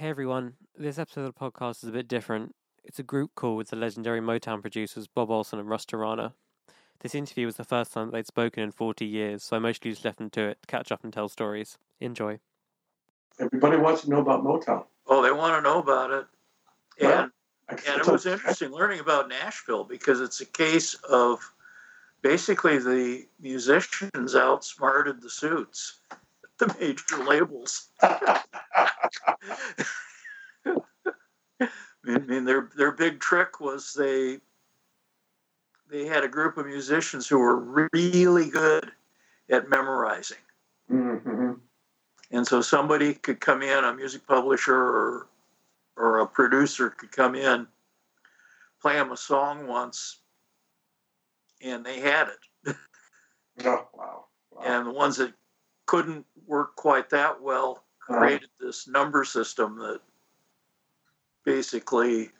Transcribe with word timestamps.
Hey 0.00 0.08
everyone, 0.08 0.54
this 0.78 0.98
episode 0.98 1.26
of 1.26 1.34
the 1.34 1.38
podcast 1.38 1.82
is 1.82 1.90
a 1.90 1.92
bit 1.92 2.08
different. 2.08 2.54
It's 2.82 2.98
a 2.98 3.02
group 3.02 3.34
call 3.34 3.54
with 3.54 3.68
the 3.68 3.76
legendary 3.76 4.22
Motown 4.22 4.62
producers 4.62 5.06
Bob 5.06 5.28
Ohlsson 5.28 5.58
and 5.58 5.68
Russ 5.68 5.84
Terrana. 5.84 6.32
This 7.00 7.14
interview 7.14 7.44
was 7.44 7.56
the 7.56 7.64
first 7.64 7.92
time 7.92 8.10
they'd 8.10 8.26
spoken 8.26 8.62
in 8.62 8.70
40 8.70 9.04
years, 9.04 9.44
so 9.44 9.56
I 9.56 9.58
mostly 9.58 9.90
just 9.90 10.02
left 10.02 10.16
them 10.16 10.30
to 10.30 10.40
it 10.40 10.62
to 10.62 10.66
catch 10.68 10.90
up 10.90 11.04
and 11.04 11.12
tell 11.12 11.28
stories. 11.28 11.76
Enjoy. 12.00 12.38
Everybody 13.38 13.76
wants 13.76 14.00
to 14.04 14.08
know 14.08 14.20
about 14.20 14.42
Motown. 14.42 14.86
Oh, 15.06 15.22
they 15.22 15.32
want 15.32 15.62
to 15.62 15.70
know 15.70 15.80
about 15.80 16.10
it. 16.10 16.26
And, 16.98 17.30
Well, 17.68 17.78
and 17.86 18.00
it 18.00 18.06
was 18.06 18.24
interesting 18.24 18.70
learning 18.70 19.00
about 19.00 19.28
Nashville 19.28 19.84
because 19.84 20.22
it's 20.22 20.40
a 20.40 20.46
case 20.46 20.94
of 21.10 21.40
basically 22.22 22.78
the 22.78 23.26
musicians 23.38 24.34
outsmarted 24.34 25.20
the 25.20 25.28
suits, 25.28 26.00
the 26.60 26.76
major 26.78 27.24
labels. 27.24 27.88
I 28.02 28.42
mean, 32.18 32.44
their 32.44 32.68
their 32.76 32.92
big 32.92 33.20
trick 33.20 33.60
was 33.60 33.94
they 33.94 34.38
they 35.90 36.06
had 36.06 36.22
a 36.22 36.28
group 36.28 36.56
of 36.56 36.66
musicians 36.66 37.26
who 37.26 37.38
were 37.38 37.88
really 37.92 38.48
good 38.48 38.92
at 39.50 39.68
memorizing. 39.68 40.38
mm-hmm. 40.90 41.52
And 42.30 42.46
so 42.46 42.62
somebody 42.62 43.14
could 43.14 43.40
come 43.40 43.62
in, 43.62 43.84
a 43.84 43.92
music 43.92 44.26
publisher 44.26 44.76
or 44.76 45.26
or 45.96 46.20
a 46.20 46.26
producer 46.26 46.90
could 46.90 47.10
come 47.10 47.34
in, 47.34 47.66
play 48.80 48.94
them 48.94 49.12
a 49.12 49.16
song 49.16 49.66
once, 49.66 50.20
and 51.60 51.84
they 51.84 52.00
had 52.00 52.28
it. 52.28 52.76
Oh, 53.64 53.88
wow. 53.92 54.24
wow. 54.52 54.62
And 54.64 54.86
the 54.86 54.92
ones 54.92 55.18
that 55.18 55.34
couldn't 55.90 56.24
work 56.46 56.76
quite 56.76 57.10
that 57.10 57.42
well 57.42 57.82
created 57.98 58.48
this 58.60 58.86
number 58.86 59.24
system 59.24 59.76
that 59.76 60.00
basically 61.44 62.30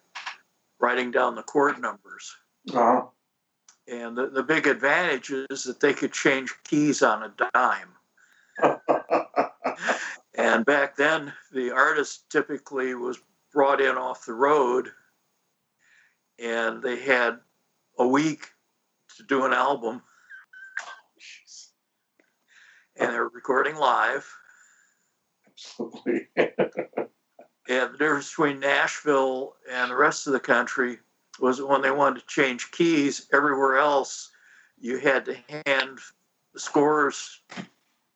writing 0.79 1.11
down 1.11 1.35
the 1.35 1.43
chord 1.43 1.77
numbers. 1.81 2.33
Uh-huh. 2.73 3.07
And 3.89 4.17
the, 4.17 4.29
the 4.29 4.45
big 4.45 4.69
advantage 4.69 5.33
is 5.51 5.65
that 5.65 5.81
they 5.81 5.93
could 5.93 6.13
change 6.13 6.55
keys 6.63 7.03
on 7.03 7.25
a 7.25 7.35
dime. 7.53 7.89
And 10.35 10.65
back 10.65 10.97
then, 10.97 11.33
the 11.53 11.73
artist 11.73 12.31
typically 12.31 12.95
was 12.95 13.19
brought 13.53 13.81
in 13.81 13.97
off 13.97 14.25
the 14.25 14.33
road, 14.33 14.91
and 16.39 16.81
they 16.81 17.01
had 17.01 17.41
a 17.99 18.07
week 18.07 18.47
to 19.17 19.25
do 19.25 19.45
an 19.45 19.53
album, 19.53 20.03
and 22.97 23.13
they're 23.13 23.29
recording 23.29 23.77
live. 23.77 24.31
Absolutely. 25.47 26.29
And 26.37 27.95
the 27.95 27.99
difference 27.99 28.31
between 28.31 28.59
Nashville 28.61 29.55
and 29.71 29.91
the 29.91 29.97
rest 29.97 30.27
of 30.27 30.33
the 30.33 30.41
country 30.41 30.99
was 31.39 31.63
when 31.63 31.83
they 31.83 31.91
wanted 31.91 32.21
to 32.21 32.27
change 32.27 32.71
keys, 32.73 33.29
everywhere 33.33 33.79
else, 33.79 34.31
you 34.79 34.99
had 34.99 35.25
to 35.27 35.37
hand 35.67 35.99
the 36.53 36.61
scores 36.61 37.43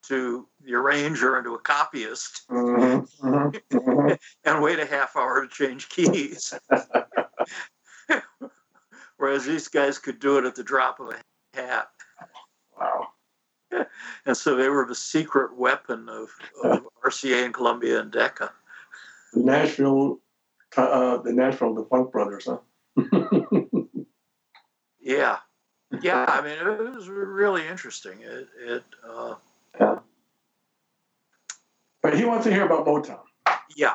to 0.08 0.48
the 0.64 0.74
arranger 0.74 1.36
and 1.36 1.44
to 1.44 1.54
a 1.54 1.58
copyist. 1.58 2.48
Mhm, 2.48 3.08
mhm, 3.20 3.62
mhm. 3.70 4.18
and 4.44 4.62
wait 4.62 4.78
a 4.78 4.86
half 4.86 5.16
hour 5.16 5.46
to 5.46 5.48
change 5.48 5.88
keys. 5.88 6.52
Whereas 9.16 9.44
these 9.46 9.68
guys 9.68 9.98
could 9.98 10.18
do 10.18 10.38
it 10.38 10.44
at 10.44 10.54
the 10.54 10.64
drop 10.64 11.00
of 11.00 11.10
a 11.10 11.16
hat. 11.56 11.88
Wow. 12.78 13.13
And 14.26 14.36
so 14.36 14.56
they 14.56 14.68
were 14.68 14.86
the 14.86 14.94
secret 14.94 15.56
weapon 15.56 16.08
of, 16.08 16.30
of 16.62 16.86
RCA 17.04 17.44
and 17.44 17.54
Columbia 17.54 18.00
and 18.00 18.10
Decca. 18.10 18.50
The 19.32 19.40
Nashville, 19.42 20.20
uh, 20.76 21.18
the 21.18 21.32
Nashville, 21.32 21.74
the 21.74 21.84
Funk 21.84 22.12
Brothers, 22.12 22.46
huh? 22.48 22.58
Yeah. 25.00 25.36
Yeah, 26.00 26.24
I 26.26 26.40
mean, 26.40 26.58
it 26.58 26.94
was 26.94 27.08
really 27.08 27.68
interesting. 27.68 28.18
It, 28.22 28.48
it 28.66 28.82
uh, 29.08 29.34
But 32.02 32.16
he 32.16 32.24
wants 32.24 32.44
to 32.46 32.52
hear 32.52 32.64
about 32.64 32.86
Motown. 32.86 33.20
yeah. 33.76 33.94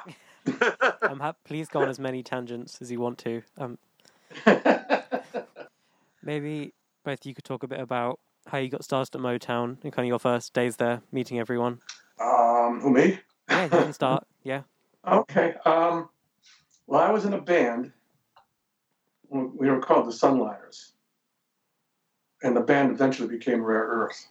Um, 1.01 1.19
ha- 1.19 1.33
please 1.43 1.67
go 1.67 1.81
on 1.81 1.89
as 1.89 1.99
many 1.99 2.23
tangents 2.23 2.81
as 2.81 2.91
you 2.91 2.99
want 3.01 3.17
to. 3.19 3.41
Um, 3.57 3.77
maybe 6.23 6.73
both 7.03 7.25
you 7.25 7.33
could 7.33 7.43
talk 7.43 7.63
a 7.63 7.67
bit 7.67 7.79
about 7.79 8.19
how 8.49 8.57
you 8.57 8.69
got 8.69 8.83
started 8.83 9.15
at 9.15 9.21
Motown 9.21 9.77
and 9.83 9.93
kind 9.93 10.05
of 10.05 10.07
your 10.07 10.19
first 10.19 10.53
days 10.53 10.75
there, 10.77 11.01
meeting 11.11 11.39
everyone. 11.39 11.79
um, 12.21 12.79
who, 12.81 12.91
me? 12.91 13.19
Yeah, 13.49 13.63
you 13.63 13.69
can 13.69 13.93
start. 13.93 14.25
Yeah. 14.43 14.61
Okay. 15.05 15.55
Um, 15.65 16.07
well, 16.87 17.01
I 17.01 17.11
was 17.11 17.25
in 17.25 17.33
a 17.33 17.41
band. 17.41 17.91
We 19.29 19.69
were 19.69 19.81
called 19.81 20.07
the 20.07 20.11
Sunliners. 20.11 20.91
And 22.41 22.55
the 22.55 22.61
band 22.61 22.91
eventually 22.91 23.27
became 23.27 23.61
Rare 23.61 23.83
Earth. 23.83 24.27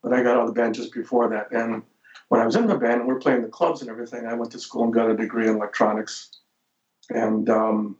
But 0.00 0.12
I 0.12 0.22
got 0.22 0.36
out 0.36 0.42
of 0.42 0.46
the 0.46 0.60
band 0.60 0.76
just 0.76 0.94
before 0.94 1.28
that. 1.30 1.50
And 1.50 1.82
when 2.28 2.40
I 2.40 2.46
was 2.46 2.54
in 2.54 2.68
the 2.68 2.78
band 2.78 3.00
and 3.00 3.08
we 3.08 3.14
were 3.14 3.20
playing 3.20 3.42
the 3.42 3.48
clubs 3.48 3.80
and 3.80 3.90
everything, 3.90 4.26
I 4.26 4.34
went 4.34 4.52
to 4.52 4.60
school 4.60 4.84
and 4.84 4.94
got 4.94 5.10
a 5.10 5.16
degree 5.16 5.48
in 5.48 5.56
electronics. 5.56 6.30
And 7.10 7.50
um, 7.50 7.96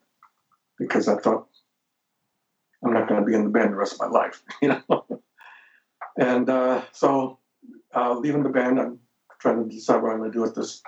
because 0.79 1.09
I 1.09 1.17
thought 1.17 1.49
I'm 2.85 2.93
not 2.93 3.09
going 3.09 3.21
to 3.21 3.27
be 3.27 3.35
in 3.35 3.45
the 3.45 3.51
band 3.51 3.73
the 3.73 3.77
rest 3.77 3.95
of 3.95 4.01
my 4.01 4.07
life, 4.07 4.43
you 4.63 4.69
know. 4.69 5.22
And 6.19 6.49
uh, 6.49 6.83
so, 6.93 7.39
uh, 7.95 8.15
leaving 8.19 8.43
the 8.43 8.49
band, 8.49 8.81
I'm 8.81 8.99
trying 9.41 9.63
to 9.63 9.75
decide 9.75 10.03
what 10.03 10.13
I'm 10.13 10.19
going 10.19 10.31
to 10.31 10.37
do 10.37 10.43
with 10.43 10.55
this 10.55 10.83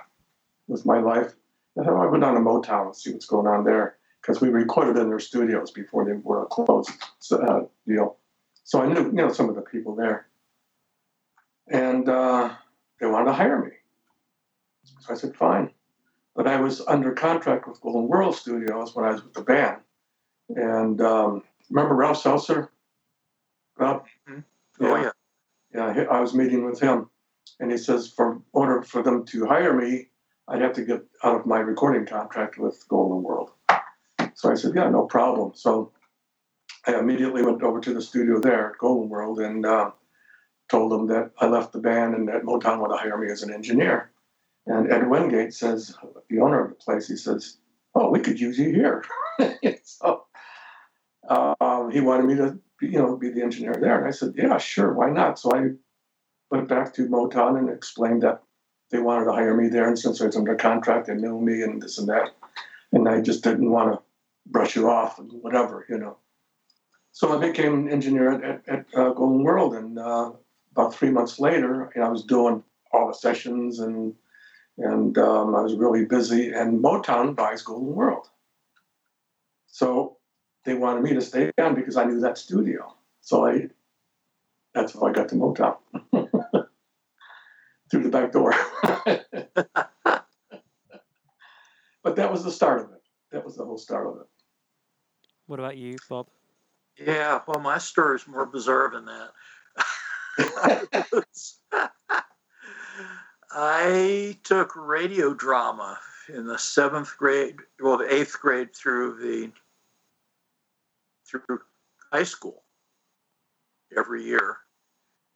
with 0.67 0.85
my 0.85 0.99
life. 0.99 1.33
I 1.79 1.83
thought 1.83 2.01
I 2.03 2.09
went 2.09 2.23
down 2.23 2.35
to 2.35 2.39
Motown 2.39 2.87
and 2.87 2.95
see 2.95 3.11
what's 3.11 3.25
going 3.25 3.47
on 3.47 3.63
there 3.63 3.97
because 4.21 4.41
we 4.41 4.49
recorded 4.49 4.99
in 4.99 5.09
their 5.09 5.19
studios 5.19 5.71
before 5.71 6.05
they 6.05 6.13
were 6.13 6.43
a 6.43 6.45
closed 6.47 6.89
uh, 7.31 7.61
deal. 7.87 8.17
So 8.63 8.81
I 8.81 8.87
knew 8.87 9.05
you 9.05 9.11
know 9.11 9.31
some 9.31 9.49
of 9.49 9.55
the 9.55 9.61
people 9.61 9.95
there, 9.95 10.27
and 11.67 12.07
uh, 12.09 12.53
they 12.99 13.05
wanted 13.07 13.25
to 13.25 13.33
hire 13.33 13.63
me. 13.63 13.71
So 15.01 15.13
I 15.13 15.17
said 15.17 15.35
fine, 15.35 15.71
but 16.35 16.47
I 16.47 16.59
was 16.59 16.81
under 16.87 17.11
contract 17.11 17.67
with 17.67 17.81
Golden 17.81 18.07
World 18.07 18.35
Studios 18.35 18.95
when 18.95 19.05
I 19.05 19.11
was 19.11 19.23
with 19.23 19.33
the 19.33 19.41
band. 19.41 19.77
And 20.49 21.01
um, 21.01 21.43
remember 21.69 21.95
Ralph 21.95 22.21
Seltzer? 22.21 22.71
Ralph? 23.77 24.07
Mhm. 24.29 24.43
Oh, 24.81 24.95
yeah. 24.95 25.11
Yeah, 25.73 25.84
he- 25.84 25.84
I 25.97 26.19
was 26.19 26.33
meeting 26.33 26.65
with 26.65 26.79
him, 26.79 27.09
and 27.59 27.71
he 27.71 27.77
says, 27.77 28.07
for 28.07 28.41
order 28.53 28.81
for 28.81 29.01
them 29.01 29.25
to 29.25 29.45
hire 29.45 29.73
me, 29.73 30.09
I'd 30.47 30.61
have 30.61 30.73
to 30.73 30.85
get 30.85 31.03
out 31.23 31.39
of 31.39 31.45
my 31.45 31.59
recording 31.59 32.05
contract 32.05 32.57
with 32.57 32.87
Golden 32.87 33.23
World. 33.23 33.51
So 34.35 34.51
I 34.51 34.55
said, 34.55 34.73
yeah, 34.75 34.89
no 34.89 35.05
problem. 35.05 35.53
So 35.55 35.91
I 36.85 36.99
immediately 36.99 37.41
went 37.41 37.63
over 37.63 37.79
to 37.79 37.93
the 37.93 38.01
studio 38.01 38.39
there 38.39 38.71
at 38.71 38.77
Golden 38.77 39.09
World 39.09 39.39
and 39.39 39.65
uh, 39.65 39.91
told 40.69 40.91
them 40.91 41.07
that 41.07 41.31
I 41.39 41.47
left 41.47 41.73
the 41.73 41.79
band 41.79 42.15
and 42.15 42.27
that 42.27 42.43
Motown 42.43 42.87
to 42.87 42.95
hire 42.95 43.17
me 43.17 43.31
as 43.31 43.43
an 43.43 43.53
engineer. 43.53 44.11
And 44.67 44.91
Ed 44.91 45.09
Wingate 45.09 45.53
says, 45.53 45.95
the 46.29 46.39
owner 46.39 46.63
of 46.65 46.69
the 46.69 46.75
place, 46.75 47.07
he 47.07 47.15
says, 47.15 47.57
oh, 47.93 48.09
we 48.09 48.19
could 48.19 48.39
use 48.39 48.57
you 48.57 48.71
here. 48.71 49.03
so 49.83 50.25
um, 51.27 51.91
he 51.91 52.01
wanted 52.01 52.25
me 52.25 52.35
to, 52.35 52.59
you 52.81 52.99
know, 52.99 53.15
be 53.15 53.29
the 53.29 53.41
engineer 53.41 53.75
there. 53.79 53.99
And 53.99 54.07
I 54.07 54.11
said, 54.11 54.33
yeah, 54.35 54.57
sure, 54.57 54.93
why 54.93 55.09
not? 55.09 55.39
So 55.39 55.51
I 55.55 55.69
went 56.55 56.69
back 56.69 56.93
to 56.93 57.07
Motown 57.07 57.57
and 57.57 57.69
explained 57.69 58.23
that 58.23 58.41
they 58.91 58.99
wanted 58.99 59.25
to 59.25 59.33
hire 59.33 59.55
me 59.55 59.67
there, 59.67 59.87
and 59.87 59.97
since 59.97 60.21
I 60.21 60.25
was 60.25 60.37
under 60.37 60.55
contract, 60.55 61.07
they 61.07 61.15
knew 61.15 61.39
me 61.39 61.61
and 61.61 61.81
this 61.81 61.97
and 61.97 62.07
that, 62.07 62.29
and 62.91 63.09
I 63.09 63.21
just 63.21 63.43
didn't 63.43 63.71
want 63.71 63.93
to 63.93 64.01
brush 64.45 64.75
you 64.75 64.89
off 64.89 65.19
and 65.19 65.31
whatever, 65.41 65.85
you 65.89 65.97
know. 65.97 66.17
So 67.11 67.35
I 67.35 67.47
became 67.47 67.73
an 67.73 67.89
engineer 67.89 68.31
at, 68.31 68.43
at, 68.43 68.69
at 68.69 68.85
uh, 68.95 69.13
Golden 69.13 69.43
World, 69.43 69.73
and 69.73 69.97
uh, 69.97 70.31
about 70.71 70.93
three 70.93 71.09
months 71.09 71.39
later, 71.39 71.91
you 71.95 72.01
know, 72.01 72.07
I 72.07 72.09
was 72.09 72.23
doing 72.23 72.63
all 72.91 73.07
the 73.07 73.13
sessions 73.13 73.79
and 73.79 74.13
and 74.77 75.17
um, 75.17 75.55
I 75.55 75.61
was 75.61 75.75
really 75.75 76.03
busy. 76.03 76.51
And 76.51 76.83
Motown 76.83 77.33
buys 77.33 77.61
Golden 77.61 77.95
World, 77.95 78.27
so 79.67 80.17
they 80.65 80.73
wanted 80.73 81.03
me 81.03 81.13
to 81.13 81.21
stay 81.21 81.51
on 81.59 81.75
because 81.75 81.95
I 81.95 82.03
knew 82.03 82.19
that 82.19 82.37
studio. 82.37 82.93
So 83.21 83.45
I 83.45 83.69
that's 84.73 84.93
how 84.93 85.03
I 85.07 85.13
got 85.13 85.29
to 85.29 85.35
Motown 85.35 85.77
through 87.89 88.03
the 88.03 88.09
back 88.09 88.31
door. 88.31 88.53
but 92.03 92.15
that 92.15 92.31
was 92.31 92.43
the 92.43 92.51
start 92.51 92.81
of 92.81 92.91
it. 92.91 93.01
That 93.31 93.45
was 93.45 93.55
the 93.55 93.65
whole 93.65 93.77
start 93.77 94.07
of 94.07 94.17
it. 94.21 94.27
What 95.47 95.59
about 95.59 95.77
you, 95.77 95.97
Bob? 96.09 96.27
Yeah, 96.97 97.41
well, 97.47 97.59
my 97.59 97.77
story 97.77 98.15
is 98.15 98.27
more 98.27 98.45
bizarre 98.45 98.89
than 98.91 99.05
that. 99.05 99.31
I 103.51 104.37
took 104.43 104.75
radio 104.75 105.33
drama 105.33 105.97
in 106.29 106.45
the 106.45 106.57
seventh 106.57 107.15
grade, 107.17 107.55
well, 107.79 107.97
the 107.97 108.13
eighth 108.13 108.39
grade 108.39 108.75
through 108.75 109.17
the 109.19 109.51
through 111.27 111.59
high 112.11 112.23
school 112.23 112.63
every 113.97 114.23
year, 114.23 114.57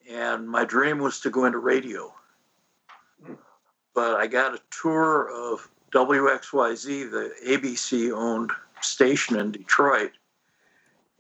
and 0.10 0.48
my 0.48 0.66
dream 0.66 1.00
was 1.00 1.20
to 1.22 1.30
go 1.30 1.46
into 1.46 1.60
radio. 1.60 2.14
But 3.94 4.16
I 4.16 4.28
got 4.28 4.56
a 4.56 4.62
tour 4.70 5.30
of 5.30 5.70
WXYZ, 5.92 7.12
the 7.12 7.34
ABC 7.46 8.12
owned 8.12 8.52
station 8.82 9.40
in 9.40 9.52
Detroit. 9.52 10.12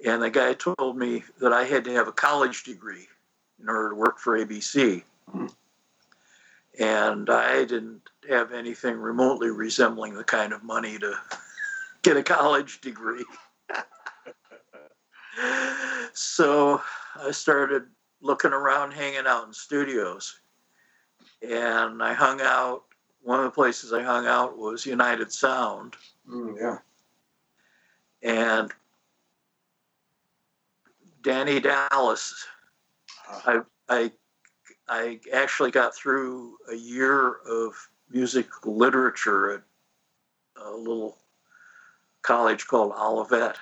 And 0.05 0.21
the 0.21 0.29
guy 0.29 0.53
told 0.53 0.97
me 0.97 1.23
that 1.41 1.51
I 1.51 1.63
had 1.65 1.83
to 1.85 1.93
have 1.93 2.07
a 2.07 2.13
college 2.13 2.63
degree 2.63 3.07
in 3.61 3.67
order 3.67 3.89
to 3.89 3.95
work 3.95 4.19
for 4.19 4.37
ABC. 4.37 5.03
Hmm. 5.29 5.47
And 6.79 7.29
I 7.29 7.65
didn't 7.65 8.01
have 8.29 8.53
anything 8.53 8.95
remotely 8.97 9.49
resembling 9.49 10.13
the 10.13 10.23
kind 10.23 10.53
of 10.53 10.63
money 10.63 10.97
to 10.99 11.15
get 12.03 12.15
a 12.15 12.23
college 12.23 12.79
degree. 12.79 13.25
so 16.13 16.81
I 17.21 17.31
started 17.31 17.83
looking 18.21 18.53
around, 18.53 18.91
hanging 18.91 19.27
out 19.27 19.47
in 19.47 19.53
studios. 19.53 20.38
And 21.41 22.03
I 22.03 22.13
hung 22.13 22.41
out, 22.41 22.83
one 23.21 23.39
of 23.39 23.45
the 23.45 23.51
places 23.51 23.93
I 23.93 24.01
hung 24.03 24.27
out 24.27 24.57
was 24.57 24.85
United 24.85 25.31
Sound. 25.31 25.95
Mm, 26.29 26.57
yeah. 26.59 26.77
And 28.21 28.71
Danny 31.21 31.59
Dallas, 31.59 32.45
I, 33.45 33.61
I, 33.87 34.11
I 34.87 35.19
actually 35.33 35.71
got 35.71 35.95
through 35.95 36.57
a 36.71 36.75
year 36.75 37.35
of 37.47 37.73
music 38.09 38.47
literature 38.65 39.53
at 39.53 39.61
a 40.61 40.71
little 40.71 41.17
college 42.21 42.67
called 42.67 42.91
Olivet 42.97 43.55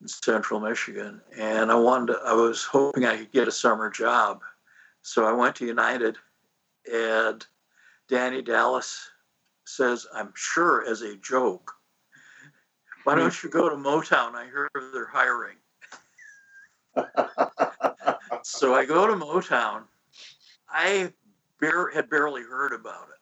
in 0.00 0.08
central 0.08 0.60
Michigan. 0.60 1.20
And 1.36 1.70
I 1.70 1.74
wanted 1.74 2.14
to, 2.14 2.20
I 2.24 2.32
was 2.32 2.62
hoping 2.64 3.04
I 3.04 3.18
could 3.18 3.32
get 3.32 3.48
a 3.48 3.52
summer 3.52 3.90
job. 3.90 4.42
So 5.04 5.26
I 5.26 5.32
went 5.32 5.54
to 5.56 5.66
United 5.66 6.16
and 6.90 7.46
Danny 8.08 8.40
Dallas 8.40 9.10
says, 9.66 10.06
I'm 10.14 10.32
sure 10.34 10.82
as 10.88 11.02
a 11.02 11.16
joke, 11.16 11.72
why 13.04 13.14
don't 13.14 13.42
you 13.42 13.50
go 13.50 13.68
to 13.68 13.76
Motown? 13.76 14.34
I 14.34 14.46
hear 14.46 14.70
they're 14.94 15.04
hiring. 15.04 15.56
so 18.42 18.74
I 18.74 18.86
go 18.86 19.06
to 19.06 19.12
Motown. 19.12 19.82
I 20.70 21.12
bar- 21.60 21.90
had 21.90 22.08
barely 22.08 22.42
heard 22.42 22.72
about 22.72 23.08
it. 23.10 23.20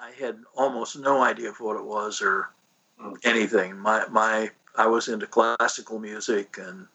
I 0.00 0.12
had 0.12 0.38
almost 0.56 0.96
no 0.96 1.24
idea 1.24 1.48
of 1.48 1.58
what 1.58 1.76
it 1.76 1.84
was 1.84 2.22
or 2.22 2.50
anything. 3.24 3.76
My 3.76 4.06
my 4.10 4.50
I 4.76 4.86
was 4.86 5.08
into 5.08 5.26
classical 5.26 5.98
music 5.98 6.56
and 6.58 6.86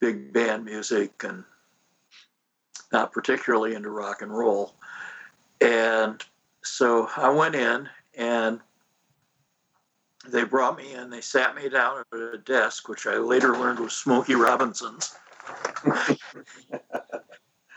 big 0.00 0.32
band 0.32 0.64
music 0.64 1.24
and 1.24 1.44
not 2.92 3.12
particularly 3.12 3.74
into 3.74 3.90
rock 3.90 4.22
and 4.22 4.36
roll. 4.36 4.74
And 5.60 6.22
so 6.62 7.08
I 7.16 7.28
went 7.30 7.54
in 7.54 7.88
and 8.16 8.60
they 10.28 10.44
brought 10.44 10.76
me 10.76 10.94
in. 10.94 11.10
They 11.10 11.20
sat 11.20 11.54
me 11.54 11.68
down 11.68 12.04
at 12.12 12.18
a 12.18 12.38
desk, 12.38 12.88
which 12.88 13.06
I 13.06 13.16
later 13.16 13.56
learned 13.56 13.80
was 13.80 13.92
Smokey 13.92 14.34
Robinson's. 14.34 15.14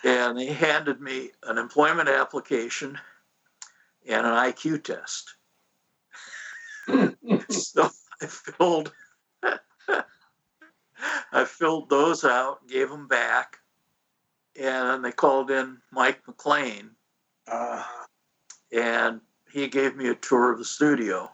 and 0.04 0.38
they 0.38 0.48
handed 0.48 1.02
me 1.02 1.32
an 1.44 1.58
employment 1.58 2.10
application 2.10 2.98
and 4.08 4.26
an 4.26 4.34
IQ 4.34 4.84
test. 4.84 5.36
so 7.50 7.90
I 8.22 8.26
filled 8.26 8.92
I 11.34 11.46
filled 11.46 11.90
those 11.90 12.24
out, 12.24 12.68
gave 12.68 12.90
them 12.90 13.08
back, 13.08 13.61
and 14.56 14.90
then 14.90 15.02
they 15.02 15.12
called 15.12 15.52
in 15.52 15.78
Mike 15.92 16.22
McLean, 16.28 16.92
Uh, 17.48 17.84
and 18.72 19.22
he 19.52 19.68
gave 19.68 19.96
me 19.96 20.08
a 20.10 20.16
tour 20.16 20.52
of 20.52 20.60
the 20.60 20.66
studio. 20.66 21.32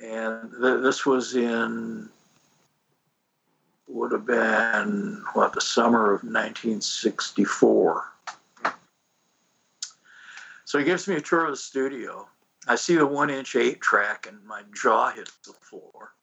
And 0.00 0.50
th- 0.60 0.82
this 0.82 1.06
was 1.06 1.34
in 1.34 2.10
would 3.86 4.12
have 4.12 4.26
been 4.26 5.22
what 5.34 5.52
the 5.52 5.60
summer 5.60 6.06
of 6.12 6.22
1964. 6.24 8.04
So 10.64 10.78
he 10.78 10.84
gives 10.84 11.06
me 11.06 11.16
a 11.16 11.20
tour 11.20 11.44
of 11.44 11.52
the 11.52 11.56
studio. 11.56 12.26
I 12.66 12.74
see 12.74 12.96
the 12.96 13.06
one 13.06 13.30
inch 13.30 13.54
eight 13.56 13.80
track 13.80 14.26
and 14.26 14.44
my 14.44 14.62
jaw 14.74 15.10
hits 15.10 15.36
the 15.46 15.52
floor. 15.52 16.14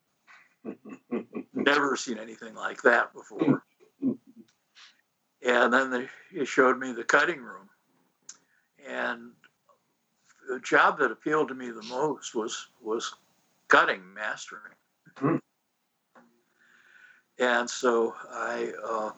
Never 1.53 1.95
seen 1.95 2.17
anything 2.17 2.55
like 2.55 2.81
that 2.81 3.13
before. 3.13 3.63
And 5.45 5.73
then 5.73 5.89
they, 5.89 6.07
he 6.31 6.45
showed 6.45 6.77
me 6.79 6.91
the 6.91 7.03
cutting 7.03 7.41
room. 7.41 7.69
And 8.87 9.31
the 10.49 10.59
job 10.59 10.99
that 10.99 11.11
appealed 11.11 11.47
to 11.49 11.53
me 11.53 11.69
the 11.69 11.83
most 11.83 12.35
was 12.35 12.67
was 12.81 13.13
cutting, 13.67 14.01
mastering. 14.13 14.73
Hmm. 15.17 15.37
And 17.39 17.69
so 17.69 18.13
I, 18.29 18.71
uh, 18.85 19.11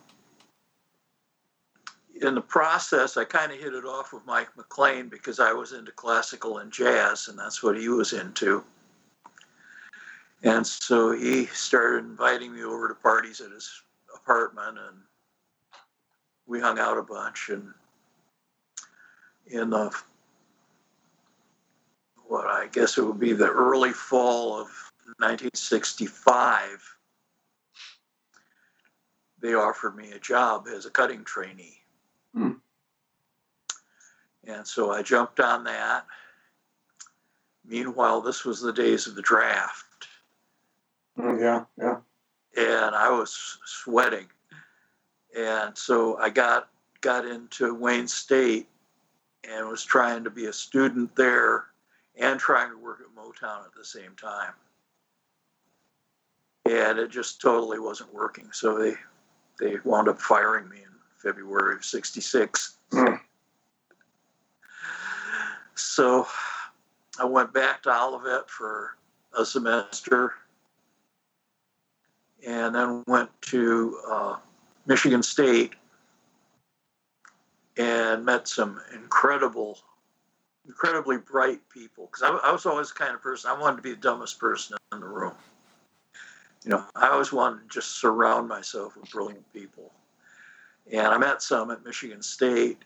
in 2.21 2.35
the 2.35 2.41
process, 2.41 3.17
I 3.17 3.25
kind 3.25 3.51
of 3.51 3.59
hit 3.59 3.73
it 3.73 3.85
off 3.85 4.13
with 4.13 4.25
Mike 4.25 4.55
McLean 4.55 5.09
because 5.09 5.39
I 5.39 5.51
was 5.51 5.73
into 5.73 5.91
classical 5.91 6.59
and 6.59 6.71
jazz, 6.71 7.27
and 7.27 7.37
that's 7.37 7.61
what 7.63 7.77
he 7.77 7.89
was 7.89 8.13
into. 8.13 8.63
And 10.43 10.65
so 10.65 11.11
he 11.11 11.45
started 11.47 12.05
inviting 12.05 12.53
me 12.53 12.63
over 12.63 12.87
to 12.87 12.95
parties 12.95 13.41
at 13.41 13.51
his 13.51 13.69
apartment, 14.13 14.77
and 14.77 14.97
we 16.47 16.59
hung 16.59 16.79
out 16.79 16.97
a 16.97 17.03
bunch. 17.03 17.49
And 17.49 17.73
in 19.47 19.69
the 19.69 19.91
what 22.27 22.45
I 22.47 22.67
guess 22.71 22.97
it 22.97 23.03
would 23.03 23.19
be 23.19 23.33
the 23.33 23.49
early 23.49 23.91
fall 23.91 24.53
of 24.53 24.67
1965, 25.19 26.97
they 29.41 29.53
offered 29.53 29.95
me 29.95 30.11
a 30.11 30.19
job 30.19 30.67
as 30.73 30.85
a 30.85 30.89
cutting 30.89 31.23
trainee. 31.25 31.79
Hmm. 32.33 32.51
And 34.45 34.65
so 34.65 34.91
I 34.91 35.01
jumped 35.03 35.39
on 35.39 35.63
that. 35.65 36.05
Meanwhile, 37.65 38.21
this 38.21 38.43
was 38.43 38.61
the 38.61 38.73
days 38.73 39.07
of 39.07 39.15
the 39.15 39.21
draft, 39.21 39.85
Mm, 41.17 41.39
yeah, 41.39 41.63
yeah. 41.77 41.97
and 42.57 42.95
I 42.95 43.09
was 43.11 43.59
sweating. 43.65 44.25
And 45.37 45.77
so 45.77 46.17
I 46.17 46.29
got 46.29 46.69
got 47.01 47.25
into 47.25 47.73
Wayne 47.73 48.07
State 48.07 48.67
and 49.49 49.67
was 49.67 49.83
trying 49.83 50.23
to 50.23 50.29
be 50.29 50.45
a 50.45 50.53
student 50.53 51.15
there 51.15 51.65
and 52.17 52.39
trying 52.39 52.69
to 52.69 52.77
work 52.77 52.99
at 53.01 53.15
Motown 53.15 53.65
at 53.65 53.73
the 53.75 53.83
same 53.83 54.15
time. 54.15 54.53
And 56.65 56.97
it 56.97 57.11
just 57.11 57.41
totally 57.41 57.79
wasn't 57.79 58.13
working. 58.13 58.49
So 58.51 58.77
they 58.77 58.93
they 59.59 59.77
wound 59.83 60.07
up 60.07 60.19
firing 60.19 60.69
me 60.69 60.77
in 60.77 60.91
February 61.17 61.75
of 61.75 61.85
'66. 61.85 62.77
Hmm. 62.91 63.15
So 65.75 66.27
I 67.19 67.25
went 67.25 67.53
back 67.53 67.83
to 67.83 67.93
Olivet 67.93 68.49
for 68.49 68.95
a 69.37 69.45
semester 69.45 70.33
and 72.45 72.73
then 72.73 73.03
went 73.07 73.29
to 73.41 73.99
uh, 74.09 74.35
Michigan 74.85 75.23
State 75.23 75.73
and 77.77 78.25
met 78.25 78.47
some 78.47 78.79
incredible, 78.93 79.79
incredibly 80.67 81.17
bright 81.17 81.61
people. 81.69 82.05
Because 82.11 82.23
I, 82.23 82.49
I 82.49 82.51
was 82.51 82.65
always 82.65 82.89
the 82.89 82.95
kind 82.95 83.15
of 83.15 83.21
person, 83.21 83.49
I 83.49 83.59
wanted 83.59 83.77
to 83.77 83.81
be 83.81 83.91
the 83.91 83.97
dumbest 83.97 84.39
person 84.39 84.77
in 84.91 84.99
the 84.99 85.07
room. 85.07 85.33
You 86.63 86.71
know, 86.71 86.85
I 86.95 87.09
always 87.09 87.33
wanted 87.33 87.61
to 87.61 87.67
just 87.67 87.99
surround 87.99 88.47
myself 88.47 88.95
with 88.95 89.11
brilliant 89.11 89.51
people. 89.53 89.91
And 90.91 91.07
I 91.07 91.17
met 91.17 91.41
some 91.41 91.71
at 91.71 91.85
Michigan 91.85 92.21
State 92.21 92.77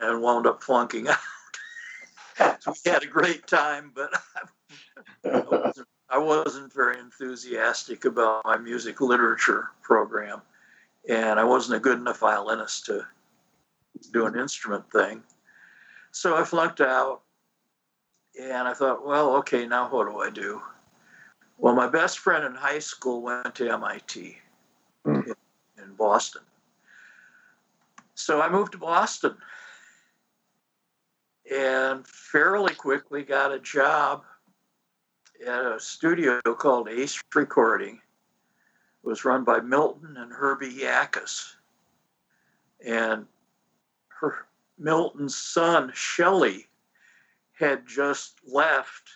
and 0.00 0.22
wound 0.22 0.46
up 0.46 0.62
flunking 0.62 1.08
out. 2.38 2.62
so 2.62 2.74
we 2.84 2.90
had 2.90 3.02
a 3.02 3.08
great 3.08 3.46
time, 3.46 3.92
but 3.94 4.10
I 5.24 5.40
wasn't, 5.40 5.88
I 6.08 6.18
wasn't 6.18 6.72
very 6.72 6.98
enthusiastic 6.98 8.04
about 8.04 8.44
my 8.44 8.56
music 8.56 9.00
literature 9.00 9.70
program. 9.82 10.42
And 11.08 11.38
I 11.38 11.44
wasn't 11.44 11.76
a 11.76 11.80
good 11.80 11.98
enough 11.98 12.18
violinist 12.18 12.86
to 12.86 13.06
do 14.12 14.26
an 14.26 14.38
instrument 14.38 14.90
thing. 14.90 15.22
So 16.10 16.36
I 16.36 16.44
flunked 16.44 16.80
out. 16.80 17.22
And 18.40 18.68
I 18.68 18.74
thought, 18.74 19.06
well, 19.06 19.36
okay, 19.36 19.66
now 19.66 19.88
what 19.88 20.08
do 20.08 20.18
I 20.18 20.28
do? 20.28 20.60
Well, 21.56 21.74
my 21.74 21.88
best 21.88 22.18
friend 22.18 22.44
in 22.44 22.54
high 22.54 22.80
school 22.80 23.22
went 23.22 23.54
to 23.54 23.70
MIT 23.70 24.36
Hmm. 25.06 25.20
in, 25.20 25.34
in 25.82 25.94
Boston. 25.94 26.42
So 28.14 28.40
I 28.40 28.48
moved 28.48 28.72
to 28.72 28.78
Boston 28.78 29.36
and 31.50 32.06
fairly 32.06 32.74
quickly 32.74 33.22
got 33.22 33.52
a 33.52 33.58
job 33.60 34.24
at 35.46 35.64
a 35.64 35.78
studio 35.78 36.40
called 36.42 36.88
Ace 36.88 37.22
Recording. 37.34 38.00
Was 39.06 39.24
run 39.24 39.44
by 39.44 39.60
Milton 39.60 40.16
and 40.16 40.32
Herbie 40.32 40.74
Yakus. 40.74 41.54
And 42.84 43.26
her, 44.08 44.46
Milton's 44.76 45.36
son, 45.36 45.92
Shelley, 45.94 46.66
had 47.56 47.86
just 47.86 48.40
left 48.44 49.08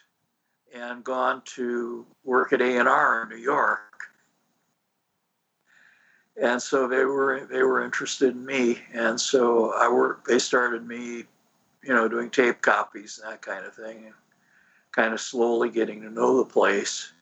and 0.72 1.02
gone 1.02 1.42
to 1.56 2.06
work 2.22 2.52
at 2.52 2.62
A&R 2.62 3.22
in 3.24 3.28
New 3.30 3.42
York. 3.42 3.80
And 6.40 6.62
so 6.62 6.86
they 6.86 7.04
were 7.04 7.48
they 7.50 7.64
were 7.64 7.84
interested 7.84 8.30
in 8.30 8.46
me, 8.46 8.78
and 8.94 9.20
so 9.20 9.72
I 9.72 9.92
worked. 9.92 10.28
They 10.28 10.38
started 10.38 10.86
me, 10.86 11.24
you 11.82 11.92
know, 11.92 12.08
doing 12.08 12.30
tape 12.30 12.62
copies 12.62 13.20
and 13.22 13.32
that 13.32 13.42
kind 13.42 13.66
of 13.66 13.74
thing, 13.74 14.04
and 14.06 14.14
kind 14.92 15.12
of 15.12 15.20
slowly 15.20 15.68
getting 15.68 16.00
to 16.02 16.10
know 16.10 16.38
the 16.38 16.48
place. 16.48 17.12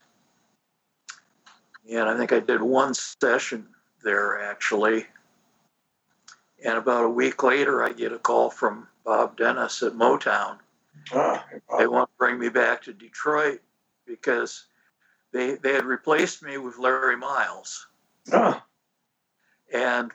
And 1.91 2.09
I 2.09 2.17
think 2.17 2.33
I 2.33 2.41
did 2.41 2.63
one 2.63 2.95
session 2.95 3.67
there 4.03 4.41
actually. 4.41 5.07
And 6.65 6.77
about 6.77 7.05
a 7.05 7.11
week 7.11 7.43
later, 7.43 7.85
I 7.85 7.93
get 7.93 8.13
a 8.13 8.19
call 8.19 8.51
from 8.51 8.89
Bob 9.05 9.37
Dennis 9.37 9.83
at 9.83 9.93
Motown. 9.93 10.59
Ah, 11.13 11.45
They 11.79 11.87
want 11.87 12.11
to 12.11 12.19
bring 12.19 12.39
me 12.39 12.49
back 12.49 12.83
to 12.83 12.93
Detroit 12.93 13.61
because 14.07 14.67
they 15.33 15.55
they 15.57 15.73
had 15.73 15.85
replaced 15.85 16.43
me 16.43 16.59
with 16.59 16.79
Larry 16.79 17.17
Miles, 17.17 17.87
ah, 18.33 18.65
and 19.73 20.11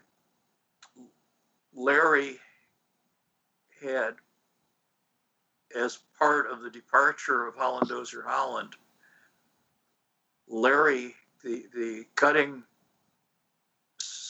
Larry 1.74 2.40
had, 3.82 4.16
as 5.76 6.00
part 6.20 6.52
of 6.52 6.62
the 6.62 6.70
departure 6.70 7.48
of 7.48 7.56
Holland 7.56 7.88
Dozier 7.88 8.24
Holland, 8.26 8.76
Larry 10.48 11.16
the 11.44 11.66
the 11.74 12.06
cutting 12.16 12.64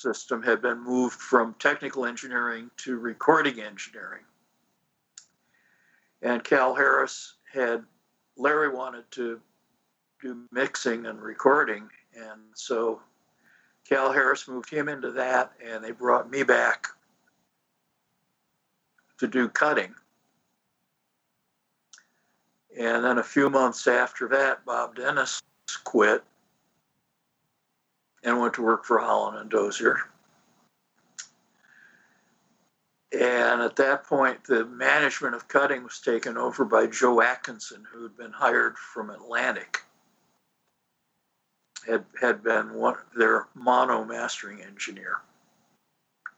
system 0.03 0.43
had 0.43 0.61
been 0.61 0.83
moved 0.83 1.19
from 1.19 1.55
technical 1.59 2.05
engineering 2.05 2.69
to 2.77 2.97
recording 2.97 3.61
engineering. 3.61 4.23
And 6.21 6.43
Cal 6.43 6.75
Harris 6.75 7.35
had, 7.51 7.83
Larry 8.37 8.69
wanted 8.69 9.09
to 9.11 9.39
do 10.21 10.41
mixing 10.51 11.05
and 11.05 11.21
recording. 11.21 11.89
And 12.15 12.41
so 12.53 13.01
Cal 13.87 14.11
Harris 14.11 14.47
moved 14.47 14.69
him 14.69 14.89
into 14.89 15.11
that, 15.11 15.53
and 15.63 15.83
they 15.83 15.91
brought 15.91 16.29
me 16.29 16.43
back 16.43 16.87
to 19.19 19.27
do 19.27 19.47
cutting. 19.47 19.93
And 22.77 23.03
then 23.03 23.19
a 23.19 23.23
few 23.23 23.49
months 23.49 23.87
after 23.87 24.27
that, 24.29 24.65
Bob 24.65 24.95
Dennis 24.95 25.41
quit 25.83 26.23
and 28.23 28.39
went 28.39 28.53
to 28.55 28.63
work 28.63 28.85
for 28.85 28.99
Holland 28.99 29.37
and 29.37 29.49
Dozier. 29.49 29.99
And 33.13 33.61
at 33.61 33.75
that 33.75 34.05
point, 34.05 34.45
the 34.45 34.65
management 34.65 35.35
of 35.35 35.47
cutting 35.47 35.83
was 35.83 35.99
taken 35.99 36.35
over 36.35 36.65
by 36.65 36.87
Joe 36.87 37.21
Atkinson, 37.21 37.85
who 37.91 38.01
had 38.03 38.17
been 38.17 38.31
hired 38.31 38.77
from 38.77 39.11
Atlantic. 39.11 39.81
Had 41.87 42.05
had 42.19 42.41
been 42.41 42.73
one 42.73 42.95
their 43.15 43.47
mono 43.53 44.03
mastering 44.05 44.61
engineer. 44.61 45.17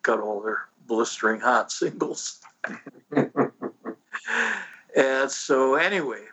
Cut 0.01 0.19
all 0.19 0.41
their 0.41 0.65
blistering 0.87 1.39
hot 1.39 1.71
singles. 1.71 2.41
and 3.15 3.51
so 5.29 5.75
anyway, 5.75 6.23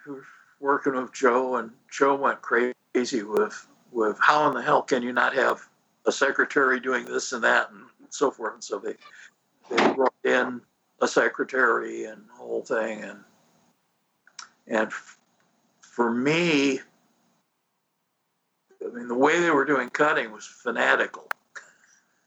working 0.60 0.94
with 0.94 1.12
Joe, 1.12 1.56
and 1.56 1.70
Joe 1.90 2.16
went 2.16 2.40
crazy 2.42 3.22
with 3.22 3.66
with 3.92 4.18
how 4.20 4.48
in 4.48 4.54
the 4.54 4.62
hell 4.62 4.82
can 4.82 5.02
you 5.02 5.12
not 5.12 5.34
have 5.34 5.60
a 6.06 6.12
secretary 6.12 6.80
doing 6.80 7.04
this 7.04 7.32
and 7.32 7.44
that? 7.44 7.70
and 7.70 7.82
so 8.10 8.30
forth. 8.30 8.54
And 8.54 8.64
so 8.64 8.78
they 8.78 8.94
they 9.70 9.94
brought 9.94 10.14
in 10.24 10.60
a 11.00 11.08
secretary 11.08 12.04
and 12.04 12.22
the 12.28 12.34
whole 12.34 12.62
thing. 12.62 13.02
And 13.02 13.18
and 14.66 14.86
f- 14.88 15.18
for 15.80 16.10
me 16.10 16.80
i 18.80 18.88
mean 18.94 19.08
the 19.08 19.14
way 19.14 19.40
they 19.40 19.50
were 19.50 19.64
doing 19.64 19.90
cutting 19.90 20.30
was 20.32 20.46
fanatical. 20.46 21.28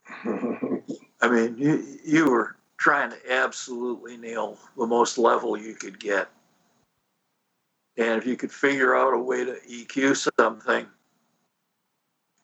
I 0.25 1.29
mean 1.29 1.57
you 1.57 1.85
you 2.03 2.29
were 2.29 2.55
trying 2.77 3.11
to 3.11 3.31
absolutely 3.31 4.17
nail 4.17 4.57
the 4.77 4.85
most 4.85 5.17
level 5.17 5.57
you 5.57 5.73
could 5.73 5.99
get. 5.99 6.29
And 7.97 8.17
if 8.17 8.25
you 8.25 8.35
could 8.35 8.51
figure 8.51 8.95
out 8.95 9.13
a 9.13 9.17
way 9.17 9.45
to 9.45 9.57
eq 9.69 10.29
something 10.37 10.85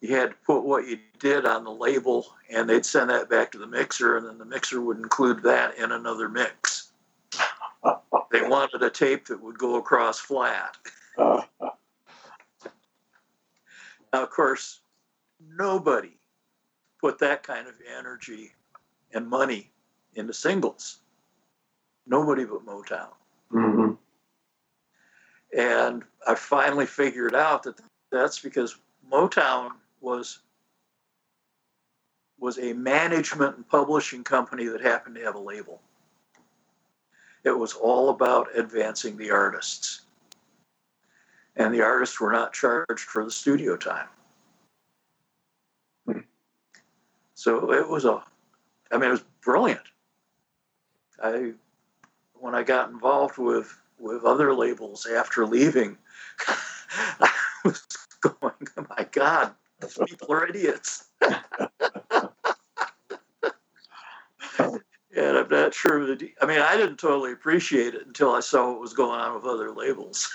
you 0.01 0.15
had 0.15 0.31
to 0.31 0.36
put 0.46 0.63
what 0.63 0.88
you 0.88 0.98
did 1.20 1.46
on 1.46 1.63
the 1.63 1.72
label 1.72 2.25
and 2.50 2.67
they'd 2.67 2.86
send 2.86 3.10
that 3.12 3.29
back 3.29 3.51
to 3.51 3.58
the 3.60 3.67
mixer 3.67 4.17
and 4.17 4.25
then 4.27 4.38
the 4.39 4.46
mixer 4.46 4.81
would 4.81 4.98
include 4.98 5.41
that 5.43 5.77
in 5.77 5.91
another 5.91 6.27
mix. 6.27 6.91
They 8.31 8.41
wanted 8.48 8.81
a 8.81 8.89
tape 8.89 9.25
that 9.27 9.41
would 9.43 9.58
go 9.58 9.75
across 9.75 10.20
flat. 10.20 10.77
Now 14.13 14.24
of 14.24 14.29
course 14.29 14.81
nobody 15.39 16.17
put 17.00 17.17
that 17.20 17.43
kind 17.43 17.67
of 17.67 17.75
energy 17.98 18.51
and 19.13 19.27
money 19.27 19.72
into 20.15 20.34
singles. 20.34 21.00
Nobody 22.05 22.43
but 22.46 22.65
motown. 22.65 23.13
Mhm. 23.53 23.98
and 25.58 26.03
i 26.25 26.34
finally 26.36 26.86
figured 26.86 27.36
out 27.36 27.63
that 27.63 27.79
that's 28.12 28.39
because 28.39 28.77
motown 29.12 29.72
was 30.01 30.39
was 32.39 32.58
a 32.58 32.74
management 32.74 33.55
and 33.55 33.70
publishing 33.70 34.24
company 34.24 34.65
that 34.65 34.81
happened 34.81 35.15
to 35.15 35.24
have 35.24 35.36
a 35.36 35.39
label. 35.39 35.79
It 37.43 37.51
was 37.51 37.74
all 37.74 38.10
about 38.10 38.48
advancing 38.55 39.15
the 39.15 39.29
artists. 39.29 40.01
And 41.55 41.72
the 41.74 41.84
artists 41.84 42.20
were 42.20 42.31
not 42.31 42.53
charged 42.53 43.01
for 43.01 43.24
the 43.24 43.29
studio 43.29 43.77
time. 43.77 44.08
Hmm. 46.08 46.20
So 47.36 47.72
it 47.74 47.88
was 47.88 48.05
a 48.05 48.24
I 48.91 48.98
mean 48.98 49.10
it 49.10 49.12
was 49.12 49.24
brilliant. 49.41 49.81
I 51.22 51.53
when 52.34 52.55
I 52.55 52.63
got 52.63 52.89
involved 52.89 53.38
with 53.38 53.77
with 54.00 54.24
other 54.24 54.53
labels 54.53 55.05
after 55.05 55.46
leaving, 55.46 55.96
I 57.20 57.31
was 57.63 57.86
going, 58.22 58.67
oh 58.77 58.86
my 58.98 59.05
God, 59.12 59.53
people 60.05 60.31
are 60.31 60.47
idiots. 60.47 61.05
and 61.21 61.31
I'm 65.15 65.50
not 65.50 65.73
sure 65.73 66.05
that, 66.07 66.27
I 66.41 66.45
mean, 66.45 66.59
I 66.59 66.77
didn't 66.77 66.97
totally 66.97 67.31
appreciate 67.31 67.95
it 67.95 68.05
until 68.05 68.31
I 68.31 68.39
saw 68.39 68.71
what 68.71 68.81
was 68.81 68.93
going 68.93 69.19
on 69.19 69.35
with 69.35 69.45
other 69.45 69.71
labels. 69.71 70.29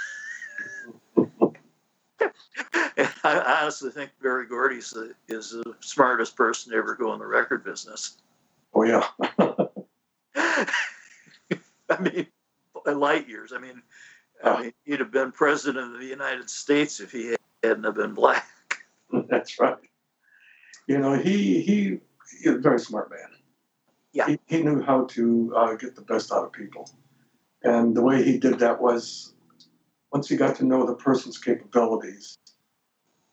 and 1.17 3.11
I 3.25 3.59
honestly 3.61 3.91
think 3.91 4.11
Berry 4.23 4.47
Gordy 4.47 4.77
is 4.77 4.91
the, 4.91 5.15
is 5.29 5.51
the 5.51 5.75
smartest 5.81 6.37
person 6.37 6.73
to 6.73 6.79
ever 6.79 6.95
go 6.95 7.13
in 7.13 7.19
the 7.19 7.27
record 7.27 7.65
business. 7.65 8.19
Oh 8.75 8.85
yeah. 8.85 9.07
I 11.89 12.01
mean, 12.01 12.27
light 12.85 13.29
years. 13.29 13.53
I 13.55 13.59
mean, 13.59 13.83
I 14.45 14.63
mean, 14.63 14.73
he'd 14.85 15.01
have 15.01 15.11
been 15.11 15.33
president 15.33 15.95
of 15.95 16.01
the 16.01 16.07
United 16.07 16.51
States 16.51 17.01
if 17.01 17.11
he 17.11 17.37
hadn't 17.63 17.85
have 17.85 17.95
been 17.95 18.15
black. 18.15 18.47
That's 19.29 19.59
right. 19.59 19.77
You 20.87 20.99
know, 20.99 21.15
he 21.15 21.61
he 21.63 21.99
he's 22.39 22.47
a 22.53 22.59
very 22.59 22.79
smart 22.79 23.11
man. 23.11 23.19
Yeah. 24.13 24.29
He, 24.29 24.39
he 24.47 24.63
knew 24.63 24.83
how 24.83 25.05
to 25.07 25.53
uh, 25.57 25.75
get 25.75 25.95
the 25.95 26.03
best 26.03 26.33
out 26.33 26.45
of 26.45 26.53
people, 26.53 26.89
and 27.63 27.95
the 27.97 28.03
way 28.03 28.23
he 28.23 28.39
did 28.39 28.59
that 28.61 28.81
was 28.81 29.35
once 30.13 30.29
he 30.29 30.37
got 30.37 30.57
to 30.57 30.65
know 30.65 30.87
the 30.87 30.95
person's 30.95 31.39
capabilities, 31.39 32.39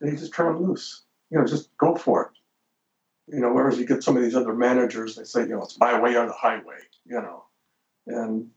he 0.03 0.11
just 0.11 0.33
turned 0.33 0.59
loose. 0.59 1.03
You 1.29 1.39
know, 1.39 1.45
just 1.45 1.69
go 1.77 1.95
for 1.95 2.23
it. 2.23 3.33
You 3.33 3.39
know, 3.39 3.53
whereas 3.53 3.79
you 3.79 3.85
get 3.85 4.03
some 4.03 4.17
of 4.17 4.23
these 4.23 4.35
other 4.35 4.53
managers, 4.53 5.15
they 5.15 5.23
say, 5.23 5.41
you 5.41 5.49
know, 5.49 5.63
it's 5.63 5.79
my 5.79 5.99
way 5.99 6.15
or 6.15 6.25
the 6.25 6.33
highway. 6.33 6.79
You 7.05 7.21
know, 7.21 7.45
and 8.07 8.49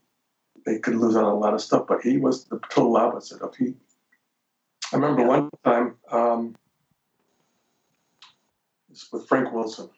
they 0.65 0.79
could 0.79 0.95
lose 0.95 1.15
out 1.15 1.23
on 1.25 1.31
a 1.33 1.37
lot 1.39 1.53
of 1.53 1.61
stuff. 1.61 1.85
But 1.87 2.01
he 2.01 2.17
was 2.17 2.45
the 2.45 2.59
total 2.69 2.97
opposite 2.97 3.41
of 3.41 3.55
he. 3.55 3.75
I 4.91 4.95
remember 4.97 5.21
Yeah. 5.21 5.27
one 5.27 5.49
time. 5.63 5.95
Um, 6.11 6.55
with 9.11 9.27
Frank 9.27 9.51
Wilson. 9.53 9.89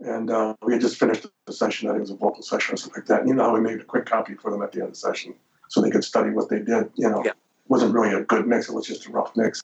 And 0.00 0.30
uh, 0.30 0.54
we 0.62 0.74
had 0.74 0.82
just 0.82 0.98
finished 0.98 1.26
the 1.46 1.52
session. 1.52 1.88
I 1.88 1.92
think 1.92 1.98
it 1.98 2.02
was 2.02 2.10
a 2.10 2.16
vocal 2.16 2.42
session 2.42 2.74
or 2.74 2.76
something 2.76 3.00
like 3.00 3.08
that. 3.08 3.20
And 3.20 3.28
you 3.28 3.34
know 3.34 3.44
how 3.44 3.54
we 3.54 3.60
made 3.60 3.80
a 3.80 3.84
quick 3.84 4.06
copy 4.06 4.34
for 4.34 4.50
them 4.50 4.62
at 4.62 4.72
the 4.72 4.80
end 4.80 4.88
of 4.88 4.92
the 4.92 4.98
session 4.98 5.34
so 5.68 5.80
they 5.80 5.90
could 5.90 6.04
study 6.04 6.30
what 6.30 6.48
they 6.50 6.58
did. 6.58 6.90
You 6.96 7.08
know, 7.08 7.22
Yeah. 7.24 7.30
it 7.30 7.36
wasn't 7.68 7.94
really 7.94 8.12
a 8.14 8.22
good 8.22 8.46
mix. 8.46 8.68
It 8.68 8.74
was 8.74 8.86
just 8.86 9.06
a 9.06 9.10
rough 9.10 9.34
mix. 9.36 9.62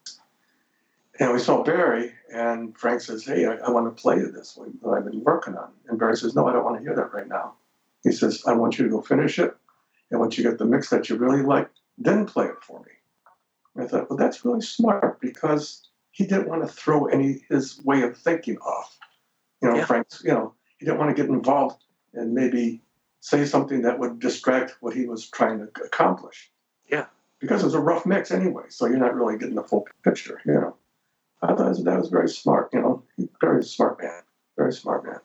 And 1.21 1.33
we 1.33 1.39
saw 1.39 1.63
Berry, 1.63 2.15
and 2.33 2.77
Frank 2.77 3.03
says, 3.03 3.25
"Hey, 3.25 3.45
I, 3.45 3.57
I 3.57 3.71
want 3.71 3.95
to 3.95 4.03
play 4.03 4.17
you 4.17 4.33
this 4.33 4.57
one 4.57 4.79
that 4.83 4.89
I've 4.89 5.05
been 5.05 5.23
working 5.23 5.55
on." 5.55 5.71
And 5.87 5.99
Berry 5.99 6.17
says, 6.17 6.35
"No, 6.35 6.47
I 6.47 6.53
don't 6.55 6.65
want 6.65 6.79
to 6.79 6.83
hear 6.83 6.97
that 6.97 7.13
right 7.13 7.29
now." 7.29 7.53
He 8.03 8.13
says, 8.13 8.43
"I 8.47 8.55
want 8.55 8.79
you 8.79 8.85
to 8.85 8.91
go 8.91 9.03
finish 9.03 9.39
it, 9.39 9.55
and 10.11 10.19
once 10.19 10.39
you 10.39 10.43
get 10.43 10.57
the 10.59 10.65
mix 10.65 10.89
that 10.89 11.11
you 11.11 11.17
really 11.17 11.43
like, 11.43 11.69
then 11.99 12.25
play 12.25 12.47
it 12.47 12.63
for 12.63 12.81
me." 12.81 12.93
And 13.75 13.85
I 13.85 13.87
thought, 13.87 14.09
well, 14.09 14.17
that's 14.17 14.45
really 14.45 14.63
smart 14.63 15.21
because 15.21 15.89
he 16.13 16.25
didn't 16.25 16.49
want 16.49 16.63
to 16.63 16.69
throw 16.69 17.07
any 17.07 17.45
his 17.49 17.83
way 17.85 18.03
of 18.03 18.17
thinking 18.17 18.59
off. 18.59 18.97
You 19.61 19.69
know, 19.71 19.77
Yeah. 19.77 19.87
Frank's, 19.87 20.23
you 20.25 20.31
know, 20.31 20.55
he 20.79 20.85
didn't 20.87 20.99
want 20.99 21.15
to 21.15 21.21
get 21.21 21.31
involved 21.31 21.83
and 22.15 22.35
maybe 22.35 22.83
say 23.21 23.45
something 23.45 23.83
that 23.83 23.99
would 23.99 24.21
distract 24.21 24.77
what 24.81 24.95
he 24.95 25.07
was 25.07 25.29
trying 25.29 25.59
to 25.59 25.65
accomplish. 25.83 26.51
Yeah. 26.91 27.07
Because 27.41 27.63
it 27.63 27.65
was 27.65 27.75
a 27.75 27.81
rough 27.81 28.05
mix 28.07 28.31
anyway, 28.31 28.65
so 28.69 28.87
you're 28.87 28.99
not 28.99 29.15
really 29.15 29.39
getting 29.39 29.55
the 29.55 29.63
full 29.63 29.87
picture, 30.05 30.41
you 30.45 30.53
know. 30.55 30.77
I 31.41 31.49
thought 31.49 31.59
that 31.59 31.69
was, 31.69 31.85
that 31.85 31.99
was 31.99 32.09
very 32.09 32.29
smart, 32.29 32.71
you 32.73 32.81
know, 32.81 33.03
very 33.41 33.65
smart 33.65 34.01
man, 34.01 34.23
very 34.57 34.73
smart 34.73 35.05
man. 35.05 35.19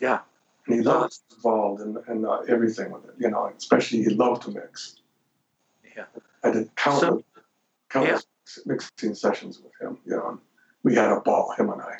Yeah. 0.00 0.20
And 0.66 0.74
he 0.76 0.82
loved 0.82 1.18
involved 1.36 1.80
in, 1.82 1.96
in 2.08 2.24
uh, 2.24 2.38
everything 2.48 2.90
with 2.90 3.04
it, 3.04 3.14
you 3.18 3.30
know, 3.30 3.52
especially 3.56 4.02
he 4.02 4.10
loved 4.10 4.42
to 4.42 4.50
mix. 4.50 4.96
Yeah. 5.96 6.04
I 6.42 6.50
did 6.50 6.74
countless, 6.76 7.02
So- 7.34 7.42
countless 7.90 8.26
mixing 8.66 9.14
sessions 9.14 9.60
with 9.60 9.72
him, 9.80 9.98
you 10.04 10.16
know, 10.16 10.28
and 10.30 10.38
we 10.82 10.94
had 10.94 11.10
a 11.10 11.20
ball, 11.20 11.52
him 11.56 11.70
and 11.70 11.80
I. 11.82 11.96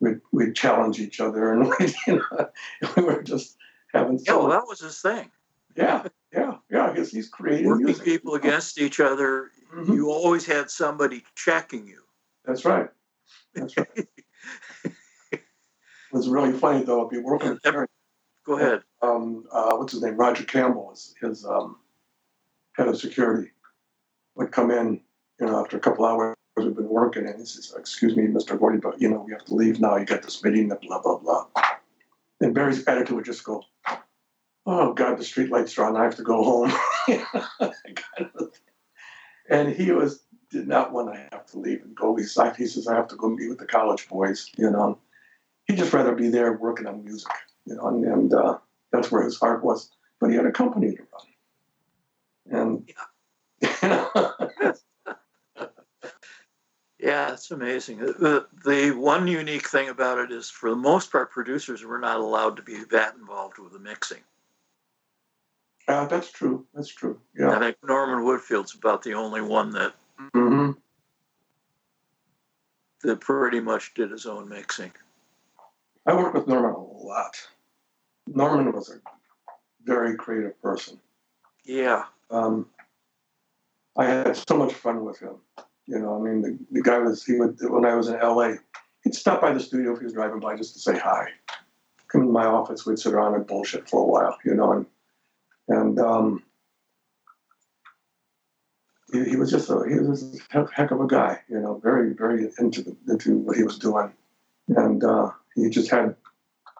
We'd, 0.00 0.20
we'd 0.32 0.54
challenge 0.56 0.98
each 1.00 1.20
other 1.20 1.52
and 1.52 1.66
we, 1.78 1.94
you 2.06 2.16
know, 2.16 2.48
we 2.96 3.02
were 3.04 3.22
just 3.22 3.56
having 3.92 4.18
Yeah, 4.26 4.36
well, 4.36 4.48
that 4.48 4.66
was 4.66 4.80
his 4.80 5.00
thing. 5.00 5.30
yeah, 5.76 6.06
yeah, 6.32 6.56
yeah, 6.70 6.90
because 6.90 7.10
he's 7.10 7.28
creating 7.28 7.66
Working 7.68 7.86
music. 7.86 8.04
people 8.04 8.34
against 8.34 8.80
each 8.80 9.00
other. 9.00 9.50
Mhm. 9.74 9.94
You 9.94 10.10
always 10.10 10.44
had 10.44 10.70
somebody 10.70 11.24
checking 11.34 11.86
you. 11.86 12.02
That's 12.44 12.64
right. 12.64 12.88
That's 13.54 13.76
right. 13.76 13.88
it 14.84 15.40
was 16.12 16.28
really 16.28 16.52
funny 16.52 16.84
though. 16.84 17.04
I'd 17.04 17.10
be 17.10 17.18
working 17.18 17.50
with 17.50 17.62
Terry, 17.62 17.86
Go 18.44 18.58
ahead. 18.58 18.82
um, 19.02 19.44
uh, 19.52 19.76
what's 19.76 19.92
his 19.92 20.02
name? 20.02 20.16
Roger 20.16 20.44
Campbell 20.44 20.90
is 20.92 21.14
his 21.20 21.44
um, 21.46 21.76
head 22.76 22.88
of 22.88 22.98
security. 22.98 23.50
Would 24.34 24.50
come 24.50 24.70
in, 24.70 25.00
you 25.42 25.48
know, 25.48 25.60
after 25.60 25.76
a 25.76 25.80
couple 25.80 26.04
hours 26.04 26.36
we've 26.56 26.76
been 26.76 26.88
working, 26.88 27.26
and 27.26 27.36
he 27.36 27.44
says, 27.44 27.74
"Excuse 27.76 28.16
me, 28.16 28.28
Mr. 28.28 28.56
Gordy, 28.56 28.78
but 28.78 29.00
you 29.00 29.10
know 29.10 29.24
we 29.26 29.32
have 29.32 29.44
to 29.46 29.54
leave 29.54 29.80
now. 29.80 29.96
You 29.96 30.06
got 30.06 30.22
this 30.22 30.42
meeting, 30.44 30.70
and 30.70 30.80
blah 30.80 31.00
blah 31.02 31.18
blah." 31.18 31.46
And 32.40 32.54
Berry's 32.54 32.86
attitude 32.86 33.16
would 33.16 33.24
just 33.24 33.42
go, 33.42 33.64
"Oh 34.64 34.92
God, 34.92 35.18
the 35.18 35.24
street 35.24 35.50
lights 35.50 35.76
are 35.78 35.84
on. 35.84 35.96
I 35.96 36.04
have 36.04 36.14
to 36.16 36.22
go 36.22 36.44
home." 36.44 36.72
Kind 37.08 38.30
of 38.36 38.52
and 39.50 39.74
he 39.74 39.90
was 39.90 40.22
did 40.48 40.68
not 40.68 40.92
want 40.92 41.12
to 41.12 41.28
have 41.32 41.46
to 41.46 41.58
leave 41.58 41.82
and 41.82 41.96
go. 41.96 42.14
He 42.14 42.22
says, 42.22 42.86
"I 42.86 42.94
have 42.94 43.08
to 43.08 43.16
go 43.16 43.28
meet 43.28 43.48
with 43.48 43.58
the 43.58 43.66
college 43.66 44.08
boys," 44.08 44.48
you 44.56 44.70
know. 44.70 45.00
He'd 45.66 45.78
just 45.78 45.92
rather 45.92 46.14
be 46.14 46.28
there 46.28 46.52
working 46.52 46.86
on 46.86 47.04
music, 47.04 47.32
you 47.64 47.74
know, 47.74 47.88
and, 47.88 48.04
and 48.04 48.34
uh, 48.34 48.58
that's 48.92 49.10
where 49.10 49.22
his 49.22 49.38
heart 49.38 49.64
was. 49.64 49.90
But 50.20 50.30
he 50.30 50.36
had 50.36 50.46
a 50.46 50.52
company 50.52 50.94
to 50.94 51.02
run, 52.52 52.60
and 52.60 52.88
you 53.82 53.88
know, 53.88 54.74
Yeah, 57.02 57.32
it's 57.32 57.50
amazing. 57.50 57.98
The, 57.98 58.46
the 58.64 58.92
one 58.92 59.26
unique 59.26 59.68
thing 59.68 59.88
about 59.88 60.18
it 60.18 60.30
is, 60.30 60.48
for 60.48 60.70
the 60.70 60.76
most 60.76 61.10
part, 61.10 61.32
producers 61.32 61.82
were 61.84 61.98
not 61.98 62.20
allowed 62.20 62.56
to 62.56 62.62
be 62.62 62.84
that 62.92 63.16
involved 63.16 63.58
with 63.58 63.72
the 63.72 63.80
mixing. 63.80 64.20
uh, 65.88 66.06
that's 66.06 66.30
true. 66.30 66.64
That's 66.74 66.94
true. 66.94 67.18
Yeah. 67.36 67.50
I 67.50 67.58
think 67.58 67.76
Norman 67.82 68.24
Whitfield's 68.24 68.76
about 68.76 69.02
the 69.02 69.14
only 69.14 69.40
one 69.40 69.70
that, 69.72 69.94
mm-hmm. 70.32 70.70
that 73.02 73.20
pretty 73.20 73.58
much 73.58 73.94
did 73.94 74.12
his 74.12 74.26
own 74.26 74.48
mixing. 74.48 74.92
I 76.06 76.14
worked 76.14 76.36
with 76.36 76.46
Norman 76.46 76.70
a 76.70 76.78
lot. 76.78 77.36
Norman 78.28 78.72
was 78.72 78.90
a 78.90 79.00
very 79.84 80.16
creative 80.16 80.60
person. 80.62 81.00
Yeah, 81.64 82.04
um, 82.30 82.66
I 83.96 84.04
had 84.04 84.36
so 84.36 84.56
much 84.56 84.72
fun 84.72 85.04
with 85.04 85.18
him. 85.18 85.34
You 85.92 85.98
know, 85.98 86.16
I 86.16 86.20
mean, 86.20 86.40
the, 86.40 86.58
the 86.70 86.82
guy 86.82 86.98
was, 86.98 87.22
he 87.22 87.34
would, 87.34 87.58
when 87.60 87.84
I 87.84 87.94
was 87.94 88.08
in 88.08 88.18
LA, 88.18 88.54
he'd 89.04 89.14
stop 89.14 89.42
by 89.42 89.52
the 89.52 89.60
studio 89.60 89.92
if 89.92 89.98
he 89.98 90.04
was 90.04 90.14
driving 90.14 90.40
by 90.40 90.56
just 90.56 90.72
to 90.72 90.80
say 90.80 90.98
hi. 90.98 91.26
Come 92.08 92.22
in 92.22 92.32
my 92.32 92.46
office, 92.46 92.86
we'd 92.86 92.98
sit 92.98 93.12
around 93.12 93.34
and 93.34 93.46
bullshit 93.46 93.90
for 93.90 94.00
a 94.00 94.06
while, 94.06 94.38
you 94.42 94.54
know, 94.54 94.72
and, 94.72 94.86
and, 95.68 95.98
um, 96.00 96.42
he, 99.12 99.22
he 99.24 99.36
was 99.36 99.50
just 99.50 99.68
a, 99.68 99.84
he 99.86 99.98
was 100.00 100.40
a 100.54 100.66
heck- 100.74 100.92
of 100.92 101.00
a 101.02 101.06
guy, 101.06 101.40
you 101.50 101.60
know, 101.60 101.78
very, 101.82 102.14
very 102.14 102.48
into, 102.58 102.80
the, 102.80 102.96
into 103.08 103.36
what 103.36 103.58
he 103.58 103.62
was 103.62 103.78
doing. 103.78 104.10
And, 104.68 105.04
uh, 105.04 105.30
he 105.54 105.68
just 105.68 105.90
had 105.90 106.16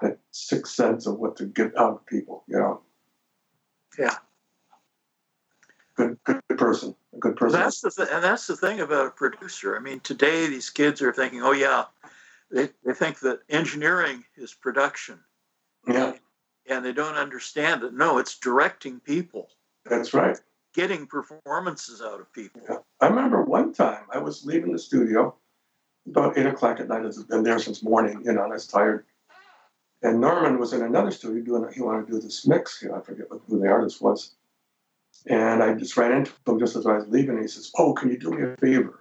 that 0.00 0.18
sixth 0.30 0.72
sense 0.72 1.06
of 1.06 1.18
what 1.18 1.36
to 1.36 1.44
get 1.44 1.76
out 1.76 1.92
of 1.92 2.06
people, 2.06 2.44
you 2.48 2.56
know. 2.56 2.80
Yeah. 3.98 4.16
Good, 5.96 6.16
good 6.24 6.40
person, 6.56 6.94
good 7.22 7.36
person. 7.36 7.58
that's 7.58 7.80
the 7.80 7.90
th- 7.90 8.08
and 8.12 8.22
that's 8.22 8.46
the 8.46 8.56
thing 8.56 8.80
about 8.80 9.06
a 9.06 9.10
producer. 9.10 9.76
I 9.76 9.80
mean, 9.80 10.00
today 10.00 10.46
these 10.46 10.68
kids 10.70 11.00
are 11.00 11.12
thinking, 11.12 11.42
oh 11.42 11.52
yeah, 11.52 11.84
they, 12.50 12.68
they 12.84 12.92
think 12.92 13.20
that 13.20 13.40
engineering 13.48 14.24
is 14.36 14.52
production, 14.52 15.18
Yeah, 15.86 16.14
and 16.66 16.84
they 16.84 16.92
don't 16.92 17.14
understand 17.16 17.82
that. 17.82 17.94
No, 17.94 18.18
it's 18.18 18.38
directing 18.38 19.00
people, 19.00 19.48
that's 19.88 20.12
right. 20.12 20.38
getting 20.74 21.06
performances 21.06 22.02
out 22.02 22.20
of 22.20 22.32
people. 22.32 22.60
Yeah. 22.68 22.78
I 23.00 23.06
remember 23.08 23.42
one 23.42 23.72
time 23.72 24.04
I 24.12 24.18
was 24.18 24.44
leaving 24.44 24.72
the 24.72 24.78
studio 24.78 25.34
about 26.06 26.36
eight 26.36 26.46
o'clock 26.46 26.80
at 26.80 26.88
night. 26.88 27.06
I've 27.06 27.28
been 27.28 27.44
there 27.44 27.58
since 27.60 27.82
morning, 27.82 28.22
you 28.24 28.32
know, 28.32 28.42
and 28.44 28.52
I 28.52 28.56
was 28.56 28.66
tired. 28.66 29.06
And 30.04 30.20
Norman 30.20 30.58
was 30.58 30.72
in 30.72 30.82
another 30.82 31.12
studio 31.12 31.42
doing. 31.44 31.72
He 31.72 31.80
wanted 31.80 32.06
to 32.08 32.12
do 32.14 32.20
this 32.20 32.44
mix. 32.44 32.82
You 32.82 32.88
know, 32.88 32.96
I 32.96 33.00
forget 33.02 33.30
what, 33.30 33.40
who 33.46 33.60
the 33.60 33.68
artist 33.68 34.02
was. 34.02 34.34
And 35.26 35.62
I 35.62 35.74
just 35.74 35.96
ran 35.96 36.12
into 36.12 36.32
him 36.46 36.58
just 36.58 36.76
as 36.76 36.86
I 36.86 36.94
was 36.94 37.08
leaving. 37.08 37.40
He 37.40 37.48
says, 37.48 37.70
"Oh, 37.78 37.92
can 37.92 38.10
you 38.10 38.18
do 38.18 38.30
me 38.30 38.42
a 38.42 38.56
favor?" 38.56 39.00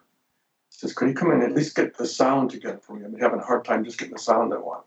He 0.69 0.77
says, 0.77 0.93
"Can 0.93 1.07
you 1.10 1.13
come 1.13 1.31
in 1.31 1.41
and 1.41 1.51
at 1.51 1.55
least 1.55 1.75
get 1.75 1.97
the 1.97 2.05
sound 2.05 2.51
together 2.51 2.79
for 2.79 2.93
me? 2.93 3.05
I'm 3.05 3.17
having 3.17 3.39
a 3.39 3.45
hard 3.45 3.65
time 3.65 3.84
just 3.84 3.97
getting 3.97 4.13
the 4.13 4.19
sound 4.19 4.53
I 4.53 4.57
want." 4.57 4.86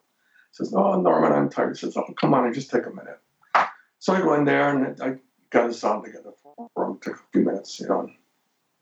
He 0.50 0.56
says, 0.56 0.72
"Oh, 0.74 1.00
Norman, 1.00 1.32
I'm 1.32 1.48
tired." 1.48 1.76
He 1.76 1.80
says, 1.80 1.96
"Oh, 1.96 2.12
come 2.20 2.34
on, 2.34 2.44
and 2.44 2.54
just 2.54 2.70
take 2.70 2.86
a 2.86 2.90
minute." 2.90 3.18
So 3.98 4.12
I 4.12 4.20
go 4.20 4.34
in 4.34 4.44
there 4.44 4.68
and 4.68 5.00
I 5.02 5.18
got 5.50 5.66
the 5.66 5.74
sound 5.74 6.04
together 6.04 6.32
for, 6.42 6.86
him. 6.86 6.98
Took 6.98 7.14
a 7.14 7.22
few 7.32 7.42
minutes, 7.42 7.80
you 7.80 7.88
know. 7.88 8.10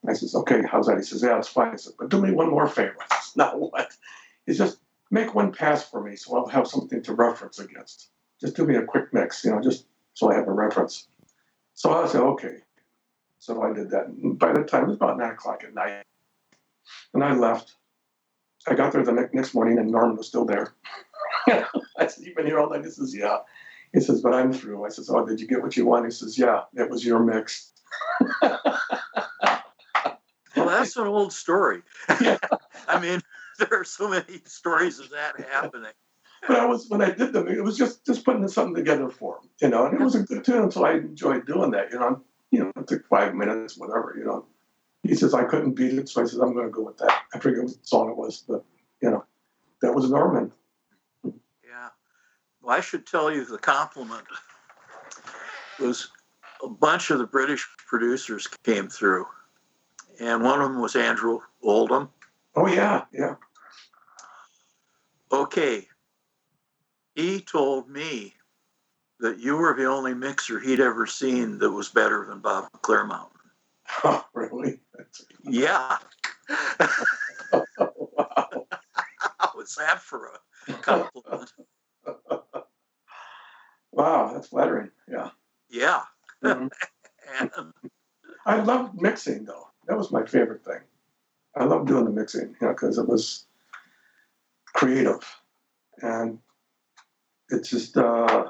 I 0.07 0.13
says, 0.15 0.35
"Okay, 0.35 0.63
how's 0.63 0.87
that?" 0.87 0.99
He 0.99 1.05
says, 1.05 1.23
"Yeah, 1.23 1.39
it's 1.39 1.49
fine." 1.49 1.73
I 1.73 1.77
said, 1.77 1.95
"But 1.99 2.11
do 2.11 2.21
me 2.21 2.33
one 2.33 2.51
more 2.51 2.67
favor." 2.67 2.97
I 3.11 3.17
says, 3.17 3.37
"Now 3.37 3.57
what?" 3.57 3.97
He 4.47 4.53
says, 4.53 4.79
"Make 5.11 5.35
one 5.35 5.53
pass 5.53 5.89
for 5.89 6.03
me, 6.03 6.17
so 6.17 6.37
I'll 6.37 6.47
have 6.49 6.67
something 6.67 7.03
to 7.03 7.15
reference 7.15 7.59
against. 7.61 8.11
Just 8.41 8.57
do 8.57 8.67
me 8.67 8.75
a 8.75 8.83
quick 8.83 9.13
mix, 9.15 9.45
you 9.45 9.53
know, 9.53 9.61
just 9.61 9.87
so 10.15 10.31
I 10.31 10.35
have 10.35 10.49
a 10.49 10.53
reference." 10.53 11.07
So 11.75 11.93
I 11.93 12.07
said, 12.07 12.21
"Okay." 12.21 12.57
So 13.39 13.63
I 13.63 13.73
did 13.73 13.91
that. 13.91 14.07
And 14.07 14.39
by 14.39 14.53
the 14.53 14.63
time 14.63 14.85
it 14.85 14.89
was 14.89 14.97
about 14.97 15.19
nine 15.19 15.33
o'clock 15.33 15.65
at 15.65 15.75
night, 15.75 16.05
and 17.15 17.25
I 17.25 17.35
left. 17.35 17.75
I 18.69 18.75
got 18.75 18.93
there 18.93 19.03
the 19.03 19.13
ne- 19.13 19.29
next 19.33 19.55
morning, 19.55 19.79
and 19.79 19.91
Norman 19.91 20.17
was 20.17 20.29
still 20.29 20.45
there. 20.45 20.75
I 21.49 22.07
said, 22.07 22.25
"You've 22.25 22.37
been 22.37 22.47
here 22.47 22.61
all 22.61 22.71
night." 22.71 22.85
He 22.85 22.91
says, 22.91 23.15
"Yeah." 23.15 23.39
He 23.93 24.01
says, 24.01 24.21
"But 24.21 24.35
I'm 24.35 24.53
through." 24.53 24.85
I 24.85 24.89
says, 24.89 25.11
"Oh, 25.11 25.27
did 25.27 25.41
you 25.41 25.49
get 25.49 25.63
what 25.63 25.77
you 25.77 25.87
want?" 25.87 26.05
He 26.05 26.11
says, 26.13 26.39
"Yeah, 26.39 26.63
it 26.75 26.89
was 26.89 27.05
your 27.05 27.21
mix." 27.21 27.73
Well, 30.57 30.67
that's 30.67 30.97
an 30.97 31.07
old 31.07 31.33
story. 31.33 31.83
I 32.09 33.01
mean, 33.01 33.21
there 33.59 33.81
are 33.81 33.85
so 33.85 34.09
many 34.09 34.41
stories 34.45 34.99
of 34.99 35.11
that 35.11 35.41
happening. 35.51 35.93
But 36.47 36.59
I 36.59 36.67
was 36.67 36.89
when 36.89 37.03
I 37.03 37.11
did 37.11 37.33
them, 37.33 37.49
it 37.49 37.63
was 37.63 37.77
just 37.77 38.05
just 38.05 38.25
putting 38.25 38.47
something 38.49 38.75
together 38.75 39.09
for 39.09 39.37
him, 39.37 39.49
you 39.61 39.69
know. 39.69 39.87
And 39.87 39.95
it 39.95 40.03
was 40.03 40.15
a 40.15 40.23
good 40.23 40.45
tune, 40.45 40.71
so 40.71 40.85
I 40.85 40.95
enjoyed 40.95 41.47
doing 41.47 41.71
that. 41.73 41.93
You 41.93 41.99
know, 41.99 42.21
you 42.51 42.61
know, 42.61 42.73
it 42.77 42.89
took 42.89 43.07
five 43.09 43.35
minutes, 43.35 43.77
whatever. 43.79 44.15
You 44.19 44.25
know, 44.25 44.47
he 45.03 45.15
says 45.15 45.35
I 45.35 45.45
couldn't 45.45 45.73
beat 45.75 45.95
it, 45.95 46.09
so 46.09 46.23
I 46.23 46.25
said 46.25 46.41
I'm 46.41 46.53
going 46.53 46.67
to 46.67 46.73
go 46.73 46.83
with 46.83 46.99
that. 46.99 47.23
I 47.33 47.39
forget 47.39 47.65
what 47.65 47.87
song 47.87 48.11
it 48.11 48.17
was, 48.17 48.45
but 48.49 48.65
you 49.01 49.11
know, 49.11 49.25
that 49.83 49.95
was 49.95 50.11
Norman. 50.11 50.53
Yeah. 51.25 51.89
Well, 52.61 52.77
I 52.77 52.81
should 52.81 53.07
tell 53.07 53.33
you 53.33 53.45
the 53.45 53.59
compliment 53.59 54.25
was 55.79 56.11
a 56.63 56.69
bunch 56.69 57.11
of 57.11 57.19
the 57.19 57.27
British 57.27 57.67
producers 57.87 58.49
came 58.65 58.89
through, 58.89 59.27
and 60.21 60.43
one 60.43 60.61
of 60.61 60.73
them 60.73 60.81
was 60.81 60.97
Andrew 60.97 61.41
Oldham. 61.63 62.11
Oh 62.57 62.67
yeah, 62.67 63.05
yeah. 63.13 63.37
Okay. 65.31 65.89
He 67.15 67.41
told 67.41 67.89
me 67.89 68.35
that 69.21 69.39
you 69.39 69.57
were 69.57 69.75
the 69.75 69.85
only 69.87 70.15
mixer 70.15 70.59
he'd 70.59 70.81
ever 70.81 71.07
seen 71.07 71.59
that 71.59 71.71
was 71.71 71.89
better 71.89 72.27
than 72.27 72.41
Bob 72.41 72.71
Clearmountain. 72.83 73.29
Oh, 74.05 74.25
really? 74.35 74.81
That's- 74.97 75.25
Yeah. 75.45 75.99
wow. 77.53 77.65
How 79.39 79.53
was 79.55 79.75
that 79.77 80.01
for 80.01 80.31
a 80.69 80.73
compliment? 80.75 81.53
wow, 83.93 84.33
that's 84.33 84.49
flattering. 84.49 84.91
Yeah. 85.09 85.31
Yeah. 85.71 86.03
Mhm. 86.43 86.71
And 87.41 87.51
I 88.47 88.57
loved 88.61 89.01
mixing 89.01 89.45
though. 89.45 89.69
That 89.87 89.97
was 89.97 90.11
my 90.11 90.25
favorite 90.27 90.65
thing. 90.65 90.81
I 91.55 91.65
loved 91.65 91.87
doing 91.87 92.05
the 92.05 92.11
mixing, 92.11 92.49
you 92.61 92.67
know, 92.67 92.73
because 92.73 92.99
it 92.99 93.07
was 93.09 93.47
creative, 94.75 95.21
and 96.03 96.39
it's 97.53 97.71
just 97.71 97.97
uh, 97.97 98.47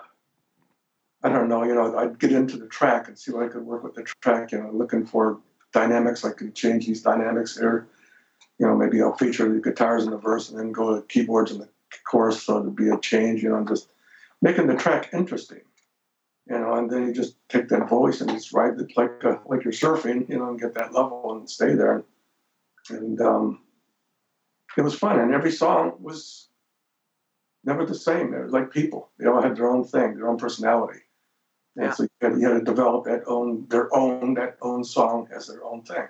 I 1.23 1.29
don't 1.29 1.49
know, 1.49 1.65
you 1.65 1.75
know, 1.75 1.97
I'd 1.97 2.19
get 2.19 2.33
into 2.33 2.57
the 2.57 2.67
track 2.67 3.09
and 3.09 3.19
see 3.19 3.33
what 3.33 3.45
I 3.45 3.49
could 3.49 3.65
work 3.65 3.85
with 3.85 3.95
the 3.95 4.05
track, 4.23 4.53
you 4.53 4.59
know, 4.63 4.71
looking 4.73 5.07
for 5.07 5.41
dynamics. 5.73 6.25
I 6.25 6.33
could 6.33 6.55
change 6.55 6.87
these 6.87 7.03
dynamics 7.03 7.57
there. 7.57 7.89
You 8.59 8.67
know, 8.67 8.77
maybe 8.77 9.03
I'll 9.03 9.17
feature 9.17 9.53
the 9.53 9.61
guitars 9.61 10.05
in 10.05 10.11
the 10.11 10.19
verse 10.19 10.51
and 10.51 10.59
then 10.59 10.73
go 10.73 10.95
to 10.97 11.07
keyboards 11.07 11.53
in 11.53 11.59
the 11.61 11.69
chorus, 12.11 12.43
so 12.43 12.61
it'd 12.61 12.77
be 12.77 12.89
a 12.91 12.99
change. 12.99 13.43
You 13.43 13.51
know, 13.51 13.65
just 13.65 13.89
making 14.41 14.67
the 14.69 14.77
track 14.77 15.11
interesting. 15.13 15.63
you 16.49 16.59
know, 16.59 16.75
and 16.75 16.91
then 16.91 17.07
you 17.07 17.13
just 17.15 17.37
take 17.49 17.69
that 17.69 17.89
voice 17.89 18.21
and 18.21 18.31
just 18.31 18.53
ride 18.53 18.79
it 18.81 18.93
like 18.97 19.25
uh, 19.25 19.39
like 19.47 19.65
you're 19.65 19.73
surfing, 19.73 20.29
you 20.29 20.39
know, 20.39 20.51
and 20.51 20.61
get 20.61 20.75
that 20.75 20.93
level 20.93 21.37
and 21.37 21.49
stay 21.49 21.75
there. 21.75 22.05
And 22.91 23.21
um, 23.21 23.61
it 24.77 24.83
was 24.83 24.95
fun, 24.95 25.21
and 25.21 25.33
every 25.35 25.53
song 25.53 25.95
was 26.01 26.49
never 27.65 27.85
the 27.87 27.95
same. 27.95 28.35
It 28.35 28.43
was 28.43 28.53
like 28.53 28.71
people; 28.71 29.11
they 29.19 29.27
all 29.27 29.43
had 29.43 29.57
their 29.57 29.71
own 29.71 29.85
thing, 29.85 30.17
their 30.17 30.29
own 30.29 30.39
personality. 30.39 31.01
And 31.77 31.87
Yeah. 31.87 31.93
so 31.93 32.03
you 32.05 32.09
had, 32.21 32.41
you 32.41 32.49
had 32.49 32.59
to 32.59 32.65
develop 32.65 33.05
that 33.05 33.23
own 33.27 33.67
their 33.69 33.95
own 33.95 34.35
that 34.35 34.59
own 34.61 34.85
song 34.85 35.29
as 35.35 35.47
their 35.49 35.65
own 35.65 35.83
thing. 35.83 36.09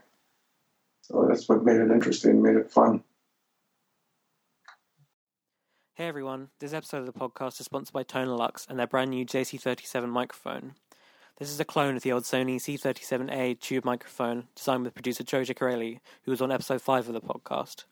So 1.03 1.27
that's 1.29 1.49
what 1.49 1.65
made 1.65 1.81
it 1.81 1.91
interesting, 1.91 2.43
made 2.43 2.57
it 2.57 2.71
fun. 2.71 3.03
Hey 5.95 6.09
everyone, 6.09 6.49
this 6.59 6.73
episode 6.73 6.99
of 6.99 7.07
the 7.07 7.12
podcast 7.12 7.61
is 7.61 7.67
sponsored 7.67 7.93
by 7.93 8.03
Tonelux 8.03 8.67
and 8.69 8.79
their 8.79 8.87
brand 8.87 9.11
new 9.11 9.27
JC37 9.27 10.09
microphone. 10.09 10.75
This 11.38 11.51
is 11.51 11.61
a 11.61 11.65
clone 11.65 11.97
of 11.97 12.03
the 12.03 12.12
old 12.12 12.25
Sony 12.25 12.57
C37A 12.57 13.61
tube 13.61 13.85
microphone 13.85 14.49
designed 14.55 14.85
with 14.85 14.95
producer 14.95 15.23
Joe 15.23 15.43
Chiccarelli, 15.43 16.01
who 16.23 16.31
was 16.31 16.41
on 16.41 16.51
episode 16.53 16.81
5 16.83 17.09
of 17.09 17.15
the 17.15 17.21
podcast. 17.21 17.85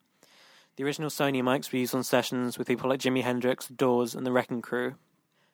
The 0.81 0.87
original 0.87 1.11
Sony 1.11 1.43
mics 1.43 1.71
were 1.71 1.79
used 1.79 1.95
on 1.95 2.03
sessions 2.03 2.57
with 2.57 2.67
people 2.67 2.89
like 2.89 3.01
Jimi 3.01 3.23
Hendrix, 3.23 3.69
Doors, 3.69 4.15
and 4.15 4.25
the 4.25 4.33
Wrecking 4.33 4.63
Crew. 4.63 4.95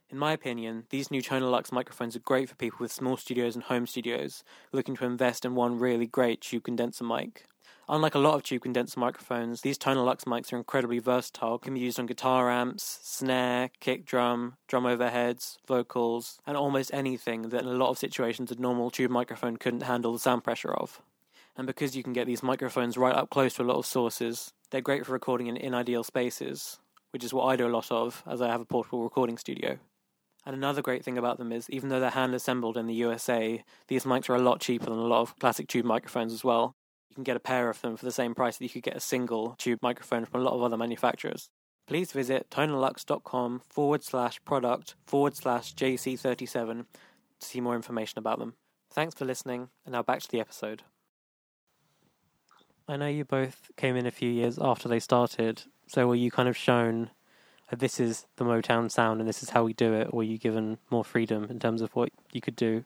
In 0.08 0.18
my 0.18 0.30
opinion, 0.30 0.84
these 0.90 1.10
new 1.10 1.20
Tonelux 1.20 1.72
microphones 1.72 2.14
are 2.14 2.20
great 2.20 2.48
for 2.48 2.54
people 2.54 2.78
with 2.78 2.92
small 2.92 3.16
studios 3.16 3.56
and 3.56 3.64
home 3.64 3.88
studios 3.88 4.44
looking 4.70 4.94
to 4.94 5.04
invest 5.04 5.44
in 5.44 5.56
one 5.56 5.80
really 5.80 6.06
great 6.06 6.42
tube 6.42 6.62
condenser 6.62 7.02
mic. 7.02 7.44
Unlike 7.88 8.14
a 8.14 8.20
lot 8.20 8.36
of 8.36 8.44
tube 8.44 8.62
condenser 8.62 9.00
microphones, 9.00 9.62
these 9.62 9.76
Tonelux 9.76 10.20
mics 10.26 10.52
are 10.52 10.58
incredibly 10.58 11.00
versatile, 11.00 11.58
can 11.58 11.74
be 11.74 11.80
used 11.80 11.98
on 11.98 12.06
guitar 12.06 12.48
amps, 12.48 13.00
snare, 13.02 13.70
kick 13.80 14.06
drum, 14.06 14.54
drum 14.68 14.84
overheads, 14.84 15.56
vocals, 15.66 16.38
and 16.46 16.56
almost 16.56 16.94
anything 16.94 17.48
that 17.48 17.62
in 17.62 17.66
a 17.66 17.72
lot 17.72 17.90
of 17.90 17.98
situations 17.98 18.52
a 18.52 18.60
normal 18.60 18.92
tube 18.92 19.10
microphone 19.10 19.56
couldn't 19.56 19.82
handle 19.82 20.12
the 20.12 20.20
sound 20.20 20.44
pressure 20.44 20.72
of. 20.72 21.02
And 21.56 21.66
because 21.66 21.96
you 21.96 22.04
can 22.04 22.12
get 22.12 22.28
these 22.28 22.44
microphones 22.44 22.96
right 22.96 23.16
up 23.16 23.30
close 23.30 23.54
to 23.54 23.62
a 23.62 23.64
lot 23.64 23.78
of 23.78 23.86
sources, 23.86 24.52
they're 24.70 24.80
great 24.80 25.06
for 25.06 25.12
recording 25.12 25.54
in 25.56 25.74
ideal 25.74 26.04
spaces, 26.04 26.78
which 27.12 27.24
is 27.24 27.32
what 27.32 27.44
I 27.44 27.56
do 27.56 27.66
a 27.66 27.68
lot 27.68 27.90
of 27.90 28.22
as 28.26 28.42
I 28.42 28.48
have 28.48 28.60
a 28.60 28.66
portable 28.66 29.02
recording 29.02 29.38
studio. 29.38 29.78
And 30.44 30.54
another 30.54 30.82
great 30.82 31.04
thing 31.04 31.18
about 31.18 31.38
them 31.38 31.50
is, 31.50 31.68
even 31.70 31.88
though 31.88 31.98
they're 31.98 32.10
hand 32.10 32.34
assembled 32.34 32.76
in 32.76 32.86
the 32.86 32.94
USA, 32.94 33.64
these 33.88 34.04
mics 34.04 34.30
are 34.30 34.36
a 34.36 34.42
lot 34.42 34.60
cheaper 34.60 34.86
than 34.86 34.98
a 34.98 35.06
lot 35.06 35.22
of 35.22 35.38
classic 35.38 35.66
tube 35.66 35.84
microphones 35.84 36.32
as 36.32 36.44
well. 36.44 36.76
You 37.10 37.14
can 37.14 37.24
get 37.24 37.36
a 37.36 37.40
pair 37.40 37.68
of 37.68 37.80
them 37.80 37.96
for 37.96 38.04
the 38.04 38.12
same 38.12 38.34
price 38.34 38.56
that 38.58 38.64
you 38.64 38.70
could 38.70 38.84
get 38.84 38.96
a 38.96 39.00
single 39.00 39.56
tube 39.58 39.80
microphone 39.82 40.24
from 40.24 40.40
a 40.40 40.44
lot 40.44 40.54
of 40.54 40.62
other 40.62 40.76
manufacturers. 40.76 41.48
Please 41.86 42.12
visit 42.12 42.48
tonelux.com 42.50 43.62
forward 43.68 44.04
slash 44.04 44.40
product 44.44 44.94
forward 45.06 45.36
slash 45.36 45.74
JC37 45.74 46.84
to 47.40 47.46
see 47.46 47.60
more 47.60 47.76
information 47.76 48.18
about 48.18 48.38
them. 48.38 48.54
Thanks 48.92 49.14
for 49.14 49.24
listening, 49.24 49.68
and 49.84 49.92
now 49.92 50.02
back 50.02 50.20
to 50.20 50.28
the 50.30 50.40
episode. 50.40 50.82
I 52.88 52.96
know 52.96 53.08
you 53.08 53.24
both 53.24 53.70
came 53.76 53.96
in 53.96 54.06
a 54.06 54.12
few 54.12 54.30
years 54.30 54.58
after 54.60 54.88
they 54.88 55.00
started, 55.00 55.62
so 55.88 56.06
were 56.06 56.14
you 56.14 56.30
kind 56.30 56.48
of 56.48 56.56
shown 56.56 57.10
that 57.70 57.80
this 57.80 57.98
is 57.98 58.26
the 58.36 58.44
Motown 58.44 58.90
sound 58.90 59.20
and 59.20 59.28
this 59.28 59.42
is 59.42 59.50
how 59.50 59.64
we 59.64 59.72
do 59.72 59.92
it, 59.92 60.08
or 60.12 60.18
were 60.18 60.22
you 60.22 60.38
given 60.38 60.78
more 60.88 61.04
freedom 61.04 61.46
in 61.50 61.58
terms 61.58 61.82
of 61.82 61.94
what 61.96 62.10
you 62.32 62.40
could 62.40 62.54
do? 62.54 62.84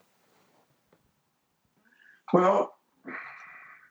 Well, 2.33 2.73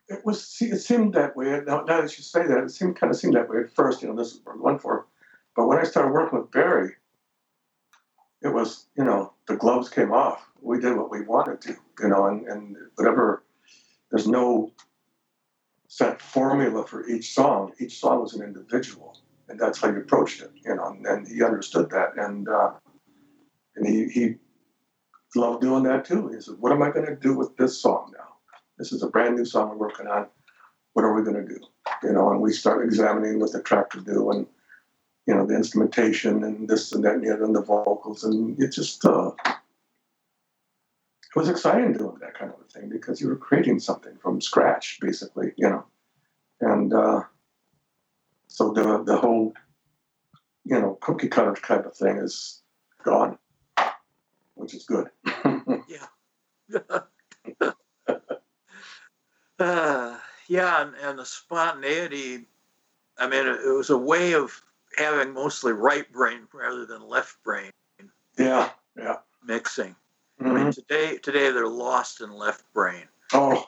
it 0.09 0.25
was. 0.25 0.57
It 0.61 0.79
seemed 0.79 1.15
that 1.15 1.37
way. 1.37 1.61
Now, 1.65 1.83
now 1.83 2.01
that 2.01 2.17
you 2.17 2.25
say 2.25 2.45
that, 2.45 2.65
it 2.65 2.71
seemed 2.71 2.97
kind 2.97 3.13
of 3.13 3.17
seemed 3.19 3.35
that 3.35 3.49
way 3.49 3.59
at 3.61 3.73
first. 3.73 4.03
You 4.03 4.09
know, 4.09 4.17
this 4.17 4.33
is 4.33 4.41
what 4.43 4.57
we're 4.57 4.63
going 4.63 4.79
for. 4.81 5.07
But 5.55 5.69
when 5.69 5.79
I 5.79 5.85
started 5.85 6.13
working 6.13 6.41
with 6.41 6.51
Berry, 6.51 6.95
it 8.43 8.49
was 8.49 8.87
you 8.97 9.05
know 9.05 9.35
the 9.47 9.57
gloves 9.57 9.89
came 9.89 10.11
off. 10.11 10.45
We 10.61 10.81
did 10.81 10.97
what 10.97 11.11
we 11.11 11.23
wanted 11.23 11.61
to. 11.63 11.77
You 12.01 12.09
know, 12.09 12.27
and 12.27 12.49
and 12.49 12.77
whatever. 12.97 13.45
There's 14.11 14.27
no 14.27 14.73
set 15.91 16.23
formula 16.23 16.87
for 16.87 17.07
each 17.09 17.35
song. 17.35 17.73
Each 17.81 17.99
song 17.99 18.21
was 18.21 18.35
an 18.35 18.43
individual, 18.43 19.19
and 19.49 19.59
that's 19.59 19.81
how 19.81 19.89
you 19.89 19.99
approached 19.99 20.41
it. 20.41 20.53
You 20.65 20.77
know, 20.77 20.97
and, 21.05 21.27
he 21.27 21.43
understood 21.43 21.91
that, 21.91 22.17
and 22.17 22.49
uh, 22.49 22.71
and 23.77 23.87
he 23.87 24.09
he 24.09 24.35
loved 25.35 25.63
doing 25.63 25.83
that 25.83 26.05
too. 26.05 26.29
He 26.29 26.41
said, 26.41 26.55
"What 26.61 26.73
am 26.73 26.83
I 26.83 26.91
going 26.91 27.07
to 27.07 27.17
do 27.17 27.37
with 27.37 27.57
this 27.57 27.83
song 27.83 28.13
now? 28.17 28.37
This 28.79 28.93
is 28.93 29.03
a 29.03 29.09
brand 29.09 29.37
new 29.37 29.45
song 29.45 29.71
we're 29.71 29.89
working 29.89 30.07
on. 30.07 30.29
What 30.93 31.05
are 31.05 31.13
we 31.13 31.25
going 31.25 31.45
to 31.45 31.55
do?" 31.55 31.61
You 32.05 32.13
know, 32.13 32.31
and 32.31 32.41
we 32.41 32.53
start 32.53 32.85
examining 32.85 33.41
what 33.41 33.53
the 33.53 33.61
track 33.61 33.91
could 33.91 34.07
do, 34.07 34.31
and 34.31 34.47
you 35.27 35.35
know, 35.35 35.45
the 35.45 35.57
instrumentation 35.57 36.45
and 36.45 36.69
this 36.69 36.93
and 36.93 37.05
that 37.05 37.15
and 37.15 37.27
the 37.27 37.35
other, 37.35 37.45
and 37.45 37.55
the 37.55 37.63
vocals, 37.63 38.23
and 38.23 38.61
it 38.63 38.69
just 38.69 39.05
uh, 39.05 39.33
it 41.31 41.39
was 41.39 41.49
exciting 41.49 41.93
doing 41.93 42.17
that 42.21 42.35
kind 42.35 42.53
of 42.53 42.59
a 42.61 42.65
thing 42.69 42.89
because 42.89 43.21
you 43.21 43.29
were 43.29 43.37
creating 43.37 43.79
something 43.79 44.17
from 44.23 44.41
scratch, 44.41 44.99
basically. 45.01 45.53
You 45.57 45.69
know, 45.71 45.85
and 46.61 46.93
uh, 46.93 47.23
so 48.49 48.73
the 48.73 49.03
the 49.05 49.17
whole 49.17 49.53
you 50.65 50.81
know 50.81 50.99
cookie 51.01 51.29
cutter 51.29 51.55
type 51.55 51.87
of 51.87 51.95
thing 51.95 52.17
is 52.19 52.63
gone, 53.05 53.39
which 54.55 54.75
is 54.75 54.85
good. 54.85 55.09
Yeah. 55.89 56.07
uh, 59.59 60.19
yeah, 60.49 60.83
and, 60.83 60.95
and 61.03 61.19
the 61.19 61.25
spontaneity. 61.25 62.47
I 63.19 63.29
mean, 63.29 63.47
it, 63.47 63.61
it 63.67 63.77
was 63.77 63.91
a 63.91 63.99
way 63.99 64.35
of 64.35 64.63
having 64.97 65.35
mostly 65.35 65.73
right 65.73 66.11
brain 66.13 66.47
rather 66.53 66.87
than 66.87 67.09
left 67.09 67.43
brain 67.43 67.73
yeah, 68.41 68.71
yeah. 68.97 69.17
mixing. 69.45 69.95
I 70.41 70.43
Mhm. 70.43 70.55
mean, 70.55 70.73
today 70.73 71.19
today 71.19 71.51
they're 71.51 71.67
lost 71.69 72.23
in 72.23 72.33
left 72.33 72.65
brain. 72.73 73.07
Oh, 73.35 73.67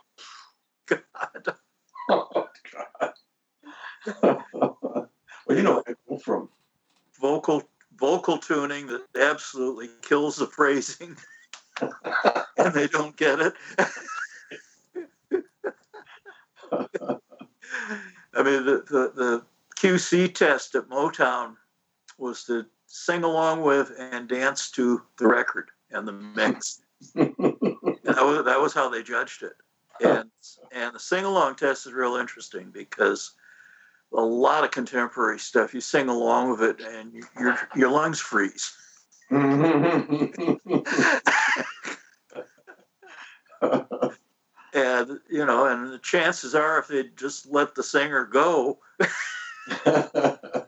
God. 0.86 1.54
oh 2.08 2.48
God. 2.72 3.14
well, 4.22 5.08
you 5.50 5.62
know, 5.62 5.82
I 5.86 5.94
go 6.08 6.18
from 6.18 6.48
Vocal 7.20 7.62
vocal 7.96 8.38
tuning 8.38 8.86
that 8.86 9.04
absolutely 9.14 9.90
kills 10.00 10.36
the 10.36 10.46
phrasing, 10.46 11.16
and 12.56 12.72
they 12.74 12.88
don't 12.88 13.16
get 13.16 13.38
it. 13.38 13.54
I 18.34 18.42
mean, 18.42 18.64
the, 18.64 18.82
the, 18.88 19.12
the 19.14 19.44
QC 19.76 20.34
test 20.34 20.74
at 20.74 20.88
Motown 20.88 21.56
was 22.18 22.44
to 22.44 22.64
sing 22.86 23.24
along 23.24 23.60
with 23.60 23.92
and 23.98 24.26
dance 24.26 24.70
to 24.72 25.02
the 25.18 25.28
record 25.28 25.70
and 25.92 26.06
the 26.06 26.12
mix. 26.12 26.80
And 27.14 27.34
that, 28.04 28.04
was, 28.04 28.44
that 28.44 28.60
was 28.60 28.74
how 28.74 28.88
they 28.88 29.02
judged 29.02 29.42
it. 29.42 29.54
And, 30.04 30.30
and 30.72 30.94
the 30.94 31.00
sing 31.00 31.24
along 31.24 31.56
test 31.56 31.86
is 31.86 31.92
real 31.92 32.16
interesting 32.16 32.70
because 32.72 33.32
a 34.14 34.20
lot 34.20 34.64
of 34.64 34.70
contemporary 34.70 35.38
stuff, 35.38 35.74
you 35.74 35.80
sing 35.80 36.08
along 36.08 36.50
with 36.50 36.62
it 36.62 36.80
and 36.80 37.12
you, 37.12 37.22
your, 37.38 37.58
your 37.74 37.90
lungs 37.90 38.20
freeze. 38.20 38.76
And, 44.74 45.20
you 45.28 45.44
know, 45.44 45.66
and 45.66 45.92
the 45.92 45.98
chances 45.98 46.54
are 46.54 46.78
if 46.78 46.88
they 46.88 47.04
just 47.16 47.46
let 47.46 47.74
the 47.74 47.82
singer 47.82 48.24
go, 48.24 48.78
it 49.86 50.66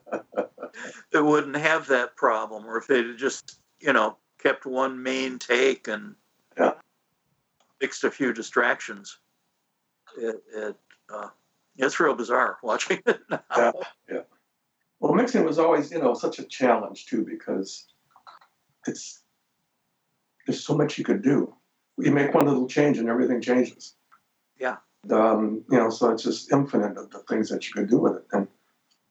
wouldn't 1.15 1.57
have 1.57 1.89
that 1.89 2.15
problem. 2.17 2.67
Or 2.67 2.77
if 2.77 2.87
they'd 2.87 3.17
just, 3.17 3.61
you 3.81 3.95
know, 3.95 4.19
kept 4.45 4.67
one 4.67 5.03
main 5.03 5.39
take 5.39 5.89
and 5.89 6.15
Yeah. 6.57 6.75
fixed 7.81 8.05
a 8.05 8.11
few 8.11 8.33
distractions. 8.33 9.19
It, 10.17 10.43
it 10.55 10.77
uh, 11.13 11.29
it's 11.77 11.99
real 11.99 12.15
bizarre 12.15 12.59
watching 12.63 13.01
it 13.07 13.21
now. 13.29 13.73
Yeah. 14.09 14.21
well, 15.01 15.15
mixing 15.15 15.45
was 15.45 15.59
always, 15.59 15.91
you 15.91 15.99
know, 15.99 16.15
such 16.15 16.39
a 16.39 16.45
challenge 16.45 17.07
too 17.07 17.25
because 17.25 17.87
it's 18.87 19.23
there's 20.47 20.63
so 20.65 20.77
much 20.77 20.99
you 20.99 21.05
could 21.05 21.23
do. 21.23 21.55
You 21.99 22.13
make 22.13 22.35
one 22.35 22.47
little 22.47 22.69
change 22.69 22.99
and 22.99 23.09
everything 23.09 23.41
changes. 23.41 23.95
Yeah. 24.59 24.77
Um, 25.11 25.65
you 25.71 25.79
know, 25.79 25.91
so 25.91 26.11
it's 26.11 26.23
just 26.23 26.53
infinite 26.53 26.97
of 26.99 27.11
the 27.11 27.21
things 27.21 27.49
that 27.49 27.67
you 27.67 27.75
could 27.75 27.89
do 27.89 27.99
with 27.99 28.17
it. 28.17 28.25
And 28.33 28.47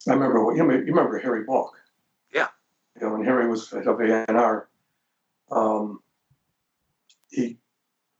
I 0.07 0.13
remember, 0.13 0.39
you 0.55 0.61
remember, 0.61 0.85
you 0.85 0.93
remember 0.93 1.17
Harry 1.17 1.43
Balk? 1.43 1.73
Yeah. 2.33 2.49
You 2.99 3.07
know, 3.07 3.13
when 3.13 3.25
Harry 3.25 3.47
was 3.47 3.71
of 3.73 3.99
A&R, 3.99 4.67
um, 5.55 6.01
he, 7.29 7.57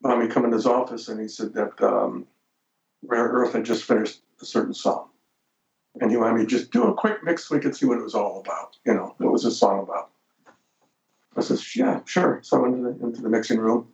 um, 0.04 0.20
me 0.20 0.28
come 0.28 0.46
in 0.46 0.52
his 0.52 0.66
office 0.66 1.08
and 1.08 1.20
he 1.20 1.28
said 1.28 1.54
that 1.54 1.82
um, 1.82 2.28
Rare 3.04 3.28
Earth 3.28 3.54
had 3.54 3.66
just 3.66 3.84
finished 3.84 4.22
a 4.42 4.46
certain 4.46 4.74
song. 4.74 5.10
And 6.02 6.10
he 6.10 6.18
wanted 6.18 6.40
me 6.40 6.42
to 6.42 6.48
just 6.48 6.72
do 6.72 6.84
a 6.86 6.94
quick 6.94 7.24
mix 7.24 7.48
so 7.48 7.56
we 7.56 7.62
could 7.62 7.76
see 7.76 7.86
what 7.86 8.00
it 8.00 8.04
was 8.04 8.16
all 8.16 8.40
about. 8.40 8.78
You 8.86 8.94
know, 8.94 9.14
what 9.18 9.32
was 9.32 9.44
this 9.44 9.60
song 9.60 9.84
about? 9.84 10.10
I 11.36 11.42
says, 11.42 11.76
yeah, 11.76 12.02
sure. 12.06 12.40
So 12.44 12.58
I 12.58 12.62
went 12.62 12.76
into 12.76 12.92
the, 12.92 13.06
into 13.06 13.22
the 13.22 13.30
mixing 13.30 13.60
room, 13.60 13.88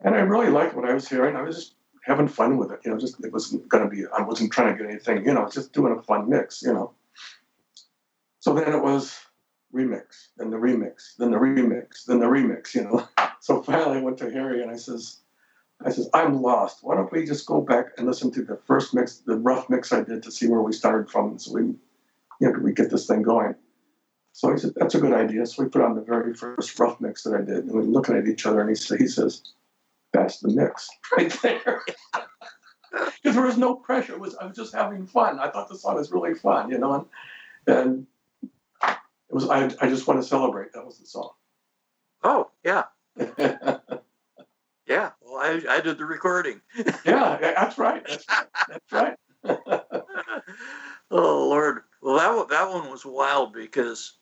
and 0.00 0.14
I 0.14 0.20
really 0.20 0.50
liked 0.50 0.74
what 0.74 0.88
I 0.88 0.94
was 0.94 1.08
hearing. 1.08 1.36
I 1.36 1.42
was 1.42 1.56
just 1.56 1.74
having 2.04 2.28
fun 2.28 2.58
with 2.58 2.70
it. 2.72 2.80
You 2.84 2.90
know, 2.90 2.98
just 2.98 3.22
it 3.24 3.32
wasn't 3.32 3.68
going 3.68 3.84
to 3.84 3.90
be. 3.90 4.04
I 4.16 4.22
wasn't 4.22 4.52
trying 4.52 4.76
to 4.76 4.82
get 4.82 4.90
anything. 4.90 5.24
You 5.24 5.34
know, 5.34 5.48
just 5.50 5.72
doing 5.72 5.96
a 5.96 6.02
fun 6.02 6.28
mix. 6.28 6.62
You 6.62 6.74
know. 6.74 6.92
So 8.40 8.54
then 8.54 8.72
it 8.72 8.82
was 8.82 9.18
remix, 9.74 10.28
then 10.36 10.50
the 10.50 10.56
remix, 10.56 11.16
then 11.18 11.30
the 11.30 11.36
remix, 11.36 12.04
then 12.06 12.20
the 12.20 12.26
remix, 12.26 12.74
you 12.74 12.84
know. 12.84 13.08
So 13.40 13.62
finally 13.62 13.98
I 13.98 14.00
went 14.00 14.16
to 14.18 14.30
Harry 14.30 14.62
and 14.62 14.70
I 14.70 14.76
says, 14.76 15.18
I 15.84 15.90
says, 15.90 16.08
I'm 16.14 16.40
lost. 16.40 16.78
Why 16.80 16.94
don't 16.94 17.12
we 17.12 17.26
just 17.26 17.44
go 17.44 17.60
back 17.60 17.88
and 17.98 18.06
listen 18.06 18.30
to 18.30 18.42
the 18.42 18.56
first 18.56 18.94
mix, 18.94 19.18
the 19.18 19.36
rough 19.36 19.68
mix 19.68 19.92
I 19.92 20.02
did 20.02 20.22
to 20.22 20.30
see 20.30 20.48
where 20.48 20.62
we 20.62 20.72
started 20.72 21.10
from 21.10 21.38
so 21.38 21.52
we 21.52 21.62
you 21.62 21.78
know 22.40 22.58
we 22.60 22.72
get 22.72 22.90
this 22.90 23.06
thing 23.06 23.20
going. 23.20 23.54
So 24.32 24.50
he 24.50 24.58
said, 24.58 24.72
That's 24.76 24.94
a 24.94 25.00
good 25.00 25.12
idea. 25.12 25.44
So 25.44 25.62
we 25.62 25.68
put 25.68 25.82
on 25.82 25.94
the 25.94 26.00
very 26.00 26.32
first 26.32 26.78
rough 26.78 26.98
mix 27.02 27.22
that 27.24 27.34
I 27.34 27.42
did, 27.42 27.64
and 27.64 27.72
we 27.72 27.80
are 27.80 27.84
looking 27.84 28.16
at 28.16 28.26
each 28.26 28.46
other 28.46 28.60
and 28.60 28.70
he 28.70 28.76
said 28.76 28.98
he 28.98 29.08
says, 29.08 29.42
That's 30.14 30.38
the 30.38 30.48
mix 30.48 30.88
right 31.16 31.36
there. 31.42 31.82
Because 32.92 33.34
there 33.34 33.44
was 33.44 33.58
no 33.58 33.74
pressure. 33.74 34.12
It 34.12 34.20
was 34.20 34.36
I 34.36 34.46
was 34.46 34.56
just 34.56 34.72
having 34.72 35.04
fun. 35.04 35.40
I 35.40 35.50
thought 35.50 35.68
the 35.68 35.76
song 35.76 35.96
was 35.96 36.12
really 36.12 36.34
fun, 36.34 36.70
you 36.70 36.78
know, 36.78 36.94
and, 37.66 37.76
and 37.76 38.06
it 39.30 39.34
was 39.34 39.48
I, 39.48 39.70
I 39.80 39.88
just 39.88 40.06
want 40.06 40.20
to 40.22 40.28
celebrate. 40.28 40.72
That 40.72 40.84
was 40.84 40.98
the 40.98 41.06
song. 41.06 41.30
Oh 42.22 42.50
yeah. 42.64 42.84
yeah. 43.16 45.10
Well, 45.20 45.36
I, 45.36 45.62
I 45.68 45.80
did 45.80 45.98
the 45.98 46.04
recording. 46.04 46.60
yeah, 47.04 47.38
that's 47.40 47.78
right. 47.78 48.06
That's, 48.06 48.26
that's 48.68 48.92
right. 48.92 49.16
oh 51.10 51.48
Lord. 51.48 51.82
Well, 52.02 52.16
that 52.16 52.48
that 52.48 52.70
one 52.70 52.90
was 52.90 53.06
wild 53.06 53.52
because 53.52 54.14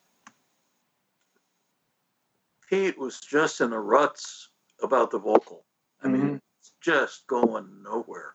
Pete 2.69 2.99
was 2.99 3.21
just 3.21 3.61
in 3.61 3.71
the 3.71 3.79
ruts 3.79 4.49
about 4.83 5.11
the 5.11 5.19
vocal. 5.19 5.65
I 6.03 6.09
mean, 6.09 6.23
mm-hmm. 6.23 6.37
just 6.81 7.27
going 7.27 7.83
nowhere. 7.83 8.35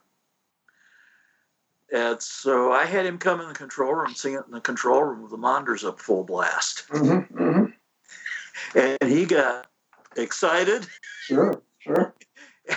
And 1.92 2.20
so 2.20 2.72
I 2.72 2.84
had 2.84 3.06
him 3.06 3.18
come 3.18 3.40
in 3.40 3.48
the 3.48 3.54
control 3.54 3.94
room, 3.94 4.14
sing 4.14 4.34
it 4.34 4.44
in 4.46 4.52
the 4.52 4.60
control 4.60 5.02
room 5.02 5.22
with 5.22 5.30
the 5.30 5.38
monitors 5.38 5.84
up 5.84 6.00
full 6.00 6.24
blast. 6.24 6.86
Mm-hmm, 6.88 7.42
mm-hmm. 7.42 8.78
And 8.78 9.10
he 9.10 9.24
got 9.24 9.68
excited. 10.16 10.86
Sure, 11.22 11.62
sure. 11.78 12.14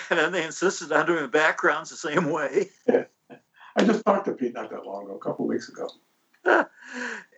And 0.10 0.20
then 0.20 0.32
they 0.32 0.46
insisted 0.46 0.92
on 0.94 1.06
doing 1.06 1.24
the 1.24 1.28
backgrounds 1.28 1.90
the 1.90 1.98
same 1.98 2.30
way. 2.30 2.70
Yeah. 2.88 3.04
I 3.76 3.84
just 3.84 4.06
talked 4.06 4.26
to 4.26 4.34
Pete 4.34 4.54
not 4.54 4.70
that 4.70 4.86
long 4.86 5.06
ago, 5.06 5.16
a 5.16 5.20
couple 5.20 5.48
weeks 5.48 5.70
ago. 5.70 5.90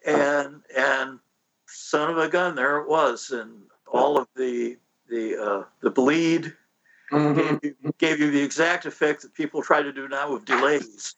and 0.05 0.61
and 0.75 1.19
son 1.67 2.09
of 2.09 2.17
a 2.17 2.27
gun, 2.27 2.55
there 2.55 2.79
it 2.79 2.89
was, 2.89 3.31
and 3.31 3.63
all 3.91 4.17
of 4.17 4.27
the 4.35 4.77
the 5.09 5.37
uh, 5.37 5.63
the 5.81 5.91
bleed 5.91 6.53
mm-hmm. 7.13 7.57
gave, 7.57 7.59
you, 7.63 7.93
gave 7.97 8.19
you 8.19 8.31
the 8.31 8.41
exact 8.41 8.85
effect 8.85 9.21
that 9.21 9.33
people 9.33 9.61
try 9.61 9.81
to 9.81 9.93
do 9.93 10.07
now 10.07 10.33
with 10.33 10.45
delays. 10.45 11.15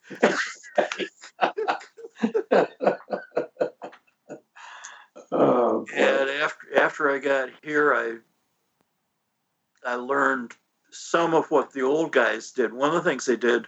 oh, 5.31 5.85
and 5.93 6.29
after 6.29 6.77
after 6.77 7.11
I 7.11 7.19
got 7.19 7.49
here, 7.63 7.93
I 7.93 8.17
I 9.85 9.95
learned 9.95 10.53
some 10.91 11.33
of 11.33 11.51
what 11.51 11.71
the 11.71 11.81
old 11.81 12.11
guys 12.11 12.51
did. 12.51 12.73
One 12.73 12.89
of 12.89 12.95
the 12.95 13.09
things 13.09 13.25
they 13.25 13.35
did 13.35 13.67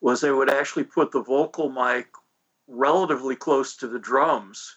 was 0.00 0.20
they 0.20 0.30
would 0.30 0.50
actually 0.50 0.84
put 0.84 1.12
the 1.12 1.22
vocal 1.22 1.70
mic 1.70 2.08
relatively 2.66 3.36
close 3.36 3.76
to 3.76 3.88
the 3.88 3.98
drums 3.98 4.76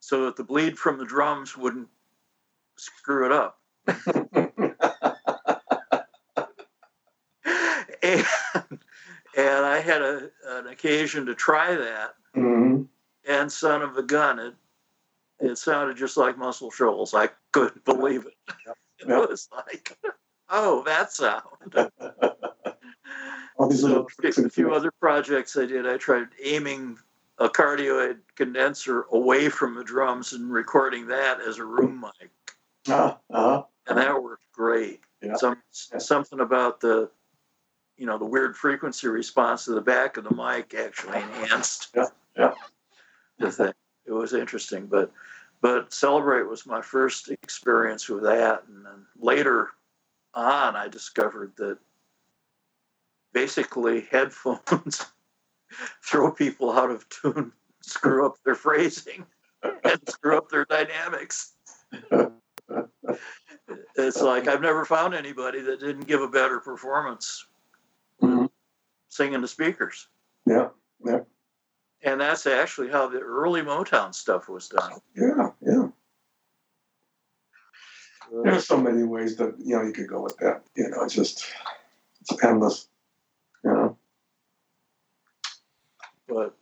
so 0.00 0.24
that 0.24 0.36
the 0.36 0.44
bleed 0.44 0.78
from 0.78 0.98
the 0.98 1.04
drums 1.04 1.56
wouldn't 1.56 1.88
screw 2.76 3.26
it 3.26 3.32
up. 3.32 3.58
and, 8.02 8.26
and 9.36 9.64
I 9.64 9.80
had 9.80 10.02
a, 10.02 10.30
an 10.46 10.66
occasion 10.68 11.26
to 11.26 11.34
try 11.34 11.74
that. 11.74 12.14
Mm-hmm. 12.36 12.82
And 13.28 13.50
son 13.50 13.82
of 13.82 13.96
a 13.96 14.02
gun, 14.02 14.38
it 14.38 14.54
it 15.40 15.58
sounded 15.58 15.96
just 15.96 16.16
like 16.16 16.38
Muscle 16.38 16.70
Shoals. 16.70 17.14
I 17.14 17.28
couldn't 17.52 17.84
believe 17.84 18.26
it. 18.26 18.54
Yep. 18.66 18.76
It 19.00 19.30
was 19.30 19.48
like, 19.52 19.98
oh, 20.48 20.82
that 20.84 21.12
sound. 21.12 21.42
So, 23.70 24.08
a 24.24 24.50
few 24.50 24.74
other 24.74 24.90
projects 24.90 25.56
I 25.56 25.66
did, 25.66 25.86
I 25.86 25.96
tried 25.96 26.26
aiming 26.42 26.98
a 27.38 27.48
cardioid 27.48 28.18
condenser 28.34 29.02
away 29.12 29.48
from 29.48 29.76
the 29.76 29.84
drums 29.84 30.32
and 30.32 30.50
recording 30.50 31.06
that 31.06 31.40
as 31.40 31.58
a 31.58 31.64
room 31.64 32.00
mic. 32.00 32.30
Uh, 32.88 33.14
uh, 33.30 33.62
and 33.86 33.98
that 33.98 34.20
worked 34.20 34.50
great. 34.52 35.02
Yeah. 35.22 35.36
Some 35.36 35.62
yeah. 35.92 35.98
something 35.98 36.40
about 36.40 36.80
the 36.80 37.10
you 37.96 38.06
know 38.06 38.18
the 38.18 38.24
weird 38.24 38.56
frequency 38.56 39.08
response 39.08 39.64
to 39.64 39.72
the 39.72 39.80
back 39.80 40.16
of 40.16 40.24
the 40.24 40.34
mic 40.34 40.74
actually 40.74 41.18
enhanced 41.18 41.90
yeah. 41.94 42.06
Yeah. 42.36 42.54
the 43.38 43.52
thing. 43.52 43.72
It 44.06 44.12
was 44.12 44.34
interesting, 44.34 44.86
but 44.86 45.10
but 45.60 45.92
Celebrate 45.92 46.42
was 46.42 46.66
my 46.66 46.82
first 46.82 47.30
experience 47.30 48.08
with 48.08 48.24
that, 48.24 48.64
and 48.68 48.84
then 48.84 49.06
later 49.18 49.70
on, 50.34 50.76
I 50.76 50.88
discovered 50.88 51.52
that 51.56 51.78
basically 53.32 54.02
headphones 54.10 55.06
throw 56.04 56.30
people 56.32 56.70
out 56.72 56.90
of 56.90 57.08
tune, 57.08 57.52
screw 57.80 58.26
up 58.26 58.36
their 58.44 58.54
phrasing, 58.54 59.24
and 59.62 60.00
screw 60.08 60.36
up 60.36 60.50
their 60.50 60.66
dynamics. 60.66 61.52
it's 63.96 64.20
like 64.20 64.48
I've 64.48 64.60
never 64.60 64.84
found 64.84 65.14
anybody 65.14 65.60
that 65.62 65.80
didn't 65.80 66.06
give 66.06 66.20
a 66.20 66.28
better 66.28 66.60
performance. 66.60 67.46
Singing 69.14 69.40
the 69.40 69.48
speakers. 69.48 70.08
Yeah, 70.44 70.68
yeah. 71.04 71.20
And 72.02 72.20
that's 72.20 72.46
actually 72.46 72.90
how 72.90 73.08
the 73.08 73.20
early 73.20 73.62
Motown 73.62 74.12
stuff 74.12 74.48
was 74.48 74.68
done. 74.68 74.92
Yeah, 75.16 75.50
yeah. 75.64 75.88
There's 78.42 78.56
uh, 78.56 78.60
so 78.60 78.80
many 78.80 79.04
ways 79.04 79.36
that 79.36 79.54
you 79.58 79.76
know 79.76 79.82
you 79.82 79.92
could 79.92 80.08
go 80.08 80.20
with 80.22 80.36
that. 80.38 80.64
You 80.76 80.88
know, 80.90 81.04
it's 81.04 81.14
just 81.14 81.46
it's 82.20 82.44
endless. 82.44 82.88
You 83.62 83.70
know. 83.70 83.98
But 86.26 86.56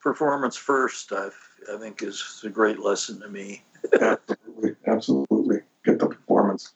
performance 0.00 0.56
first, 0.56 1.10
I 1.12 1.30
I 1.72 1.78
think 1.78 2.02
is 2.02 2.42
a 2.44 2.50
great 2.50 2.80
lesson 2.80 3.20
to 3.20 3.28
me. 3.28 3.64
absolutely, 4.00 4.76
absolutely. 4.86 5.60
Get 5.84 5.98
the 5.98 6.08
performance. 6.08 6.74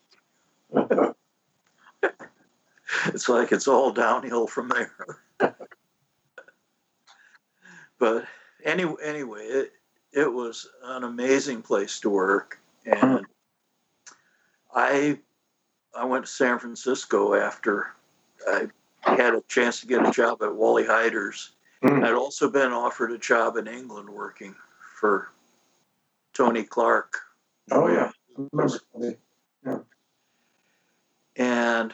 it's 3.07 3.29
like 3.29 3.53
it's 3.53 3.69
all 3.69 3.93
downhill 3.93 4.47
from 4.47 4.69
there. 4.69 5.55
but 7.99 8.25
any, 8.65 8.85
anyway, 9.03 9.43
it, 9.43 9.73
it 10.13 10.33
was 10.33 10.69
an 10.85 11.05
amazing 11.05 11.63
place 11.63 12.01
to 12.01 12.11
work. 12.11 12.59
And 12.85 13.27
I, 14.75 15.19
I 15.95 16.05
went 16.05 16.25
to 16.25 16.31
San 16.31 16.59
Francisco 16.59 17.35
after 17.35 17.89
I 18.47 18.69
had 19.03 19.35
a 19.35 19.43
chance 19.49 19.81
to 19.81 19.87
get 19.87 20.07
a 20.07 20.11
job 20.11 20.43
at 20.43 20.55
Wally 20.55 20.85
Heider's. 20.85 21.53
Mm. 21.83 22.05
I'd 22.05 22.15
also 22.15 22.51
been 22.51 22.73
offered 22.73 23.13
a 23.13 23.19
job 23.19 23.57
in 23.57 23.69
England 23.69 24.09
working 24.09 24.55
for 24.99 25.31
Tony 26.33 26.65
Clark. 26.65 27.19
Oh, 27.71 27.89
yeah. 27.89 28.11
yeah. 29.65 29.79
And 31.37 31.93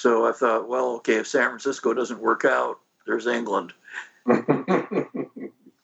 so 0.00 0.26
I 0.26 0.32
thought, 0.32 0.66
well, 0.66 0.92
okay, 0.96 1.16
if 1.16 1.26
San 1.26 1.48
Francisco 1.48 1.92
doesn't 1.92 2.22
work 2.22 2.46
out, 2.46 2.78
there's 3.06 3.26
England. 3.26 3.74
and 4.26 4.40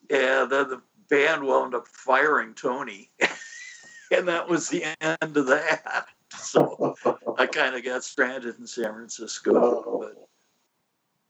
then 0.09 0.49
the 0.49 0.81
band 1.11 1.43
wound 1.43 1.75
up 1.75 1.87
firing 1.87 2.55
Tony. 2.55 3.11
and 4.11 4.27
that 4.27 4.49
was 4.49 4.71
the 4.71 4.85
end 5.03 5.37
of 5.37 5.47
that. 5.49 6.07
So 6.35 6.97
I 7.37 7.45
kind 7.45 7.75
of 7.75 7.85
got 7.85 8.05
stranded 8.05 8.59
in 8.59 8.67
San 8.67 8.95
Francisco. 8.95 9.55
Oh. 9.55 10.01
But, 10.01 10.29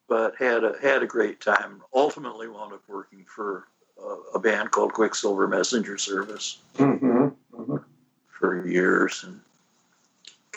but 0.09 0.37
had 0.37 0.63
a 0.63 0.75
had 0.81 1.03
a 1.03 1.07
great 1.07 1.41
time. 1.41 1.83
Ultimately, 1.93 2.47
wound 2.47 2.73
up 2.73 2.85
working 2.87 3.25
for 3.25 3.67
a, 4.01 4.37
a 4.37 4.39
band 4.39 4.71
called 4.71 4.93
Quicksilver 4.93 5.49
Messenger 5.49 5.99
Service 5.99 6.59
mm-hmm. 6.77 7.31
Mm-hmm. 7.53 7.77
for 8.29 8.65
years, 8.65 9.25
and 9.25 9.41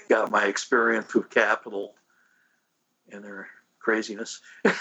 got 0.10 0.30
my 0.30 0.46
experience 0.46 1.16
with 1.16 1.32
Capitol 1.32 1.96
and 3.12 3.24
their 3.24 3.48
craziness. 3.80 4.42
but 4.64 4.74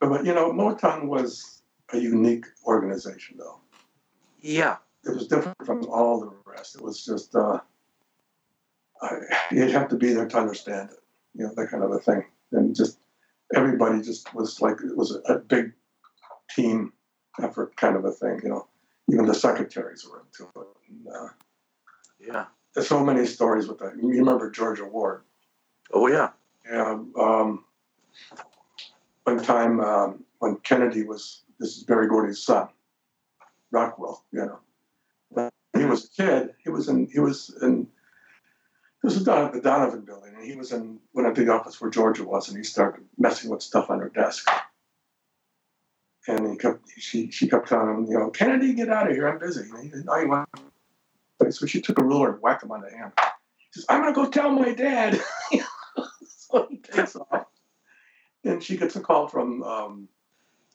you 0.00 0.34
know, 0.34 0.52
Motown 0.52 1.06
was 1.06 1.62
a 1.92 1.98
unique 1.98 2.46
organization, 2.64 3.36
though. 3.38 3.60
Yeah, 4.40 4.76
it 5.04 5.14
was 5.14 5.26
different 5.26 5.56
from 5.64 5.86
all 5.86 6.20
the 6.20 6.32
rest. 6.44 6.76
It 6.76 6.82
was 6.82 7.04
just 7.04 7.34
uh, 7.34 7.60
I, 9.02 9.16
you'd 9.50 9.70
have 9.70 9.88
to 9.88 9.96
be 9.96 10.12
there 10.12 10.28
to 10.28 10.38
understand 10.38 10.90
it, 10.90 10.98
you 11.34 11.44
know, 11.44 11.54
that 11.54 11.70
kind 11.70 11.82
of 11.82 11.92
a 11.92 11.98
thing, 11.98 12.24
and 12.52 12.74
just 12.74 12.98
everybody 13.54 14.00
just 14.02 14.32
was 14.34 14.60
like 14.60 14.76
it 14.82 14.96
was 14.96 15.14
a, 15.14 15.34
a 15.34 15.38
big 15.38 15.72
team 16.54 16.92
effort 17.42 17.76
kind 17.76 17.96
of 17.96 18.04
a 18.04 18.12
thing, 18.12 18.40
you 18.42 18.48
know. 18.48 18.66
Even 19.12 19.26
the 19.26 19.34
secretaries 19.34 20.06
were 20.08 20.20
into 20.20 20.50
it. 20.60 20.66
And, 20.88 21.06
uh, 21.08 21.28
yeah. 22.20 22.44
There's 22.74 22.86
so 22.86 23.04
many 23.04 23.26
stories 23.26 23.66
with 23.66 23.78
that. 23.78 23.96
You 23.96 24.08
remember 24.08 24.50
Georgia 24.50 24.84
Ward? 24.84 25.22
Oh 25.92 26.06
yeah. 26.08 26.30
Yeah. 26.70 26.98
Um, 27.18 27.64
one 29.24 29.42
time 29.42 29.80
um, 29.80 30.24
when 30.38 30.56
Kennedy 30.56 31.04
was 31.04 31.42
this 31.58 31.76
is 31.76 31.82
Berry 31.84 32.08
Gordy's 32.08 32.42
son, 32.42 32.68
Rockwell, 33.70 34.24
you 34.32 34.40
know. 34.40 34.58
But 35.32 35.52
he 35.76 35.84
was 35.84 36.06
a 36.06 36.22
kid. 36.22 36.54
He 36.62 36.70
was 36.70 36.88
in. 36.88 37.08
He 37.12 37.20
was 37.20 37.56
in. 37.62 37.86
This 39.02 39.14
was 39.14 39.24
the 39.24 39.60
Donovan 39.62 40.02
building, 40.02 40.34
and 40.36 40.44
he 40.44 40.56
was 40.56 40.72
in 40.72 40.98
up 41.18 41.34
to 41.34 41.44
the 41.44 41.52
office 41.52 41.80
where 41.80 41.90
Georgia 41.90 42.24
was, 42.24 42.48
and 42.48 42.56
he 42.58 42.64
started 42.64 43.04
messing 43.18 43.50
with 43.50 43.62
stuff 43.62 43.90
on 43.90 43.98
her 44.00 44.10
desk. 44.10 44.48
And 46.28 46.50
he 46.50 46.56
kept, 46.58 46.82
she, 46.98 47.30
she 47.30 47.48
kept 47.48 47.68
telling 47.68 47.88
him, 47.88 48.06
you 48.06 48.18
know, 48.18 48.28
Kennedy, 48.28 48.74
get 48.74 48.90
out 48.90 49.08
of 49.08 49.16
here, 49.16 49.26
I'm 49.26 49.38
busy. 49.38 49.62
And 49.70 49.82
he 49.82 49.90
said, 49.90 50.04
no, 50.04 50.16
you 50.16 50.28
want. 50.28 50.48
So 51.48 51.64
she 51.64 51.80
took 51.80 51.98
a 51.98 52.04
ruler 52.04 52.32
and 52.32 52.42
whacked 52.42 52.62
him 52.62 52.72
on 52.72 52.82
the 52.82 52.90
hand. 52.90 53.12
He 53.56 53.66
says, 53.72 53.86
I'm 53.88 54.02
gonna 54.02 54.12
go 54.12 54.28
tell 54.28 54.50
my 54.50 54.74
dad. 54.74 55.18
so 56.52 56.66
he 56.70 56.78
takes 56.78 57.16
off, 57.16 57.46
and 58.44 58.62
she 58.62 58.76
gets 58.76 58.96
a 58.96 59.00
call 59.00 59.28
from 59.28 59.62
um, 59.62 60.08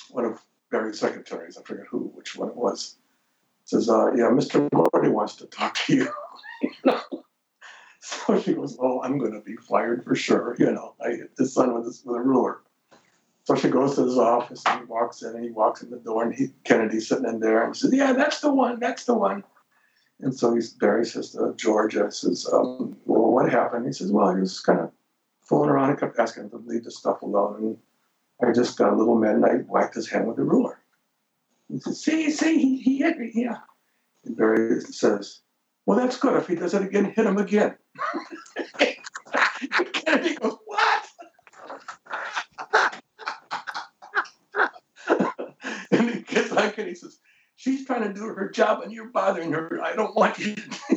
one 0.09 0.25
of 0.25 0.41
Berry's 0.71 0.99
secretaries. 0.99 1.57
I 1.57 1.63
forget 1.63 1.85
who, 1.89 2.11
which 2.13 2.35
one 2.35 2.49
it 2.49 2.55
was. 2.55 2.97
Says, 3.65 3.89
uh, 3.89 4.13
yeah, 4.13 4.25
Mr. 4.25 4.69
Gordy 4.69 5.09
wants 5.09 5.35
to 5.37 5.47
talk 5.47 5.75
to 5.85 5.95
you. 5.95 6.07
you 6.61 6.71
know? 6.85 7.01
So 8.05 8.39
she 8.39 8.53
goes, 8.53 8.77
"Oh, 8.79 9.01
I'm 9.01 9.17
going 9.17 9.33
to 9.33 9.41
be 9.41 9.55
fired 9.55 10.03
for 10.03 10.15
sure." 10.15 10.55
You 10.59 10.71
know, 10.71 10.93
I 11.03 11.09
hit 11.09 11.35
the 11.35 11.47
son 11.47 11.73
with, 11.73 11.85
with 12.05 12.15
a 12.15 12.21
ruler. 12.21 12.59
So 13.45 13.55
she 13.55 13.69
goes 13.69 13.95
to 13.95 14.03
his 14.03 14.17
office 14.17 14.61
and 14.67 14.81
he 14.81 14.85
walks 14.85 15.23
in 15.23 15.35
and 15.35 15.43
he 15.43 15.49
walks 15.49 15.81
in 15.81 15.89
the 15.89 15.97
door 15.97 16.23
and 16.23 16.33
he 16.33 16.47
Kennedy's 16.63 17.07
sitting 17.07 17.25
in 17.25 17.39
there 17.39 17.63
and 17.63 17.75
he 17.75 17.79
says, 17.79 17.93
"Yeah, 17.93 18.13
that's 18.13 18.41
the 18.41 18.53
one. 18.53 18.79
That's 18.79 19.05
the 19.05 19.15
one." 19.15 19.43
And 20.19 20.37
so 20.37 20.53
he's 20.53 20.71
Berry 20.71 21.05
says 21.05 21.31
to 21.31 21.53
Georgia, 21.57 22.11
says, 22.11 22.47
um, 22.53 22.95
"Well, 23.05 23.31
what 23.31 23.51
happened?" 23.51 23.87
He 23.87 23.93
says, 23.93 24.11
"Well, 24.11 24.33
he 24.35 24.41
was 24.41 24.59
kind 24.59 24.81
of 24.81 24.91
fooling 25.45 25.69
around. 25.69 25.97
Kept 25.97 26.19
asking 26.19 26.43
him 26.43 26.49
to 26.51 26.57
leave 26.57 26.83
the 26.83 26.91
stuff 26.91 27.21
alone, 27.21 27.77
and 28.39 28.49
I 28.49 28.53
just 28.53 28.77
got 28.77 28.93
a 28.93 28.95
little 28.95 29.15
mad 29.15 29.35
and 29.35 29.45
I 29.45 29.55
whacked 29.67 29.95
his 29.95 30.09
hand 30.09 30.27
with 30.27 30.37
a 30.37 30.43
ruler." 30.43 30.79
He 31.71 31.79
said, 31.79 31.95
"See, 31.95 32.31
see, 32.31 32.57
he, 32.59 32.77
he 32.77 32.97
hit 32.99 33.17
me, 33.17 33.31
yeah." 33.33 33.57
And 34.25 34.35
Berry 34.35 34.81
says, 34.81 35.41
"Well, 35.85 35.97
that's 35.97 36.17
good. 36.17 36.35
If 36.35 36.47
he 36.47 36.55
does 36.55 36.73
it 36.73 36.81
again, 36.83 37.05
hit 37.05 37.25
him 37.25 37.37
again." 37.37 37.75
Kennedy 39.93 40.35
goes, 40.35 40.57
"What?" 40.65 41.05
and 45.91 46.09
he 46.09 46.21
gets 46.21 46.53
back 46.53 46.77
and 46.77 46.87
he 46.87 46.95
says, 46.95 47.19
"She's 47.55 47.85
trying 47.85 48.03
to 48.03 48.13
do 48.13 48.25
her 48.25 48.49
job, 48.49 48.81
and 48.81 48.91
you're 48.91 49.09
bothering 49.09 49.51
her. 49.53 49.81
I 49.81 49.95
don't 49.95 50.15
want 50.15 50.37
you." 50.39 50.55
to 50.55 50.94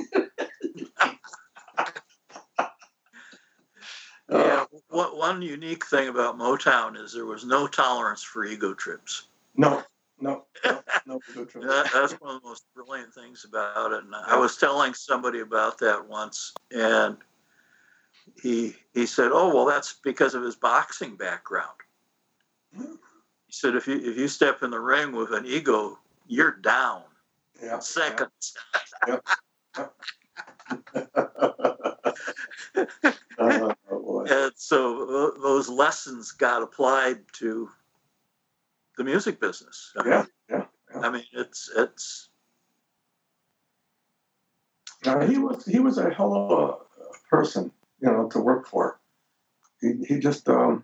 Yeah, 4.99 5.15
one, 5.15 5.43
unique 5.43 5.87
thing 5.87 6.09
about 6.09 6.39
Motown 6.39 7.01
is 7.01 7.13
there 7.13 7.25
was 7.25 7.45
no 7.45 7.67
tolerance 7.67 8.23
for 8.23 8.45
ego 8.45 8.75
trips. 8.75 9.29
No, 9.57 9.83
no, 10.21 10.45
no, 10.65 10.83
no. 11.07 11.23
no 11.37 11.45
trouble. 11.45 11.69
That, 11.69 11.91
that's 11.93 12.13
one 12.15 12.37
of 12.37 12.43
the 12.43 12.49
most 12.49 12.65
brilliant 12.75 13.15
things 13.15 13.45
about 13.45 13.93
it. 13.93 14.05
And 14.05 14.15
I 14.15 14.37
was 14.37 14.57
telling 14.57 14.95
somebody 14.95 15.41
about 15.41 15.79
that 15.79 16.09
once, 16.09 16.53
and 16.73 17.17
he 18.43 18.77
he 18.93 19.07
said, 19.07 19.31
"Oh, 19.33 19.55
well, 19.55 19.67
that's 19.67 19.95
because 20.05 20.35
of 20.35 20.43
his 20.43 20.57
boxing 20.57 21.17
background." 21.17 21.79
He 22.73 23.53
said, 23.53 23.75
"If 23.77 23.87
you 23.87 23.97
if 23.97 24.17
you 24.17 24.29
step 24.29 24.63
in 24.63 24.71
the 24.71 24.81
ring 24.81 25.13
with 25.13 25.33
an 25.33 25.47
ego, 25.47 25.99
you're 26.27 26.57
down 26.57 27.03
Yeah. 27.63 27.79
seconds." 27.79 28.55
Oh, 33.41 33.75
boy. 33.88 33.88
And 34.29 34.53
so 34.57 35.07
tho- 35.07 35.41
those 35.41 35.69
lessons 35.69 36.33
got 36.33 36.63
applied 36.63 37.21
to 37.35 37.71
the 38.97 39.05
music 39.05 39.41
business. 39.41 39.93
I 39.97 40.03
mean, 40.03 40.13
Yeah, 40.13 40.25
yeah, 40.51 40.65
yeah. 40.95 41.01
I 41.01 41.11
mean, 41.11 41.25
it's 41.33 41.71
it's 41.77 42.29
Now, 45.05 45.21
he 45.27 45.39
was 45.39 45.65
he 45.65 45.79
was 45.79 45.99
a 45.99 46.11
hell 46.11 46.35
of 46.35 46.51
a 46.51 47.29
person, 47.31 47.71
you 48.01 48.11
know, 48.11 48.29
to 48.29 48.41
work 48.41 48.67
for. 48.67 49.01
He 49.81 49.95
he 50.07 50.19
just 50.19 50.49
um, 50.49 50.83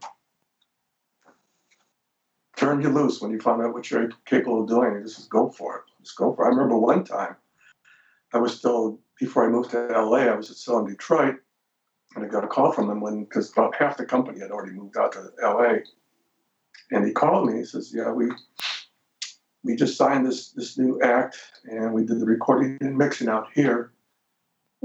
turned 2.56 2.82
you 2.82 2.90
loose 2.90 3.20
when 3.20 3.32
you 3.32 3.40
found 3.40 3.62
out 3.62 3.74
what 3.74 3.90
you're 3.90 4.10
capable 4.24 4.62
of 4.62 4.68
doing. 4.68 4.94
You 4.94 5.02
just 5.02 5.28
go 5.28 5.50
for 5.50 5.76
it. 5.78 5.82
Just 6.02 6.16
go 6.16 6.32
for 6.34 6.44
it. 6.44 6.46
I 6.46 6.50
remember 6.50 6.78
one 6.78 7.04
time, 7.04 7.36
I 8.32 8.38
was 8.38 8.56
still 8.56 9.00
before 9.18 9.44
I 9.44 9.48
moved 9.48 9.70
to 9.72 9.88
LA. 9.88 10.28
I 10.28 10.34
was 10.34 10.56
still 10.56 10.78
in 10.78 10.86
Detroit, 10.86 11.36
and 12.14 12.24
I 12.24 12.28
got 12.28 12.44
a 12.44 12.48
call 12.48 12.72
from 12.72 12.90
him 12.90 13.00
when 13.00 13.24
because 13.24 13.52
about 13.52 13.74
half 13.76 13.96
the 13.96 14.06
company 14.06 14.40
had 14.40 14.50
already 14.50 14.72
moved 14.72 14.96
out 14.96 15.12
to 15.12 15.30
LA, 15.42 15.76
and 16.90 17.06
he 17.06 17.12
called 17.12 17.48
me. 17.48 17.58
He 17.58 17.64
says, 17.64 17.92
"Yeah, 17.94 18.10
we." 18.10 18.30
We 19.66 19.76
just 19.76 19.96
signed 19.96 20.26
this 20.26 20.50
this 20.50 20.76
new 20.76 21.00
act, 21.00 21.38
and 21.64 21.94
we 21.94 22.04
did 22.04 22.20
the 22.20 22.26
recording 22.26 22.76
and 22.82 22.98
mixing 22.98 23.28
out 23.28 23.46
here 23.54 23.94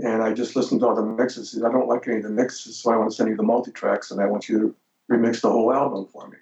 and 0.04 0.24
I 0.24 0.34
just 0.34 0.56
listened 0.56 0.82
to 0.82 0.88
all 0.88 0.96
the 0.96 1.04
mixes. 1.04 1.52
He 1.52 1.60
said, 1.60 1.68
I 1.68 1.72
don't 1.72 1.88
like 1.88 2.08
any 2.08 2.18
of 2.18 2.24
the 2.24 2.30
mixes, 2.30 2.78
so 2.78 2.92
I 2.92 2.98
want 2.98 3.10
to 3.12 3.16
send 3.16 3.30
you 3.30 3.36
the 3.36 3.44
multi 3.44 3.72
tracks, 3.72 4.12
and 4.12 4.22
I 4.22 4.26
want 4.26 4.48
you 4.48 4.60
to 4.60 4.76
remix 5.12 5.42
the 5.42 5.50
whole 5.50 5.74
album 5.74 6.08
for 6.12 6.28
me. 6.28 6.38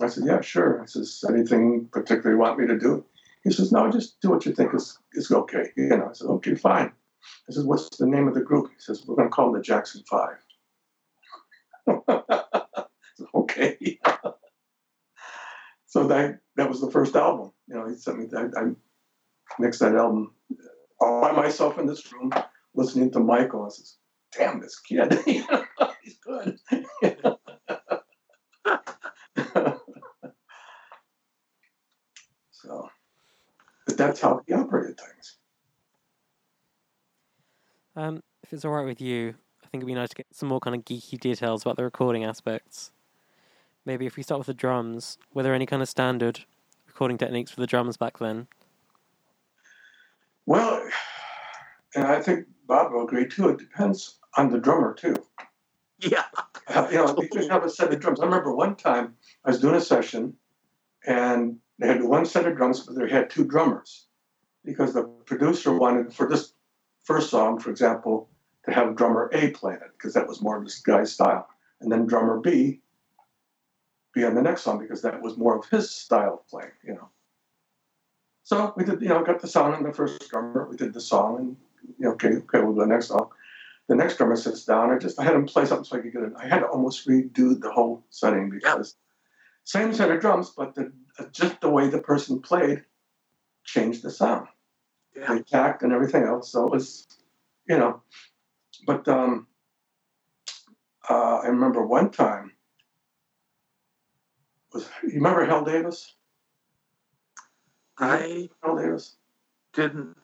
I 0.00 0.08
said, 0.08 0.24
Yeah, 0.26 0.40
sure. 0.40 0.82
I 0.82 0.86
says, 0.86 1.24
Anything 1.28 1.88
particular 1.92 2.32
you 2.32 2.38
want 2.38 2.58
me 2.58 2.66
to 2.66 2.78
do? 2.78 3.04
He 3.44 3.50
says, 3.50 3.72
No, 3.72 3.90
just 3.90 4.20
do 4.20 4.30
what 4.30 4.44
you 4.44 4.52
think 4.52 4.74
is, 4.74 4.98
is 5.12 5.30
okay. 5.30 5.70
You 5.76 5.88
know, 5.88 6.08
I 6.10 6.12
said, 6.12 6.26
Okay, 6.26 6.54
fine. 6.54 6.92
I 7.48 7.52
said, 7.52 7.66
What's 7.66 7.96
the 7.96 8.06
name 8.06 8.28
of 8.28 8.34
the 8.34 8.40
group? 8.40 8.68
He 8.68 8.80
says, 8.80 9.04
We're 9.06 9.16
going 9.16 9.28
to 9.28 9.32
call 9.34 9.52
them 9.52 9.60
the 9.60 9.64
Jackson 9.64 10.02
Five. 10.08 10.36
Okay. 13.34 13.98
so 15.86 16.06
that 16.08 16.38
that 16.56 16.68
was 16.68 16.80
the 16.80 16.90
first 16.90 17.16
album. 17.16 17.52
You 17.68 17.76
know, 17.76 17.88
he 17.88 17.94
sent 17.94 18.18
me. 18.18 18.26
I, 18.36 18.44
I 18.58 18.70
mixed 19.58 19.80
that 19.80 19.94
album 19.94 20.32
all 21.00 21.20
by 21.20 21.32
myself 21.32 21.78
in 21.78 21.86
this 21.86 22.12
room 22.12 22.32
listening 22.74 23.10
to 23.12 23.20
Michael. 23.20 23.66
I 23.66 23.68
says, 23.70 23.96
"Damn, 24.36 24.60
this 24.60 24.78
kid, 24.80 25.12
he's 26.02 26.18
good." 26.24 26.58
so, 32.50 32.90
but 33.86 33.96
that's 33.96 34.20
how 34.20 34.40
he 34.46 34.52
operated 34.54 34.98
things. 34.98 35.38
Um, 37.94 38.22
if 38.42 38.52
it's 38.52 38.64
all 38.64 38.72
right 38.72 38.86
with 38.86 39.00
you, 39.00 39.34
I 39.62 39.66
think 39.66 39.82
it'd 39.82 39.86
be 39.86 39.94
nice 39.94 40.10
to 40.10 40.16
get 40.16 40.26
some 40.32 40.48
more 40.48 40.60
kind 40.60 40.74
of 40.74 40.84
geeky 40.84 41.18
details 41.18 41.62
about 41.62 41.76
the 41.76 41.84
recording 41.84 42.24
aspects. 42.24 42.90
Maybe 43.84 44.06
if 44.06 44.16
we 44.16 44.22
start 44.22 44.38
with 44.38 44.46
the 44.46 44.54
drums, 44.54 45.18
were 45.34 45.42
there 45.42 45.54
any 45.54 45.66
kind 45.66 45.82
of 45.82 45.88
standard 45.88 46.44
recording 46.86 47.18
techniques 47.18 47.50
for 47.50 47.60
the 47.60 47.66
drums 47.66 47.96
back 47.96 48.18
then? 48.18 48.46
Well, 50.46 50.88
and 51.94 52.04
I 52.04 52.20
think 52.22 52.46
Bob 52.66 52.92
will 52.92 53.04
agree 53.04 53.28
too. 53.28 53.48
It 53.50 53.58
depends 53.58 54.18
on 54.36 54.50
the 54.50 54.58
drummer 54.58 54.94
too. 54.94 55.16
yeah. 55.98 56.24
Uh, 56.68 56.88
you 56.90 56.96
know, 56.96 57.16
you 57.18 57.28
just 57.32 57.50
have 57.50 57.64
a 57.64 57.70
set 57.70 57.92
of 57.92 58.00
drums. 58.00 58.20
I 58.20 58.24
remember 58.24 58.54
one 58.54 58.76
time 58.76 59.14
I 59.44 59.50
was 59.50 59.60
doing 59.60 59.74
a 59.74 59.80
session, 59.80 60.34
and 61.06 61.58
they 61.78 61.88
had 61.88 62.02
one 62.02 62.24
set 62.24 62.46
of 62.46 62.56
drums, 62.56 62.80
but 62.80 62.96
they 62.96 63.10
had 63.10 63.30
two 63.30 63.44
drummers 63.44 64.06
because 64.64 64.94
the 64.94 65.04
producer 65.26 65.76
wanted 65.76 66.14
for 66.14 66.28
this 66.28 66.54
first 67.04 67.30
song, 67.30 67.58
for 67.58 67.70
example, 67.70 68.28
to 68.64 68.72
have 68.72 68.96
drummer 68.96 69.30
A 69.32 69.50
playing 69.50 69.80
it 69.80 69.92
because 69.96 70.14
that 70.14 70.28
was 70.28 70.40
more 70.40 70.56
of 70.56 70.64
this 70.64 70.80
guy's 70.80 71.12
style, 71.12 71.48
and 71.80 71.90
then 71.90 72.06
drummer 72.06 72.38
B 72.40 72.80
be 74.14 74.24
on 74.24 74.34
the 74.34 74.42
next 74.42 74.62
song 74.62 74.78
because 74.78 75.02
that 75.02 75.22
was 75.22 75.36
more 75.36 75.58
of 75.58 75.68
his 75.70 75.90
style 75.90 76.34
of 76.34 76.48
playing. 76.48 76.72
You 76.84 76.94
know. 76.94 77.08
So 78.44 78.72
we 78.76 78.84
did, 78.84 79.00
you 79.00 79.08
know, 79.08 79.22
got 79.22 79.40
the 79.40 79.48
song 79.48 79.72
on 79.74 79.82
the 79.82 79.92
first 79.92 80.28
drummer. 80.28 80.66
We 80.68 80.76
did 80.76 80.92
the 80.92 81.00
song, 81.00 81.38
and 81.38 81.56
you 81.98 82.06
know, 82.06 82.12
okay, 82.12 82.28
okay, 82.28 82.60
we'll 82.60 82.74
do 82.74 82.80
the 82.80 82.86
next 82.86 83.08
song. 83.08 83.30
The 83.88 83.96
next 83.96 84.16
drummer 84.16 84.36
sits 84.36 84.64
down. 84.64 84.90
I 84.90 84.98
just 84.98 85.18
I 85.18 85.24
had 85.24 85.34
him 85.34 85.46
play 85.46 85.64
something 85.64 85.84
so 85.84 85.96
I 85.96 86.00
could 86.00 86.12
get 86.12 86.22
it. 86.22 86.32
I 86.36 86.46
had 86.46 86.60
to 86.60 86.66
almost 86.66 87.06
redo 87.08 87.60
the 87.60 87.70
whole 87.70 88.04
setting 88.10 88.50
because 88.50 88.96
same 89.64 89.94
set 89.94 90.10
of 90.10 90.20
drums, 90.20 90.50
but 90.56 90.74
the, 90.74 90.92
just 91.30 91.60
the 91.60 91.70
way 91.70 91.88
the 91.88 91.98
person 91.98 92.40
played 92.40 92.84
changed 93.64 94.02
the 94.02 94.10
sound. 94.10 94.48
The 95.14 95.44
tact 95.48 95.82
and 95.82 95.92
everything 95.92 96.24
else. 96.24 96.50
So 96.50 96.66
it 96.66 96.72
was, 96.72 97.06
you 97.68 97.78
know, 97.78 98.02
but 98.86 99.06
um, 99.08 99.46
uh, 101.08 101.40
I 101.44 101.48
remember 101.48 101.86
one 101.86 102.10
time 102.10 102.52
was 104.72 104.88
you 105.02 105.14
remember 105.14 105.44
Hal 105.44 105.64
Davis? 105.64 106.14
I 107.98 108.48
Hal 108.62 108.76
Davis. 108.76 109.16
didn't. 109.74 110.16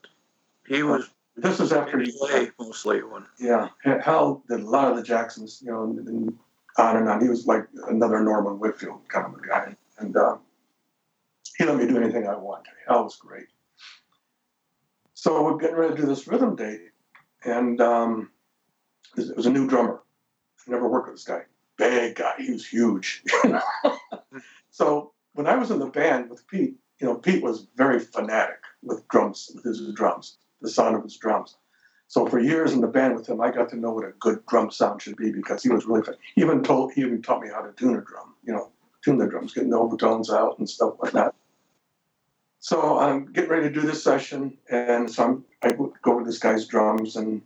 He 0.66 0.82
was 0.82 1.11
This 1.36 1.59
was 1.59 1.72
after 1.72 2.01
he 2.01 2.12
mostly 2.59 3.03
when. 3.03 3.24
Yeah, 3.39 3.68
Hal 3.84 4.43
did 4.49 4.61
a 4.61 4.64
lot 4.68 4.91
of 4.91 4.97
the 4.97 5.03
Jacksons, 5.03 5.62
you 5.64 5.70
know, 5.70 5.84
and, 5.84 6.09
and 6.09 6.39
on 6.78 6.97
and 6.97 7.09
on. 7.09 7.20
He 7.20 7.28
was 7.28 7.47
like 7.47 7.66
another 7.89 8.20
Norman 8.20 8.59
Whitfield 8.59 9.07
kind 9.09 9.26
of 9.26 9.34
a 9.41 9.47
guy, 9.47 9.76
and 9.99 10.16
uh, 10.16 10.36
he 11.57 11.64
let 11.64 11.76
me 11.76 11.86
do 11.86 11.97
anything 11.99 12.26
I 12.26 12.36
wanted. 12.36 12.72
Hal 12.89 13.05
was 13.05 13.16
great. 13.16 13.47
So 15.21 15.43
we're 15.43 15.57
getting 15.57 15.75
ready 15.75 15.97
to 15.97 16.01
do 16.01 16.07
this 16.07 16.29
rhythm 16.29 16.55
date, 16.55 16.93
and 17.45 17.81
um, 17.81 18.31
it 19.16 19.37
was 19.37 19.47
a 19.47 19.51
new 19.51 19.66
drummer. 19.66 20.01
I 20.64 20.71
never 20.71 20.89
worked 20.89 21.09
with 21.09 21.16
this 21.16 21.25
guy. 21.25 21.41
Big 21.77 22.14
guy. 22.14 22.35
He 22.39 22.53
was 22.53 22.64
huge. 22.64 23.25
so 24.71 25.11
when 25.33 25.49
I 25.49 25.57
was 25.57 25.73
in 25.73 25.81
the 25.81 25.87
band 25.87 26.31
with 26.31 26.47
Pete, 26.47 26.77
you 27.01 27.07
know, 27.09 27.16
Pete 27.16 27.43
was 27.43 27.66
very 27.75 27.99
fanatic, 27.99 28.61
with 28.85 29.09
drums, 29.09 29.51
with 29.57 29.64
his 29.64 29.93
drums, 29.93 30.37
the 30.62 30.71
sound 30.71 30.95
of 30.95 31.03
his 31.03 31.16
drums. 31.16 31.57
So 32.07 32.25
for 32.25 32.39
years 32.39 32.73
in 32.73 32.81
the 32.81 32.87
band 32.87 33.16
with 33.16 33.29
him, 33.29 33.41
I 33.41 33.51
got 33.51 33.71
to 33.71 33.77
know 33.77 33.91
what 33.91 34.05
a 34.05 34.12
good 34.21 34.47
drum 34.47 34.71
sound 34.71 35.03
should 35.03 35.16
be 35.16 35.33
because 35.33 35.64
he 35.64 35.69
was 35.69 35.85
really 35.85 36.03
fun. 36.03 36.14
He 36.37 36.43
even 36.43 36.62
told 36.62 36.93
he 36.93 37.01
even 37.01 37.23
taught 37.23 37.43
me 37.43 37.49
how 37.49 37.62
to 37.62 37.73
tune 37.73 37.97
a 37.97 38.03
drum, 38.03 38.37
you 38.45 38.53
know, 38.53 38.71
tune 39.05 39.19
the 39.19 39.27
drums, 39.27 39.53
getting 39.53 39.71
the 39.71 39.79
overtones 39.79 40.31
out 40.31 40.61
and 40.61 40.71
stuff 40.71 40.95
like 41.01 41.11
that. 41.14 41.35
So 42.61 42.99
I'm 42.99 43.27
getting 43.33 43.51
ready 43.51 43.69
to 43.69 43.75
do 43.75 43.87
this 43.87 44.03
session, 44.03 44.59
and 44.69 45.11
so 45.11 45.25
I'm, 45.25 45.45
I 45.63 45.73
go 46.03 46.17
with 46.17 46.27
this 46.27 46.39
guy's 46.39 46.67
drums, 46.67 47.15
and 47.17 47.43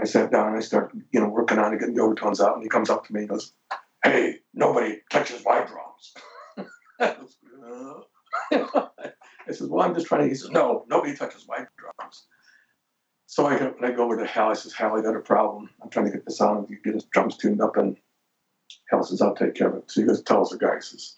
I 0.00 0.04
sat 0.04 0.30
down 0.30 0.48
and 0.48 0.56
I 0.56 0.60
start, 0.60 0.92
you 1.12 1.20
know, 1.20 1.28
working 1.28 1.58
on 1.58 1.74
it, 1.74 1.80
getting 1.80 1.94
the 1.94 2.02
overtones 2.02 2.40
out, 2.40 2.54
and 2.54 2.62
he 2.62 2.68
comes 2.68 2.88
up 2.88 3.06
to 3.06 3.12
me 3.12 3.20
and 3.20 3.28
goes, 3.28 3.52
"Hey, 4.02 4.40
nobody 4.54 5.00
touches 5.10 5.44
my 5.44 5.64
drums." 5.64 6.14
I 8.52 9.52
says, 9.52 9.68
"Well, 9.68 9.86
I'm 9.86 9.94
just 9.94 10.06
trying 10.06 10.22
to." 10.22 10.28
He 10.28 10.34
says, 10.34 10.50
"No, 10.50 10.84
nobody 10.88 11.14
touches 11.14 11.46
my 11.46 11.66
drums." 11.78 12.26
So 13.26 13.46
I 13.46 13.58
go, 13.58 13.74
I 13.82 13.90
go 13.90 14.04
over 14.04 14.16
to 14.16 14.26
Hal. 14.26 14.50
I 14.50 14.54
says, 14.54 14.72
"Hal, 14.72 14.96
I 14.96 15.02
got 15.02 15.16
a 15.16 15.20
problem. 15.20 15.68
I'm 15.82 15.90
trying 15.90 16.06
to 16.06 16.12
get 16.12 16.24
the 16.24 16.32
sound, 16.32 16.68
you 16.70 16.78
get 16.82 16.94
his 16.94 17.04
drums 17.04 17.36
tuned 17.36 17.60
up." 17.60 17.76
And 17.76 17.96
Hal 18.90 19.02
says, 19.02 19.20
"I'll 19.20 19.34
take 19.34 19.54
care 19.54 19.68
of 19.68 19.76
it." 19.76 19.90
So 19.90 20.00
he 20.00 20.06
goes, 20.06 20.22
tells 20.22 20.50
the 20.50 20.58
guy, 20.58 20.76
he 20.76 20.80
says, 20.80 21.14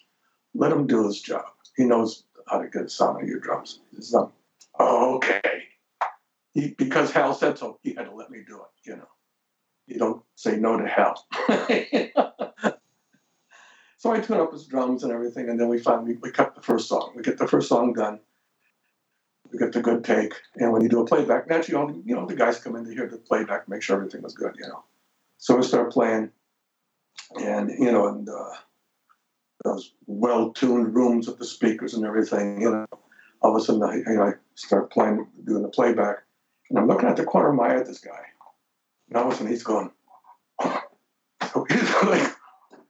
"Let 0.53 0.71
him 0.71 0.87
do 0.87 1.07
his 1.07 1.21
job. 1.21 1.45
He 1.77 1.85
knows 1.85 2.23
how 2.49 2.59
to 2.59 2.67
get 2.67 2.91
sound 2.91 3.21
of 3.21 3.27
your 3.27 3.39
drums." 3.39 3.79
He 3.91 4.01
says, 4.01 4.15
oh, 4.79 5.15
"Okay." 5.15 5.41
He, 6.53 6.73
because 6.77 7.11
Hal 7.11 7.33
said 7.33 7.57
so, 7.57 7.79
he 7.83 7.93
had 7.93 8.05
to 8.05 8.15
let 8.15 8.31
me 8.31 8.39
do 8.47 8.55
it. 8.55 8.89
You 8.89 8.97
know, 8.97 9.07
you 9.87 9.99
don't 9.99 10.23
say 10.35 10.57
no 10.57 10.77
to 10.77 10.87
Hal. 10.87 11.27
So 13.99 14.13
I 14.13 14.21
tune 14.21 14.39
up 14.39 14.53
his 14.53 14.65
drums 14.65 15.03
and 15.03 15.11
everything, 15.11 15.49
and 15.49 15.59
then 15.59 15.67
we 15.67 15.77
finally 15.77 16.15
we 16.21 16.31
cut 16.31 16.55
the 16.55 16.61
first 16.61 16.87
song. 16.87 17.11
We 17.17 17.21
get 17.21 17.37
the 17.37 17.49
first 17.49 17.67
song 17.67 17.91
done. 17.91 18.21
We 19.51 19.59
get 19.59 19.73
the 19.73 19.81
good 19.81 20.05
take, 20.05 20.33
and 20.55 20.71
when 20.71 20.81
you 20.81 20.87
do 20.87 21.01
a 21.01 21.05
playback, 21.05 21.49
naturally, 21.49 21.81
all 21.81 21.87
the, 21.87 22.01
you 22.05 22.15
know 22.15 22.25
the 22.25 22.33
guys 22.33 22.59
come 22.59 22.77
in 22.77 22.85
to 22.85 22.93
hear 22.93 23.09
the 23.09 23.17
playback, 23.17 23.67
make 23.67 23.81
sure 23.81 23.97
everything 23.97 24.21
was 24.21 24.33
good, 24.33 24.55
you 24.57 24.69
know. 24.69 24.85
So 25.37 25.57
we 25.57 25.63
start 25.63 25.91
playing, 25.91 26.31
and 27.41 27.71
you 27.71 27.91
know, 27.91 28.07
and 28.07 28.29
uh, 28.29 28.51
those 29.63 29.93
well-tuned 30.07 30.95
rooms 30.95 31.27
with 31.27 31.37
the 31.37 31.45
speakers 31.45 31.93
and 31.93 32.05
everything, 32.05 32.61
you 32.61 32.71
know. 32.71 32.85
All 33.41 33.55
of 33.55 33.61
a 33.61 33.65
sudden, 33.65 33.83
I, 33.83 33.95
you 33.95 34.17
know, 34.17 34.23
I 34.23 34.31
start 34.55 34.91
playing, 34.91 35.25
doing 35.45 35.61
the 35.61 35.69
playback, 35.69 36.17
and 36.69 36.77
I'm 36.77 36.87
looking 36.87 37.07
at 37.07 37.15
the 37.15 37.23
corner 37.23 37.49
of 37.49 37.55
my 37.55 37.69
eye 37.69 37.79
at 37.79 37.85
this 37.85 37.99
guy, 37.99 38.19
and 39.07 39.17
all 39.17 39.27
of 39.27 39.33
a 39.33 39.35
sudden 39.35 39.51
he's 39.51 39.63
going, 39.63 39.91
oh. 40.61 40.81
so 41.53 41.65
he's 41.69 41.93
like 42.03 42.33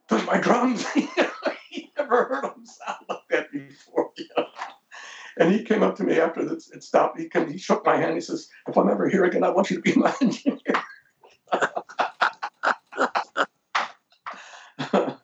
touch 0.10 0.26
my 0.26 0.40
drums. 0.40 0.86
he 1.70 1.92
never 1.98 2.26
heard 2.26 2.44
them 2.44 2.66
sound 2.66 3.06
like 3.08 3.20
that 3.30 3.52
before. 3.52 4.12
You 4.18 4.26
know? 4.36 4.46
And 5.38 5.54
he 5.54 5.64
came 5.64 5.84
up 5.84 5.96
to 5.98 6.04
me 6.04 6.20
after 6.20 6.42
it 6.42 6.84
stopped. 6.84 7.20
He, 7.20 7.30
came, 7.30 7.50
he 7.50 7.58
shook 7.58 7.86
my 7.86 7.96
hand. 7.96 8.16
He 8.16 8.22
says, 8.22 8.50
If 8.68 8.78
I'm 8.78 8.90
ever 8.90 9.08
here 9.08 9.24
again, 9.24 9.44
I 9.44 9.50
want 9.50 9.70
you 9.70 9.78
to 9.78 9.82
be 9.82 9.94
my 9.96 10.14
engineer. 10.22 10.60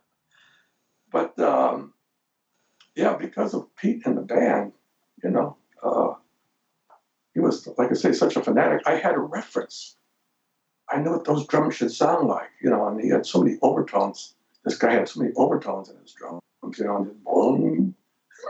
but 1.12 1.38
um, 1.40 1.94
yeah, 2.96 3.18
because 3.36 3.54
of 3.54 3.76
Pete 3.76 4.06
and 4.06 4.18
the 4.18 4.22
band, 4.22 4.72
you 5.24 5.30
know, 5.30 5.58
uh, 5.84 6.14
he 7.34 7.42
was, 7.42 7.68
like 7.78 7.92
I 7.92 7.94
say, 7.96 8.14
such 8.14 8.38
a 8.38 8.42
fanatic. 8.42 8.82
I 8.86 8.96
had 8.96 9.16
a 9.16 9.20
reference. 9.20 9.98
I 10.90 11.00
knew 11.00 11.12
what 11.12 11.26
those 11.26 11.46
drums 11.48 11.76
should 11.76 11.92
sound 11.92 12.28
like, 12.28 12.50
you 12.62 12.70
know, 12.70 12.88
and 12.88 13.02
he 13.02 13.10
had 13.10 13.26
so 13.26 13.42
many 13.42 13.58
overtones 13.62 14.36
this 14.66 14.78
guy 14.78 14.94
had 14.94 15.08
so 15.08 15.22
many 15.22 15.32
overtones 15.36 15.90
in 15.90 15.98
his 15.98 16.12
drums, 16.14 16.42
you 16.78 16.86
know, 16.86 16.98
and 16.98 17.06
just 17.06 17.24
boom. 17.24 17.96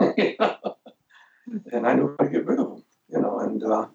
and 1.72 1.86
I 1.86 1.94
knew 1.94 2.16
how 2.18 2.24
to 2.24 2.30
get 2.30 2.46
rid 2.46 2.58
of 2.58 2.70
them, 2.70 2.84
you 3.10 3.20
know, 3.20 3.38
and 3.40 3.62
uh, 3.62 3.86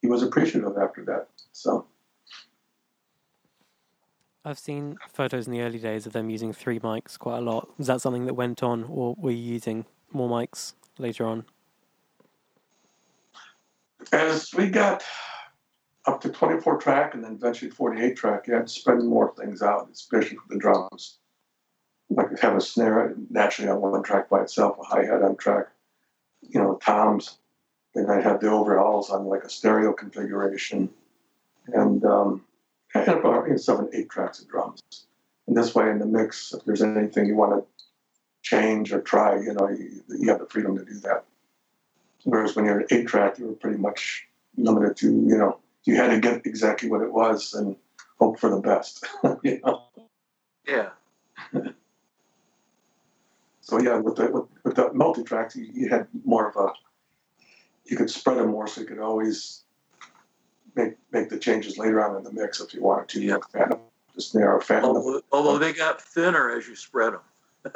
he 0.00 0.06
was 0.06 0.22
appreciative 0.22 0.78
after 0.80 1.04
that. 1.06 1.28
So. 1.52 1.86
I've 4.48 4.58
seen 4.58 4.96
photos 5.12 5.46
in 5.46 5.52
the 5.52 5.60
early 5.60 5.78
days 5.78 6.06
of 6.06 6.14
them 6.14 6.30
using 6.30 6.54
three 6.54 6.80
mics 6.80 7.18
quite 7.18 7.36
a 7.36 7.42
lot. 7.42 7.68
Was 7.76 7.88
that 7.88 8.00
something 8.00 8.24
that 8.24 8.32
went 8.32 8.62
on, 8.62 8.84
or 8.84 9.14
were 9.18 9.30
you 9.30 9.52
using 9.52 9.84
more 10.10 10.26
mics 10.26 10.72
later 10.96 11.26
on? 11.26 11.44
As 14.10 14.54
we 14.54 14.70
got 14.70 15.04
up 16.06 16.22
to 16.22 16.30
24 16.30 16.78
track 16.78 17.12
and 17.12 17.22
then 17.22 17.32
eventually 17.32 17.70
48 17.70 18.16
track, 18.16 18.46
you 18.46 18.54
had 18.54 18.68
to 18.68 18.72
spread 18.72 19.02
more 19.02 19.34
things 19.34 19.60
out, 19.60 19.90
especially 19.92 20.38
for 20.38 20.48
the 20.48 20.58
drums. 20.58 21.18
Like 22.08 22.38
have 22.40 22.56
a 22.56 22.60
snare 22.62 23.14
naturally 23.28 23.70
on 23.70 23.82
one 23.82 24.02
track 24.02 24.30
by 24.30 24.40
itself, 24.40 24.78
a 24.80 24.82
hi 24.82 25.04
hat 25.04 25.22
on 25.22 25.36
track, 25.36 25.66
you 26.40 26.58
know, 26.58 26.76
toms. 26.82 27.36
Then 27.94 28.08
I'd 28.08 28.24
have 28.24 28.40
the 28.40 28.48
overalls 28.48 29.10
on 29.10 29.26
like 29.26 29.44
a 29.44 29.50
stereo 29.50 29.92
configuration, 29.92 30.88
and 31.66 32.02
um, 32.06 32.44
Had 32.88 33.08
about 33.08 33.46
seven, 33.60 33.88
eight 33.92 34.08
tracks 34.08 34.40
of 34.40 34.48
drums. 34.48 34.82
And 35.46 35.56
this 35.56 35.74
way, 35.74 35.90
in 35.90 35.98
the 35.98 36.06
mix, 36.06 36.52
if 36.52 36.64
there's 36.64 36.82
anything 36.82 37.26
you 37.26 37.36
want 37.36 37.52
to 37.52 37.84
change 38.42 38.92
or 38.92 39.00
try, 39.00 39.36
you 39.36 39.54
know, 39.54 39.68
you, 39.68 40.02
you 40.08 40.28
have 40.28 40.40
the 40.40 40.46
freedom 40.46 40.76
to 40.76 40.84
do 40.84 40.98
that. 41.00 41.24
Whereas 42.24 42.56
when 42.56 42.64
you're 42.64 42.80
an 42.80 42.86
eight 42.90 43.06
track, 43.06 43.38
you 43.38 43.46
were 43.46 43.54
pretty 43.54 43.78
much 43.78 44.26
limited 44.56 44.96
to, 44.98 45.06
you 45.06 45.36
know, 45.36 45.58
you 45.84 45.96
had 45.96 46.10
to 46.10 46.20
get 46.20 46.44
exactly 46.44 46.90
what 46.90 47.02
it 47.02 47.12
was 47.12 47.54
and 47.54 47.76
hope 48.18 48.38
for 48.38 48.50
the 48.50 48.60
best. 48.60 49.06
you 49.42 49.60
know? 49.64 49.84
Yeah. 50.66 50.90
so 53.60 53.80
yeah, 53.80 53.96
with 53.96 54.16
the 54.16 54.30
with, 54.30 54.44
with 54.64 54.74
the 54.76 54.92
multi 54.92 55.22
tracks, 55.22 55.56
you, 55.56 55.68
you, 55.72 55.88
had 55.88 56.06
more 56.24 56.48
of 56.48 56.56
a 56.56 56.72
you 57.86 57.96
could 57.96 58.10
spread 58.10 58.36
them 58.36 58.50
more, 58.50 58.66
so 58.66 58.82
you 58.82 58.86
could 58.86 58.98
always 58.98 59.64
make 60.78 60.96
make 61.12 61.28
the 61.28 61.38
changes 61.38 61.76
later 61.76 62.02
on 62.02 62.16
in 62.16 62.22
the 62.22 62.32
mix 62.32 62.60
if 62.60 62.72
you 62.72 62.82
wanted 62.82 63.08
to. 63.08 63.20
Yeah. 63.20 63.38
Fan 63.52 63.70
them, 63.70 63.80
just 64.14 64.34
narrow 64.34 64.60
although, 64.70 65.20
although 65.32 65.58
they 65.58 65.72
got 65.72 66.00
thinner 66.00 66.50
as 66.50 66.66
you 66.66 66.76
spread 66.76 67.14
them. 67.14 67.20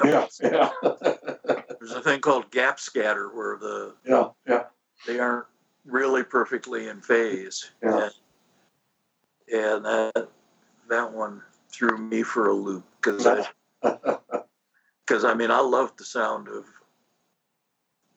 yeah, 0.05 0.27
yeah. 0.43 0.71
There's 0.83 1.93
a 1.93 2.03
thing 2.03 2.21
called 2.21 2.51
gap 2.51 2.81
scatter 2.81 3.29
where 3.35 3.59
the 3.59 3.95
yeah 4.07 4.29
yeah 4.47 4.65
they 5.07 5.19
aren't 5.19 5.47
really 5.85 6.23
perfectly 6.23 6.89
in 6.89 7.01
phase. 7.01 7.71
Yeah. 7.83 8.09
And, 9.51 9.55
and 9.61 9.85
that 9.85 10.29
that 10.89 11.13
one 11.13 11.43
threw 11.69 11.99
me 11.99 12.23
for 12.23 12.49
a 12.49 12.55
loop 12.55 12.85
because 13.01 13.27
I 13.27 13.47
because 15.07 15.25
I 15.25 15.35
mean 15.35 15.51
I 15.51 15.61
love 15.61 15.97
the 15.97 16.05
sound 16.05 16.49
of 16.49 16.65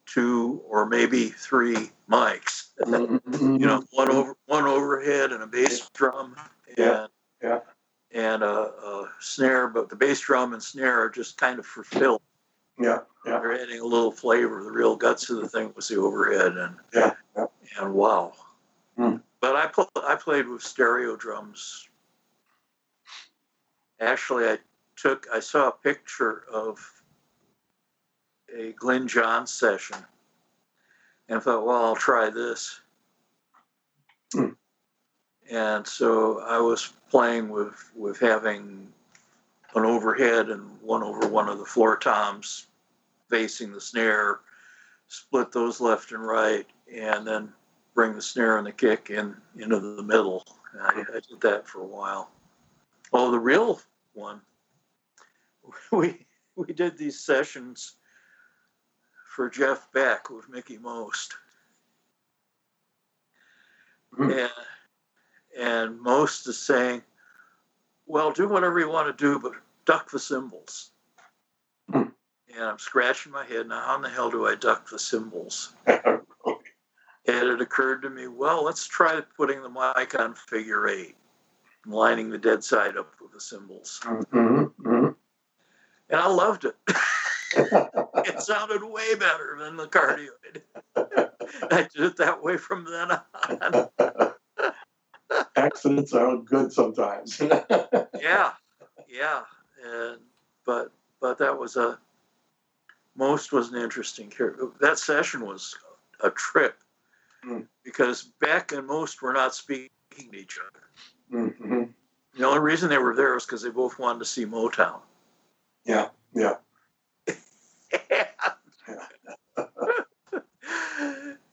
two 0.06 0.62
or 0.68 0.86
maybe 0.86 1.28
three 1.28 1.90
mics. 2.10 2.68
Mm-hmm. 2.80 3.56
you 3.56 3.66
know, 3.66 3.84
one 3.90 4.10
over 4.10 4.36
one 4.46 4.64
overhead 4.64 5.32
and 5.32 5.42
a 5.42 5.46
bass 5.46 5.88
drum 5.90 6.36
and 6.68 6.78
yeah. 6.78 7.06
Yeah. 7.42 7.60
and 8.12 8.42
a, 8.42 8.46
a 8.48 9.08
snare, 9.20 9.68
but 9.68 9.88
the 9.88 9.96
bass 9.96 10.20
drum 10.20 10.52
and 10.52 10.62
snare 10.62 11.02
are 11.02 11.10
just 11.10 11.36
kind 11.36 11.58
of 11.58 11.66
for 11.66 11.84
fill. 11.84 12.20
Yeah, 12.78 13.00
yeah. 13.24 13.38
They're 13.40 13.60
adding 13.60 13.80
a 13.80 13.84
little 13.84 14.12
flavor. 14.12 14.62
The 14.62 14.70
real 14.70 14.96
guts 14.96 15.30
of 15.30 15.40
the 15.40 15.48
thing 15.48 15.72
was 15.74 15.88
the 15.88 15.96
overhead, 15.96 16.56
and 16.56 16.76
yeah, 16.94 17.14
yeah. 17.36 17.46
and 17.80 17.94
wow. 17.94 18.32
Hmm. 18.96 19.16
But 19.40 19.56
I 19.56 19.66
pl- 19.66 19.90
I 19.96 20.14
played 20.14 20.48
with 20.48 20.62
stereo 20.62 21.16
drums. 21.16 21.88
Actually, 24.00 24.44
I 24.46 24.58
took 24.96 25.26
I 25.32 25.40
saw 25.40 25.68
a 25.68 25.72
picture 25.72 26.44
of 26.52 26.78
a 28.54 28.72
Glyn 28.72 29.08
Johns 29.08 29.52
session, 29.52 29.98
and 31.28 31.42
thought, 31.42 31.66
well, 31.66 31.84
I'll 31.84 31.96
try 31.96 32.30
this. 32.30 32.80
Hmm. 34.32 34.50
And 35.50 35.86
so 35.86 36.40
I 36.40 36.58
was 36.58 36.92
playing 37.10 37.48
with 37.48 37.90
with 37.94 38.18
having 38.18 38.88
an 39.74 39.84
overhead 39.84 40.48
and 40.48 40.80
one 40.80 41.02
over 41.02 41.28
one 41.28 41.48
of 41.48 41.58
the 41.58 41.64
floor 41.64 41.96
toms 41.96 42.66
facing 43.28 43.72
the 43.72 43.80
snare, 43.80 44.40
split 45.08 45.52
those 45.52 45.80
left 45.80 46.12
and 46.12 46.24
right, 46.24 46.66
and 46.92 47.26
then 47.26 47.52
bring 47.94 48.14
the 48.14 48.22
snare 48.22 48.58
and 48.58 48.66
the 48.66 48.72
kick 48.72 49.10
in 49.10 49.36
into 49.56 49.78
the 49.80 50.02
middle. 50.02 50.44
I, 50.80 51.04
I 51.14 51.20
did 51.28 51.40
that 51.42 51.66
for 51.66 51.80
a 51.80 51.86
while. 51.86 52.30
Oh, 53.12 53.30
the 53.30 53.38
real 53.38 53.80
one, 54.14 54.40
we 55.92 56.26
we 56.56 56.72
did 56.72 56.96
these 56.96 57.20
sessions 57.20 57.96
for 59.36 59.50
Jeff 59.50 59.92
Beck 59.92 60.30
with 60.30 60.48
Mickie 60.48 60.78
Most. 60.78 61.34
Hmm. 64.16 64.30
And, 64.30 64.50
and 65.60 66.00
Most 66.00 66.48
is 66.48 66.58
saying, 66.58 67.02
well, 68.06 68.32
do 68.32 68.48
whatever 68.48 68.80
you 68.80 68.88
want 68.88 69.06
to 69.16 69.24
do, 69.24 69.38
but 69.38 69.52
duck 69.84 70.10
the 70.10 70.18
cymbals. 70.18 70.92
Hmm. 71.92 72.04
And 72.54 72.64
I'm 72.64 72.78
scratching 72.78 73.30
my 73.30 73.44
head. 73.44 73.68
Now, 73.68 73.82
how 73.84 73.96
in 73.96 74.02
the 74.02 74.08
hell 74.08 74.30
do 74.30 74.46
I 74.46 74.54
duck 74.54 74.88
the 74.88 74.98
cymbals? 74.98 75.74
Okay. 76.46 76.70
And 77.26 77.48
it 77.48 77.60
occurred 77.60 78.02
to 78.02 78.10
me, 78.10 78.28
well, 78.28 78.64
let's 78.64 78.86
try 78.86 79.20
putting 79.36 79.60
the 79.60 79.68
mic 79.68 80.16
on 80.16 80.36
figure 80.36 80.86
eight, 80.86 81.16
and 81.84 81.92
lining 81.92 82.30
the 82.30 82.38
dead 82.38 82.62
side 82.62 82.96
up 82.96 83.12
with 83.20 83.32
the 83.32 83.40
cymbals. 83.40 83.98
Mhm, 84.04 84.72
mhm. 84.80 85.14
And 86.08 86.20
I 86.20 86.28
loved 86.28 86.66
it. 86.66 86.76
it 88.34 88.40
sounded 88.42 88.82
way 88.82 89.14
better 89.14 89.56
than 89.58 89.76
the 89.76 89.86
cardioid. 89.86 90.62
I 91.70 91.88
did 91.94 92.04
it 92.04 92.16
that 92.16 92.42
way 92.42 92.56
from 92.56 92.84
then 92.84 93.10
on. 94.00 94.32
Accidents 95.56 96.12
are 96.12 96.36
good 96.38 96.72
sometimes. 96.72 97.40
yeah, 98.20 98.52
yeah, 99.08 99.42
and 99.84 100.18
but 100.64 100.92
but 101.20 101.38
that 101.38 101.58
was 101.58 101.76
a 101.76 101.98
most 103.16 103.52
was 103.52 103.72
an 103.72 103.80
interesting 103.80 104.28
character. 104.30 104.68
That 104.80 104.98
session 104.98 105.44
was 105.46 105.74
a 106.22 106.30
trip 106.30 106.78
Mm. 107.44 107.66
because 107.84 108.32
Beck 108.40 108.72
and 108.72 108.86
most 108.86 109.22
were 109.22 109.32
not 109.32 109.54
speaking 109.54 109.90
to 110.18 110.34
each 110.36 110.58
other. 110.58 110.86
hmm 111.30 111.84
The 112.36 112.44
only 112.46 112.58
reason 112.60 112.88
they 112.88 112.98
were 112.98 113.14
there 113.14 113.34
was 113.34 113.44
because 113.46 113.62
they 113.62 113.70
both 113.70 113.98
wanted 114.00 114.18
to 114.20 114.24
see 114.24 114.44
Motown. 114.44 115.00
Yeah, 115.84 116.08
yeah. 116.34 116.54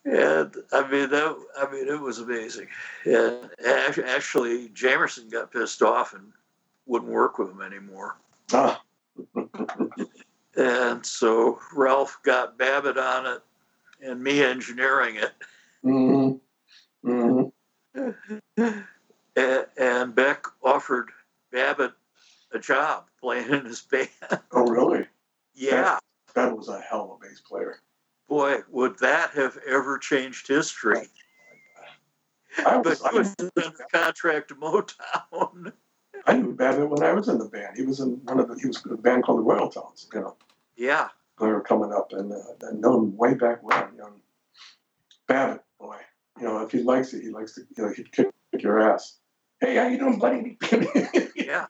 and 0.05 0.55
I 0.71 0.91
mean 0.91 1.09
that. 1.09 1.37
I 1.57 1.71
mean 1.71 1.87
it 1.87 1.99
was 1.99 2.19
amazing. 2.19 2.67
And 3.05 3.49
actually, 4.05 4.69
Jamerson 4.69 5.31
got 5.31 5.51
pissed 5.51 5.81
off 5.81 6.13
and 6.13 6.31
wouldn't 6.85 7.11
work 7.11 7.37
with 7.37 7.49
him 7.49 7.61
anymore. 7.61 8.17
Ah, 8.53 8.81
And 10.55 11.03
so 11.05 11.59
Ralph 11.73 12.19
got 12.23 12.57
Babbitt 12.57 12.97
on 12.97 13.25
it, 13.25 13.41
and 14.01 14.21
me 14.23 14.43
engineering 14.43 15.15
it. 15.15 15.31
hmm 15.81 16.33
hmm 17.03 17.43
And, 19.35 19.65
and 19.77 20.13
Beck 20.15 20.45
offered 20.63 21.09
Babbitt 21.51 21.93
a 22.51 22.59
job 22.59 23.05
playing 23.19 23.49
in 23.49 23.65
his 23.65 23.81
band. 23.81 24.09
Oh, 24.51 24.67
really? 24.67 25.07
yeah, 25.55 25.97
That 26.35 26.55
was 26.55 26.67
a 26.69 26.79
hell 26.79 27.03
of 27.03 27.21
a 27.21 27.29
bass 27.29 27.41
player. 27.41 27.79
boy, 28.27 28.59
would 28.69 28.97
that 28.99 29.31
have 29.31 29.57
ever 29.67 29.97
changed 29.97 30.47
history? 30.47 31.07
I 32.65 32.77
was, 32.77 33.01
under 33.03 33.71
contract 33.91 34.49
to 34.49 34.55
Motown. 34.55 35.73
I 36.25 36.37
knew 36.37 36.53
Babbitt 36.53 36.89
when 36.89 37.03
I 37.03 37.11
was 37.11 37.27
in 37.27 37.37
the 37.37 37.45
band. 37.49 37.75
He 37.75 37.83
was 37.83 37.99
in 37.99 38.21
one 38.23 38.39
of 38.39 38.47
the, 38.47 38.55
he 38.55 38.67
was 38.67 38.83
in 38.85 38.93
a 38.93 38.97
band 38.97 39.23
called 39.23 39.39
the 39.39 39.43
Royaltones, 39.43 40.07
you 40.13 40.21
know. 40.21 40.35
Yeah, 40.75 41.09
They 41.39 41.47
were 41.47 41.61
coming 41.61 41.91
up 41.91 42.13
and, 42.13 42.31
uh, 42.31 42.37
and 42.61 42.79
known 42.81 43.15
way 43.17 43.33
back 43.33 43.61
when, 43.63 43.91
you 43.93 43.97
know. 43.97 44.09
Babbitt, 45.27 45.63
boy, 45.79 45.97
you 46.39 46.45
know, 46.45 46.59
if 46.63 46.71
he 46.71 46.79
likes 46.81 47.13
it, 47.13 47.23
he 47.23 47.29
likes 47.29 47.55
to, 47.55 47.61
you 47.75 47.83
know, 47.83 47.93
he'd 47.93 48.11
kick, 48.11 48.29
your 48.59 48.79
ass. 48.79 49.17
Hey, 49.59 49.75
how 49.75 49.87
you 49.87 49.97
doing, 49.97 50.19
buddy? 50.19 50.57
yeah. 51.35 51.65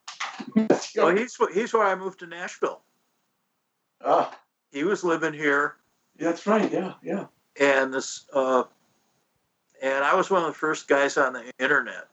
Well, 0.95 1.15
he's 1.15 1.37
he's 1.53 1.73
why 1.73 1.91
I 1.91 1.95
moved 1.95 2.19
to 2.19 2.27
Nashville. 2.27 2.81
ah, 4.03 4.37
He 4.73 4.83
was 4.83 5.03
living 5.03 5.33
here, 5.33 5.75
yeah, 6.17 6.29
that's 6.29 6.47
right. 6.47 6.71
Yeah, 6.71 6.93
yeah. 7.03 7.27
and 7.59 7.93
this, 7.93 8.25
uh, 8.33 8.63
and 9.81 10.03
I 10.03 10.15
was 10.15 10.31
one 10.31 10.41
of 10.41 10.47
the 10.47 10.53
first 10.57 10.87
guys 10.87 11.15
on 11.15 11.33
the 11.33 11.51
internet 11.59 12.07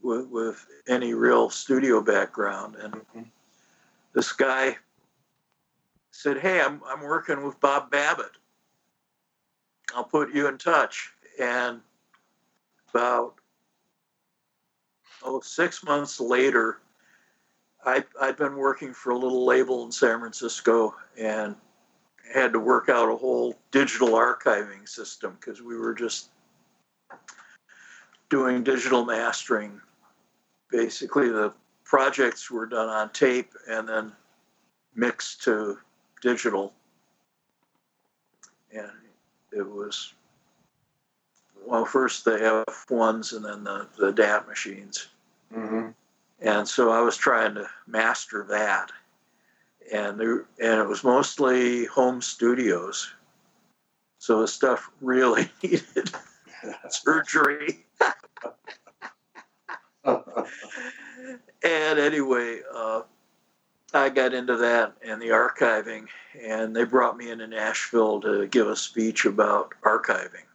with, 0.00 0.26
with 0.28 0.66
any 0.88 1.12
real 1.12 1.50
studio 1.50 2.00
background. 2.00 2.76
And 2.76 2.94
Mhm. 2.94 3.30
this 4.14 4.32
guy 4.32 4.78
said, 6.12 6.38
"Hey, 6.38 6.62
I'm 6.62 6.82
I'm 6.86 7.02
working 7.02 7.44
with 7.44 7.60
Bob 7.60 7.90
Babbitt. 7.90 8.38
I'll 9.94 10.04
put 10.04 10.34
you 10.34 10.46
in 10.46 10.56
touch." 10.56 11.12
And 11.38 11.82
about 12.88 13.34
oh 15.22 15.40
six 15.40 15.82
months 15.82 16.20
later, 16.20 16.80
I 17.84 18.04
I'd 18.20 18.36
been 18.36 18.56
working 18.56 18.92
for 18.92 19.10
a 19.10 19.18
little 19.18 19.44
label 19.44 19.84
in 19.84 19.92
San 19.92 20.18
Francisco 20.18 20.94
and 21.18 21.56
had 22.32 22.52
to 22.52 22.60
work 22.60 22.88
out 22.88 23.10
a 23.10 23.16
whole 23.16 23.56
digital 23.70 24.10
archiving 24.10 24.88
system 24.88 25.36
because 25.40 25.62
we 25.62 25.76
were 25.76 25.94
just 25.94 26.28
doing 28.28 28.62
digital 28.62 29.04
mastering. 29.04 29.80
Basically, 30.70 31.28
the 31.28 31.52
projects 31.84 32.50
were 32.50 32.66
done 32.66 32.88
on 32.88 33.10
tape 33.12 33.52
and 33.68 33.88
then 33.88 34.12
mixed 34.94 35.42
to 35.44 35.78
digital. 36.22 36.72
And 38.72 38.90
it 39.52 39.68
was, 39.68 40.14
well, 41.66 41.84
first 41.84 42.24
the 42.24 42.64
F1s 42.68 43.34
and 43.34 43.44
then 43.44 43.64
the, 43.64 43.88
the 43.98 44.12
DAT 44.12 44.46
machines. 44.46 45.08
hmm 45.52 45.88
And 46.40 46.66
so 46.66 46.90
I 46.90 47.00
was 47.00 47.16
trying 47.16 47.54
to 47.54 47.68
master 47.86 48.46
that. 48.48 48.90
And 49.92 50.18
there, 50.18 50.46
and 50.60 50.80
it 50.80 50.86
was 50.86 51.04
mostly 51.04 51.84
home 51.86 52.22
studios. 52.22 53.12
So 54.18 54.40
the 54.40 54.48
stuff 54.48 54.90
really 55.00 55.50
needed 55.62 56.12
surgery. 56.90 57.84
And 61.62 61.98
anyway, 61.98 62.60
uh, 62.74 63.02
I 63.92 64.08
got 64.08 64.32
into 64.32 64.56
that 64.56 64.94
and 65.04 65.20
the 65.20 65.28
archiving, 65.28 66.06
and 66.40 66.74
they 66.74 66.84
brought 66.84 67.16
me 67.16 67.30
into 67.30 67.46
Nashville 67.46 68.20
to 68.20 68.46
give 68.46 68.68
a 68.68 68.76
speech 68.76 69.24
about 69.24 69.74
archiving 69.82 70.46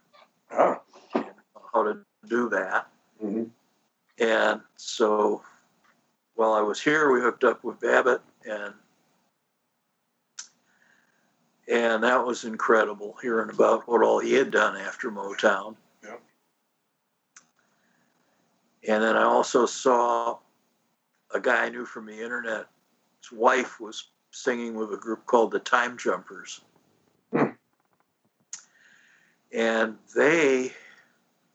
and 1.13 1.25
how 1.73 1.83
to 1.83 1.99
do 2.27 2.49
that. 2.49 2.87
hmm 3.19 3.43
And 4.19 4.61
so 4.77 5.43
while 6.35 6.53
I 6.53 6.61
was 6.61 6.81
here, 6.81 7.11
we 7.11 7.21
hooked 7.21 7.43
up 7.43 7.63
with 7.63 7.79
Babbitt, 7.79 8.21
and 8.45 8.73
and 11.67 12.03
that 12.03 12.23
was 12.23 12.43
incredible 12.43 13.15
hearing 13.21 13.49
about 13.49 13.87
what 13.87 14.03
all 14.03 14.19
he 14.19 14.33
had 14.33 14.51
done 14.51 14.77
after 14.77 15.09
Motown. 15.09 15.75
Yep. 16.03 16.21
And 18.87 19.03
then 19.03 19.17
I 19.17 19.23
also 19.23 19.65
saw 19.65 20.37
a 21.33 21.39
guy 21.39 21.65
I 21.65 21.69
knew 21.69 21.85
from 21.85 22.05
the 22.05 22.21
internet. 22.21 22.67
His 23.19 23.31
wife 23.31 23.79
was 23.79 24.09
singing 24.29 24.75
with 24.75 24.93
a 24.93 24.97
group 24.97 25.25
called 25.25 25.51
the 25.51 25.59
Time 25.59 25.97
Jumpers. 25.97 26.61
Hmm. 27.31 27.51
And 29.51 29.97
they 30.15 30.71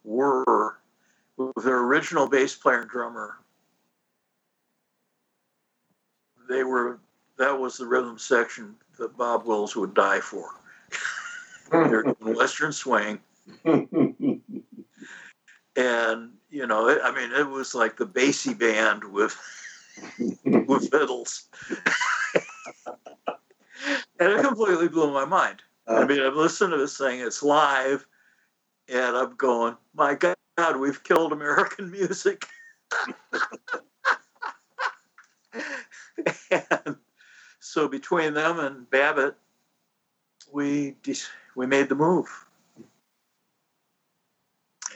were 0.02 0.78
with 1.36 1.64
their 1.64 1.80
original 1.80 2.26
bass 2.28 2.56
player 2.56 2.80
and 2.80 2.90
drummer. 2.90 3.36
They 6.50 6.64
were 6.64 6.98
that 7.38 7.58
was 7.58 7.78
the 7.78 7.86
rhythm 7.86 8.18
section 8.18 8.74
that 8.98 9.16
Bob 9.16 9.46
Wills 9.46 9.76
would 9.76 9.94
die 9.94 10.20
for. 10.20 10.50
Hmm. 11.72 11.88
They're 11.88 12.02
doing 12.02 12.34
Western 12.34 12.72
swing, 12.72 13.20
and 13.64 13.92
you 16.50 16.66
know, 16.66 16.88
it, 16.88 16.98
I 17.04 17.14
mean, 17.14 17.30
it 17.30 17.48
was 17.48 17.76
like 17.76 17.96
the 17.96 18.06
bassy 18.06 18.54
band 18.54 19.04
with 19.04 19.36
with 20.44 20.90
fiddles, 20.90 21.44
and 24.18 24.32
it 24.32 24.42
completely 24.42 24.88
blew 24.88 25.12
my 25.12 25.24
mind. 25.24 25.62
I 25.86 25.92
uh-huh. 25.92 26.06
mean, 26.06 26.20
I'm 26.20 26.36
listening 26.36 26.72
to 26.72 26.78
this 26.78 26.98
thing; 26.98 27.20
it's 27.20 27.40
live, 27.40 28.04
and 28.88 29.16
I'm 29.16 29.36
going, 29.36 29.76
"My 29.94 30.16
God, 30.16 30.76
we've 30.76 31.04
killed 31.04 31.32
American 31.32 31.88
music." 31.92 32.48
And 36.50 36.96
so 37.60 37.88
between 37.88 38.34
them 38.34 38.58
and 38.58 38.88
Babbitt, 38.90 39.34
we 40.52 40.96
de- 41.02 41.14
we 41.54 41.66
made 41.66 41.88
the 41.88 41.94
move. 41.94 42.28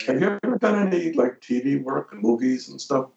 Have 0.07 0.21
you 0.21 0.39
ever 0.43 0.59
done 0.59 0.87
any 0.87 1.13
like 1.13 1.41
TV 1.41 1.83
work, 1.83 2.13
and 2.13 2.21
movies 2.21 2.69
and 2.69 2.81
stuff? 2.81 3.11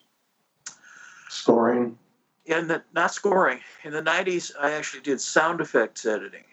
Scoring? 1.30 1.98
Yeah, 2.46 2.62
the, 2.62 2.84
not 2.94 3.14
scoring 3.14 3.60
in 3.84 3.92
the 3.92 4.02
'90s, 4.02 4.52
I 4.60 4.72
actually 4.72 5.02
did 5.02 5.20
sound 5.20 5.60
effects 5.60 6.06
editing. 6.06 6.46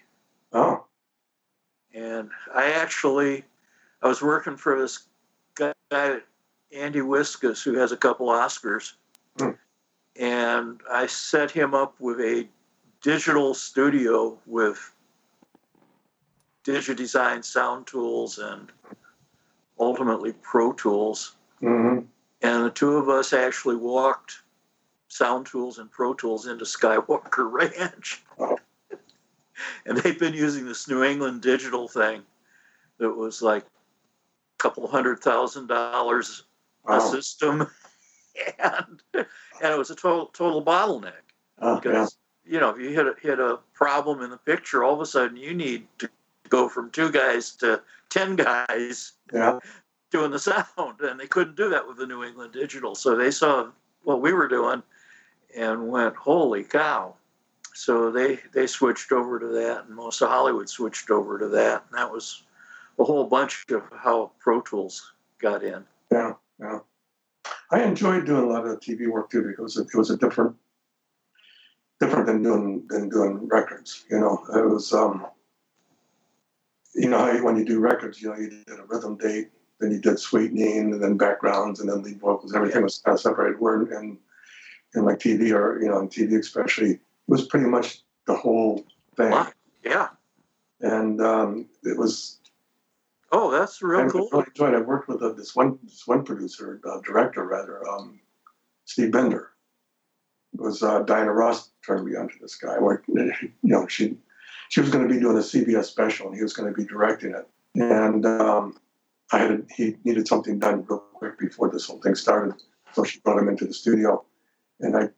Oh, 0.52 0.84
and 1.94 2.30
I 2.52 2.72
actually 2.72 3.44
I 4.02 4.08
was 4.08 4.20
working 4.20 4.56
for 4.56 4.78
this 4.78 5.04
guy 5.54 5.72
Andy 6.74 7.00
Wiskus 7.00 7.62
who 7.62 7.74
has 7.74 7.92
a 7.92 7.96
couple 7.96 8.26
Oscars. 8.28 8.94
And 10.16 10.80
I 10.90 11.06
set 11.06 11.50
him 11.50 11.74
up 11.74 11.94
with 12.00 12.20
a 12.20 12.46
digital 13.02 13.54
studio 13.54 14.38
with 14.46 14.92
DigiDesign 16.64 17.44
sound 17.44 17.86
tools 17.86 18.38
and 18.38 18.70
ultimately 19.78 20.32
Pro 20.42 20.72
Tools, 20.72 21.36
hmm 21.60 22.00
and 22.42 22.62
the 22.62 22.70
two 22.70 22.98
of 22.98 23.08
us 23.08 23.32
actually 23.32 23.76
walked 23.76 24.42
Sound 25.08 25.46
Tools 25.46 25.78
and 25.78 25.90
Pro 25.90 26.12
Tools 26.12 26.46
into 26.46 26.66
Skywalker 26.66 27.50
Ranch. 27.50 28.22
Oh. 28.38 28.58
and 29.86 29.96
they've 29.96 30.18
been 30.18 30.34
using 30.34 30.66
this 30.66 30.86
New 30.86 31.02
England 31.02 31.40
digital 31.40 31.88
thing 31.88 32.22
that 32.98 33.10
was 33.10 33.40
like 33.40 33.62
a 33.62 34.58
couple 34.58 34.86
hundred 34.86 35.20
thousand 35.20 35.68
dollars 35.68 36.42
a 36.86 37.00
system. 37.00 37.66
And 38.58 39.00
and 39.14 39.72
it 39.72 39.78
was 39.78 39.90
a 39.90 39.94
total 39.94 40.26
total 40.26 40.64
bottleneck 40.64 41.12
Oh, 41.60 41.74
yeah. 41.74 41.80
because 41.80 42.16
you 42.44 42.58
know 42.60 42.70
if 42.70 42.78
you 42.78 42.90
hit 42.90 43.06
a, 43.06 43.14
hit 43.22 43.38
a 43.40 43.58
problem 43.74 44.22
in 44.22 44.30
the 44.30 44.36
picture, 44.38 44.82
all 44.84 44.94
of 44.94 45.00
a 45.00 45.06
sudden 45.06 45.36
you 45.36 45.54
need 45.54 45.86
to 45.98 46.08
go 46.48 46.68
from 46.68 46.90
two 46.90 47.10
guys 47.10 47.52
to 47.56 47.80
10 48.10 48.36
guys 48.36 49.12
Yeah. 49.32 49.58
doing 50.10 50.30
the 50.30 50.38
sound. 50.38 51.00
And 51.00 51.18
they 51.18 51.26
couldn't 51.26 51.56
do 51.56 51.68
that 51.70 51.86
with 51.86 51.96
the 51.96 52.06
New 52.06 52.22
England 52.22 52.52
Digital. 52.52 52.94
So 52.94 53.16
they 53.16 53.30
saw 53.30 53.70
what 54.02 54.20
we 54.20 54.32
were 54.32 54.46
doing 54.48 54.82
and 55.56 55.88
went, 55.88 56.14
holy 56.16 56.62
cow. 56.64 57.14
So 57.72 58.10
they, 58.12 58.38
they 58.52 58.66
switched 58.68 59.10
over 59.10 59.40
to 59.40 59.48
that, 59.48 59.86
and 59.86 59.96
most 59.96 60.22
of 60.22 60.28
Hollywood 60.28 60.68
switched 60.68 61.10
over 61.10 61.38
to 61.40 61.48
that. 61.48 61.84
And 61.90 61.98
that 61.98 62.12
was 62.12 62.44
a 63.00 63.04
whole 63.04 63.24
bunch 63.24 63.64
of 63.70 63.82
how 63.96 64.30
Pro 64.38 64.60
Tools 64.60 65.12
got 65.40 65.64
in. 65.64 65.84
Yeah. 66.12 66.34
Yeah. 66.60 66.78
I 67.70 67.82
enjoyed 67.82 68.26
doing 68.26 68.44
a 68.44 68.46
lot 68.46 68.66
of 68.66 68.80
TV 68.80 69.08
work 69.08 69.30
too 69.30 69.42
because 69.42 69.76
it, 69.76 69.88
was 69.94 70.10
a 70.10 70.16
different, 70.16 70.54
different 72.00 72.26
than 72.26 72.42
doing 72.42 72.86
than 72.88 73.08
doing 73.08 73.48
records. 73.48 74.04
You 74.10 74.20
know, 74.20 74.44
it 74.54 74.68
was 74.68 74.92
um, 74.92 75.26
you 76.94 77.08
know 77.08 77.18
how 77.18 77.32
you, 77.32 77.44
when 77.44 77.56
you 77.56 77.64
do 77.64 77.80
records, 77.80 78.20
you 78.20 78.28
know, 78.28 78.36
you 78.36 78.50
did 78.50 78.78
a 78.78 78.84
rhythm 78.84 79.16
date, 79.16 79.50
then 79.80 79.90
you 79.90 80.00
did 80.00 80.18
sweetening, 80.18 80.92
and 80.92 81.02
then 81.02 81.16
backgrounds, 81.16 81.80
and 81.80 81.88
then 81.88 82.02
lead 82.02 82.20
vocals. 82.20 82.54
Everything 82.54 82.82
was 82.82 82.98
kind 82.98 83.14
of 83.14 83.20
separated. 83.20 83.60
Where 83.60 83.82
in 83.82 84.18
in 84.94 85.04
like 85.04 85.18
TV 85.18 85.52
or 85.52 85.80
you 85.82 85.88
know 85.88 85.98
on 85.98 86.08
TV 86.08 86.38
especially, 86.38 86.92
it 86.92 87.00
was 87.26 87.46
pretty 87.46 87.66
much 87.66 88.02
the 88.26 88.34
whole 88.34 88.84
thing. 89.16 89.30
Wow. 89.30 89.50
Yeah. 89.84 90.08
And 90.80 91.20
um, 91.20 91.66
it 91.82 91.98
was 91.98 92.38
Oh, 93.32 93.50
that's 93.50 93.82
I 93.82 93.86
real 93.86 94.10
cool. 94.10 94.28
really 94.32 94.44
enjoyed. 94.46 94.74
I 94.74 94.80
worked 94.80 95.08
with 95.08 95.22
uh, 95.22 95.32
this 95.32 95.54
one 95.56 95.78
this 95.82 96.06
one 96.06 96.24
producer, 96.24 96.80
uh, 96.84 97.00
director 97.00 97.44
rather, 97.44 97.86
um, 97.88 98.20
Steve 98.84 99.12
Binder. 99.12 99.50
It 100.54 100.60
was 100.60 100.82
uh, 100.82 101.00
Diana 101.00 101.32
Ross 101.32 101.70
turned 101.84 102.06
me 102.06 102.16
on 102.16 102.28
to 102.28 102.34
this 102.40 102.56
guy. 102.56 102.78
Where 102.78 103.02
you 103.08 103.52
know 103.62 103.86
she 103.88 104.16
she 104.68 104.80
was 104.80 104.90
going 104.90 105.06
to 105.06 105.12
be 105.12 105.20
doing 105.20 105.36
a 105.36 105.40
CBS 105.40 105.86
special, 105.86 106.28
and 106.28 106.36
he 106.36 106.42
was 106.42 106.52
going 106.52 106.72
to 106.72 106.76
be 106.76 106.86
directing 106.86 107.34
it. 107.34 107.48
And 107.74 108.24
um, 108.24 108.76
I 109.32 109.38
had 109.38 109.66
he 109.74 109.96
needed 110.04 110.28
something 110.28 110.58
done 110.58 110.84
real 110.88 110.98
quick 110.98 111.38
before 111.38 111.70
this 111.70 111.86
whole 111.86 112.00
thing 112.00 112.14
started, 112.14 112.54
so 112.92 113.04
she 113.04 113.18
brought 113.20 113.38
him 113.38 113.48
into 113.48 113.66
the 113.66 113.74
studio, 113.74 114.24
and 114.80 114.96
I 114.96 115.08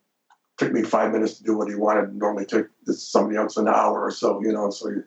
took 0.57 0.73
me 0.73 0.83
five 0.83 1.13
minutes 1.13 1.35
to 1.35 1.45
do 1.45 1.57
what 1.57 1.69
he 1.69 1.75
wanted. 1.75 2.15
Normally 2.15 2.47
took 2.47 2.71
this 2.87 3.07
somebody 3.07 3.37
else 3.37 3.57
an 3.57 3.69
hour 3.69 4.03
or 4.03 4.11
so, 4.11 4.41
you 4.41 4.53
know. 4.53 4.71
So 4.71 4.91
he 4.91 5.01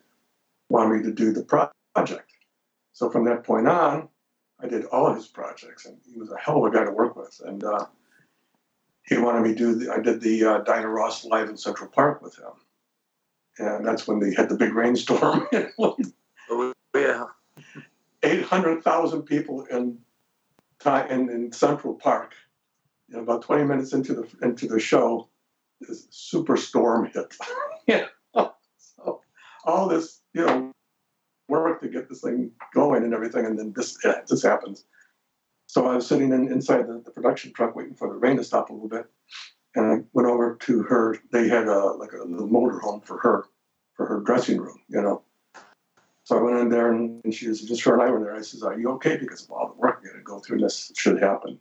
wanted 0.69 0.97
me 0.97 1.03
to 1.03 1.11
do 1.11 1.31
the 1.31 1.43
project. 1.43 2.31
So 2.99 3.09
from 3.09 3.23
that 3.25 3.45
point 3.45 3.65
on, 3.65 4.09
I 4.59 4.67
did 4.67 4.83
all 4.87 5.07
of 5.07 5.15
his 5.15 5.25
projects, 5.25 5.85
and 5.85 5.95
he 6.05 6.19
was 6.19 6.33
a 6.33 6.37
hell 6.37 6.57
of 6.57 6.65
a 6.65 6.77
guy 6.77 6.83
to 6.83 6.91
work 6.91 7.15
with. 7.15 7.39
And 7.45 7.63
uh, 7.63 7.85
he 9.05 9.17
wanted 9.17 9.43
me 9.43 9.49
to 9.51 9.55
do. 9.55 9.75
The, 9.75 9.93
I 9.93 10.01
did 10.01 10.19
the 10.19 10.43
uh, 10.43 10.57
Diana 10.63 10.89
Ross 10.89 11.23
live 11.23 11.47
in 11.47 11.55
Central 11.55 11.89
Park 11.89 12.21
with 12.21 12.37
him, 12.37 12.51
and 13.57 13.85
that's 13.85 14.05
when 14.05 14.19
they 14.19 14.33
had 14.33 14.49
the 14.49 14.57
big 14.57 14.73
rainstorm. 14.73 15.47
Oh, 16.51 16.73
yeah. 16.95 17.25
Eight 18.23 18.43
hundred 18.43 18.83
thousand 18.83 19.21
people 19.21 19.63
in, 19.65 19.99
in 20.85 21.29
in 21.29 21.51
Central 21.53 21.93
Park. 21.93 22.33
And 23.11 23.21
about 23.21 23.43
twenty 23.43 23.63
minutes 23.63 23.93
into 23.93 24.13
the 24.13 24.27
into 24.41 24.67
the 24.67 24.79
show, 24.79 25.29
this 25.79 26.05
superstorm 26.07 27.13
hit. 27.13 27.37
yeah. 27.87 28.07
So 28.33 29.21
all 29.63 29.87
this, 29.87 30.19
you 30.33 30.45
know, 30.45 30.73
work 31.49 31.81
to 31.81 31.89
get 31.89 32.09
this 32.09 32.21
thing 32.21 32.51
going 32.73 33.03
and 33.03 33.13
everything, 33.13 33.45
and 33.45 33.57
then 33.57 33.73
this 33.75 33.97
yeah, 34.03 34.21
this 34.27 34.43
happens. 34.43 34.85
So 35.67 35.85
I 35.85 35.95
was 35.95 36.07
sitting 36.07 36.33
in, 36.33 36.51
inside 36.51 36.87
the, 36.87 37.01
the 37.05 37.11
production 37.11 37.53
truck 37.53 37.75
waiting 37.75 37.93
for 37.93 38.09
the 38.09 38.15
rain 38.15 38.37
to 38.37 38.43
stop 38.43 38.69
a 38.69 38.73
little 38.73 38.89
bit, 38.89 39.05
and 39.75 39.85
I 39.85 40.05
went 40.13 40.27
over 40.27 40.55
to 40.55 40.83
her. 40.83 41.17
They 41.31 41.47
had 41.47 41.67
a 41.67 41.85
like 41.93 42.13
a 42.13 42.23
little 42.23 42.47
motor 42.47 42.79
home 42.79 43.01
for 43.01 43.17
her, 43.19 43.45
for 43.95 44.05
her 44.05 44.21
dressing 44.21 44.59
room, 44.59 44.79
you 44.87 45.01
know. 45.01 45.23
So 46.23 46.37
I 46.37 46.41
went 46.41 46.59
in 46.59 46.69
there, 46.69 46.91
and, 46.91 47.21
and 47.23 47.33
she 47.33 47.47
was 47.47 47.61
just 47.61 47.83
her 47.83 47.93
and 47.93 48.03
I 48.03 48.11
were 48.11 48.19
there. 48.19 48.35
I 48.35 48.41
says, 48.41 48.63
"Are 48.63 48.79
you 48.79 48.89
okay?" 48.91 49.17
Because 49.17 49.43
of 49.43 49.51
all 49.51 49.67
the 49.67 49.79
work 49.79 50.03
got 50.03 50.13
to 50.13 50.21
go 50.23 50.39
through, 50.39 50.57
and 50.57 50.65
this 50.65 50.91
should 50.95 51.21
happen. 51.21 51.59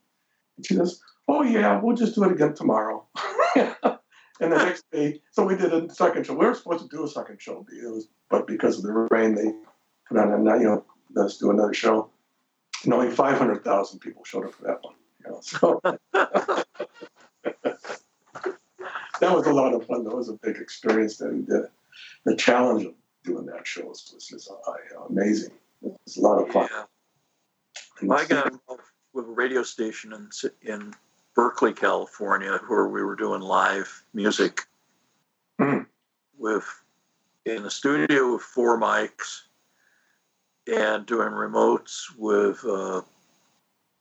And 0.57 0.67
she 0.67 0.75
says, 0.75 1.01
"Oh 1.27 1.43
yeah, 1.43 1.81
we'll 1.81 1.97
just 1.97 2.15
do 2.15 2.25
it 2.25 2.33
again 2.33 2.55
tomorrow." 2.55 3.07
and 3.57 4.53
the 4.53 4.57
next 4.57 4.85
day, 4.91 5.21
so 5.33 5.45
we 5.45 5.57
did 5.57 5.73
a 5.73 5.93
second 5.93 6.27
show. 6.27 6.35
We 6.35 6.47
were 6.47 6.55
supposed 6.55 6.89
to 6.89 6.97
do 6.97 7.05
a 7.05 7.09
second 7.09 7.41
show, 7.41 7.67
was, 7.85 8.09
but 8.31 8.47
because 8.47 8.79
of 8.79 8.85
the 8.85 8.93
rain, 8.93 9.35
they 9.35 9.53
put 10.09 10.19
on 10.19 10.47
a 10.47 10.59
you 10.59 10.65
know 10.65 10.85
let's 11.15 11.39
do 11.39 11.51
another 11.51 11.75
show. 11.75 12.11
And 12.85 12.95
only 12.95 13.11
five 13.11 13.39
hundred 13.39 13.65
thousand 13.65 13.99
people 14.01 14.25
showed 14.25 14.47
up 14.47 14.55
for 14.55 14.63
that 14.65 14.83
one. 14.83 14.95
You 15.25 15.31
know, 15.31 15.41
so 15.41 15.81
that 19.21 19.35
was 19.35 19.47
a 19.47 19.53
lot 19.53 19.75
of 19.75 19.87
fun. 19.87 20.05
That 20.05 20.15
was 20.15 20.29
a 20.29 20.35
big 20.35 20.57
experience 20.57 21.17
that 21.19 21.33
we 21.33 21.41
did. 21.41 21.65
The 22.25 22.37
challenge 22.37 22.85
of 22.85 22.95
doing 23.25 23.47
that 23.47 23.67
show 23.67 23.87
was, 23.87 24.11
was 24.15 24.27
just 24.27 24.51
uh, 24.51 24.73
amazing. 25.09 25.53
It 25.83 25.97
was 26.05 26.17
a 26.17 26.21
lot 26.21 26.41
of 26.41 26.51
fun. 26.51 26.69
Yeah. 26.73 28.15
I 28.15 28.25
got 28.27 28.47
involved 28.47 28.83
with 29.13 29.27
a 29.27 29.31
radio 29.31 29.63
station 29.65 30.13
in 30.13 30.31
in 30.63 30.95
Berkeley, 31.35 31.73
California, 31.73 32.61
where 32.69 32.87
we 32.87 33.03
were 33.03 33.17
doing 33.17 33.41
live 33.41 34.05
music 34.15 34.63
Hmm. 35.59 35.81
with 36.37 36.65
in 37.45 37.65
a 37.65 37.71
studio 37.71 38.35
with 38.35 38.43
four 38.43 38.79
mics 38.79 39.48
and 40.69 41.07
doing 41.07 41.31
remotes 41.31 42.15
with 42.17 42.65
uh, 42.65 42.99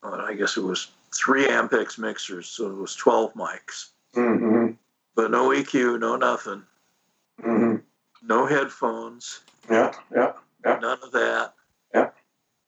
uh, 0.03 0.21
I 0.23 0.33
guess 0.33 0.57
it 0.57 0.63
was 0.63 0.91
three 1.15 1.47
Ampex 1.47 1.97
mixers, 1.97 2.47
so 2.47 2.67
it 2.69 2.75
was 2.75 2.95
twelve 2.95 3.33
mics, 3.33 3.89
hmm 4.13 4.71
but 5.15 5.31
no 5.31 5.49
EQ, 5.49 5.99
no 5.99 6.15
nothing, 6.15 6.63
hmm 7.41 7.77
no 8.23 8.45
headphones, 8.45 9.41
Yeah, 9.69 9.91
yeah. 10.13 10.33
Yeah. 10.65 10.79
none 10.79 10.99
of 11.03 11.11
that. 11.11 11.53
Yeah. 11.93 12.09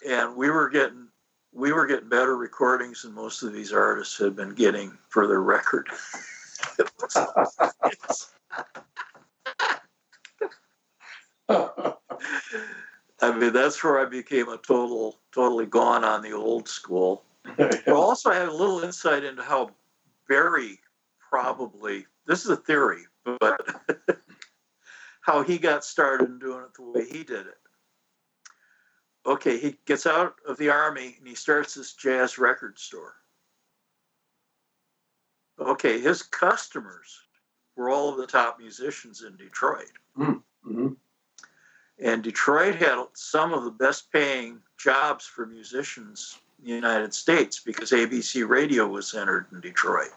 And 0.08 0.36
we 0.36 0.50
were 0.50 0.70
getting 0.70 1.08
we 1.52 1.74
were 1.74 1.88
getting 1.88 2.08
better 2.10 2.38
recordings 2.38 3.02
than 3.02 3.14
most 3.14 3.42
of 3.44 3.52
these 3.52 3.74
artists 3.74 4.18
had 4.18 4.36
been 4.36 4.54
getting 4.54 4.98
for 5.10 5.28
their 5.28 5.42
record. 5.42 5.90
I 13.22 13.36
mean, 13.36 13.54
that's 13.54 13.84
where 13.84 14.00
I 14.00 14.06
became 14.06 14.50
a 14.50 14.58
total, 14.58 15.20
totally 15.34 15.66
gone 15.66 16.04
on 16.04 16.22
the 16.22 16.32
old 16.32 16.68
school. 16.68 17.24
But 17.58 17.88
also, 17.88 18.30
I 18.30 18.36
had 18.36 18.48
a 18.48 18.54
little 18.54 18.82
insight 18.82 19.24
into 19.24 19.44
how 19.44 19.72
Berry 20.28 20.80
probably, 21.30 22.06
this 22.26 22.44
is 22.46 22.50
a 22.50 22.56
theory, 22.56 23.04
but 23.40 23.60
how 25.22 25.44
he 25.44 25.58
got 25.58 25.84
started 25.84 26.30
in 26.30 26.40
doing 26.40 26.64
it 26.64 26.74
the 26.76 26.84
way 26.84 27.06
he 27.06 27.24
did 27.24 27.48
it. 27.48 27.58
Okay, 29.26 29.60
he 29.60 29.78
gets 29.86 30.08
out 30.08 30.36
of 30.48 30.58
the 30.58 30.70
army 30.70 31.16
and 31.20 31.28
he 31.28 31.36
starts 31.36 31.74
this 31.74 31.94
jazz 31.94 32.38
record 32.38 32.80
store. 32.80 33.16
Okay, 35.60 36.00
his 36.00 36.24
customers 36.24 37.20
were 37.76 37.90
all 37.90 38.10
of 38.10 38.18
the 38.18 38.26
top 38.26 38.60
musicians 38.60 39.24
in 39.24 39.36
Detroit. 39.36 39.92
Mhm. 40.18 40.96
And 42.02 42.24
Detroit 42.24 42.76
had 42.76 43.04
some 43.14 43.54
of 43.54 43.66
the 43.66 43.72
best 43.72 44.12
paying 44.12 44.62
jobs 44.78 45.26
for 45.26 45.46
musicians 45.46 46.40
in 46.60 46.66
the 46.70 46.76
United 46.76 47.14
States 47.14 47.60
because 47.60 47.92
ABC 47.92 48.48
radio 48.48 48.88
was 48.88 49.10
centered 49.10 49.48
in 49.52 49.60
Detroit. 49.60 50.12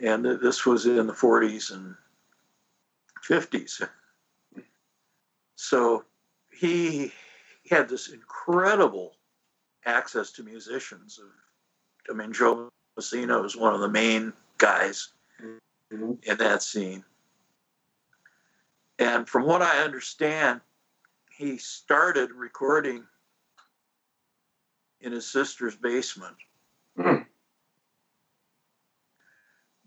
And 0.00 0.24
this 0.24 0.64
was 0.64 0.86
in 0.86 1.06
the 1.06 1.12
40s 1.12 1.72
and 1.72 1.94
50s. 3.26 3.88
So 5.56 6.04
he 6.50 7.12
had 7.70 7.88
this 7.88 8.08
incredible 8.08 9.16
access 9.84 10.32
to 10.32 10.42
musicians. 10.42 11.18
I 12.10 12.12
mean, 12.12 12.32
Joe 12.32 12.70
Messina 12.96 13.40
was 13.40 13.56
one 13.56 13.74
of 13.74 13.80
the 13.80 13.88
main 13.88 14.32
guys 14.58 15.12
Mhm. 15.40 16.24
in 16.24 16.36
that 16.38 16.62
scene. 16.62 17.04
And 18.98 19.28
from 19.28 19.44
what 19.44 19.62
I 19.62 19.82
understand, 19.82 20.60
he 21.30 21.58
started 21.58 22.32
recording 22.32 23.04
in 25.00 25.12
his 25.12 25.26
sister's 25.26 25.76
basement. 25.76 26.36
Hmm. 26.96 27.22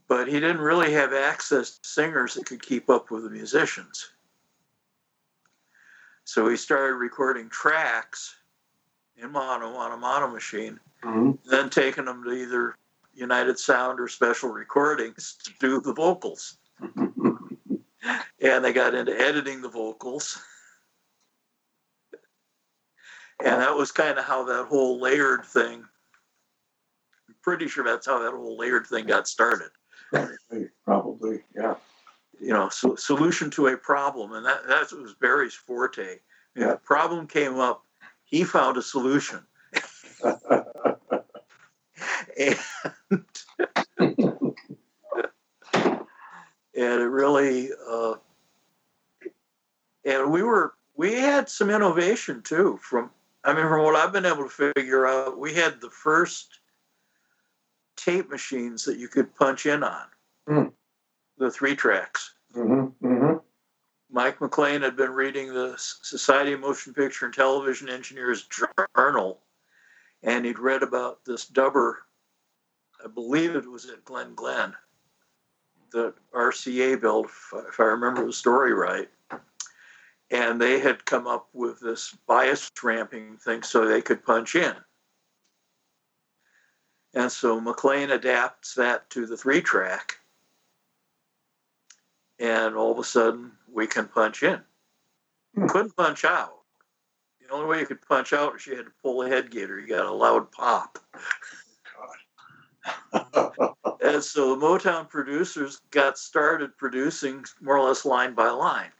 But 0.07 0.27
he 0.27 0.33
didn't 0.39 0.61
really 0.61 0.93
have 0.93 1.13
access 1.13 1.77
to 1.77 1.87
singers 1.87 2.35
that 2.35 2.45
could 2.45 2.61
keep 2.61 2.89
up 2.89 3.11
with 3.11 3.23
the 3.23 3.29
musicians. 3.29 4.11
So 6.23 6.47
he 6.47 6.55
started 6.57 6.95
recording 6.95 7.49
tracks 7.49 8.35
in 9.17 9.31
mono 9.31 9.75
on 9.75 9.91
a 9.91 9.97
mono 9.97 10.27
machine, 10.27 10.79
Mhm. 11.03 11.39
then 11.45 11.69
taking 11.69 12.05
them 12.05 12.23
to 12.23 12.31
either 12.31 12.77
United 13.13 13.59
Sound 13.59 13.99
or 13.99 14.07
Special 14.07 14.49
Recordings 14.49 15.33
to 15.43 15.53
do 15.59 15.81
the 15.81 15.93
vocals 15.93 16.57
and 18.41 18.63
they 18.63 18.73
got 18.73 18.95
into 18.95 19.19
editing 19.19 19.61
the 19.61 19.69
vocals. 19.69 20.41
And 23.43 23.61
that 23.61 23.75
was 23.75 23.91
kind 23.91 24.17
of 24.17 24.25
how 24.25 24.43
that 24.45 24.65
whole 24.65 24.99
layered 24.99 25.45
thing. 25.45 25.85
I'm 27.27 27.35
pretty 27.41 27.67
sure 27.67 27.85
that's 27.85 28.05
how 28.05 28.19
that 28.19 28.33
whole 28.33 28.57
layered 28.57 28.87
thing 28.87 29.05
got 29.05 29.27
started. 29.27 29.69
Probably, 30.11 30.69
probably, 30.83 31.43
yeah. 31.55 31.75
you 32.41 32.49
know, 32.49 32.69
so, 32.69 32.95
solution 32.95 33.49
to 33.51 33.67
a 33.67 33.77
problem, 33.77 34.33
and 34.33 34.45
that 34.45 34.67
that 34.67 34.91
was 34.91 35.13
Berry's 35.13 35.53
forte. 35.53 36.17
Yeah. 36.55 36.73
a 36.73 36.77
problem 36.77 37.27
came 37.27 37.59
up, 37.59 37.85
he 38.25 38.43
found 38.43 38.77
a 38.77 38.81
solution. 38.81 39.45
and, 40.23 40.35
and 46.73 46.75
it 46.75 46.75
really 46.75 47.69
uh, 47.87 48.15
and 50.05 50.31
we 50.31 50.43
were 50.43 50.73
we 50.95 51.13
had 51.13 51.49
some 51.49 51.69
innovation 51.69 52.41
too 52.41 52.77
from 52.81 53.09
i 53.43 53.53
mean 53.53 53.67
from 53.67 53.83
what 53.83 53.95
i've 53.95 54.13
been 54.13 54.25
able 54.25 54.43
to 54.47 54.71
figure 54.75 55.05
out 55.07 55.37
we 55.39 55.53
had 55.53 55.79
the 55.81 55.89
first 55.89 56.59
tape 57.95 58.29
machines 58.29 58.85
that 58.85 58.97
you 58.97 59.07
could 59.07 59.33
punch 59.35 59.65
in 59.65 59.83
on 59.83 60.05
Hmm. 60.47 60.67
the 61.37 61.51
three 61.51 61.75
tracks 61.75 62.33
hmm 62.53 62.85
hmm 63.01 63.33
mike 64.09 64.39
mclean 64.41 64.81
had 64.81 64.95
been 64.95 65.11
reading 65.11 65.53
the 65.53 65.75
society 65.77 66.53
of 66.53 66.59
motion 66.61 66.93
picture 66.93 67.25
and 67.25 67.33
television 67.33 67.89
engineers 67.89 68.47
journal 68.95 69.41
and 70.23 70.45
he'd 70.45 70.59
read 70.59 70.81
about 70.83 71.23
this 71.25 71.45
dubber 71.45 71.95
i 73.03 73.07
believe 73.07 73.55
it 73.55 73.69
was 73.69 73.89
at 73.89 74.03
Glen 74.05 74.33
Glenn 74.35 74.73
that 75.91 76.13
RCA 76.35 77.01
built, 77.01 77.25
if 77.67 77.79
I 77.79 77.83
remember 77.83 78.23
the 78.23 78.31
story 78.31 78.73
right. 78.73 79.09
And 80.31 80.61
they 80.61 80.79
had 80.79 81.05
come 81.05 81.25
up 81.25 81.49
with 81.53 81.79
this 81.79 82.15
bias 82.27 82.71
ramping 82.83 83.37
thing 83.37 83.63
so 83.63 83.85
they 83.85 84.01
could 84.01 84.23
punch 84.23 84.55
in. 84.55 84.75
And 87.15 87.31
so 87.31 87.59
McLean 87.59 88.11
adapts 88.11 88.75
that 88.75 89.09
to 89.11 89.25
the 89.25 89.35
three 89.35 89.61
track. 89.61 90.17
And 92.39 92.75
all 92.75 92.91
of 92.91 92.99
a 92.99 93.03
sudden, 93.03 93.51
we 93.71 93.87
can 93.87 94.07
punch 94.07 94.43
in. 94.43 94.61
Hmm. 95.55 95.67
Couldn't 95.67 95.95
punch 95.95 96.23
out. 96.23 96.53
The 97.41 97.53
only 97.53 97.67
way 97.67 97.79
you 97.79 97.87
could 97.87 98.01
punch 98.07 98.31
out 98.31 98.55
is 98.55 98.67
you 98.67 98.75
had 98.75 98.85
to 98.85 98.91
pull 99.01 99.23
a 99.23 99.27
head 99.27 99.49
gator. 99.49 99.79
You 99.79 99.87
got 99.87 100.05
a 100.05 100.11
loud 100.11 100.51
pop. 100.51 100.99
And 104.01 104.23
so 104.23 104.55
the 104.55 104.65
Motown 104.65 105.09
producers 105.09 105.81
got 105.91 106.17
started 106.17 106.75
producing 106.77 107.45
more 107.61 107.77
or 107.77 107.87
less 107.87 108.05
line 108.05 108.33
by 108.33 108.49
line. 108.49 108.91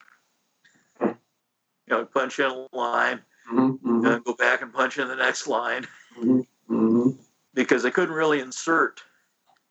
You 1.90 1.98
know, 1.98 2.06
punch 2.06 2.40
in 2.40 2.46
a 2.46 2.68
line, 2.76 3.22
Mhm, 3.52 4.06
and 4.06 4.24
go 4.24 4.34
back 4.36 4.62
and 4.62 4.72
punch 4.72 5.00
in 5.00 5.08
the 5.08 5.16
next 5.16 5.48
line 5.48 5.88
mhm, 6.18 6.46
mhm. 6.70 7.18
because 7.56 7.82
they 7.82 7.90
couldn't 7.90 8.14
really 8.14 8.40
insert. 8.42 9.02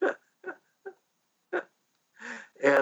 and 0.02 0.16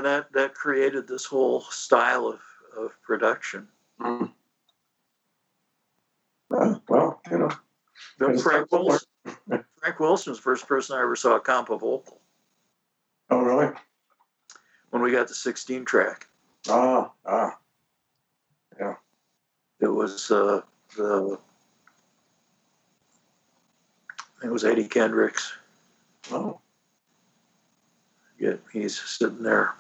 that, 0.07 0.33
that 0.33 0.55
created 0.55 1.07
this 1.07 1.27
whole 1.27 1.61
style 1.63 2.27
of, 2.27 2.41
of 2.77 3.01
production. 3.03 3.69
Mhm. 4.01 4.33
Uh, 6.51 6.79
well, 6.89 7.21
you 7.31 7.39
know, 7.39 7.51
Frank 8.39 8.73
Wilson, 8.73 9.07
Frank 9.77 10.01
Wilson 10.01 10.31
was 10.31 10.39
the 10.39 10.43
first 10.43 10.67
person 10.67 10.97
I 10.97 11.03
ever 11.03 11.17
saw 11.17 11.39
comp 11.39 11.69
a 11.71 11.77
vocal 11.77 12.21
oh 13.31 13.41
really? 13.43 13.75
when 14.91 15.03
we 15.03 15.13
got 15.13 15.29
the 15.29 15.35
16 15.35 15.85
track. 15.85 16.27
Ah, 16.69 17.13
ah, 17.27 17.59
It 19.81 19.89
was 19.89 20.31
uh, 20.31 20.63
the 20.97 21.39
I 24.19 24.41
think 24.41 24.51
it 24.51 24.53
was 24.53 24.65
Eddie 24.65 24.89
Kendricks. 24.89 25.53
oh, 26.31 26.61
Yeah, 28.39 28.55
he's 28.73 28.99
sitting 29.01 29.43
there. 29.43 29.75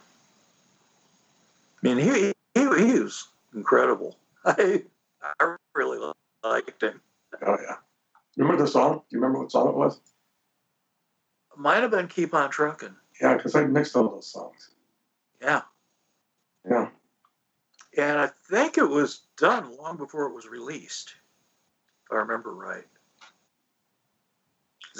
I 1.82 1.88
mean, 1.88 1.98
he 1.98 2.32
he, 2.54 2.60
he 2.60 3.00
was 3.00 3.28
incredible. 3.54 4.16
I 4.44 4.82
I 5.40 5.56
really 5.74 6.12
liked 6.44 6.82
him. 6.82 7.00
oh 7.46 7.56
yeah. 7.62 7.76
Remember 8.36 8.62
the 8.64 8.68
song? 8.70 8.96
Do 8.98 9.02
you 9.16 9.20
remember 9.20 9.40
what 9.40 9.52
song 9.52 9.68
it 9.68 9.74
was? 9.76 10.00
Might 11.56 11.80
have 11.82 11.90
been 11.90 12.06
Keep 12.08 12.34
on 12.34 12.50
Trucking. 12.50 12.94
Yeah, 13.20 13.36
because 13.36 13.54
I 13.54 13.64
mixed 13.64 13.96
all 13.96 14.10
those 14.10 14.30
songs. 14.30 14.70
Yeah, 15.40 15.62
Yeah. 16.68 16.88
And 17.96 18.18
I 18.18 18.28
think 18.50 18.78
it 18.78 18.88
was 18.88 19.22
done 19.36 19.76
long 19.76 19.96
before 19.96 20.26
it 20.26 20.34
was 20.34 20.46
released, 20.46 21.14
if 22.04 22.12
I 22.12 22.16
remember 22.16 22.54
right. 22.54 22.84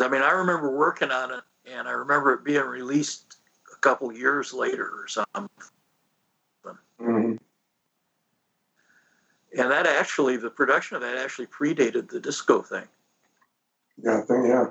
I 0.01 0.09
mean, 0.09 0.23
I 0.23 0.31
remember 0.31 0.77
working 0.77 1.11
on 1.11 1.33
it, 1.33 1.43
and 1.65 1.89
I 1.89 1.93
remember 1.93 2.35
it 2.35 2.45
being 2.45 2.63
released 2.63 3.37
a 3.75 3.79
couple 3.79 4.13
years 4.13 4.53
later 4.53 4.85
or 4.85 5.09
something. 5.09 5.49
hmm 6.99 7.37
And 9.57 9.71
that 9.71 9.87
actually, 9.87 10.37
the 10.37 10.51
production 10.51 10.97
of 10.97 11.03
that 11.03 11.17
actually 11.17 11.47
predated 11.47 12.11
the 12.11 12.21
disco 12.21 12.61
thing. 12.63 12.87
Yeah, 14.03 14.19
I 14.19 14.21
think 14.23 14.47
yeah. 14.47 14.67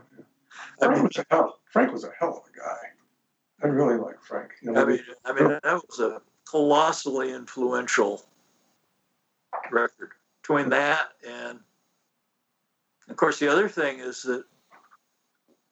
I 0.81 0.85
Frank 0.85 0.95
mean, 0.95 1.03
was 1.05 1.17
a 1.17 1.25
hell. 1.31 1.59
Frank 1.71 1.91
was 1.93 2.03
a 2.03 2.11
hell 2.19 2.43
of 2.43 2.53
a 2.53 2.57
guy. 2.57 2.77
I 3.63 3.67
really 3.67 3.97
like 3.97 4.21
Frank. 4.21 4.51
You 4.61 4.71
know, 4.71 4.81
I 4.81 4.85
mean, 4.85 4.99
I 5.25 5.33
mean, 5.33 5.59
that 5.63 5.81
was 5.87 5.99
a 5.99 6.21
colossally 6.49 7.31
influential 7.31 8.23
record. 9.71 10.11
Between 10.41 10.69
that 10.69 11.09
and, 11.27 11.59
of 13.09 13.17
course, 13.17 13.39
the 13.39 13.51
other 13.51 13.67
thing 13.67 13.99
is 13.99 14.21
that 14.23 14.43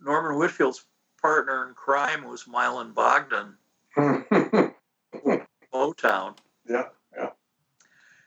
Norman 0.02 0.38
Whitfield's 0.38 0.86
partner 1.22 1.68
in 1.68 1.74
crime 1.76 2.28
was 2.28 2.44
Mylan 2.46 2.94
Bogdan, 2.94 3.56
Motown, 5.74 6.36
yeah. 6.68 6.84
Yeah. 7.16 7.30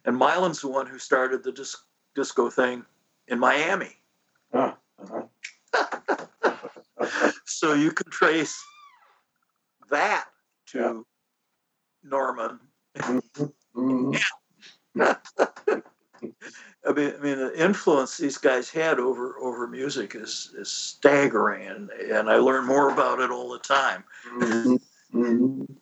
And 0.04 0.16
Mylan's 0.16 0.60
the 0.60 0.68
one 0.68 0.86
who 0.86 0.98
started 0.98 1.42
the 1.42 1.52
dis- 1.52 1.84
disco 2.14 2.48
thing 2.50 2.84
in 3.28 3.38
Miami. 3.38 3.96
Ah, 4.52 4.76
uh-huh. 5.02 5.22
So 7.44 7.72
you 7.72 7.90
can 7.90 8.10
trace 8.10 8.62
that 9.90 10.26
to 10.66 11.06
Norman 12.08 12.60
Mhm. 13.74 14.20
I 14.98 16.92
mean, 16.92 17.14
I 17.14 17.18
mean, 17.20 17.38
the 17.38 17.52
influence 17.56 18.16
these 18.16 18.38
guys 18.38 18.70
had 18.70 18.98
over 18.98 19.38
over 19.38 19.66
music 19.66 20.14
is 20.14 20.54
is 20.56 20.70
staggering, 20.70 21.66
and 21.66 21.90
and 21.90 22.30
I 22.30 22.36
learn 22.36 22.64
more 22.64 22.90
about 22.90 23.20
it 23.20 23.30
all 23.30 23.50
the 23.50 23.58
time. 23.58 24.04
Mhm. 24.26 24.80
Mhm. 25.12 25.76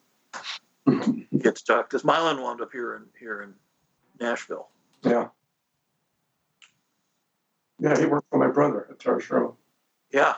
Get 1.38 1.56
to 1.56 1.64
talk 1.64 1.88
because 1.88 2.02
Mylan 2.02 2.42
wound 2.42 2.60
up 2.60 2.72
here 2.72 2.96
in 2.96 3.04
here 3.18 3.42
in 3.42 3.54
Nashville. 4.20 4.68
Yeah. 5.02 5.28
Yeah, 7.78 7.98
he 7.98 8.06
worked 8.06 8.28
for 8.30 8.38
my 8.38 8.48
brother 8.48 8.86
at 8.90 8.98
Tar 8.98 9.20
Show. 9.20 9.56
Yeah, 10.10 10.36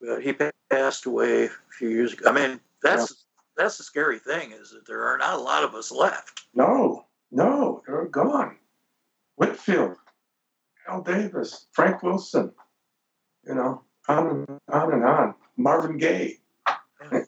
but 0.00 0.22
he 0.22 0.32
passed 0.70 1.06
away 1.06 1.44
a 1.46 1.50
few 1.78 1.88
years 1.90 2.12
ago. 2.12 2.28
I 2.28 2.32
mean, 2.32 2.60
that's 2.82 3.23
that's 3.56 3.78
the 3.78 3.84
scary 3.84 4.18
thing 4.18 4.52
is 4.52 4.70
that 4.70 4.86
there 4.86 5.02
are 5.04 5.18
not 5.18 5.34
a 5.34 5.42
lot 5.42 5.64
of 5.64 5.74
us 5.74 5.90
left. 5.90 6.42
No, 6.54 7.06
no, 7.30 7.82
they're 7.86 8.06
gone. 8.06 8.56
Whitfield, 9.36 9.96
Hal 10.86 11.02
Davis, 11.02 11.66
Frank 11.72 12.02
Wilson, 12.02 12.52
you 13.46 13.54
know, 13.54 13.82
on 14.08 14.26
and 14.28 14.60
on 14.70 14.92
and 14.92 15.04
on. 15.04 15.34
Marvin 15.56 15.98
Gaye. 15.98 16.38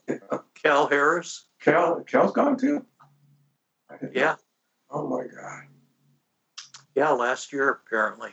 Cal 0.63 0.87
Harris, 0.87 1.45
Cal, 1.61 2.03
Cal's 2.03 2.31
gone 2.31 2.57
too. 2.57 2.85
I 3.89 3.97
didn't 3.97 4.15
know. 4.15 4.21
yeah, 4.21 4.35
Oh 4.89 5.07
my 5.07 5.23
God. 5.23 5.63
yeah, 6.95 7.09
last 7.11 7.53
year 7.53 7.69
apparently. 7.85 8.31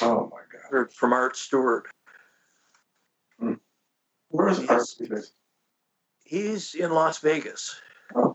Oh 0.00 0.30
my 0.32 0.40
God. 0.50 0.62
Heard 0.70 0.92
from 0.92 1.12
Art 1.12 1.36
Stewart. 1.36 1.88
Hmm. 3.38 3.54
Where 4.28 4.48
is 4.48 4.60
Yes. 4.60 4.96
Art? 5.10 5.24
He's 6.32 6.74
in 6.74 6.90
Las 6.90 7.18
Vegas. 7.18 7.78
Oh. 8.14 8.34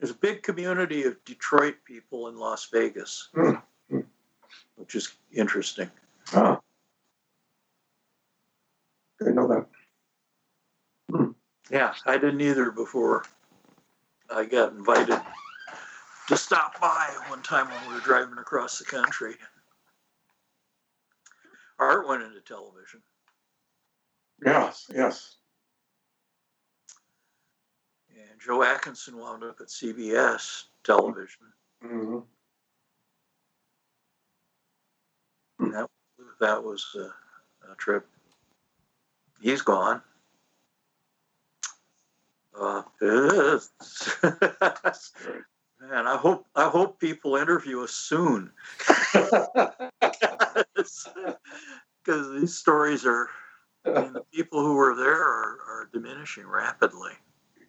There's 0.00 0.10
a 0.10 0.14
big 0.14 0.42
community 0.42 1.04
of 1.04 1.24
Detroit 1.24 1.76
people 1.84 2.26
in 2.26 2.36
Las 2.36 2.66
Vegas, 2.72 3.28
Hmm, 3.32 3.52
hmm. 3.88 4.00
which 4.74 4.96
is 4.96 5.12
interesting. 5.30 5.88
Oh. 6.34 6.60
Didn't 9.20 9.36
know 9.36 9.46
that. 9.46 11.30
Yeah, 11.70 11.94
I 12.04 12.18
didn't 12.18 12.40
either 12.40 12.72
before 12.72 13.24
I 14.28 14.44
got 14.44 14.72
invited 14.72 15.20
to 16.26 16.36
stop 16.36 16.80
by 16.80 17.14
one 17.28 17.42
time 17.42 17.68
when 17.70 17.86
we 17.86 17.94
were 17.94 18.00
driving 18.00 18.38
across 18.38 18.80
the 18.80 18.84
country. 18.84 19.36
Art 21.78 22.08
went 22.08 22.24
into 22.24 22.40
television. 22.40 23.02
Yes, 24.44 24.90
yes. 24.92 25.36
And 28.28 28.40
Joe 28.40 28.62
Atkinson 28.62 29.16
wound 29.16 29.42
up 29.44 29.60
at 29.60 29.68
CBS 29.68 30.64
television. 30.84 31.52
hmm 31.82 32.18
That, 35.58 35.88
that 36.40 36.62
was 36.62 36.86
a, 36.96 37.72
a 37.72 37.74
trip. 37.76 38.06
He's 39.40 39.62
gone. 39.62 40.02
Uh, 42.58 42.82
man, 43.00 43.60
I 46.06 46.16
hope 46.16 46.46
I 46.54 46.68
hope 46.68 47.00
people 47.00 47.36
interview 47.36 47.82
us 47.82 47.92
soon 47.92 48.50
because 52.04 52.32
these 52.32 52.54
stories 52.56 53.06
are. 53.06 53.28
I 53.86 54.02
mean, 54.02 54.12
the 54.12 54.24
people 54.34 54.62
who 54.62 54.74
were 54.74 54.94
there 54.94 55.22
are, 55.22 55.58
are 55.68 55.88
diminishing 55.90 56.46
rapidly, 56.46 57.12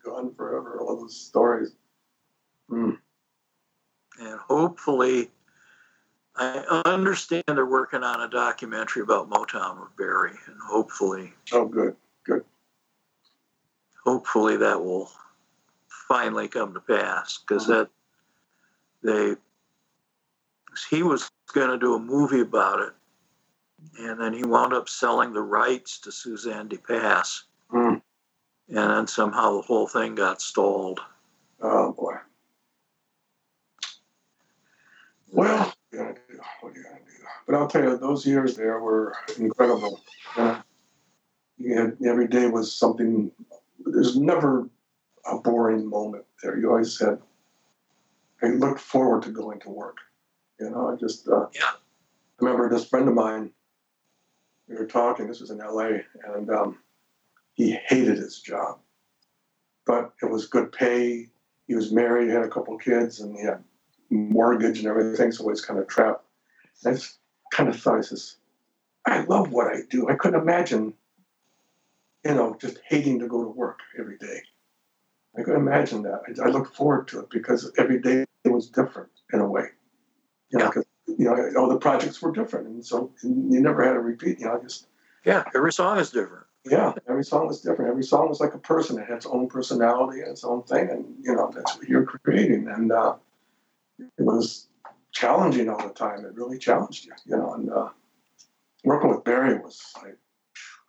Gone 0.03 0.33
forever, 0.35 0.79
all 0.79 0.99
those 0.99 1.19
stories. 1.19 1.75
Mm. 2.69 2.97
and 4.19 4.39
hopefully, 4.39 5.29
I 6.37 6.81
understand 6.85 7.43
they're 7.47 7.65
working 7.65 8.01
on 8.03 8.21
a 8.21 8.29
documentary 8.29 9.01
about 9.03 9.29
Motown 9.29 9.81
with 9.81 9.95
Berry, 9.97 10.31
and 10.47 10.55
hopefully, 10.65 11.33
Oh, 11.51 11.65
good. 11.65 11.95
Good. 12.23 12.45
Hopefully 14.05 14.57
that 14.57 14.81
will 14.81 15.11
finally 16.07 16.47
come 16.47 16.73
to 16.73 16.79
pass 16.79 17.37
because 17.39 17.67
that 17.67 17.89
they 19.03 19.35
he 20.89 21.03
was 21.03 21.29
going 21.53 21.69
to 21.69 21.77
do 21.77 21.95
a 21.95 21.99
movie 21.99 22.41
about 22.41 22.79
it 22.79 22.93
and 23.99 24.19
then 24.19 24.33
he 24.33 24.43
wound 24.43 24.73
up 24.73 24.87
selling 24.89 25.33
the 25.33 25.41
rights 25.41 25.99
to 25.99 26.11
Suzanne 26.11 26.67
de 26.67 26.77
Passe. 26.77 27.43
And 28.71 28.89
then 28.91 29.07
somehow 29.07 29.57
the 29.57 29.61
whole 29.63 29.87
thing 29.87 30.15
got 30.15 30.41
stalled 30.41 30.99
Oh, 31.61 31.91
boy. 31.93 32.15
Well, 35.31 35.57
what 35.57 35.67
are 35.67 35.73
you 35.91 35.97
gonna 35.99 36.13
do? 36.13 36.39
What 36.61 36.73
are 36.73 36.77
you 36.77 36.83
gonna 36.83 36.95
do? 37.05 37.25
But 37.45 37.55
I'll 37.55 37.67
tell 37.67 37.83
you, 37.83 37.97
those 37.97 38.25
years 38.25 38.55
there 38.55 38.79
were 38.79 39.13
incredible. 39.37 40.01
You, 40.35 40.57
you 41.57 41.77
had 41.77 41.97
every 42.05 42.27
day 42.27 42.47
was 42.47 42.73
something. 42.73 43.31
There's 43.85 44.17
never 44.17 44.67
a 45.31 45.37
boring 45.37 45.87
moment 45.87 46.25
there. 46.41 46.57
You 46.57 46.69
always 46.69 46.99
had. 46.99 47.19
I 48.41 48.47
looked 48.47 48.79
forward 48.79 49.21
to 49.23 49.29
going 49.29 49.59
to 49.61 49.69
work. 49.69 49.97
You 50.59 50.71
know, 50.71 50.89
I 50.89 50.95
just. 50.95 51.27
Uh, 51.27 51.47
Yeah. 51.53 51.61
I 52.41 52.43
remember 52.45 52.69
this 52.69 52.87
friend 52.87 53.07
of 53.07 53.13
mine. 53.13 53.51
We 54.67 54.75
were 54.75 54.87
talking. 54.87 55.27
This 55.27 55.41
was 55.41 55.51
in 55.51 55.61
L.A. 55.61 56.03
and 56.35 56.49
um, 56.49 56.79
he 57.61 57.77
hated 57.87 58.17
his 58.17 58.39
job, 58.39 58.79
but 59.85 60.13
it 60.21 60.29
was 60.31 60.47
good 60.47 60.71
pay. 60.71 61.29
He 61.67 61.75
was 61.75 61.91
married, 61.91 62.29
had 62.29 62.41
a 62.41 62.49
couple 62.49 62.75
of 62.75 62.81
kids, 62.81 63.19
and 63.19 63.37
he 63.37 63.43
had 63.45 63.63
mortgage 64.09 64.79
and 64.79 64.87
everything, 64.87 65.31
so 65.31 65.43
he 65.43 65.49
was 65.51 65.63
kind 65.63 65.79
of 65.79 65.87
trapped. 65.87 66.25
And 66.83 66.91
I 66.91 66.97
just 66.97 67.19
kind 67.51 67.69
of 67.69 67.79
thought, 67.79 67.99
I 67.99 68.01
says, 68.01 68.37
I 69.05 69.21
love 69.25 69.51
what 69.51 69.67
I 69.67 69.81
do. 69.89 70.09
I 70.09 70.15
couldn't 70.15 70.41
imagine, 70.41 70.93
you 72.25 72.33
know, 72.33 72.57
just 72.59 72.79
hating 72.89 73.19
to 73.19 73.27
go 73.27 73.43
to 73.43 73.49
work 73.49 73.79
every 73.99 74.17
day. 74.17 74.41
I 75.37 75.43
couldn't 75.43 75.61
imagine 75.61 76.01
that. 76.03 76.21
I, 76.43 76.47
I 76.47 76.49
looked 76.49 76.75
forward 76.75 77.07
to 77.09 77.19
it 77.19 77.29
because 77.29 77.71
every 77.77 78.01
day 78.01 78.25
it 78.43 78.49
was 78.49 78.69
different 78.69 79.11
in 79.33 79.39
a 79.39 79.47
way. 79.47 79.67
You 80.49 80.57
know, 80.59 80.65
Yeah. 80.65 80.71
'cause, 80.71 80.85
you 81.05 81.25
know, 81.25 81.51
all 81.57 81.69
the 81.69 81.77
projects 81.77 82.21
were 82.21 82.31
different, 82.31 82.67
and 82.67 82.83
so 82.85 83.13
you 83.23 83.61
never 83.61 83.83
had 83.83 83.93
to 83.93 83.99
repeat. 83.99 84.39
You 84.39 84.47
know, 84.47 84.59
just 84.61 84.87
yeah 85.25 85.43
every 85.55 85.71
song 85.71 85.99
is 85.99 86.09
different 86.09 86.47
yeah, 86.65 86.93
every 87.07 87.23
song 87.23 87.47
was 87.47 87.61
different. 87.61 87.89
Every 87.89 88.03
song 88.03 88.29
was 88.29 88.39
like 88.39 88.53
a 88.53 88.59
person. 88.59 88.99
It 88.99 89.07
had 89.07 89.17
its 89.17 89.25
own 89.25 89.47
personality 89.47 90.21
and 90.21 90.29
its 90.29 90.43
own 90.43 90.63
thing, 90.63 90.89
and 90.89 91.05
you 91.21 91.33
know 91.33 91.51
that's 91.53 91.75
what 91.77 91.87
you're 91.87 92.05
creating. 92.05 92.67
And 92.67 92.91
uh, 92.91 93.15
it 93.99 94.23
was 94.23 94.67
challenging 95.11 95.69
all 95.69 95.87
the 95.87 95.93
time. 95.93 96.23
It 96.23 96.35
really 96.35 96.59
challenged 96.59 97.05
you, 97.05 97.13
you 97.25 97.37
know. 97.37 97.53
And 97.53 97.71
uh, 97.71 97.89
working 98.83 99.09
with 99.09 99.23
Berry 99.23 99.57
was 99.57 99.81
I 99.97 100.09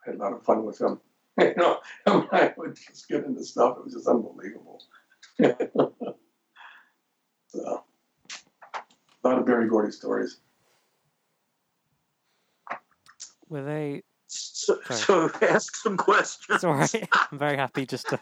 had 0.04 0.16
a 0.16 0.18
lot 0.18 0.32
of 0.32 0.44
fun 0.44 0.64
with 0.64 0.80
him. 0.80 1.00
You 1.38 1.54
know, 1.56 1.78
and 2.04 2.28
I 2.30 2.52
would 2.58 2.76
just 2.76 3.08
get 3.08 3.24
into 3.24 3.42
stuff. 3.42 3.78
It 3.78 3.84
was 3.84 3.94
just 3.94 4.06
unbelievable. 4.06 4.82
so, 7.48 7.84
a 9.24 9.26
lot 9.26 9.38
of 9.38 9.46
Berry 9.46 9.66
Gordy 9.66 9.92
stories. 9.92 10.36
Were 13.48 13.62
they? 13.62 14.02
So, 14.32 14.78
so 14.90 15.30
ask 15.42 15.76
some 15.76 15.96
questions 15.96 16.56
It's 16.56 16.64
all 16.64 16.74
right. 16.74 17.08
I'm 17.32 17.38
very 17.38 17.56
happy 17.56 17.86
just 17.86 18.08
to. 18.08 18.20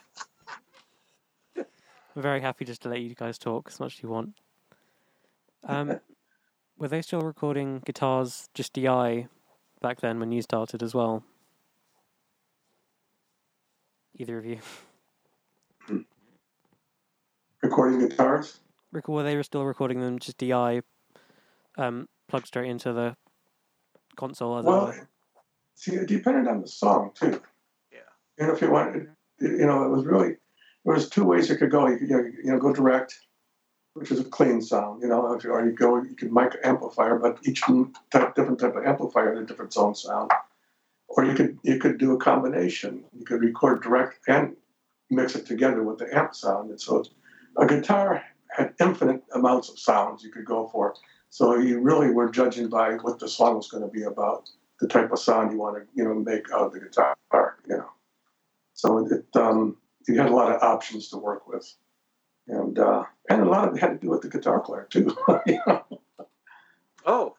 I'm 1.57 2.23
very 2.23 2.41
happy 2.41 2.65
just 2.65 2.83
to 2.83 2.89
let 2.89 3.01
you 3.01 3.15
guys 3.15 3.39
talk 3.39 3.69
as 3.69 3.79
much 3.79 3.97
as 3.97 4.03
you 4.03 4.09
want. 4.09 4.35
Um, 5.65 6.01
were 6.79 6.89
they 6.89 7.03
still 7.03 7.21
recording 7.21 7.83
guitars 7.85 8.49
just 8.55 8.73
DI 8.73 9.29
back 9.81 10.01
then 10.01 10.19
when 10.19 10.33
you 10.33 10.43
started 10.43 10.83
as 10.83 10.95
well? 10.95 11.23
Either 14.19 14.39
of 14.39 14.45
you? 14.45 14.59
Recording 17.63 18.01
guitars. 18.09 18.61
Rick, 18.93 19.09
were 19.09 19.23
they 19.23 19.41
still 19.43 19.65
recording 19.65 20.01
them 20.01 20.19
just 20.19 20.39
DI, 20.39 20.83
um, 21.79 22.09
plugged 22.29 22.49
straight 22.49 22.69
into 22.71 22.93
the 22.93 23.17
console? 24.17 24.59
As 24.59 24.65
it 24.65 24.69
Well, 24.69 24.87
were? 24.87 25.09
See, 25.81 25.95
it 25.95 26.09
depended 26.09 26.47
on 26.47 26.61
the 26.61 26.69
song 26.69 27.11
too. 27.15 27.41
Yeah. 27.91 27.99
You 28.39 28.47
know, 28.47 28.53
if 28.53 28.61
you 28.61 28.71
wanted, 28.71 29.09
you 29.41 29.67
know, 29.67 29.85
it 29.85 29.89
was 29.89 30.05
really 30.05 30.37
there 30.85 30.95
was 30.95 31.09
two 31.09 31.25
ways 31.25 31.49
you 31.49 31.57
could 31.57 31.71
go. 31.71 31.89
You 31.89 31.99
could, 31.99 32.09
you 32.09 32.17
know, 32.17 32.25
you 32.45 32.53
know 32.53 32.59
go 32.59 32.73
direct, 32.73 33.19
which 33.95 34.11
is 34.11 34.21
a 34.21 34.25
clean 34.25 34.61
sound. 34.61 35.03
You 35.03 35.09
know, 35.09 35.33
if 35.33 35.45
you, 35.45 35.51
or 35.51 35.65
you 35.65 35.73
go, 35.73 36.03
you 36.03 36.15
could 36.15 36.33
mic 36.33 36.57
amplifier, 36.63 37.19
but 37.19 37.39
each 37.45 37.63
type, 38.11 38.35
different 38.35 38.61
type 38.61 38.77
of 38.77 38.85
amplifier 38.85 39.35
had 39.35 39.43
a 39.43 39.47
different 39.47 39.73
zone 39.73 39.95
sound. 39.95 40.31
Or 41.09 41.25
you 41.25 41.35
could 41.35 41.59
you 41.63 41.79
could 41.79 41.99
do 41.99 42.13
a 42.13 42.19
combination. 42.19 43.05
You 43.19 43.25
could 43.25 43.41
record 43.41 43.83
direct 43.83 44.21
and 44.29 44.57
mix 45.09 45.35
it 45.35 45.47
together 45.47 45.83
with 45.83 45.99
the 45.99 46.15
amp 46.17 46.35
sound. 46.35 46.71
And 46.71 46.81
so, 46.81 47.05
a 47.57 47.67
guitar 47.67 48.23
had 48.51 48.75
infinite 48.81 49.23
amounts 49.35 49.71
of 49.71 49.79
sounds 49.79 50.23
you 50.23 50.31
could 50.31 50.45
go 50.45 50.69
for. 50.69 50.95
So 51.33 51.59
you 51.59 51.79
really 51.79 52.11
were 52.11 52.29
judging 52.29 52.69
by 52.69 52.95
what 52.95 53.21
the 53.21 53.29
song 53.29 53.55
was 53.55 53.71
going 53.71 53.85
to 53.85 53.89
be 53.89 54.03
about 54.03 54.51
the 54.81 54.89
type 54.89 55.13
of 55.13 55.19
sound 55.19 55.53
you 55.53 55.59
want 55.59 55.77
to 55.77 55.83
you 55.95 56.05
know 56.05 56.15
make 56.15 56.51
out 56.53 56.67
of 56.67 56.73
the 56.73 56.81
guitar 56.81 57.15
you 57.69 57.77
know 57.77 57.91
so 58.75 59.07
it 59.07 59.25
um, 59.37 59.77
you 60.09 60.17
had 60.19 60.31
a 60.31 60.35
lot 60.35 60.51
of 60.53 60.63
options 60.63 61.09
to 61.09 61.17
work 61.19 61.47
with 61.47 61.75
and 62.49 62.79
uh, 62.79 63.05
and 63.29 63.43
a 63.43 63.45
lot 63.49 63.69
of 63.69 63.77
it 63.77 63.81
had 63.81 63.93
to 63.93 63.99
do 63.99 64.11
with 64.11 64.23
the 64.23 64.29
guitar 64.29 64.61
player 64.61 64.87
too 64.91 65.15
you 65.47 65.61
know? 65.67 65.85
oh 67.07 67.37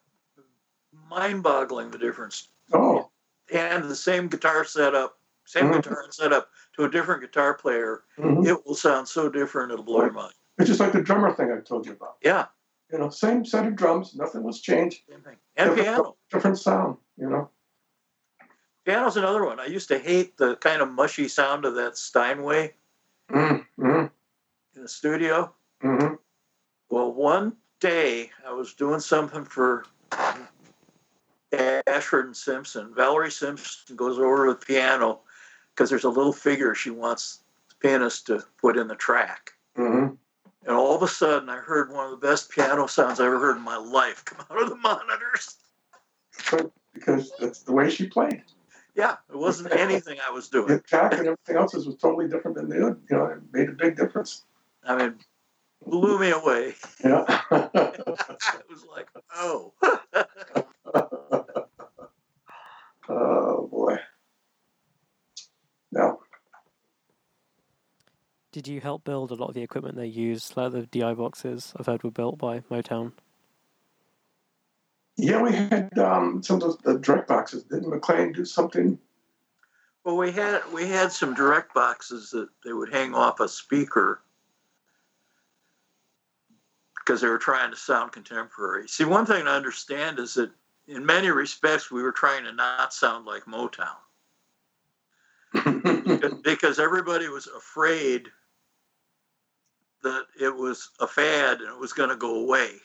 mind-boggling 1.10 1.90
the 1.92 1.98
difference 1.98 2.50
oh 2.74 3.10
and 3.54 3.84
the 3.86 3.96
same 3.96 4.30
guitar 4.30 4.64
setup, 4.64 5.18
same 5.44 5.66
Mhm. 5.66 5.84
guitar 5.84 6.06
setup 6.12 6.50
to 6.78 6.86
a 6.86 6.90
different 6.90 7.20
guitar 7.22 7.54
player, 7.54 8.04
mhm. 8.18 8.48
it 8.48 8.66
will 8.66 8.76
sound 8.76 9.06
so 9.10 9.28
different 9.28 9.74
it'll 9.74 9.84
blow 9.84 10.04
your 10.04 10.12
mind. 10.14 10.34
it's 10.58 10.70
just 10.70 10.80
like 10.80 10.94
the 10.94 11.02
drummer 11.02 11.34
thing 11.34 11.52
i 11.52 11.60
told 11.60 11.86
you 11.86 11.92
about 11.94 12.16
Yeah, 12.22 12.46
you 12.92 13.00
know 13.00 13.10
same 13.10 13.46
set 13.46 13.66
of 13.66 13.76
drums 13.76 14.16
nothing 14.16 14.44
was 14.44 14.62
changed 14.62 15.02
same 15.10 15.22
thing. 15.22 15.38
And 15.58 15.70
different, 15.70 15.88
piano. 15.88 16.16
different 16.32 16.58
sound 16.60 16.98
you 17.18 17.30
know 17.30 17.50
Piano's 18.86 19.18
another 19.18 19.46
one. 19.46 19.60
I 19.60 19.66
used 19.66 19.88
to 19.90 20.00
hate 20.00 20.38
the 20.38 20.56
kind 20.56 20.82
of 20.82 20.92
mushy 20.92 21.28
sound 21.28 21.66
of 21.66 21.76
that 21.76 21.98
Steinway 21.98 22.74
mm 23.32 23.66
mm 23.80 24.12
in 24.76 24.82
the 24.82 24.88
studio. 24.88 25.54
Mm-hmm. 25.84 26.16
Well, 26.90 27.14
one 27.14 27.54
day 27.80 28.32
I 28.48 28.54
was 28.54 28.74
doing 28.74 29.00
something 29.00 29.44
for 29.44 29.86
Ashford 31.52 32.26
and 32.26 32.36
Simpson. 32.38 32.94
Valerie 32.96 33.32
Simpson 33.32 33.96
goes 33.96 34.18
over 34.18 34.48
to 34.48 34.54
the 34.54 34.66
piano 34.66 35.20
because 35.74 35.90
there's 35.90 36.04
a 36.04 36.10
little 36.10 36.34
figure 36.34 36.74
she 36.74 36.90
wants 36.90 37.44
the 37.70 37.76
pianist 37.76 38.28
to 38.28 38.44
put 38.60 38.78
in 38.78 38.88
the 38.88 38.96
track. 38.96 39.52
mm 39.78 40.10
all 40.10 40.11
of 41.02 41.10
a 41.10 41.12
sudden, 41.12 41.50
I 41.50 41.58
heard 41.58 41.92
one 41.92 42.06
of 42.06 42.12
the 42.12 42.18
best 42.28 42.50
piano 42.52 42.86
sounds 42.88 43.20
I 43.20 43.26
ever 43.26 43.40
heard 43.40 43.58
in 43.58 43.64
my 43.64 43.78
life 43.78 44.24
come 44.26 44.46
out 44.50 44.62
of 44.62 44.70
the 44.70 44.76
monitors. 44.76 45.56
because 46.94 47.32
that's 47.40 47.64
the 47.64 47.72
way 47.72 47.90
she 47.90 48.08
played 48.08 48.44
Yeah, 48.96 49.18
it 49.32 49.38
wasn't 49.38 49.74
anything 49.74 50.18
I 50.26 50.32
was 50.32 50.50
the 50.50 50.62
doing. 50.62 50.72
attack 50.80 51.14
and 51.14 51.22
everything 51.28 51.56
else 51.56 51.74
was 51.74 51.86
totally 51.98 52.28
different 52.28 52.58
than 52.58 52.70
the 52.70 52.78
other 52.78 52.98
you 53.10 53.18
know 53.18 53.26
it 53.26 53.40
made 53.52 53.70
a 53.70 53.74
big 53.74 53.96
difference 53.96 54.46
I 54.86 54.96
mean, 54.96 55.16
blew 55.86 56.20
me 56.20 56.32
away. 56.32 56.76
yeah 57.04 57.42
It 57.52 58.70
was 58.70 58.86
like, 58.86 59.08
oh, 59.36 59.74
oh 63.10 63.68
boy. 63.68 63.98
No. 65.92 66.21
Did 68.52 68.68
you 68.68 68.82
help 68.82 69.04
build 69.06 69.32
a 69.32 69.36
lot 69.36 69.48
of 69.48 69.56
the 69.56 69.64
equipment 69.64 69.96
they 69.96 70.08
use, 70.08 70.56
like 70.58 70.74
the 70.74 70.86
DI 70.86 71.14
boxes 71.14 71.74
I've 71.78 71.86
heard 71.86 72.04
were 72.04 72.12
built 72.12 72.38
by 72.38 72.60
Motown? 72.62 73.14
Yeah, 75.18 75.42
we 75.42 75.52
had 75.54 75.98
um, 75.98 76.44
some 76.44 76.62
of 76.62 76.82
the 76.82 77.00
direct 77.00 77.28
boxes. 77.28 77.64
Didn't 77.64 77.90
McLean 77.90 78.34
do 78.34 78.44
something? 78.44 79.00
well, 80.04 80.18
we 80.18 80.32
had 80.32 80.62
we 80.74 80.88
had 80.88 81.12
some 81.12 81.34
direct 81.34 81.74
boxes 81.74 82.32
that 82.32 82.50
they 82.66 82.74
would 82.74 82.92
hang 82.92 83.14
off 83.14 83.40
a 83.40 83.48
speaker 83.48 84.22
because 86.96 87.22
they 87.22 87.28
were 87.28 87.38
trying 87.38 87.72
to 87.72 87.78
sound 87.78 88.12
contemporary. 88.12 88.88
See, 88.88 89.06
one 89.06 89.26
thing 89.26 89.46
to 89.46 89.52
understand 89.52 90.20
is 90.20 90.34
that 90.36 90.52
in 90.88 91.06
many 91.06 91.30
respects 91.30 91.92
we 91.92 92.02
were 92.02 92.12
trying 92.12 92.44
to 92.46 92.52
not 92.52 92.94
sound 92.94 93.26
like 93.26 93.46
Motown. 93.46 93.88
because 96.44 96.80
everybody 96.80 97.28
was 97.28 97.48
afraid 97.48 98.30
that 100.04 100.26
it 100.40 100.56
was 100.56 100.90
a 101.00 101.08
fad 101.08 101.60
and 101.60 101.70
it 101.70 101.80
was 101.80 101.94
going 101.94 102.10
to 102.10 102.16
go 102.16 102.36
away. 102.36 102.80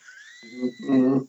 Mhm. 0.44 1.28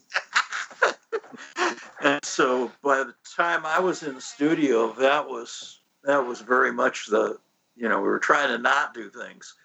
And 2.02 2.24
so 2.24 2.72
by 2.84 2.98
the 3.04 3.16
time 3.36 3.66
I 3.66 3.80
was 3.80 4.04
in 4.04 4.16
the 4.16 4.22
studio, 4.22 4.94
that 4.94 5.28
was 5.28 5.82
that 6.04 6.26
was 6.26 6.42
very 6.42 6.72
much 6.72 7.08
the 7.08 7.38
you 7.76 7.90
know 7.90 7.98
we 7.98 8.08
were 8.08 8.20
trying 8.20 8.50
to 8.50 8.58
not 8.58 8.94
do 8.94 9.10
things, 9.10 9.56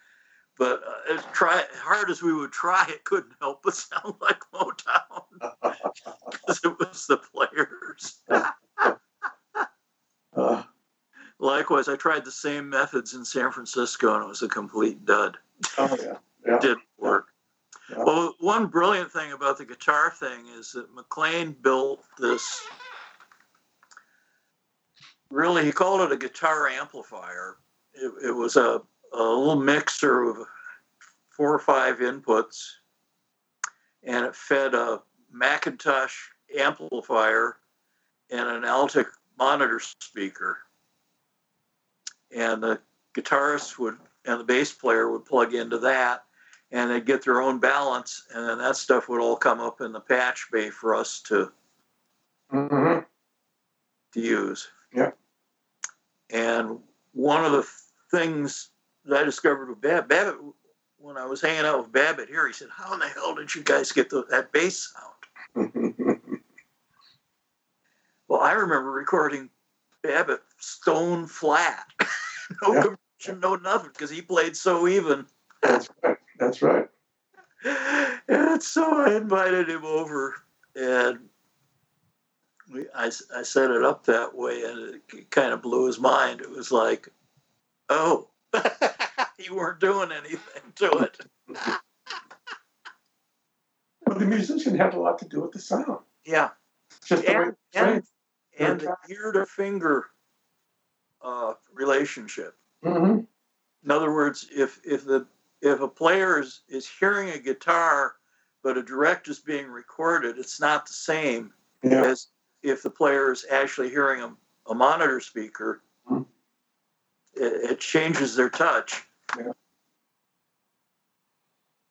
but 0.58 0.82
uh, 0.86 1.14
as 1.14 1.24
try 1.32 1.64
hard 1.74 2.10
as 2.10 2.22
we 2.22 2.32
would 2.32 2.52
try, 2.52 2.84
it 2.88 3.04
couldn't 3.04 3.34
help 3.40 3.62
but 3.62 3.74
sound 3.74 4.14
like 4.20 4.40
Motown 4.52 5.24
because 6.30 6.60
it 6.64 6.78
was 6.78 7.06
the 7.06 7.18
players. 7.18 8.22
Uh, 10.34 10.62
Likewise, 11.38 11.88
I 11.88 11.96
tried 11.96 12.24
the 12.24 12.30
same 12.30 12.70
methods 12.70 13.14
in 13.14 13.24
San 13.24 13.50
Francisco, 13.50 14.14
and 14.14 14.22
it 14.24 14.28
was 14.28 14.42
a 14.42 14.48
complete 14.48 15.04
dud. 15.04 15.36
Oh 15.78 15.96
yeah, 16.02 16.16
yeah. 16.46 16.58
Didn't 16.58 16.82
work. 16.98 17.28
Yeah. 17.90 18.04
Well, 18.04 18.34
one 18.40 18.66
brilliant 18.66 19.10
thing 19.10 19.32
about 19.32 19.58
the 19.58 19.64
guitar 19.64 20.10
thing 20.10 20.46
is 20.58 20.72
that 20.72 20.94
McLean 20.94 21.52
built 21.60 22.04
this. 22.18 22.62
Really, 25.30 25.64
he 25.64 25.72
called 25.72 26.00
it 26.02 26.12
a 26.12 26.16
guitar 26.16 26.68
amplifier. 26.68 27.56
It, 27.94 28.12
it 28.28 28.32
was 28.32 28.56
a, 28.56 28.80
a 29.12 29.22
little 29.22 29.56
mixer 29.56 30.22
of 30.22 30.36
four 31.30 31.54
or 31.54 31.58
five 31.58 31.98
inputs, 31.98 32.64
and 34.02 34.26
it 34.26 34.36
fed 34.36 34.74
a 34.74 35.00
McIntosh 35.34 36.14
amplifier 36.58 37.56
and 38.30 38.48
an 38.48 38.62
Altec 38.62 39.06
monitor 39.38 39.80
speaker. 39.80 40.58
And 42.34 42.62
the 42.62 42.80
guitarist 43.14 43.78
would 43.78 43.96
and 44.24 44.40
the 44.40 44.44
bass 44.44 44.72
player 44.72 45.10
would 45.10 45.24
plug 45.24 45.54
into 45.54 45.78
that 45.78 46.24
and 46.70 46.90
they'd 46.90 47.04
get 47.04 47.22
their 47.22 47.42
own 47.42 47.58
balance, 47.58 48.26
and 48.34 48.48
then 48.48 48.58
that 48.58 48.76
stuff 48.76 49.08
would 49.08 49.20
all 49.20 49.36
come 49.36 49.60
up 49.60 49.82
in 49.82 49.92
the 49.92 50.00
patch 50.00 50.48
bay 50.50 50.70
for 50.70 50.94
us 50.94 51.20
to 51.20 51.52
Mhm. 52.50 53.04
to 54.12 54.20
use. 54.20 54.70
Yeah. 54.92 55.12
And 56.30 56.82
one 57.12 57.44
of 57.44 57.52
the 57.52 57.62
things 58.10 58.70
that 59.04 59.20
I 59.20 59.24
discovered 59.24 59.68
with 59.68 59.80
Bab- 59.82 60.08
Babbitt, 60.08 60.38
when 60.96 61.18
I 61.18 61.26
was 61.26 61.40
hanging 61.42 61.66
out 61.66 61.80
with 61.82 61.92
Babbitt 61.92 62.28
here, 62.28 62.46
he 62.46 62.52
said, 62.54 62.70
"How 62.70 62.92
in 62.94 63.00
the 63.00 63.08
hell 63.08 63.34
did 63.34 63.54
you 63.54 63.62
guys 63.62 63.92
get 63.92 64.08
the, 64.08 64.24
that 64.26 64.52
bass 64.52 64.92
sound?" 64.92 65.24
Well, 68.28 68.40
I 68.40 68.52
remember 68.52 68.90
recording 68.90 69.50
Babbitt 70.00 70.42
stone 70.58 71.26
flat, 71.26 71.84
no 72.62 72.72
Yeah. 72.72 72.96
Compression, 73.22 73.40
no 73.40 73.56
nothing, 73.56 73.90
because 73.92 74.10
he 74.10 74.22
played 74.22 74.56
so 74.56 74.88
even. 74.88 75.26
That's 75.62 75.88
right. 76.02 76.16
That's 76.38 76.62
right. 76.62 76.88
And 78.28 78.62
so 78.62 79.04
I 79.04 79.16
invited 79.16 79.68
him 79.68 79.84
over, 79.84 80.34
and 80.74 81.18
we, 82.72 82.86
I, 82.94 83.10
I 83.34 83.42
set 83.42 83.70
it 83.70 83.82
up 83.84 84.06
that 84.06 84.34
way, 84.34 84.62
and 84.62 85.00
it 85.12 85.30
kind 85.30 85.52
of 85.52 85.60
blew 85.60 85.86
his 85.86 85.98
mind. 85.98 86.40
It 86.40 86.50
was 86.50 86.72
like, 86.72 87.08
oh, 87.88 88.28
you 89.38 89.54
weren't 89.54 89.80
doing 89.80 90.10
anything 90.12 90.72
to 90.76 90.90
it. 90.98 91.18
But 94.04 94.18
the 94.18 94.26
musician 94.26 94.76
had 94.76 94.94
a 94.94 94.98
lot 94.98 95.18
to 95.20 95.28
do 95.28 95.40
with 95.40 95.52
the 95.52 95.60
sound. 95.60 96.00
Yeah, 96.26 96.50
Just 97.04 97.24
and 97.24 97.54
and, 97.72 98.02
and 98.58 98.80
the 98.80 98.96
ear 99.08 99.32
to 99.32 99.46
finger 99.46 100.06
uh, 101.22 101.54
relationship. 101.72 102.56
Mhm. 102.84 103.26
In 103.84 103.90
other 103.90 104.12
words, 104.12 104.48
if 104.50 104.80
if 104.84 105.04
the 105.04 105.26
if 105.60 105.80
a 105.80 105.88
player 105.88 106.40
is, 106.40 106.62
is 106.68 106.88
hearing 106.88 107.30
a 107.30 107.38
guitar, 107.38 108.16
but 108.62 108.76
a 108.76 108.82
direct 108.82 109.28
is 109.28 109.38
being 109.38 109.68
recorded, 109.68 110.38
it's 110.38 110.60
not 110.60 110.86
the 110.86 110.92
same 110.92 111.54
Yeah. 111.82 112.04
as 112.04 112.28
if 112.62 112.82
the 112.82 112.90
player 112.90 113.30
is 113.32 113.44
actually 113.50 113.90
hearing 113.90 114.22
a, 114.22 114.36
a 114.70 114.74
monitor 114.74 115.20
speaker. 115.20 115.82
Mhm. 116.08 116.26
It, 117.34 117.70
it 117.70 117.80
changes 117.80 118.34
their 118.34 118.50
touch. 118.50 119.06
Yeah. 119.38 119.52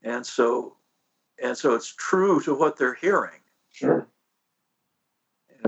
And 0.04 0.26
so, 0.26 0.78
and 1.42 1.58
so 1.58 1.74
it's 1.76 1.94
true 1.96 2.42
to 2.42 2.54
what 2.54 2.76
they're 2.78 2.94
hearing. 2.94 3.40
Sure. 3.72 4.08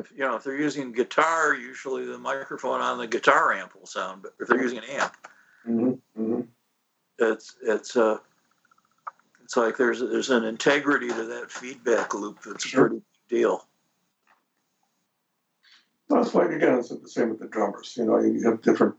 If 0.04 0.12
you 0.12 0.20
know 0.26 0.36
if 0.36 0.44
they're 0.44 0.56
using 0.60 0.92
guitar, 0.92 1.54
usually 1.54 2.06
the 2.06 2.18
microphone 2.18 2.82
on 2.82 2.98
the 2.98 3.08
guitar 3.08 3.54
amp 3.54 3.76
will 3.76 3.86
sound. 3.86 4.22
But 4.24 4.34
if 4.40 4.48
they're 4.48 4.62
using 4.62 4.80
an 4.80 4.86
amp, 4.90 5.14
hmm 5.66 5.92
hmm 6.16 6.42
it's 7.20 7.56
it's 7.62 7.96
uh 7.96 8.18
it's 9.44 9.56
like 9.56 9.78
there's 9.78 10.00
there's 10.00 10.30
an 10.30 10.44
integrity 10.44 11.10
to 11.10 11.24
that 11.26 11.52
feedback 11.52 12.14
loop 12.14 12.40
that's 12.44 12.66
Sure. 12.66 12.86
a 12.86 12.90
pretty 12.90 13.04
big 13.30 13.40
deal. 13.40 13.68
Well, 16.10 16.22
it's 16.22 16.34
like 16.36 16.50
again, 16.50 16.80
it's 16.80 16.90
the 16.90 17.08
same 17.08 17.30
with 17.30 17.40
the 17.40 17.48
drummers. 17.48 17.96
You 17.98 18.06
know, 18.06 18.20
you 18.20 18.44
have 18.50 18.62
different, 18.62 18.96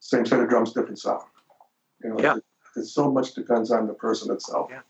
same 0.00 0.24
set 0.24 0.40
of 0.40 0.48
drums, 0.48 0.72
different 0.72 0.98
sound. 0.98 1.24
You 2.02 2.10
know, 2.10 2.20
Yeah. 2.20 2.36
it, 2.36 2.44
it 2.76 2.84
so 2.86 3.10
much 3.10 3.34
depends 3.34 3.70
on 3.70 3.86
the 3.86 3.94
person 3.94 4.32
itself. 4.32 4.68
Yeah. 4.70 4.80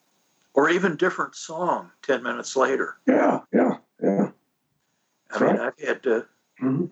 Or 0.54 0.68
even 0.68 0.96
different 0.96 1.34
song 1.34 1.90
ten 2.02 2.22
minutes 2.22 2.56
later. 2.56 2.98
Yeah, 3.06 3.40
yeah. 3.52 3.78
I 5.32 5.40
mean. 5.40 5.58
I've 5.58 5.78
had 5.78 6.02
to. 6.04 6.26
Mhm. 6.60 6.90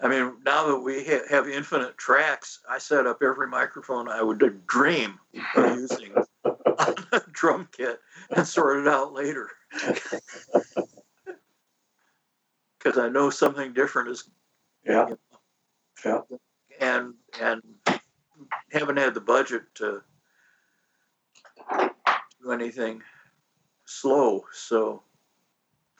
I 0.00 0.08
mean, 0.08 0.42
now 0.44 0.66
that 0.66 0.78
we 0.80 1.04
ha- 1.04 1.26
have 1.30 1.48
infinite 1.48 1.96
tracks, 1.96 2.60
I 2.68 2.78
set 2.78 3.06
up 3.06 3.22
every 3.22 3.46
microphone 3.46 4.08
I 4.08 4.20
would 4.20 4.66
dream 4.66 5.20
of 5.54 5.76
using 5.78 6.12
on 6.44 6.94
a 7.12 7.20
drum 7.30 7.68
kit 7.70 8.00
and 8.30 8.46
sort 8.46 8.78
it 8.78 8.88
out 8.88 9.12
later. 9.12 9.48
Because 12.78 12.98
I 12.98 13.08
know 13.08 13.30
something 13.30 13.72
different 13.72 14.08
is 14.08 14.28
Yeah, 14.84 15.14
yeah. 16.04 16.22
and 16.80 17.14
and 17.40 17.62
haven't 18.72 18.96
had 18.96 19.14
the 19.14 19.20
budget 19.20 19.62
to 19.76 20.02
do 22.42 22.50
anything 22.50 23.04
slow. 23.84 24.44
So 24.52 25.04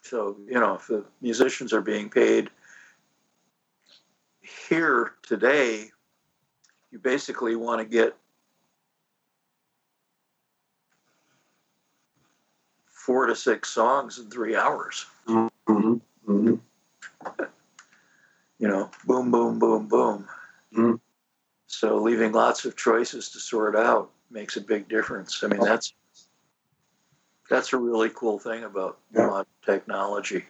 so 0.03 0.37
you 0.45 0.59
know 0.59 0.75
if 0.75 0.87
the 0.87 1.03
musicians 1.21 1.73
are 1.73 1.81
being 1.81 2.09
paid 2.09 2.49
here 4.67 5.13
today, 5.23 5.89
you 6.91 6.99
basically 6.99 7.55
want 7.55 7.79
to 7.79 7.85
get 7.85 8.15
four 12.85 13.25
to 13.25 13.35
six 13.35 13.69
songs 13.69 14.19
in 14.19 14.29
three 14.29 14.55
hours. 14.55 15.05
hmm 15.27 15.47
hmm 16.25 16.55
You 18.59 18.69
know, 18.69 18.89
boom, 19.05 19.31
boom, 19.31 19.59
boom, 19.59 19.87
boom. 19.87 20.27
Mhm. 20.73 20.99
So 21.67 21.97
leaving 21.97 22.31
lots 22.31 22.65
of 22.65 22.75
choices 22.77 23.29
to 23.29 23.39
sort 23.39 23.75
out 23.75 24.11
makes 24.29 24.55
a 24.57 24.61
big 24.61 24.87
difference. 24.87 25.43
I 25.43 25.47
mean, 25.47 25.59
that's 25.59 25.93
that's 27.49 27.73
a 27.73 27.77
really 27.77 28.09
cool 28.09 28.39
thing 28.39 28.63
about 28.63 28.99
Yeah. 29.13 29.27
modern 29.27 29.45
technology. 29.65 30.45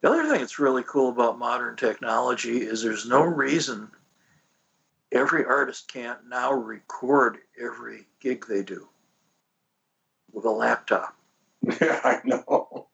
The 0.00 0.10
other 0.10 0.22
thing 0.28 0.40
that's 0.40 0.58
really 0.58 0.82
cool 0.82 1.08
about 1.08 1.38
modern 1.38 1.76
technology 1.76 2.58
is 2.62 2.82
there's 2.82 3.08
no 3.08 3.22
reason 3.22 3.90
every 5.12 5.44
artist 5.44 5.88
can't 5.88 6.26
now 6.28 6.52
record 6.52 7.38
every 7.58 8.06
gig 8.20 8.44
they 8.46 8.62
do 8.62 8.88
with 10.32 10.44
a 10.44 10.50
laptop. 10.50 11.16
Yeah, 11.80 12.00
I 12.04 12.20
know. 12.24 12.88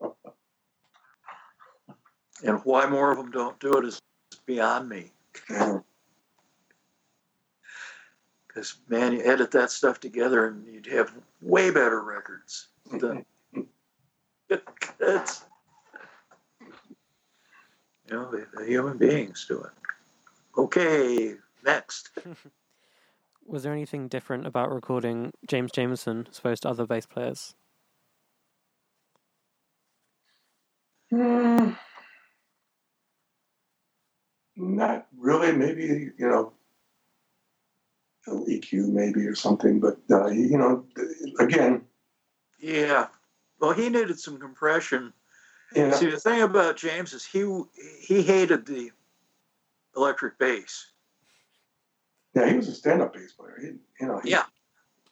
And 2.44 2.60
why 2.64 2.86
more 2.86 3.10
of 3.10 3.18
them 3.18 3.32
don't 3.32 3.58
do 3.58 3.74
it 3.78 3.84
is 3.84 4.00
beyond 4.46 4.88
me. 4.88 5.10
Yeah. 5.50 5.80
Because 8.52 8.74
man, 8.88 9.12
you 9.12 9.22
edit 9.24 9.52
that 9.52 9.70
stuff 9.70 10.00
together 10.00 10.48
and 10.48 10.66
you'd 10.66 10.86
have 10.86 11.14
way 11.40 11.70
better 11.70 12.02
records. 12.02 12.68
Than, 12.90 13.24
it's 14.50 15.44
you 18.08 18.16
know 18.16 18.28
the, 18.30 18.46
the 18.52 18.66
human 18.66 18.98
beings 18.98 19.46
do 19.46 19.62
it. 19.62 19.70
Okay, 20.58 21.34
next. 21.64 22.10
Was 23.46 23.62
there 23.62 23.72
anything 23.72 24.08
different 24.08 24.46
about 24.46 24.72
recording 24.72 25.32
James 25.46 25.70
Jamerson 25.70 26.28
as 26.28 26.38
opposed 26.38 26.62
to 26.62 26.68
other 26.68 26.86
bass 26.86 27.06
players? 27.06 27.54
Hmm. 31.10 31.70
Not 34.56 35.06
really. 35.16 35.52
Maybe 35.52 36.10
you 36.18 36.28
know, 36.28 36.52
EQ 38.26 38.88
maybe 38.88 39.26
or 39.26 39.34
something. 39.34 39.80
But 39.80 39.98
uh, 40.10 40.26
you 40.28 40.58
know, 40.58 40.84
again, 41.38 41.82
Yeah. 42.58 43.08
Well, 43.60 43.72
he 43.72 43.88
needed 43.88 44.18
some 44.18 44.38
compression. 44.38 45.12
know, 45.74 45.92
See, 45.92 46.10
the 46.10 46.18
thing 46.18 46.42
about 46.42 46.76
James 46.76 47.12
is 47.12 47.24
he 47.24 47.44
he 48.00 48.22
hated 48.22 48.66
the 48.66 48.90
electric 49.96 50.38
bass. 50.38 50.86
Yeah, 52.34 52.48
he 52.48 52.56
was 52.56 52.68
a 52.68 52.74
stand-up 52.74 53.12
bass 53.12 53.32
player. 53.32 53.58
He, 53.60 53.66
you 54.00 54.06
know. 54.06 54.20
He, 54.20 54.30
Yeah. 54.30 54.44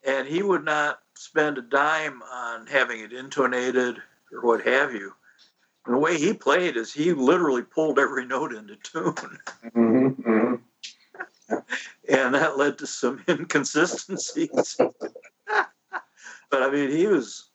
And 0.06 0.28
he 0.28 0.42
would 0.42 0.64
not 0.64 1.00
spend 1.14 1.58
a 1.58 1.62
dime 1.62 2.22
on 2.22 2.66
having 2.68 3.00
it 3.00 3.12
intonated 3.12 4.00
or 4.32 4.40
what 4.42 4.64
have 4.64 4.94
you. 4.94 5.12
And 5.84 5.96
the 5.96 5.98
way 5.98 6.16
he 6.18 6.32
played 6.32 6.76
is 6.76 6.92
he 6.92 7.12
literally 7.12 7.62
pulled 7.62 7.98
every 7.98 8.24
note 8.24 8.52
into 8.52 8.76
tune. 8.76 9.14
hmm 9.16 9.68
hmm 9.68 9.87
and 12.08 12.34
that 12.34 12.58
led 12.58 12.78
to 12.78 12.86
some 12.86 13.22
inconsistencies. 13.28 14.76
but 14.78 16.62
I 16.62 16.70
mean, 16.70 16.90
he 16.90 17.06
was 17.06 17.50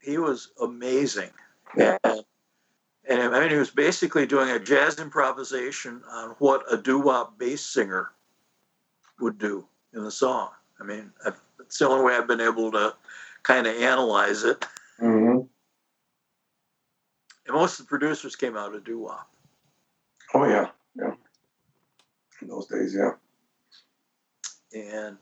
he 0.00 0.18
was 0.18 0.52
amazing, 0.62 1.30
and, 1.76 1.98
and 2.04 3.22
I 3.22 3.40
mean, 3.40 3.50
he 3.50 3.56
was 3.56 3.70
basically 3.70 4.26
doing 4.26 4.50
a 4.50 4.58
jazz 4.58 4.98
improvisation 4.98 6.02
on 6.10 6.30
what 6.38 6.64
a 6.70 6.76
doo 6.76 7.00
wop 7.00 7.38
bass 7.38 7.64
singer 7.64 8.10
would 9.20 9.38
do 9.38 9.66
in 9.94 10.04
the 10.04 10.10
song. 10.10 10.50
I 10.80 10.84
mean, 10.84 11.12
I've, 11.24 11.40
it's 11.60 11.78
the 11.78 11.88
only 11.88 12.04
way 12.04 12.14
I've 12.14 12.28
been 12.28 12.40
able 12.40 12.70
to 12.72 12.94
kind 13.42 13.66
of 13.66 13.74
analyze 13.76 14.44
it. 14.44 14.64
Mm-hmm. 15.00 15.40
And 17.46 17.54
most 17.54 17.78
of 17.78 17.86
the 17.86 17.88
producers 17.88 18.36
came 18.36 18.56
out 18.56 18.74
of 18.74 18.84
doo 18.84 19.00
wop. 19.00 19.28
Oh 20.34 20.44
yeah. 20.44 20.70
In 22.46 22.50
those 22.52 22.66
days, 22.66 22.94
yeah. 22.96 23.10
And 24.72 25.16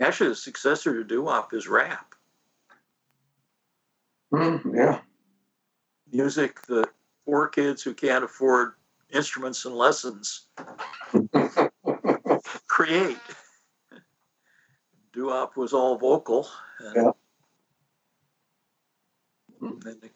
actually, 0.00 0.30
the 0.30 0.34
successor 0.34 0.94
to 0.94 1.04
doo 1.04 1.30
is 1.52 1.68
rap. 1.68 2.16
Mm, 4.32 4.74
yeah. 4.74 5.00
music 6.12 6.60
that 6.66 6.88
poor 7.24 7.46
kids 7.46 7.84
who 7.84 7.94
can't 7.94 8.24
afford 8.24 8.72
instruments 9.10 9.64
and 9.64 9.76
lessons 9.76 10.48
create. 12.66 13.16
Doo-wop 15.12 15.56
was 15.56 15.72
all 15.72 15.96
vocal, 15.96 16.48
and 16.80 16.96
Yeah. 16.96 17.12
the 19.60 20.10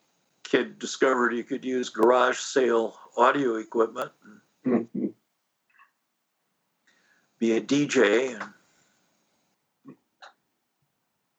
kid 0.53 0.79
discovered 0.79 1.33
you 1.33 1.43
could 1.43 1.65
use 1.65 1.89
garage 1.89 2.39
sale 2.39 2.99
audio 3.17 3.55
equipment 3.57 4.13
and 4.65 4.87
Mhm. 4.93 5.15
be 7.39 7.57
a 7.57 7.61
DJ, 7.61 8.35
and 8.35 8.53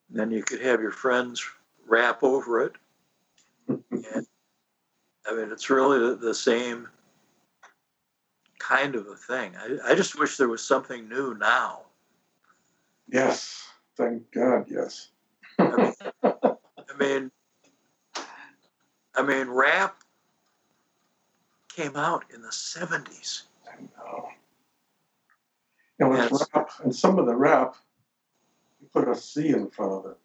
then 0.10 0.32
you 0.32 0.42
could 0.42 0.62
have 0.62 0.82
your 0.82 0.92
friends 0.92 1.48
rap 1.86 2.24
over 2.24 2.62
it. 2.62 2.74
And 3.92 4.26
I 5.28 5.36
mean, 5.36 5.52
it's 5.52 5.70
really 5.70 6.00
the, 6.00 6.16
the 6.16 6.34
same 6.34 6.90
kind 8.58 8.96
of 8.96 9.06
a 9.08 9.16
thing. 9.16 9.56
I, 9.56 9.92
I 9.92 9.96
just 9.96 10.18
wish 10.18 10.38
there 10.38 10.50
was 10.50 10.66
something 10.66 11.08
new 11.08 11.36
now. 11.36 11.84
yes. 13.08 13.70
Thank 13.96 14.32
God. 14.32 14.66
Yes. 14.68 15.10
I 15.60 15.78
mean, 15.78 15.94
I 16.24 16.98
mean, 16.98 17.32
rap 19.22 20.04
came 21.70 21.96
out 21.96 22.26
in 22.34 22.42
the 22.42 22.50
70s. 22.50 23.44
I 23.68 23.82
know. 23.82 24.30
And 26.00 26.10
with 26.10 26.20
Yes. 26.20 26.48
rap, 26.54 26.70
and 26.84 26.96
some 26.96 27.20
of 27.20 27.26
the 27.26 27.36
rap, 27.36 27.76
you 28.82 28.88
put 28.94 29.08
a 29.08 29.16
C 29.16 29.50
in 29.50 29.70
front 29.70 29.92
of 29.92 30.12
it. 30.12 30.18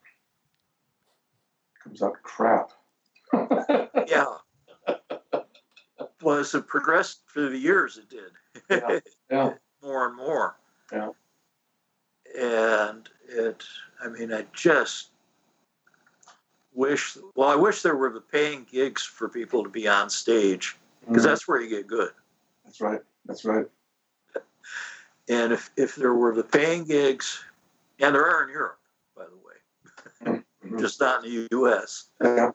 Comes 1.83 2.03
out 2.03 2.23
crap. 2.23 2.73
Yeah. 4.09 4.39
Well, 6.23 6.39
as 6.39 6.55
it 6.55 6.67
progressed 6.67 7.21
through 7.29 7.51
the 7.51 7.59
years, 7.59 7.99
it 7.99 8.09
did. 8.09 8.33
Yeah. 8.69 9.01
Yeah. 9.31 9.55
more 9.83 10.09
and 10.09 10.17
more. 10.17 10.57
Yeah. 10.93 11.11
And 12.37 13.09
it, 13.29 13.63
I 14.03 14.09
mean, 14.09 14.33
I 14.33 14.47
just 14.53 15.11
wish, 16.79 17.19
well, 17.35 17.49
I 17.49 17.57
wish 17.57 17.83
there 17.83 17.97
were 17.97 18.11
the 18.11 18.21
paying 18.21 18.65
gigs 18.71 19.03
for 19.03 19.29
people 19.29 19.65
to 19.65 19.69
be 19.69 19.89
on 19.89 20.09
stage 20.09 20.77
because 21.01 21.25
Mhm. 21.25 21.29
that's 21.29 21.49
where 21.49 21.61
you 21.61 21.69
get 21.69 21.89
good. 21.89 22.13
That's 22.65 22.81
right. 22.81 23.03
That's 23.27 23.45
right. 23.45 23.67
And 25.29 25.53
if, 25.53 25.71
if 25.77 25.97
there 25.97 26.15
were 26.15 26.35
the 26.35 26.45
paying 26.45 26.85
gigs, 26.85 27.45
and 27.99 28.15
there 28.15 28.25
are 28.25 28.45
in 28.45 28.51
Europe, 28.51 28.79
by 29.15 29.25
the 29.27 29.37
way, 29.37 30.45
Mhm. 30.65 30.79
just 30.79 31.01
not 31.01 31.25
in 31.25 31.33
the 31.33 31.49
US. 31.51 32.11
Yeah. 32.23 32.53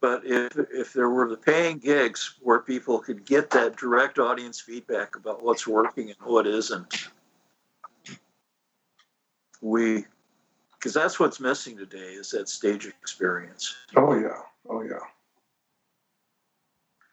But 0.00 0.26
if, 0.26 0.56
if 0.70 0.92
there 0.92 1.08
were 1.08 1.28
the 1.28 1.36
paying 1.36 1.78
gigs 1.78 2.34
where 2.40 2.58
people 2.58 2.98
could 2.98 3.24
get 3.24 3.50
that 3.50 3.76
direct 3.76 4.18
audience 4.18 4.60
feedback 4.60 5.16
about 5.16 5.42
what's 5.42 5.66
working 5.66 6.10
and 6.10 6.20
what 6.22 6.46
isn't, 6.46 7.08
we, 9.60 10.06
because 10.82 10.94
that's 10.94 11.20
what's 11.20 11.38
missing 11.38 11.76
today 11.76 12.14
is 12.14 12.32
that 12.32 12.48
stage 12.48 12.86
experience. 12.86 13.76
Oh 13.94 14.18
yeah. 14.18 14.40
Oh 14.68 14.82
yeah. 14.82 14.98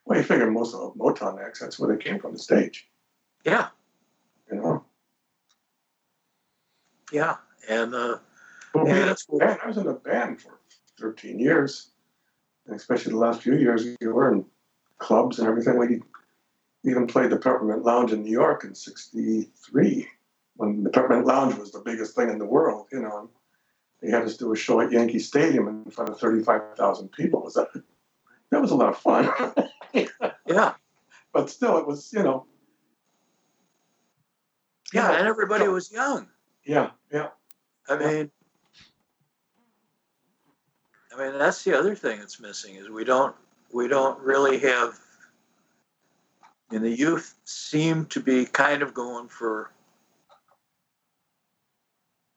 Well, 0.04 0.18
you 0.18 0.24
figure 0.24 0.50
most 0.50 0.74
of 0.74 0.80
the 0.92 0.98
Motown 0.98 1.40
acts, 1.40 1.60
that's 1.60 1.78
where 1.78 1.94
they 1.94 2.02
came 2.02 2.18
from, 2.18 2.32
the 2.32 2.38
stage. 2.40 2.88
Yeah, 3.44 3.68
You 4.50 4.56
know. 4.56 4.84
yeah. 7.12 7.36
And 7.68 7.94
uh, 7.94 8.18
Well, 8.74 8.88
Yeah, 8.88 9.04
that's 9.04 9.28
I 9.40 9.68
was 9.68 9.76
in 9.76 9.86
a 9.86 9.94
band 9.94 10.40
for 10.42 10.58
13 10.98 11.38
years, 11.38 11.90
and 12.66 12.74
especially 12.74 13.12
the 13.12 13.18
last 13.18 13.42
few 13.42 13.54
years, 13.56 13.86
you 14.00 14.10
were 14.12 14.32
in 14.32 14.44
clubs 14.98 15.38
and 15.38 15.46
everything. 15.46 15.78
We 15.78 16.02
even 16.90 17.06
played 17.06 17.30
the 17.30 17.36
Peppermint 17.36 17.84
Lounge 17.84 18.10
in 18.10 18.24
New 18.24 18.32
York 18.32 18.64
in 18.64 18.74
'63, 18.74 20.08
when 20.56 20.82
the 20.82 20.90
Peppermint 20.90 21.26
Lounge 21.26 21.54
was 21.54 21.70
the 21.70 21.82
biggest 21.84 22.16
thing 22.16 22.30
in 22.30 22.38
the 22.38 22.44
world. 22.46 22.88
You 22.90 23.02
know, 23.02 23.30
they 24.02 24.10
had 24.10 24.22
us 24.22 24.36
do 24.36 24.52
a 24.52 24.56
show 24.56 24.80
at 24.80 24.92
Yankee 24.92 25.18
Stadium 25.18 25.68
in 25.68 25.90
front 25.90 26.10
of 26.10 26.18
35,000 26.18 27.12
people. 27.12 27.42
Was 27.42 27.54
that? 27.54 27.68
That 28.50 28.60
was 28.60 28.70
a 28.70 28.76
lot 28.76 28.88
of 28.88 28.98
fun. 28.98 29.30
yeah, 30.46 30.74
but 31.32 31.50
still, 31.50 31.78
it 31.78 31.86
was 31.86 32.12
you 32.12 32.22
know. 32.22 32.46
yeah. 34.92 35.12
And 35.12 35.28
everybody 35.28 35.68
was 35.68 35.92
young. 35.92 36.28
Yeah, 36.64 36.90
yeah. 37.12 37.28
I 37.88 37.96
mean, 37.96 38.30
I 41.14 41.18
mean 41.18 41.38
that's 41.38 41.62
the 41.62 41.78
other 41.78 41.94
thing 41.94 42.18
that's 42.18 42.40
missing 42.40 42.76
is 42.76 42.88
we 42.88 43.04
don't 43.04 43.36
we 43.72 43.88
don't 43.88 44.18
really 44.20 44.58
have. 44.60 44.98
And 46.72 46.84
the 46.84 46.90
youth 46.90 47.34
seem 47.44 48.06
to 48.06 48.20
be 48.20 48.46
kind 48.46 48.82
of 48.82 48.94
going 48.94 49.28
for 49.28 49.72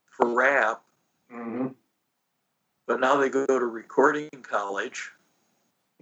for 0.10 0.27
rap, 0.27 0.84
hmm 1.34 1.68
but 2.85 2.99
now 2.99 3.15
they 3.15 3.30
go 3.30 3.45
to 3.47 3.65
recording 3.65 4.30
college. 4.41 5.10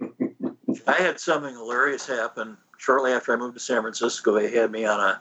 I 0.86 0.94
had 0.94 1.20
something 1.20 1.54
hilarious 1.54 2.06
happen 2.06 2.56
shortly 2.76 3.12
after 3.12 3.32
I 3.32 3.36
moved 3.36 3.54
to 3.54 3.60
San 3.60 3.82
Francisco. 3.82 4.32
They 4.34 4.50
had 4.50 4.72
me 4.72 4.84
on 4.84 4.98
a 4.98 5.20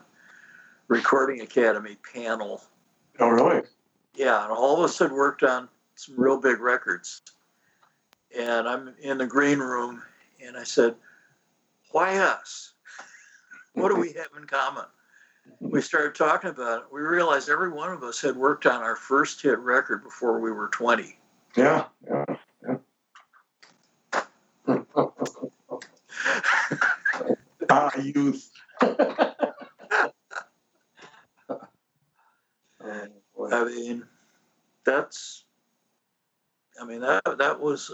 recording 0.87 1.41
academy 1.41 1.97
panel 2.13 2.63
Oh, 3.19 3.29
really? 3.29 3.61
Yeah, 4.15 4.43
and 4.43 4.51
all 4.51 4.77
of 4.77 4.83
us 4.83 4.97
had 4.99 5.11
worked 5.11 5.43
on 5.43 5.69
some 5.95 6.19
real 6.19 6.37
big 6.37 6.59
records. 6.59 7.21
And 8.37 8.67
I'm 8.67 8.93
in 9.01 9.17
the 9.17 9.27
green 9.27 9.59
room, 9.59 10.01
and 10.43 10.57
I 10.57 10.63
said, 10.63 10.95
Why 11.91 12.17
us? 12.17 12.73
What 13.73 13.89
do 13.89 13.99
we 13.99 14.13
have 14.13 14.29
in 14.37 14.45
common? 14.47 14.85
We 15.61 15.79
started 15.81 16.15
talking 16.15 16.49
about 16.49 16.79
it. 16.79 16.85
We 16.91 17.01
realized 17.01 17.47
every 17.47 17.69
one 17.71 17.91
of 17.91 18.01
us 18.03 18.19
had 18.19 18.35
worked 18.35 18.65
on 18.65 18.81
our 18.81 18.95
first 18.95 19.41
hit 19.43 19.59
record 19.59 20.03
before 20.03 20.39
we 20.39 20.51
were 20.51 20.69
20. 20.69 21.17
Yeah, 21.55 21.85
yeah, 22.09 22.25
yeah. 22.63 22.77
ah, 27.69 27.91
youth. 28.01 28.49
oh. 28.81 29.35
I 33.51 33.63
mean, 33.65 34.03
that's, 34.83 35.43
I 36.81 36.85
mean, 36.85 37.01
that, 37.01 37.21
that 37.37 37.59
was 37.59 37.91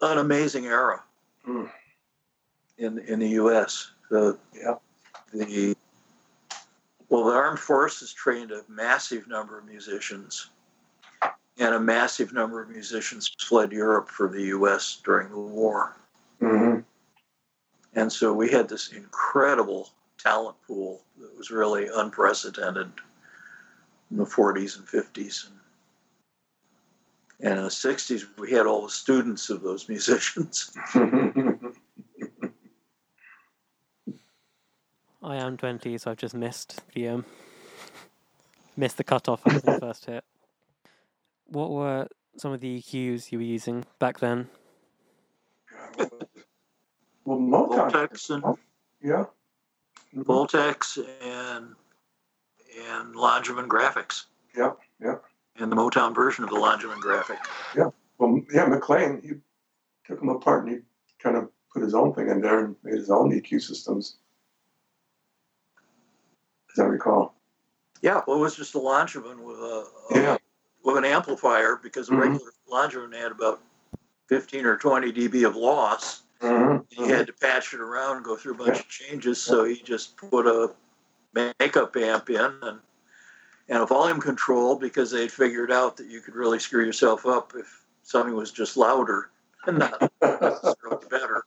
an 0.00 0.18
amazing 0.18 0.66
era 0.66 1.02
Mm. 1.46 1.70
in, 2.78 2.98
in 3.00 3.18
the 3.18 3.28
U.S. 3.30 3.90
The, 4.10 4.38
Yeah. 4.54 4.76
the, 5.34 5.73
well, 7.08 7.24
the 7.24 7.32
armed 7.32 7.58
forces 7.58 8.12
trained 8.12 8.50
a 8.50 8.64
massive 8.68 9.28
number 9.28 9.58
of 9.58 9.66
musicians, 9.66 10.50
and 11.58 11.74
a 11.74 11.80
massive 11.80 12.32
number 12.32 12.62
of 12.62 12.68
musicians 12.68 13.30
fled 13.40 13.72
Europe 13.72 14.08
for 14.08 14.28
the 14.28 14.42
U.S. 14.44 15.00
during 15.04 15.30
the 15.30 15.38
war. 15.38 15.96
hmm 16.40 16.78
And 17.94 18.12
so 18.12 18.32
we 18.32 18.50
had 18.50 18.68
this 18.68 18.92
incredible 18.92 19.90
talent 20.18 20.56
pool 20.66 21.02
that 21.20 21.36
was 21.36 21.50
really 21.50 21.88
unprecedented 21.94 22.90
in 24.10 24.16
the 24.16 24.24
40s 24.24 24.78
and 24.78 24.86
50s. 24.86 25.46
And, 25.46 25.58
and 27.40 27.58
in 27.58 27.64
the 27.64 27.70
60s, 27.70 28.24
we 28.38 28.50
had 28.50 28.66
all 28.66 28.82
the 28.82 28.90
students 28.90 29.50
of 29.50 29.62
those 29.62 29.88
musicians. 29.94 30.76
I 35.24 35.36
am 35.36 35.56
20, 35.56 35.96
so 35.96 36.10
I've 36.10 36.18
just 36.18 36.34
missed 36.34 36.82
the 36.92 37.08
um, 37.08 37.24
missed 38.76 38.98
the 38.98 39.04
cutoff 39.04 39.46
of 39.46 39.62
the 39.62 39.78
first 39.80 40.04
hit. 40.04 40.22
What 41.46 41.70
were 41.70 42.08
some 42.36 42.52
of 42.52 42.60
the 42.60 42.78
EQs 42.78 43.32
you 43.32 43.38
were 43.38 43.44
using 43.44 43.86
back 43.98 44.18
then? 44.18 44.48
Well, 47.24 47.38
Motown. 47.38 47.90
Pultec 47.90 48.30
and 48.34 48.58
Yeah. 49.02 49.24
Pultec 50.14 50.98
and 51.22 51.74
and 52.90 53.14
Langevin 53.14 53.66
Graphics. 53.66 54.24
Yeah, 54.54 54.72
yeah. 55.00 55.16
And 55.56 55.72
the 55.72 55.76
Motown 55.76 56.14
version 56.14 56.44
of 56.44 56.50
the 56.50 56.56
Langevin 56.56 56.98
graphic. 57.00 57.38
Yeah, 57.74 57.90
well, 58.18 58.42
yeah, 58.52 58.66
McLean, 58.66 59.22
he 59.22 59.30
took 60.06 60.18
them 60.18 60.28
apart 60.28 60.66
and 60.66 60.74
he 60.76 60.82
kind 61.22 61.36
of 61.36 61.48
put 61.72 61.82
his 61.82 61.94
own 61.94 62.12
thing 62.12 62.28
in 62.28 62.40
there 62.42 62.64
and 62.64 62.76
made 62.82 62.98
his 62.98 63.10
own 63.10 63.30
EQ 63.32 63.62
systems. 63.62 64.16
As 66.74 66.80
I 66.80 66.86
recall. 66.86 67.34
Yeah, 68.02 68.22
well, 68.26 68.36
it 68.38 68.40
was 68.40 68.56
just 68.56 68.74
a 68.74 68.78
Langevin 68.78 69.38
with 69.44 69.58
a, 69.58 69.86
a 70.10 70.20
Yeah. 70.20 70.36
with 70.82 70.96
an 70.96 71.04
amplifier 71.04 71.76
because 71.76 72.08
the 72.08 72.14
Mhm. 72.14 72.20
regular 72.20 72.52
Langevin 72.68 73.14
had 73.14 73.32
about 73.32 73.60
15 74.28 74.66
or 74.66 74.76
20 74.76 75.12
dB 75.12 75.46
of 75.46 75.56
loss. 75.56 76.22
Mm-hmm. 76.40 76.82
He 76.90 77.08
had 77.08 77.26
to 77.28 77.32
patch 77.32 77.72
it 77.72 77.80
around 77.80 78.16
and 78.16 78.24
go 78.24 78.36
through 78.36 78.54
a 78.54 78.56
bunch 78.58 78.80
of 78.80 78.88
changes, 78.88 79.40
so 79.40 79.64
he 79.64 79.76
just 79.80 80.16
put 80.16 80.46
a 80.46 80.74
makeup 81.60 81.96
amp 81.96 82.28
in 82.30 82.40
and 82.62 82.80
and 83.68 83.78
a 83.82 83.86
volume 83.86 84.20
control 84.20 84.76
because 84.76 85.10
they'd 85.10 85.32
figured 85.32 85.72
out 85.72 85.96
that 85.96 86.06
you 86.08 86.20
could 86.20 86.34
really 86.34 86.58
screw 86.58 86.84
yourself 86.84 87.24
up 87.24 87.54
if 87.56 87.86
something 88.02 88.34
was 88.34 88.50
just 88.50 88.76
louder 88.76 89.30
and 89.66 89.78
not 89.78 90.12
necessarily 90.22 91.06
better. 91.08 91.44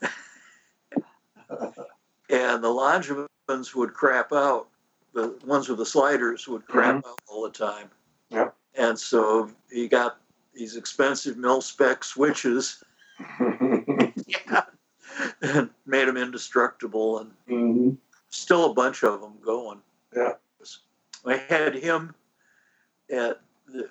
and 2.30 2.62
the 2.62 2.68
Langevins 2.68 3.74
would 3.74 3.92
crap 3.94 4.32
out. 4.32 4.68
The 5.12 5.36
ones 5.44 5.68
with 5.68 5.78
the 5.78 5.86
sliders 5.86 6.46
would 6.46 6.66
crap 6.66 6.96
out 7.06 7.20
all 7.26 7.42
the 7.42 7.50
time. 7.50 7.90
Yeah. 8.30 8.50
And 8.76 8.96
so 8.98 9.50
he 9.70 9.88
got 9.88 10.18
these 10.54 10.76
expensive 10.76 11.36
mil 11.36 11.60
spec 11.60 12.04
switches 12.04 12.82
and 15.42 15.70
made 15.86 16.06
them 16.08 16.16
indestructible 16.16 17.18
and 17.18 17.32
Mhm. 17.48 17.96
still 18.28 18.70
a 18.70 18.74
bunch 18.74 19.02
of 19.02 19.20
them 19.20 19.34
going. 19.44 19.82
Yeah. 20.14 20.34
I 21.26 21.36
had 21.36 21.74
him 21.74 22.14
at, 23.10 23.40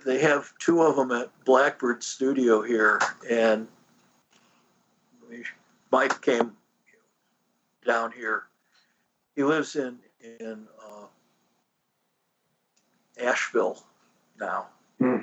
they 0.05 0.19
have 0.19 0.51
two 0.59 0.81
of 0.81 0.95
them 0.95 1.11
at 1.11 1.29
Blackbird 1.45 2.01
Studio 2.01 2.61
here, 2.61 2.99
and 3.29 3.67
Mike 5.91 6.19
came 6.21 6.55
down 7.89 8.11
here. 8.11 8.43
He 9.35 9.43
lives 9.43 9.75
in, 9.75 9.97
in 10.39 10.67
uh, 10.79 11.05
Asheville 13.19 13.83
now. 14.39 14.67
Hmm. 14.99 15.17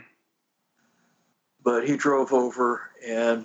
But 1.63 1.87
he 1.89 1.97
drove 1.97 2.33
over 2.33 2.91
and 3.07 3.45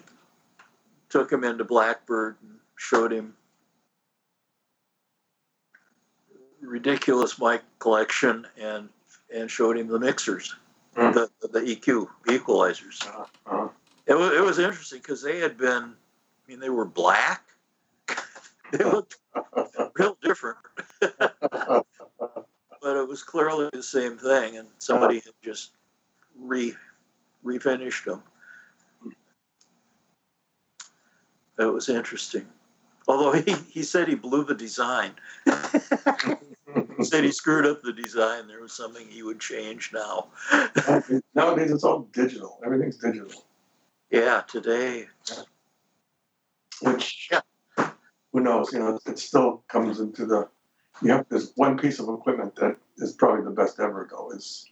took 1.09 1.31
him 1.31 1.43
into 1.43 1.63
Blackbird 1.63 2.37
and 2.41 2.57
showed 2.77 3.11
him 3.13 3.35
ridiculous 6.61 7.39
mic 7.39 7.61
collection 7.79 8.47
and 8.59 8.89
and 9.33 9.49
showed 9.49 9.77
him 9.77 9.87
the 9.87 9.99
mixers, 9.99 10.55
Hmm. 10.95 11.11
the 11.11 11.29
the 11.41 11.59
EQ 11.59 12.07
equalizers. 12.25 13.05
Uh-huh. 13.05 13.69
It 14.07 14.15
was 14.15 14.33
it 14.33 14.43
was 14.43 14.57
interesting 14.57 14.99
because 14.99 15.21
they 15.21 15.39
had 15.39 15.57
been, 15.57 15.83
I 15.83 16.47
mean, 16.47 16.59
they 16.59 16.69
were 16.69 16.85
black. 16.85 17.43
they 18.77 18.83
looked 18.83 19.17
real 19.97 20.17
different, 20.21 20.57
but 20.99 21.85
it 22.83 23.07
was 23.07 23.23
clearly 23.23 23.69
the 23.73 23.83
same 23.83 24.17
thing, 24.17 24.57
and 24.57 24.67
somebody 24.77 25.15
had 25.15 25.33
just 25.43 25.71
re 26.39 26.75
refinished 27.43 28.05
them. 28.05 28.23
It 31.59 31.65
was 31.65 31.89
interesting. 31.89 32.47
Although 33.07 33.33
he, 33.33 33.55
he 33.69 33.83
said 33.83 34.07
he 34.07 34.15
blew 34.15 34.43
the 34.43 34.55
design. 34.55 35.11
He 36.97 37.03
said 37.03 37.23
he 37.23 37.31
screwed 37.31 37.65
up 37.65 37.81
the 37.81 37.93
design. 37.93 38.47
There 38.47 38.61
was 38.61 38.73
something 38.73 39.07
he 39.09 39.23
would 39.23 39.39
change 39.39 39.91
now. 39.93 40.27
Nowadays 41.35 41.71
it's 41.71 41.83
all 41.83 42.07
digital. 42.13 42.59
Everything's 42.63 42.97
digital. 42.97 43.43
Yeah, 44.11 44.41
today. 44.47 45.07
Which 46.81 47.29
Yeah. 47.31 47.41
Who 48.33 48.39
knows? 48.39 48.71
You 48.73 48.79
know, 48.79 48.99
it 49.05 49.19
still 49.19 49.63
comes 49.67 49.99
into 49.99 50.25
the. 50.25 50.47
You 51.01 51.11
have 51.11 51.27
this 51.29 51.51
one 51.55 51.77
piece 51.77 51.99
of 51.99 52.09
equipment 52.09 52.55
that 52.57 52.77
is 52.97 53.13
probably 53.13 53.43
the 53.43 53.51
best 53.51 53.79
ever. 53.79 54.07
Though 54.09 54.31
is 54.31 54.65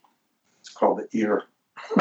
it's 0.60 0.70
called 0.70 1.00
the 1.00 1.18
ear. 1.18 1.44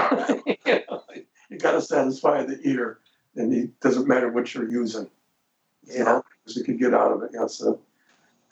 you 0.47 0.57
know, 0.67 1.03
you 1.49 1.59
got 1.59 1.73
to 1.73 1.81
satisfy 1.81 2.45
the 2.45 2.59
ear, 2.65 2.99
and 3.37 3.53
it 3.53 3.81
doesn't 3.81 4.07
matter 4.07 4.31
what 4.31 4.55
you're 4.55 4.71
using. 4.71 5.09
You 5.87 5.99
Yeah. 5.99 6.05
know, 6.05 6.25
because 6.45 6.57
you 6.57 6.65
can 6.65 6.77
get 6.77 6.95
out 6.95 7.13
of 7.13 7.23
it. 7.23 7.31
Yeah, 7.33 7.47
so. 7.47 7.81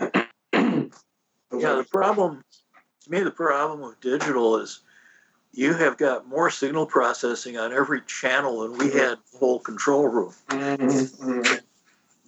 Yeah, 0.01 0.05
the 1.53 1.87
problem, 1.91 2.45
to 3.05 3.11
me, 3.11 3.23
the 3.23 3.31
problem 3.31 3.81
with 3.81 4.01
digital 4.01 4.57
is 4.59 4.81
you 5.53 5.75
have 5.75 5.97
got 5.97 6.29
more 6.29 6.51
signal 6.51 6.87
processing 6.87 7.59
on 7.59 7.73
every 7.73 8.03
channel 8.03 8.61
than 8.61 8.79
we 8.79 8.91
had 8.93 9.19
full 9.25 9.59
control 9.59 10.07
room. 10.07 10.33
Mhm, 10.49 11.17
mhm. 11.19 11.61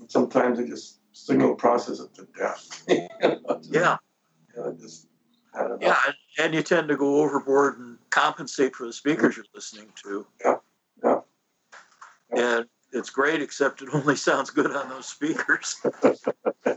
Sometimes 0.06 0.58
they 0.58 0.66
just 0.66 1.00
signal 1.12 1.54
process 1.54 2.00
it 2.00 2.14
to 2.14 2.26
death. 2.38 2.84
Yeah, 3.70 3.96
You 4.56 4.62
know, 4.62 4.76
just, 4.80 5.08
I 5.54 5.58
don't 5.62 5.80
know. 5.80 5.88
yeah, 5.88 5.96
and- 6.38 6.54
you 6.54 6.62
tend 6.62 6.88
to 6.88 6.96
go 6.96 7.16
overboard 7.20 7.78
and 7.78 7.98
compensate 8.10 8.74
for 8.76 8.86
the 8.86 8.92
speakers 8.92 9.36
you're 9.36 9.44
listening 9.54 9.92
to. 10.04 10.26
Yeah, 10.44 10.54
yeah. 11.04 11.20
And 12.30 12.66
it's 12.92 13.10
great, 13.10 13.42
except 13.42 13.82
it 13.82 13.88
only 13.92 14.16
sounds 14.28 14.50
good 14.50 14.70
on 14.74 14.88
those 14.88 15.06
speakers. 15.06 15.76
yeah, 16.64 16.72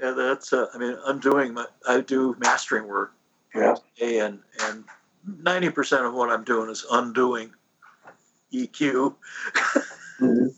that's. 0.00 0.52
Uh, 0.52 0.66
I 0.74 0.78
mean, 0.78 0.96
I'm 1.06 1.18
doing 1.18 1.54
my. 1.54 1.66
I 1.88 2.00
do 2.02 2.36
mastering 2.38 2.86
work, 2.86 3.14
Yeah. 3.54 3.74
and 4.00 4.40
and 4.64 4.84
ninety 5.26 5.70
percent 5.70 6.04
of 6.04 6.14
what 6.14 6.30
I'm 6.30 6.44
doing 6.44 6.70
is 6.70 6.84
undoing 6.90 7.52
EQ. 8.52 9.14
Mhm. 10.20 10.54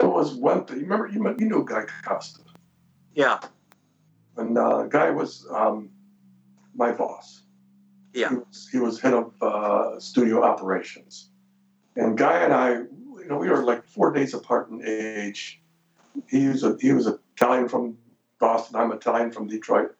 There 0.00 0.08
was 0.08 0.34
one 0.34 0.64
thing. 0.64 0.78
You 0.78 0.82
remember? 0.84 1.06
You, 1.06 1.22
you 1.38 1.46
knew 1.48 1.64
Guy 1.64 1.84
Costa, 2.04 2.40
Yeah, 3.14 3.38
and 4.36 4.58
uh, 4.58 4.84
Guy 4.84 5.10
was 5.10 5.46
um, 5.50 5.90
my 6.74 6.92
boss. 6.92 7.42
Yeah. 8.12 8.30
He 8.30 8.34
was, 8.36 8.68
he 8.72 8.78
was 8.78 9.00
head 9.00 9.14
of 9.14 9.32
uh, 9.42 9.98
studio 10.00 10.42
operations, 10.42 11.30
and 11.96 12.16
Guy 12.18 12.42
and 12.44 12.52
I, 12.52 12.70
you 12.72 13.26
know, 13.28 13.38
we 13.38 13.48
were 13.48 13.62
like 13.64 13.86
four 13.86 14.12
days 14.12 14.34
apart 14.34 14.70
in 14.70 14.82
age. 14.84 15.60
He 16.28 16.48
was 16.48 16.62
a, 16.64 16.76
he 16.80 16.92
was 16.92 17.06
Italian 17.36 17.68
from 17.68 17.96
Boston. 18.38 18.76
I'm 18.76 18.92
Italian 18.92 19.30
from 19.30 19.46
Detroit, 19.46 19.94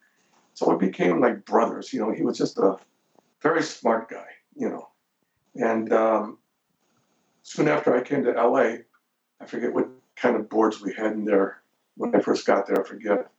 so 0.54 0.74
we 0.74 0.86
became 0.86 1.20
like 1.20 1.44
brothers. 1.44 1.92
You 1.92 2.00
know, 2.00 2.12
he 2.12 2.22
was 2.22 2.38
just 2.38 2.58
a 2.58 2.76
very 3.42 3.62
smart 3.62 4.08
guy. 4.10 4.26
You 4.56 4.68
know, 4.70 4.88
and 5.56 5.92
um, 5.92 6.38
soon 7.42 7.68
after 7.68 7.96
I 7.96 8.02
came 8.02 8.24
to 8.24 8.32
LA, 8.32 8.78
I 9.40 9.46
forget 9.46 9.72
what 9.72 9.88
kind 10.16 10.36
of 10.36 10.48
boards 10.48 10.80
we 10.80 10.92
had 10.92 11.12
in 11.12 11.24
there 11.24 11.62
when 11.96 12.14
I 12.14 12.20
first 12.20 12.46
got 12.46 12.66
there. 12.66 12.80
I 12.80 12.88
forget. 12.88 13.30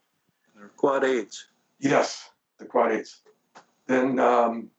they're 0.54 0.68
quad 0.76 1.04
eights. 1.04 1.46
Yes, 1.78 2.30
the 2.58 2.64
quad 2.64 2.92
eights. 2.92 3.20
Then 3.86 4.18
um, 4.18 4.70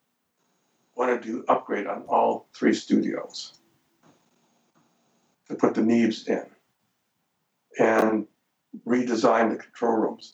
wanted 0.96 1.22
to 1.24 1.46
upgrade 1.48 1.88
on 1.88 2.04
all 2.04 2.48
three 2.54 2.74
studios 2.74 3.54
to 5.48 5.56
put 5.56 5.76
the 5.76 5.82
Neves 5.82 6.28
in 6.28 6.46
and 7.80 8.28
redesign 8.86 9.52
the 9.52 9.58
control 9.58 9.94
rooms. 9.94 10.34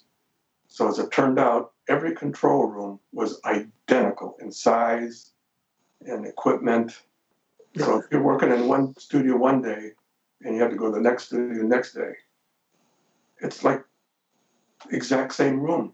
So 0.68 0.88
as 0.88 0.98
it 0.98 1.12
turned 1.12 1.38
out, 1.38 1.74
every 1.88 2.16
control 2.16 2.66
room 2.66 3.00
was 3.12 3.40
identical 3.46 4.38
in 4.42 4.52
size 4.52 5.33
and 6.08 6.26
equipment. 6.26 7.00
So 7.78 8.00
if 8.00 8.06
you're 8.12 8.24
working 8.24 8.52
in 8.52 8.68
one 8.68 8.96
studio 9.00 9.38
one 9.38 9.62
day 9.62 9.92
and 10.42 10.56
you 10.56 10.62
have 10.62 10.72
to 10.72 10.78
go 10.78 10.86
to 10.86 10.96
the 10.96 11.02
next 11.02 11.26
studio 11.26 11.58
the 11.58 11.68
next 11.68 11.94
day, 11.94 12.14
it's 13.42 13.64
like 13.64 13.84
exact 14.92 15.34
same 15.34 15.60
room 15.60 15.94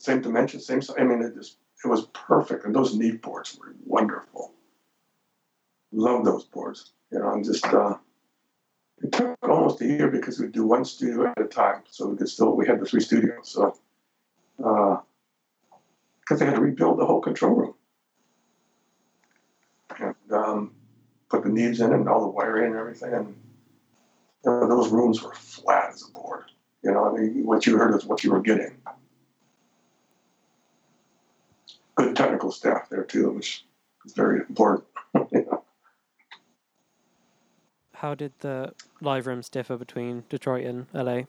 same 0.00 0.22
dimension, 0.22 0.60
same. 0.60 0.80
I 0.98 1.04
mean, 1.04 1.22
it 1.22 1.34
just 1.34 1.58
it 1.84 1.88
was 1.88 2.06
perfect, 2.06 2.64
and 2.64 2.74
those 2.74 2.96
Neve 2.96 3.20
boards 3.20 3.58
were 3.58 3.74
wonderful. 3.84 4.54
Love 5.92 6.24
those 6.24 6.44
boards. 6.44 6.92
You 7.12 7.18
know, 7.18 7.32
and 7.32 7.44
just 7.44 7.66
uh, 7.66 7.96
it 9.02 9.12
took 9.12 9.36
almost 9.42 9.82
a 9.82 9.86
year 9.86 10.08
because 10.08 10.38
we'd 10.38 10.52
do 10.52 10.66
one 10.66 10.86
studio 10.86 11.26
at 11.26 11.40
a 11.40 11.46
time, 11.46 11.82
so 11.90 12.08
we 12.08 12.16
could 12.16 12.28
still 12.28 12.56
we 12.56 12.66
had 12.66 12.80
the 12.80 12.86
three 12.86 13.00
studios. 13.00 13.50
So 13.50 13.76
because 14.56 16.38
they 16.38 16.46
had 16.46 16.54
to 16.54 16.60
rebuild 16.60 16.98
the 16.98 17.06
whole 17.06 17.20
control 17.20 17.54
room 17.54 17.74
and 19.98 20.14
um, 20.32 20.74
put 21.30 21.44
the 21.44 21.48
Neves 21.48 21.82
in 21.82 21.94
and 21.94 22.08
all 22.08 22.20
the 22.20 22.28
wiring 22.28 22.72
and 22.72 22.80
everything, 22.80 23.14
and 23.14 23.34
you 24.44 24.50
know, 24.50 24.68
those 24.68 24.90
rooms 24.90 25.22
were 25.22 25.34
flat 25.34 25.90
as 25.94 26.06
a 26.06 26.12
board. 26.12 26.50
You 26.82 26.92
know, 26.92 27.04
I 27.04 27.18
mean, 27.18 27.46
what 27.46 27.66
you 27.66 27.78
heard 27.78 27.94
is 27.94 28.04
what 28.04 28.24
you 28.24 28.32
were 28.32 28.40
getting. 28.40 28.76
Good 31.94 32.16
technical 32.16 32.50
staff 32.50 32.88
there 32.88 33.04
too, 33.04 33.30
which 33.30 33.64
is 34.04 34.12
very 34.12 34.40
important. 34.40 34.86
you 35.32 35.46
know. 35.46 35.64
How 37.94 38.14
did 38.14 38.32
the 38.40 38.72
live 39.02 39.26
rooms 39.26 39.48
differ 39.50 39.76
between 39.76 40.24
Detroit 40.30 40.64
and 40.64 40.86
LA? 40.94 41.22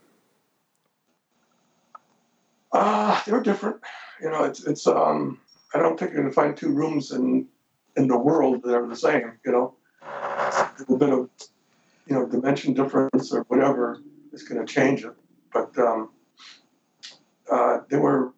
Ah, 2.73 3.19
uh, 3.19 3.23
they're 3.25 3.43
different. 3.43 3.81
You 4.21 4.31
know, 4.31 4.45
it's 4.45 4.65
it's 4.65 4.87
um. 4.87 5.39
I 5.73 5.79
don't 5.79 5.97
think 5.97 6.11
you're 6.11 6.21
going 6.21 6.31
to 6.31 6.35
find 6.35 6.55
two 6.55 6.71
rooms 6.71 7.11
in 7.11 7.47
in 7.97 8.07
the 8.07 8.17
world 8.17 8.63
that 8.63 8.73
are 8.73 8.87
the 8.87 8.95
same. 8.95 9.33
You 9.45 9.51
know, 9.51 9.75
a 10.51 10.71
little 10.79 10.97
bit 10.97 11.09
of 11.09 11.29
you 12.07 12.15
know 12.15 12.25
dimension 12.27 12.73
difference 12.73 13.31
or 13.31 13.41
whatever 13.43 14.01
is 14.33 14.43
going 14.43 14.65
to 14.65 14.71
change 14.71 15.03
it. 15.03 15.13
But 15.53 15.77
um, 15.77 16.09
uh, 17.51 17.79
they 17.89 17.97
were 17.97 18.33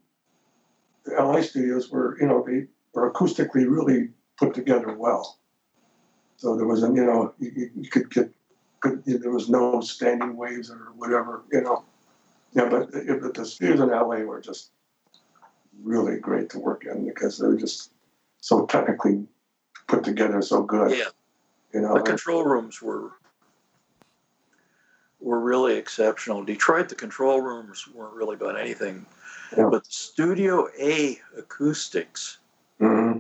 the 1.06 1.16
LA 1.16 1.42
studios 1.42 1.90
were 1.90 2.18
you 2.20 2.28
know 2.28 2.44
they 2.46 2.68
were 2.94 3.12
acoustically 3.12 3.70
really 3.70 4.10
put 4.38 4.54
together 4.54 4.96
well. 4.98 5.40
So 6.38 6.56
there 6.56 6.68
was 6.68 6.84
a 6.84 6.88
you 6.88 7.06
know 7.06 7.34
you, 7.40 7.70
you 7.76 7.90
could 7.90 8.10
get 8.10 8.32
good, 8.80 9.04
there 9.06 9.32
was 9.32 9.50
no 9.50 9.82
standing 9.82 10.36
waves 10.36 10.70
or 10.70 10.92
whatever 10.96 11.44
you 11.52 11.62
know. 11.62 11.86
Yeah, 12.54 12.70
but 12.70 12.92
the, 12.92 13.32
the 13.34 13.46
studios 13.46 13.80
in 13.80 13.90
LA 13.90 14.18
were 14.18 14.40
just 14.40 14.70
really 15.82 16.20
great 16.20 16.52
to 16.52 16.60
work 16.60 16.86
in 16.86 17.08
because 17.08 17.40
they 17.40 17.48
were 17.48 17.58
just 17.58 17.92
so 18.42 18.68
technically 18.68 19.26
put 19.88 20.04
together, 20.04 20.42
so 20.42 20.62
good. 20.62 20.92
Yeah, 20.92 21.10
you 21.74 21.82
know, 21.82 21.96
the 21.96 22.02
control 22.02 22.46
rooms 22.46 22.82
were 22.82 23.12
were 25.20 25.40
really 25.40 25.78
exceptional. 25.78 26.44
Detroit, 26.44 26.90
the 26.90 26.96
control 26.96 27.42
rooms 27.42 27.88
weren't 27.88 28.14
really 28.14 28.36
about 28.36 28.60
anything, 28.60 29.06
yeah. 29.58 29.70
but 29.70 29.86
Studio 29.86 30.68
A 30.80 31.20
acoustics, 31.38 32.40
mm-hmm. 32.80 33.20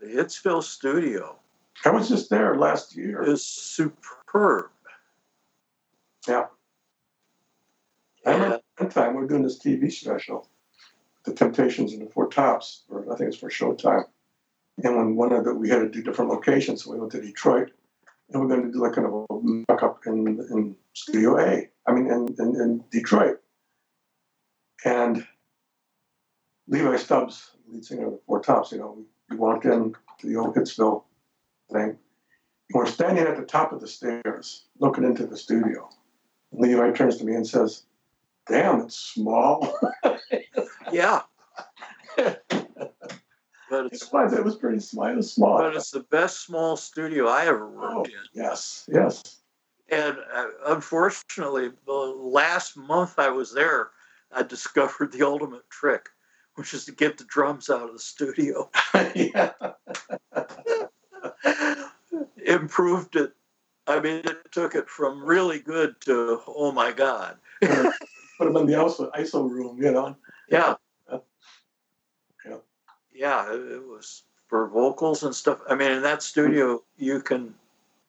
the 0.00 0.06
Hitsville 0.06 0.62
studio. 0.62 1.36
I 1.84 1.90
was 1.90 2.08
just 2.08 2.28
there 2.28 2.56
last 2.56 2.96
year. 2.96 3.22
Is 3.22 3.46
superb. 3.46 4.66
Yeah. 6.28 6.46
I 8.26 8.32
remember 8.32 8.60
one 8.76 8.90
time 8.90 9.14
we 9.14 9.22
were 9.22 9.28
doing 9.28 9.42
this 9.42 9.58
TV 9.58 9.90
special, 9.90 10.46
The 11.24 11.32
Temptations 11.32 11.94
and 11.94 12.06
the 12.06 12.10
Four 12.10 12.28
Tops, 12.28 12.82
or 12.90 13.10
I 13.10 13.16
think 13.16 13.28
it's 13.28 13.38
for 13.38 13.48
Showtime. 13.48 14.04
And 14.82 14.96
when 14.96 15.16
one 15.16 15.32
of 15.32 15.44
the, 15.44 15.54
we 15.54 15.68
had 15.68 15.80
to 15.80 15.88
do 15.88 16.02
different 16.02 16.30
locations, 16.30 16.84
so 16.84 16.92
we 16.92 16.98
went 16.98 17.12
to 17.12 17.20
Detroit, 17.20 17.70
and 18.30 18.40
we're 18.40 18.48
going 18.48 18.62
to 18.66 18.72
do 18.72 18.80
like 18.80 18.94
kind 18.94 19.06
of 19.06 19.26
a 19.28 19.34
mock-up 19.68 20.00
in, 20.06 20.26
in 20.50 20.76
Studio 20.94 21.38
A. 21.38 21.68
I 21.86 21.92
mean, 21.92 22.06
in, 22.06 22.34
in, 22.38 22.60
in 22.60 22.84
Detroit. 22.90 23.40
And 24.84 25.26
Levi 26.68 26.96
Stubbs, 26.96 27.50
lead 27.68 27.84
singer 27.84 28.06
of 28.06 28.12
the 28.12 28.20
Four 28.26 28.40
Tops, 28.40 28.72
you 28.72 28.78
know, 28.78 28.96
we, 29.28 29.36
walked 29.36 29.64
in 29.64 29.94
to 30.18 30.26
the 30.26 30.36
old 30.36 30.56
Hitsville 30.56 31.04
thing. 31.72 31.90
And 31.90 31.98
we're 32.74 32.86
standing 32.86 33.26
at 33.26 33.36
the 33.36 33.44
top 33.44 33.72
of 33.72 33.80
the 33.80 33.88
stairs, 33.88 34.64
looking 34.78 35.04
into 35.04 35.26
the 35.26 35.36
studio. 35.36 35.88
And 36.52 36.60
Levi 36.60 36.92
turns 36.92 37.16
to 37.18 37.24
me 37.24 37.34
and 37.34 37.46
says, 37.46 37.84
"Damn, 38.48 38.80
it's 38.80 38.96
small." 38.96 39.76
yeah. 40.92 41.22
But 43.70 43.86
it's, 43.86 44.02
it 44.02 44.12
was. 44.12 44.32
It 44.32 44.44
was 44.44 44.56
pretty 44.56 44.80
small. 44.80 45.06
It 45.06 45.16
was 45.16 45.32
small. 45.32 45.58
But 45.58 45.76
it's 45.76 45.92
the 45.92 46.00
best 46.00 46.44
small 46.44 46.76
studio 46.76 47.28
I 47.28 47.46
ever 47.46 47.68
worked 47.68 47.94
oh, 47.94 48.04
in. 48.04 48.10
Yes, 48.32 48.88
yes. 48.92 49.36
And 49.88 50.16
uh, 50.34 50.46
unfortunately, 50.66 51.70
the 51.86 51.92
last 51.92 52.76
month 52.76 53.14
I 53.18 53.30
was 53.30 53.54
there, 53.54 53.90
I 54.32 54.42
discovered 54.42 55.12
the 55.12 55.24
ultimate 55.24 55.70
trick, 55.70 56.08
which 56.56 56.74
is 56.74 56.84
to 56.86 56.92
get 56.92 57.16
the 57.16 57.24
drums 57.24 57.70
out 57.70 57.88
of 57.88 57.92
the 57.92 58.00
studio. 58.00 58.68
yeah. 59.14 59.52
Improved 62.44 63.14
it. 63.14 63.32
I 63.86 64.00
mean, 64.00 64.22
it 64.24 64.50
took 64.50 64.74
it 64.74 64.88
from 64.88 65.24
really 65.24 65.60
good 65.60 65.94
to 66.02 66.40
oh 66.46 66.72
my 66.72 66.90
god. 66.90 67.36
Put 67.60 68.52
them 68.52 68.56
in 68.56 68.66
the 68.66 68.72
ISO, 68.72 69.10
ISO 69.12 69.48
room, 69.48 69.80
you 69.80 69.92
know. 69.92 70.16
Yeah 70.48 70.74
yeah, 73.20 73.52
it 73.52 73.86
was 73.86 74.22
for 74.48 74.66
vocals 74.68 75.22
and 75.22 75.34
stuff. 75.34 75.60
I 75.68 75.74
mean, 75.74 75.92
in 75.92 76.02
that 76.02 76.22
studio, 76.22 76.82
you 76.96 77.20
can 77.20 77.54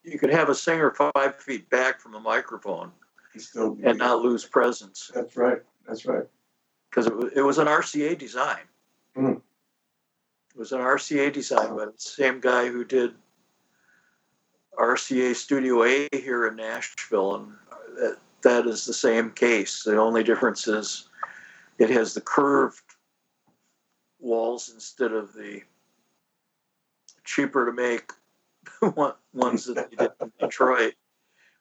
you 0.04 0.18
could 0.18 0.32
have 0.32 0.48
a 0.48 0.56
singer 0.56 0.90
five 0.92 1.36
feet 1.36 1.70
back 1.70 2.00
from 2.00 2.14
the 2.14 2.20
microphone 2.20 2.92
still, 3.38 3.78
and 3.84 3.98
not 3.98 4.22
lose 4.22 4.46
presence. 4.46 5.12
That's 5.14 5.36
right. 5.36 5.62
That's 5.86 6.06
right. 6.06 6.24
Because 6.90 7.08
it 7.08 7.16
was, 7.16 7.32
it 7.36 7.42
was 7.42 7.58
an 7.58 7.68
RCA 7.68 8.18
design. 8.18 8.64
Mm. 9.18 9.36
It 9.36 10.58
was 10.58 10.72
an 10.72 10.80
RCA 10.80 11.32
design, 11.34 11.76
but 11.76 11.98
the 11.98 12.02
same 12.02 12.40
guy 12.40 12.68
who 12.68 12.86
did 12.86 13.14
RCA 14.80 15.36
Studio 15.36 15.84
A 15.84 16.08
here 16.14 16.48
in 16.48 16.56
Nashville, 16.56 17.36
and 17.36 17.54
that, 17.98 18.18
that 18.44 18.66
is 18.66 18.86
the 18.86 18.94
same 18.94 19.32
case. 19.32 19.84
The 19.84 19.98
only 19.98 20.24
difference 20.24 20.68
is 20.68 21.10
it 21.80 21.90
has 21.90 22.14
the 22.14 22.22
curved 22.22 22.82
walls 24.22 24.72
instead 24.74 25.12
of 25.12 25.34
the 25.34 25.62
cheaper 27.24 27.66
to 27.66 27.72
make 27.72 28.12
ones 29.34 29.66
that 29.66 29.90
they 29.90 29.96
did 29.96 30.12
in 30.22 30.32
Detroit. 30.40 30.94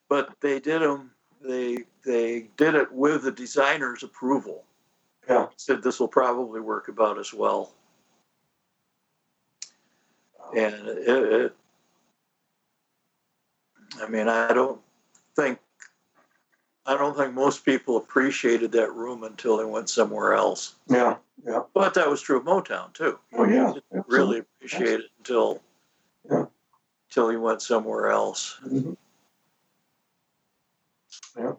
But 0.09 0.35
they 0.41 0.61
did 0.61 0.82
them. 0.82 1.12
They 1.43 1.85
they 2.05 2.51
did 2.57 2.74
it 2.74 2.93
with 2.93 3.23
the 3.23 3.32
designer's 3.32 4.03
approval. 4.03 4.65
Yeah. 5.28 5.47
Said 5.57 5.82
this 5.82 6.01
will 6.01 6.09
probably 6.09 6.61
work 6.61 6.89
about 6.89 7.19
as 7.19 7.32
well. 7.32 7.73
And 10.57 10.74
it, 10.89 11.09
it 11.09 11.57
I 14.01 14.09
mean, 14.09 14.28
I 14.28 14.53
don't 14.53 14.81
think 15.37 15.59
I 16.91 16.97
don't 16.97 17.17
think 17.17 17.35
most 17.35 17.65
people 17.65 17.99
appreciated 17.99 18.73
that 18.73 18.93
room 18.93 19.23
until 19.23 19.57
they 19.57 19.65
went 19.65 19.89
somewhere 19.89 20.35
else. 20.35 20.75
Yeah, 20.89 21.19
yeah. 21.47 21.61
But 21.73 21.95
that 21.95 22.11
was 22.11 22.21
true 22.21 22.39
of 22.39 22.43
Motown 22.43 22.93
too. 22.93 23.17
Oh 23.33 23.45
yeah, 23.45 23.75
really 24.09 24.41
appreciate 24.41 24.99
it 24.99 25.11
until 25.19 25.62
yeah. 26.29 26.47
until 27.09 27.29
he 27.29 27.37
went 27.37 27.62
somewhere 27.62 28.09
else. 28.11 28.59
Mm-hmm. 28.67 28.95
Yeah. 31.39 31.53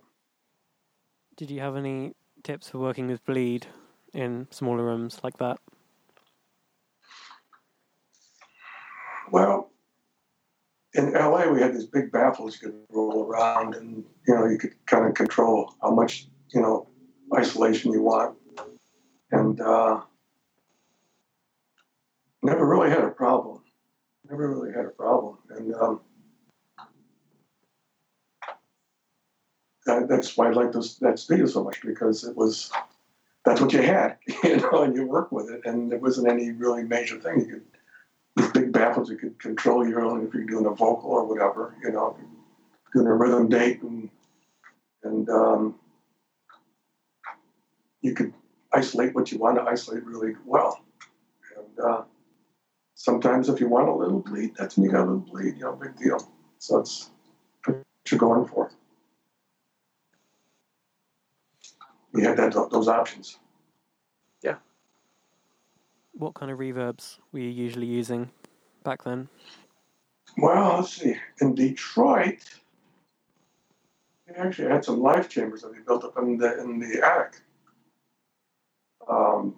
Did 1.37 1.49
you 1.49 1.61
have 1.61 1.77
any 1.77 2.11
tips 2.43 2.67
for 2.67 2.79
working 2.79 3.07
with 3.07 3.25
bleed 3.25 3.67
in 4.13 4.47
smaller 4.51 4.83
rooms 4.83 5.21
like 5.23 5.37
that? 5.37 5.59
Well, 9.31 9.70
in 10.93 11.13
LA, 11.13 11.49
we 11.49 11.61
had 11.61 11.73
these 11.73 11.85
big 11.85 12.11
baffles 12.11 12.59
you 12.61 12.69
could 12.69 12.79
roll 12.89 13.23
around, 13.23 13.75
and 13.75 14.03
you 14.27 14.35
know 14.35 14.45
you 14.45 14.57
could 14.57 14.73
kind 14.85 15.05
of 15.05 15.13
control 15.13 15.73
how 15.81 15.91
much 15.91 16.27
you 16.53 16.61
know 16.61 16.87
isolation 17.35 17.93
you 17.93 18.01
want, 18.01 18.37
and 19.31 19.61
uh, 19.61 20.01
never 22.43 22.65
really 22.67 22.89
had 22.89 23.03
a 23.03 23.09
problem. 23.09 23.61
Never 24.29 24.49
really 24.49 24.73
had 24.73 24.85
a 24.85 24.89
problem, 24.89 25.37
and 25.49 25.73
um, 25.75 26.01
that, 29.85 30.07
that's 30.09 30.35
why 30.35 30.47
I 30.47 30.51
like 30.51 30.71
those, 30.71 30.97
that 30.99 31.19
studio 31.19 31.45
so 31.45 31.63
much 31.63 31.81
because 31.81 32.23
it 32.23 32.35
was 32.35 32.71
that's 33.45 33.61
what 33.61 33.73
you 33.73 33.81
had, 33.81 34.17
you 34.43 34.57
know, 34.57 34.83
and 34.83 34.95
you 34.95 35.07
work 35.07 35.31
with 35.31 35.49
it, 35.49 35.61
and 35.65 35.91
there 35.91 35.99
wasn't 35.99 36.29
any 36.29 36.51
really 36.51 36.83
major 36.83 37.19
thing 37.19 37.39
you 37.39 37.45
could 37.45 37.63
you 39.09 39.17
could 39.17 39.39
control 39.39 39.87
your 39.87 40.01
own 40.01 40.25
if 40.25 40.33
you're 40.33 40.45
doing 40.45 40.65
a 40.65 40.71
vocal 40.71 41.11
or 41.11 41.25
whatever, 41.25 41.75
you 41.83 41.91
know, 41.91 42.17
doing 42.93 43.07
a 43.07 43.13
rhythm 43.13 43.49
date 43.49 43.81
and 43.81 44.09
and 45.03 45.29
um, 45.29 45.75
you 48.01 48.13
could 48.13 48.33
isolate 48.73 49.15
what 49.15 49.31
you 49.31 49.37
want 49.39 49.57
to 49.57 49.63
isolate 49.63 50.03
really 50.05 50.35
well. 50.45 50.83
And 51.57 51.79
uh, 51.85 52.03
sometimes 52.95 53.49
if 53.49 53.59
you 53.59 53.67
want 53.67 53.89
a 53.89 53.93
little 53.93 54.19
bleed, 54.19 54.51
that's 54.57 54.77
when 54.77 54.85
you 54.85 54.91
got 54.91 55.01
a 55.01 55.09
little 55.09 55.19
bleed, 55.19 55.55
you 55.55 55.61
know, 55.61 55.73
big 55.73 55.97
deal. 55.97 56.31
So 56.59 56.79
it's 56.79 57.09
what 57.65 57.83
you're 58.09 58.19
going 58.19 58.45
for. 58.47 58.71
You 62.13 62.23
had 62.23 62.37
that 62.37 62.53
those 62.71 62.87
options 62.87 63.39
Yeah. 64.43 64.57
what 66.13 66.33
kind 66.33 66.51
of 66.51 66.59
reverbs 66.59 67.17
were 67.31 67.39
you 67.39 67.49
usually 67.49 67.87
using 67.87 68.31
back 68.83 69.03
then? 69.03 69.27
Well, 70.37 70.77
let's 70.77 70.93
see. 70.93 71.15
In 71.41 71.55
Detroit, 71.55 72.43
they 74.27 74.35
actually 74.35 74.69
had 74.69 74.85
some 74.85 75.01
live 75.01 75.29
chambers 75.29 75.61
that 75.61 75.73
they 75.73 75.79
built 75.79 76.03
up 76.03 76.17
in 76.17 76.37
the 76.37 76.59
in 76.59 76.79
the 76.79 77.05
attic. 77.05 77.41
Um, 79.09 79.55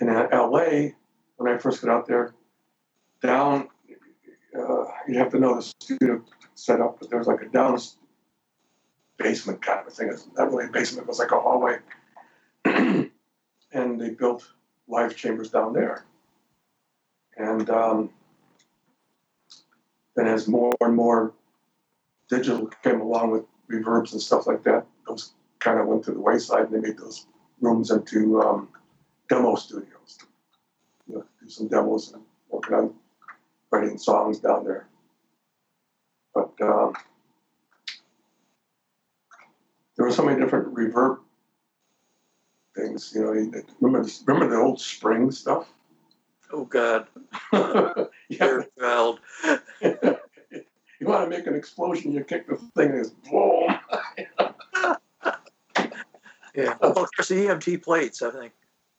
in 0.00 0.06
LA, 0.08 0.90
when 1.36 1.52
I 1.52 1.58
first 1.58 1.82
got 1.82 1.90
out 1.90 2.06
there, 2.06 2.34
down, 3.20 3.68
uh, 4.58 4.84
you 5.08 5.18
have 5.18 5.30
to 5.30 5.40
know 5.40 5.56
the 5.56 5.62
studio 5.62 6.24
set 6.54 6.80
up, 6.80 6.98
but 7.00 7.10
there 7.10 7.18
was 7.18 7.28
like 7.28 7.42
a 7.42 7.48
down 7.48 7.78
basement 9.18 9.60
kind 9.62 9.80
of 9.80 9.88
a 9.88 9.90
thing. 9.90 10.08
It's 10.08 10.26
not 10.36 10.50
really 10.50 10.66
a 10.66 10.70
basement, 10.70 11.06
it 11.06 11.08
was 11.08 11.18
like 11.18 11.32
a 11.32 11.40
hallway. 11.40 11.78
and 12.64 14.00
they 14.00 14.10
built 14.10 14.50
live 14.88 15.16
chambers 15.16 15.50
down 15.50 15.72
there. 15.72 16.04
And 17.40 17.70
um, 17.70 18.10
then 20.14 20.26
as 20.26 20.46
more 20.46 20.74
and 20.82 20.94
more 20.94 21.32
digital 22.28 22.66
came 22.84 23.00
along 23.00 23.30
with 23.30 23.44
reverbs 23.72 24.12
and 24.12 24.20
stuff 24.20 24.46
like 24.46 24.62
that, 24.64 24.84
those 25.08 25.32
kind 25.58 25.80
of 25.80 25.86
went 25.86 26.04
to 26.04 26.12
the 26.12 26.20
wayside 26.20 26.66
and 26.66 26.74
they 26.74 26.88
made 26.88 26.98
those 26.98 27.26
rooms 27.62 27.90
into 27.90 28.42
um, 28.42 28.68
demo 29.30 29.54
studios. 29.54 30.18
You 31.08 31.14
know, 31.16 31.24
do 31.42 31.48
some 31.48 31.68
demos 31.68 32.12
and 32.12 32.22
working 32.50 32.74
on 32.74 32.94
writing 33.70 33.96
songs 33.96 34.38
down 34.40 34.64
there. 34.66 34.86
But 36.34 36.52
um, 36.60 36.92
there 39.96 40.04
were 40.04 40.12
so 40.12 40.24
many 40.26 40.38
different 40.38 40.74
reverb 40.74 41.20
things. 42.76 43.12
You 43.14 43.22
know, 43.22 43.62
remember 43.80 44.06
remember 44.26 44.54
the 44.54 44.60
old 44.60 44.78
spring 44.78 45.30
stuff? 45.30 45.66
Oh 46.52 46.64
God, 46.64 47.06
dear 48.30 48.66
child. 48.78 49.20
you 49.82 51.06
want 51.06 51.24
to 51.24 51.36
make 51.36 51.46
an 51.46 51.54
explosion, 51.54 52.12
you 52.12 52.24
kick 52.24 52.48
the 52.48 52.56
thing, 52.56 52.90
and 52.90 52.98
it's 52.98 53.10
boom. 53.10 53.78
Yeah. 56.52 56.74
Well, 56.80 57.06
there's 57.16 57.28
the 57.28 57.46
EMT 57.46 57.82
plates. 57.82 58.22
I 58.22 58.30
think 58.32 58.52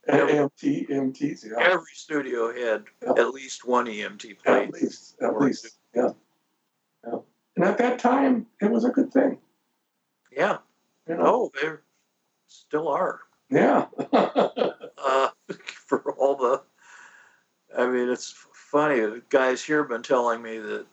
And 0.08 0.22
AMT, 0.22 0.90
AMTs, 0.90 1.46
yeah. 1.46 1.60
every 1.60 1.84
studio 1.94 2.48
had 2.48 2.86
Yeah. 3.04 3.12
at 3.22 3.34
least 3.34 3.68
one 3.68 3.88
EMT 3.88 4.40
plate. 4.40 4.70
At 4.70 4.74
least, 4.74 5.16
at 5.22 5.38
least, 5.38 5.68
yeah. 5.94 6.12
yeah. 7.06 7.20
And 7.58 7.66
at 7.66 7.78
that 7.78 8.00
time, 8.00 8.48
it 8.62 8.72
was 8.72 8.86
a 8.86 8.90
good 8.90 9.12
thing. 9.12 9.38
Yeah. 10.32 10.60
You 11.10 11.16
know? 11.18 11.24
Oh, 11.26 11.52
they 11.62 11.72
still 12.48 12.88
are. 12.88 13.20
Yeah. 13.50 13.88
uh, 14.14 15.30
for 15.66 16.14
all 16.14 16.38
the. 16.38 16.62
I 17.78 17.88
mean, 17.88 18.10
it's 18.10 18.34
funny. 18.54 19.00
The 19.00 19.22
guys 19.30 19.64
here 19.64 19.80
have 19.80 19.90
been 19.90 20.04
telling 20.04 20.42
me 20.42 20.58
that 20.58 20.86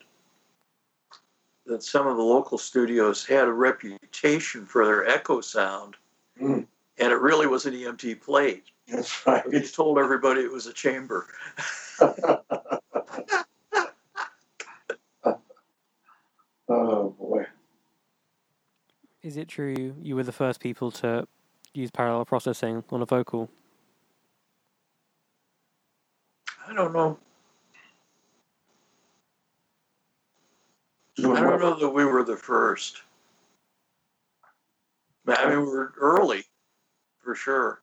that 1.67 1.83
some 1.83 2.07
of 2.07 2.17
the 2.17 2.23
local 2.23 2.57
studios 2.57 3.27
had 3.27 3.47
a 3.47 3.53
reputation 3.53 4.65
for 4.65 4.87
their 4.87 5.07
echo 5.07 5.41
sound, 5.43 5.97
Mm. 6.41 6.67
and 6.97 7.13
it 7.13 7.21
really 7.21 7.47
was 7.47 7.67
an 7.67 7.75
EMT 7.75 8.15
plate. 8.23 8.65
That's 8.87 9.27
right. 9.27 9.45
They 9.51 9.61
told 9.63 9.99
everybody 9.99 10.41
it 10.41 10.51
was 10.51 10.67
a 10.67 10.73
chamber. 10.73 11.27
oh 16.69 17.11
boy. 17.11 17.47
Is 19.23 19.37
it 19.37 19.49
true 19.49 19.95
you 20.01 20.17
were 20.17 20.23
the 20.23 20.33
first 20.33 20.61
people 20.61 20.91
to 20.93 21.27
use 21.75 21.91
parallel 21.91 22.25
processing 22.25 22.83
on 22.91 23.03
a 23.03 23.07
vocal? 23.07 23.51
I 26.69 26.75
don't 26.75 26.93
know. 26.93 27.19
I 31.19 31.41
don't 31.41 31.61
know 31.61 31.79
that 31.79 31.89
we 31.89 32.05
were 32.05 32.23
the 32.23 32.37
first. 32.37 33.03
I 35.27 35.49
mean, 35.49 35.61
we 35.61 35.67
were 35.67 35.95
early, 35.99 36.45
for 37.23 37.35
sure. 37.35 37.81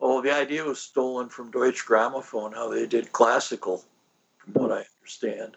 Oh, 0.00 0.22
the 0.22 0.34
idea 0.34 0.64
was 0.64 0.80
stolen 0.80 1.28
from 1.28 1.50
Deutsche 1.50 1.84
Grammophon, 1.84 2.54
how 2.54 2.68
they 2.68 2.86
did 2.86 3.12
classical, 3.12 3.84
from 4.38 4.52
what 4.54 4.72
I 4.72 4.84
understand. 5.00 5.56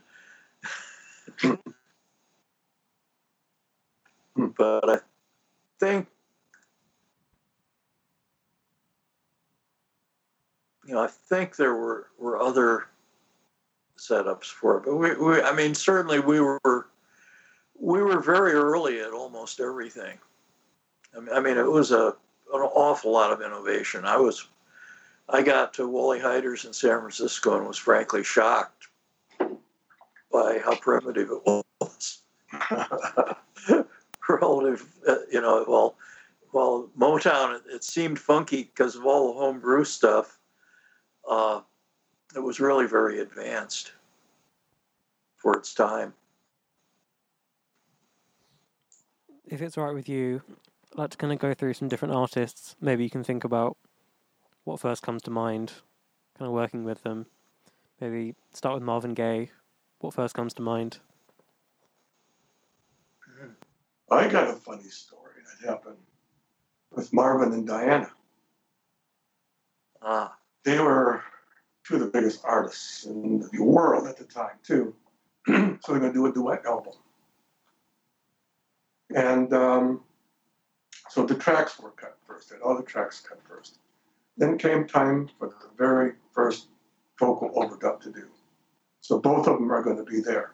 Hmm. 4.35 4.47
but 4.57 4.89
I 4.89 4.99
think, 5.79 6.07
you 10.91 10.97
know, 10.97 11.03
I 11.03 11.07
think 11.07 11.55
there 11.55 11.73
were, 11.73 12.07
were 12.19 12.37
other 12.37 12.87
setups 13.97 14.47
for 14.47 14.77
it. 14.77 14.83
But 14.83 14.97
we, 14.97 15.15
we, 15.15 15.41
I 15.41 15.55
mean, 15.55 15.73
certainly 15.73 16.19
we 16.19 16.41
were, 16.41 16.87
we 17.79 18.03
were 18.03 18.19
very 18.19 18.51
early 18.51 18.99
at 18.99 19.13
almost 19.13 19.61
everything. 19.61 20.17
I 21.15 21.21
mean, 21.21 21.29
I 21.33 21.39
mean, 21.39 21.57
it 21.57 21.71
was 21.71 21.91
a 21.91 22.13
an 22.53 22.59
awful 22.59 23.13
lot 23.13 23.31
of 23.31 23.41
innovation. 23.41 24.03
I 24.03 24.17
was, 24.17 24.49
I 25.29 25.41
got 25.41 25.73
to 25.75 25.87
Wally 25.87 26.19
Heider's 26.19 26.65
in 26.65 26.73
San 26.73 26.99
Francisco 26.99 27.57
and 27.57 27.65
was 27.65 27.77
frankly 27.77 28.25
shocked 28.25 28.89
by 29.39 30.59
how 30.61 30.75
primitive 30.75 31.29
it 31.31 31.63
was 31.79 32.23
relative. 34.27 34.85
Uh, 35.07 35.15
you 35.31 35.39
know, 35.39 35.63
well, 35.69 35.95
well, 36.51 36.89
Motown 36.99 37.55
it, 37.55 37.61
it 37.75 37.83
seemed 37.85 38.19
funky 38.19 38.63
because 38.63 38.97
of 38.97 39.05
all 39.05 39.31
the 39.31 39.39
homebrew 39.39 39.85
stuff. 39.85 40.37
Uh, 41.29 41.61
it 42.35 42.39
was 42.39 42.59
really 42.59 42.87
very 42.87 43.19
advanced 43.19 43.93
for 45.37 45.57
its 45.57 45.73
time. 45.73 46.13
If 49.45 49.61
it's 49.61 49.77
all 49.77 49.85
right 49.85 49.93
with 49.93 50.07
you, 50.07 50.41
I'd 50.93 50.97
like 50.97 51.09
to 51.11 51.17
kind 51.17 51.33
of 51.33 51.39
go 51.39 51.53
through 51.53 51.73
some 51.73 51.87
different 51.87 52.13
artists. 52.13 52.75
Maybe 52.79 53.03
you 53.03 53.09
can 53.09 53.23
think 53.23 53.43
about 53.43 53.75
what 54.63 54.79
first 54.79 55.01
comes 55.01 55.21
to 55.23 55.31
mind, 55.31 55.73
kind 56.37 56.47
of 56.47 56.53
working 56.53 56.83
with 56.83 57.03
them. 57.03 57.25
Maybe 57.99 58.35
start 58.53 58.75
with 58.75 58.83
Marvin 58.83 59.13
Gaye. 59.13 59.49
What 59.99 60.13
first 60.13 60.33
comes 60.33 60.53
to 60.55 60.61
mind? 60.61 60.99
I 64.09 64.27
got 64.27 64.49
a 64.49 64.53
funny 64.53 64.89
story 64.89 65.35
that 65.45 65.69
happened 65.69 65.97
with 66.91 67.13
Marvin 67.13 67.53
and 67.53 67.67
Diana. 67.67 68.11
Ah, 70.01 70.35
They 70.63 70.79
were 70.79 71.23
two 71.85 71.95
of 71.95 72.01
the 72.01 72.07
biggest 72.07 72.41
artists 72.43 73.05
in 73.05 73.39
the 73.51 73.63
world 73.63 74.07
at 74.07 74.17
the 74.17 74.25
time, 74.25 74.57
too. 74.63 74.95
so 75.47 75.53
they're 75.87 75.99
going 75.99 76.01
to 76.01 76.13
do 76.13 76.27
a 76.27 76.31
duet 76.31 76.65
album. 76.65 76.93
And 79.13 79.53
um, 79.53 80.01
so 81.09 81.25
the 81.25 81.35
tracks 81.35 81.79
were 81.79 81.91
cut 81.91 82.17
first. 82.25 82.51
Had 82.51 82.61
all 82.61 82.77
the 82.77 82.83
tracks 82.83 83.19
cut 83.19 83.39
first. 83.47 83.79
Then 84.37 84.57
came 84.57 84.87
time 84.87 85.29
for 85.37 85.49
the 85.49 85.55
very 85.77 86.13
first 86.33 86.67
vocal 87.19 87.49
overdub 87.49 88.01
to 88.01 88.11
do. 88.11 88.27
So 89.01 89.19
both 89.19 89.47
of 89.47 89.57
them 89.57 89.71
are 89.71 89.83
going 89.83 89.97
to 89.97 90.03
be 90.03 90.21
there. 90.21 90.53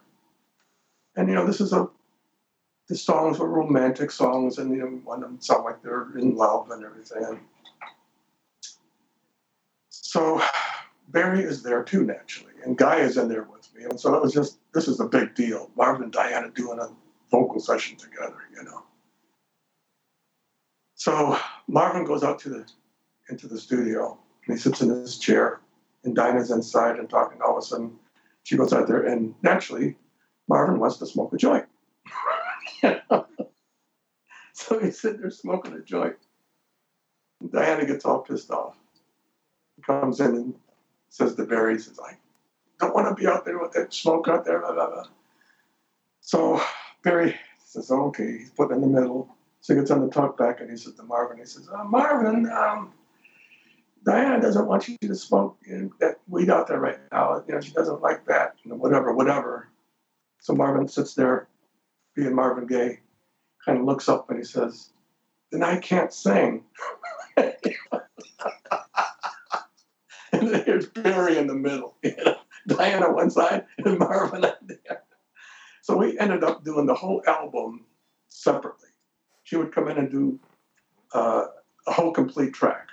And 1.15 1.27
you 1.27 1.35
know, 1.35 1.45
this 1.45 1.61
is 1.61 1.73
a 1.73 1.89
the 2.87 2.95
songs 2.95 3.37
were 3.37 3.49
romantic 3.49 4.11
songs, 4.11 4.59
and 4.59 4.71
you 4.71 4.79
know, 4.79 4.87
one 5.03 5.21
of 5.21 5.29
them 5.29 5.41
sound 5.41 5.65
like 5.65 5.83
they're 5.83 6.17
in 6.17 6.35
love 6.35 6.71
and 6.71 6.85
everything. 6.85 7.41
So 10.17 10.41
Berry 11.09 11.43
is 11.43 11.61
there 11.61 11.83
too, 11.83 12.03
naturally, 12.03 12.53
and 12.65 12.75
Guy 12.75 13.01
is 13.01 13.17
in 13.17 13.29
there 13.29 13.43
with 13.43 13.71
me, 13.75 13.83
and 13.83 13.99
so 13.99 14.11
that 14.11 14.19
was 14.19 14.33
just 14.33 14.57
this 14.73 14.87
is 14.87 14.99
a 14.99 15.05
big 15.05 15.35
deal. 15.35 15.69
Marvin 15.77 16.05
and 16.05 16.11
Diana 16.11 16.49
doing 16.49 16.79
a 16.79 16.89
vocal 17.29 17.59
session 17.59 17.97
together, 17.97 18.39
you 18.55 18.63
know. 18.63 18.81
So 20.95 21.37
Marvin 21.67 22.03
goes 22.03 22.23
out 22.23 22.39
to 22.39 22.49
the 22.49 22.65
into 23.29 23.47
the 23.47 23.59
studio, 23.59 24.17
and 24.47 24.55
he 24.55 24.59
sits 24.59 24.81
in 24.81 24.89
his 24.89 25.19
chair, 25.19 25.61
and 26.03 26.15
Diana's 26.15 26.49
inside 26.49 26.97
and 26.97 27.07
talking. 27.07 27.39
All 27.43 27.55
of 27.55 27.63
a 27.63 27.67
sudden, 27.67 27.91
she 28.41 28.57
goes 28.57 28.73
out 28.73 28.87
there, 28.87 29.03
and 29.03 29.35
naturally, 29.43 29.97
Marvin 30.47 30.79
wants 30.79 30.97
to 30.97 31.05
smoke 31.05 31.31
a 31.31 31.37
joint. 31.37 31.65
so 34.53 34.79
he's 34.79 34.99
sitting 34.99 35.21
there 35.21 35.29
smoking 35.29 35.73
a 35.73 35.81
joint. 35.81 36.15
Diana 37.51 37.85
gets 37.85 38.03
all 38.03 38.21
pissed 38.23 38.49
off. 38.49 38.75
Comes 39.85 40.19
in 40.19 40.35
and 40.35 40.55
says 41.09 41.35
to 41.35 41.45
Berry, 41.45 41.73
he 41.75 41.79
says, 41.79 41.99
I 42.03 42.13
don't 42.79 42.93
want 42.93 43.07
to 43.07 43.15
be 43.15 43.27
out 43.27 43.45
there 43.45 43.59
with 43.59 43.71
that 43.73 43.93
smoke 43.93 44.27
out 44.27 44.43
there, 44.45 44.59
blah, 44.59 44.73
blah, 44.73 44.89
blah. 44.89 45.05
So 46.21 46.61
Berry 47.03 47.35
says, 47.63 47.91
okay, 47.91 48.39
he's 48.39 48.49
put 48.49 48.71
in 48.71 48.81
the 48.81 48.87
middle. 48.87 49.35
So 49.61 49.73
he 49.73 49.79
gets 49.79 49.91
on 49.91 50.01
the 50.01 50.11
talk 50.11 50.37
back 50.37 50.61
and 50.61 50.69
he 50.69 50.77
says 50.77 50.93
to 50.95 51.03
Marvin, 51.03 51.37
he 51.37 51.45
says, 51.45 51.69
uh, 51.73 51.83
Marvin, 51.83 52.49
um, 52.51 52.93
Diana 54.03 54.41
doesn't 54.41 54.67
want 54.67 54.87
you 54.87 54.97
to 55.01 55.15
smoke 55.15 55.57
you 55.67 55.77
know, 55.77 55.89
that 55.99 56.19
weed 56.27 56.49
out 56.49 56.67
there 56.67 56.79
right 56.79 56.99
now. 57.11 57.43
You 57.47 57.55
know, 57.55 57.61
she 57.61 57.71
doesn't 57.73 58.01
like 58.01 58.25
that, 58.25 58.55
you 58.63 58.71
know, 58.71 58.77
whatever, 58.77 59.13
whatever. 59.13 59.69
So 60.39 60.53
Marvin 60.53 60.87
sits 60.87 61.13
there, 61.13 61.47
being 62.15 62.33
Marvin 62.33 62.67
Gaye, 62.67 62.99
kind 63.65 63.77
of 63.77 63.85
looks 63.85 64.07
up 64.07 64.29
and 64.29 64.39
he 64.39 64.45
says, 64.45 64.91
then 65.51 65.63
I 65.63 65.77
can't 65.77 66.13
sing. 66.13 66.63
and 67.37 67.53
there's 70.51 70.87
Berry 70.87 71.37
in 71.37 71.47
the 71.47 71.55
middle, 71.55 71.95
you 72.03 72.15
know, 72.23 72.37
Diana 72.67 73.11
one 73.11 73.29
side 73.29 73.65
and 73.77 73.99
Marvin 73.99 74.45
on 74.45 74.53
the 74.65 74.79
other. 74.89 75.01
So 75.81 75.97
we 75.97 76.19
ended 76.19 76.43
up 76.43 76.63
doing 76.63 76.85
the 76.85 76.95
whole 76.95 77.23
album 77.27 77.85
separately. 78.27 78.89
She 79.43 79.55
would 79.55 79.73
come 79.73 79.87
in 79.87 79.97
and 79.97 80.11
do 80.11 80.39
uh, 81.13 81.45
a 81.87 81.91
whole 81.91 82.11
complete 82.11 82.53
track, 82.53 82.89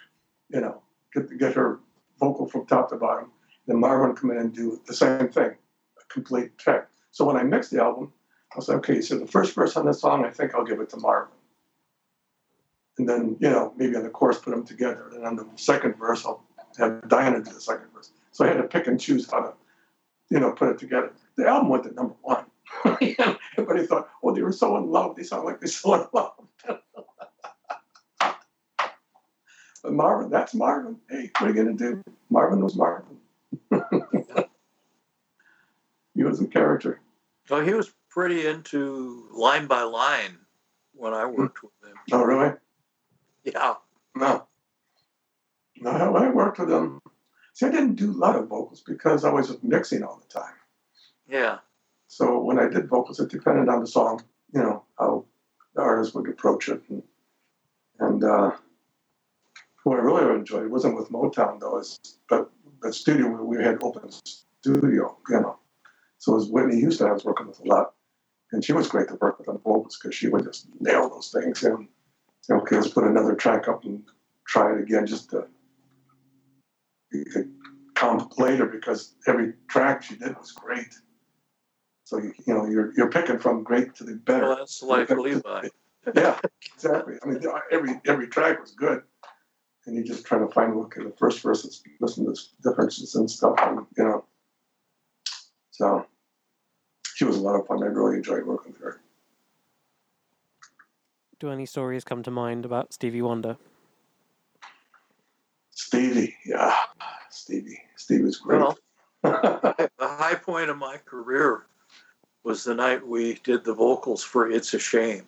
you 0.48 0.60
know, 0.60 0.82
get, 1.12 1.36
get 1.38 1.54
her 1.54 1.80
vocal 2.20 2.46
from 2.46 2.66
top 2.66 2.90
to 2.90 2.96
bottom. 2.96 3.32
Then 3.66 3.80
Marvin 3.80 4.08
would 4.08 4.18
come 4.18 4.30
in 4.30 4.38
and 4.38 4.54
do 4.54 4.80
the 4.86 4.94
same 4.94 5.28
thing, 5.28 5.50
a 5.50 6.12
complete 6.12 6.56
track. 6.58 6.88
So 7.10 7.24
when 7.24 7.36
I 7.36 7.42
mixed 7.42 7.70
the 7.70 7.82
album, 7.82 8.12
I 8.52 8.56
was 8.56 8.68
like, 8.68 8.78
okay, 8.78 9.00
so 9.00 9.18
the 9.18 9.26
first 9.26 9.54
verse 9.54 9.76
on 9.76 9.86
this 9.86 10.00
song, 10.00 10.24
I 10.24 10.30
think 10.30 10.54
I'll 10.54 10.64
give 10.64 10.80
it 10.80 10.90
to 10.90 10.96
Marvin. 10.98 11.34
And 12.98 13.08
then, 13.08 13.36
you 13.40 13.50
know, 13.50 13.72
maybe 13.76 13.96
on 13.96 14.04
the 14.04 14.10
chorus 14.10 14.38
put 14.38 14.50
them 14.50 14.64
together. 14.64 15.10
And 15.12 15.26
on 15.26 15.34
the 15.34 15.46
second 15.56 15.96
verse, 15.96 16.24
I'll 16.24 16.44
have 16.78 17.08
Diana 17.08 17.42
do 17.42 17.52
the 17.52 17.60
second 17.60 17.86
verse. 17.94 18.10
So 18.32 18.44
I 18.44 18.48
had 18.48 18.56
to 18.56 18.64
pick 18.64 18.86
and 18.86 19.00
choose 19.00 19.30
how 19.30 19.40
to, 19.40 19.52
you 20.30 20.40
know, 20.40 20.52
put 20.52 20.70
it 20.70 20.78
together. 20.78 21.12
The 21.36 21.46
album 21.46 21.68
went 21.68 21.84
to 21.84 21.94
number 21.94 22.14
one. 22.22 22.46
Everybody 22.84 23.86
thought, 23.86 24.08
oh, 24.22 24.34
they 24.34 24.42
were 24.42 24.52
so 24.52 24.76
in 24.76 24.90
love. 24.90 25.16
They 25.16 25.22
sound 25.22 25.44
like 25.44 25.60
they're 25.60 25.68
so 25.68 25.94
in 25.94 26.06
love. 26.12 26.32
but 29.82 29.92
Marvin, 29.92 30.30
that's 30.30 30.54
Marvin. 30.54 30.98
Hey, 31.08 31.30
what 31.38 31.50
are 31.50 31.54
you 31.54 31.54
going 31.54 31.76
to 31.76 31.84
do? 31.84 32.02
Marvin 32.30 32.60
was 32.60 32.74
Marvin. 32.76 33.18
he 36.14 36.22
was 36.24 36.40
a 36.40 36.46
character. 36.46 37.00
Well, 37.48 37.60
he 37.60 37.74
was 37.74 37.92
pretty 38.08 38.46
into 38.46 39.28
line 39.32 39.66
by 39.66 39.82
line 39.82 40.38
when 40.94 41.12
I 41.12 41.26
worked 41.26 41.62
with 41.62 41.72
him. 41.82 41.96
Oh, 42.12 42.24
really? 42.24 42.54
Yeah. 43.44 43.74
No. 44.16 44.46
No, 45.80 45.90
I 45.90 46.30
worked 46.30 46.58
with 46.58 46.68
them. 46.68 47.00
See, 47.52 47.66
I 47.66 47.70
didn't 47.70 47.94
do 47.94 48.10
a 48.10 48.12
lot 48.12 48.36
of 48.36 48.48
vocals 48.48 48.82
because 48.86 49.24
I 49.24 49.30
was 49.30 49.56
mixing 49.62 50.02
all 50.02 50.20
the 50.20 50.40
time. 50.40 50.54
Yeah. 51.28 51.58
So 52.06 52.40
when 52.40 52.58
I 52.58 52.68
did 52.68 52.88
vocals, 52.88 53.20
it 53.20 53.30
depended 53.30 53.68
on 53.68 53.80
the 53.80 53.86
song, 53.86 54.22
you 54.52 54.60
know, 54.60 54.84
how 54.98 55.24
the 55.74 55.82
artist 55.82 56.14
would 56.14 56.28
approach 56.28 56.68
it. 56.68 56.82
And, 56.88 57.02
and 57.98 58.24
uh, 58.24 58.52
what 59.84 59.98
I 59.98 60.02
really 60.02 60.34
enjoyed 60.34 60.68
wasn't 60.68 60.96
with 60.96 61.10
Motown, 61.10 61.60
though, 61.60 61.78
is 61.78 61.98
but 62.28 62.50
the 62.82 62.92
studio, 62.92 63.42
we 63.42 63.62
had 63.62 63.82
open 63.82 64.10
studio, 64.24 65.16
you 65.28 65.40
know. 65.40 65.58
So 66.18 66.32
it 66.32 66.36
was 66.36 66.48
Whitney 66.48 66.80
Houston 66.80 67.08
I 67.08 67.12
was 67.12 67.24
working 67.24 67.46
with 67.46 67.60
a 67.60 67.68
lot. 67.68 67.94
And 68.52 68.64
she 68.64 68.72
was 68.72 68.88
great 68.88 69.08
to 69.08 69.16
work 69.16 69.38
with 69.38 69.48
on 69.48 69.58
vocals 69.58 69.98
because 70.00 70.14
she 70.14 70.28
would 70.28 70.44
just 70.44 70.68
nail 70.80 71.08
those 71.08 71.30
things. 71.32 71.62
And, 71.64 71.88
okay, 72.50 72.76
let's 72.76 72.88
put 72.88 73.04
another 73.04 73.34
track 73.34 73.68
up 73.68 73.84
and 73.84 74.02
try 74.46 74.72
it 74.72 74.80
again 74.80 75.06
just 75.06 75.30
to 75.30 75.46
you 77.18 77.24
could 77.24 77.52
comp 77.94 78.38
later 78.38 78.66
because 78.66 79.14
every 79.26 79.54
track 79.68 80.02
she 80.02 80.16
did 80.16 80.36
was 80.36 80.52
great. 80.52 80.94
So 82.04 82.18
you, 82.18 82.34
you 82.46 82.54
know 82.54 82.66
you're 82.66 82.92
you're 82.96 83.10
picking 83.10 83.38
from 83.38 83.62
great 83.62 83.94
to 83.96 84.04
the 84.04 84.14
better. 84.16 84.48
Well, 84.48 84.56
that's 84.56 84.82
like 84.82 85.10
Levi. 85.10 85.68
yeah, 86.14 86.38
exactly. 86.74 87.14
I 87.22 87.26
mean, 87.26 87.40
every 87.72 88.00
every 88.06 88.28
track 88.28 88.60
was 88.60 88.72
good, 88.72 89.02
and 89.86 89.94
you're 89.94 90.04
just 90.04 90.26
try 90.26 90.38
to 90.38 90.48
find 90.48 90.74
okay 90.74 91.02
the 91.02 91.14
first 91.18 91.40
verse, 91.40 91.82
listen 92.00 92.26
to 92.26 92.32
the 92.32 92.70
differences 92.70 93.14
and 93.14 93.30
stuff, 93.30 93.54
and 93.58 93.86
you 93.96 94.04
know. 94.04 94.24
So 95.70 96.06
she 97.14 97.24
was 97.24 97.36
a 97.36 97.40
lot 97.40 97.58
of 97.58 97.66
fun. 97.66 97.82
I 97.82 97.86
really 97.86 98.16
enjoyed 98.16 98.44
working 98.44 98.72
with 98.72 98.82
her. 98.82 99.00
Do 101.40 101.50
any 101.50 101.66
stories 101.66 102.04
come 102.04 102.22
to 102.22 102.30
mind 102.30 102.64
about 102.64 102.92
Stevie 102.92 103.22
Wonder? 103.22 103.56
Stevie, 105.70 106.34
yeah, 106.46 106.76
Stevie. 107.44 107.82
Stevie 107.96 108.24
was 108.24 108.38
great. 108.38 108.58
Well, 108.58 108.78
the 109.22 109.90
high 110.00 110.34
point 110.34 110.70
of 110.70 110.78
my 110.78 110.96
career 110.96 111.66
was 112.42 112.64
the 112.64 112.74
night 112.74 113.06
we 113.06 113.34
did 113.44 113.64
the 113.64 113.74
vocals 113.74 114.24
for 114.24 114.50
"It's 114.50 114.72
a 114.72 114.78
Shame." 114.78 115.24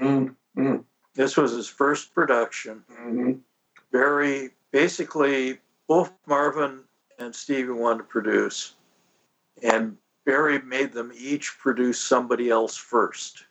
Mm, 0.00 0.34
mm. 0.56 0.84
This 1.14 1.36
was 1.36 1.52
his 1.52 1.68
first 1.68 2.14
production. 2.14 2.82
Mm-hmm. 2.90 3.32
Berry, 3.92 4.52
basically, 4.70 5.58
both 5.86 6.10
Marvin 6.26 6.84
and 7.18 7.34
Stevie 7.34 7.72
wanted 7.72 7.98
to 7.98 8.04
produce, 8.04 8.76
and 9.62 9.94
Berry 10.24 10.62
made 10.62 10.94
them 10.94 11.12
each 11.14 11.58
produce 11.58 12.00
somebody 12.00 12.48
else 12.48 12.78
first. 12.78 13.44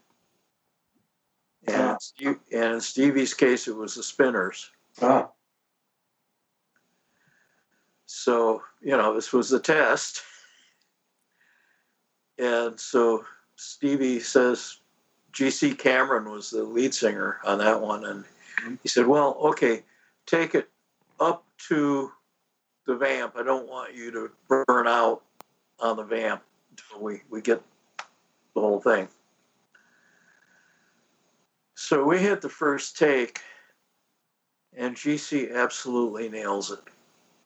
And, 1.67 1.97
yeah. 2.17 2.33
and 2.51 2.73
in 2.73 2.81
Stevie's 2.81 3.35
case, 3.35 3.67
it 3.67 3.75
was 3.75 3.93
the 3.93 4.01
Spinners. 4.01 4.71
Ah. 5.03 5.29
So, 8.07 8.63
you 8.81 8.95
know, 8.97 9.13
this 9.13 9.33
was 9.33 9.49
the 9.49 9.59
test. 9.59 10.23
And 12.39 12.79
so 12.79 13.25
Stevie 13.57 14.21
says, 14.21 14.77
GC 15.33 15.77
Cameron 15.77 16.31
was 16.31 16.49
the 16.49 16.63
lead 16.63 16.93
singer 16.93 17.39
on 17.45 17.59
that 17.59 17.79
one. 17.79 18.05
And 18.05 18.23
mm-hmm. 18.23 18.75
he 18.81 18.89
said, 18.89 19.07
Well, 19.07 19.37
okay, 19.41 19.83
take 20.25 20.55
it 20.55 20.69
up 21.19 21.43
to 21.67 22.11
the 22.85 22.95
vamp. 22.95 23.35
I 23.35 23.43
don't 23.43 23.67
want 23.67 23.93
you 23.93 24.09
to 24.11 24.31
burn 24.47 24.87
out 24.87 25.21
on 25.79 25.97
the 25.97 26.03
vamp 26.03 26.41
until 26.71 27.03
we, 27.03 27.21
we 27.29 27.41
get 27.41 27.61
the 28.55 28.61
whole 28.61 28.79
thing. 28.79 29.09
So 31.75 32.05
we 32.05 32.19
hit 32.19 32.41
the 32.41 32.49
first 32.49 32.97
take, 32.97 33.41
and 34.75 34.95
GC 34.95 35.53
absolutely 35.53 36.29
nails 36.29 36.71
it. 36.71 36.79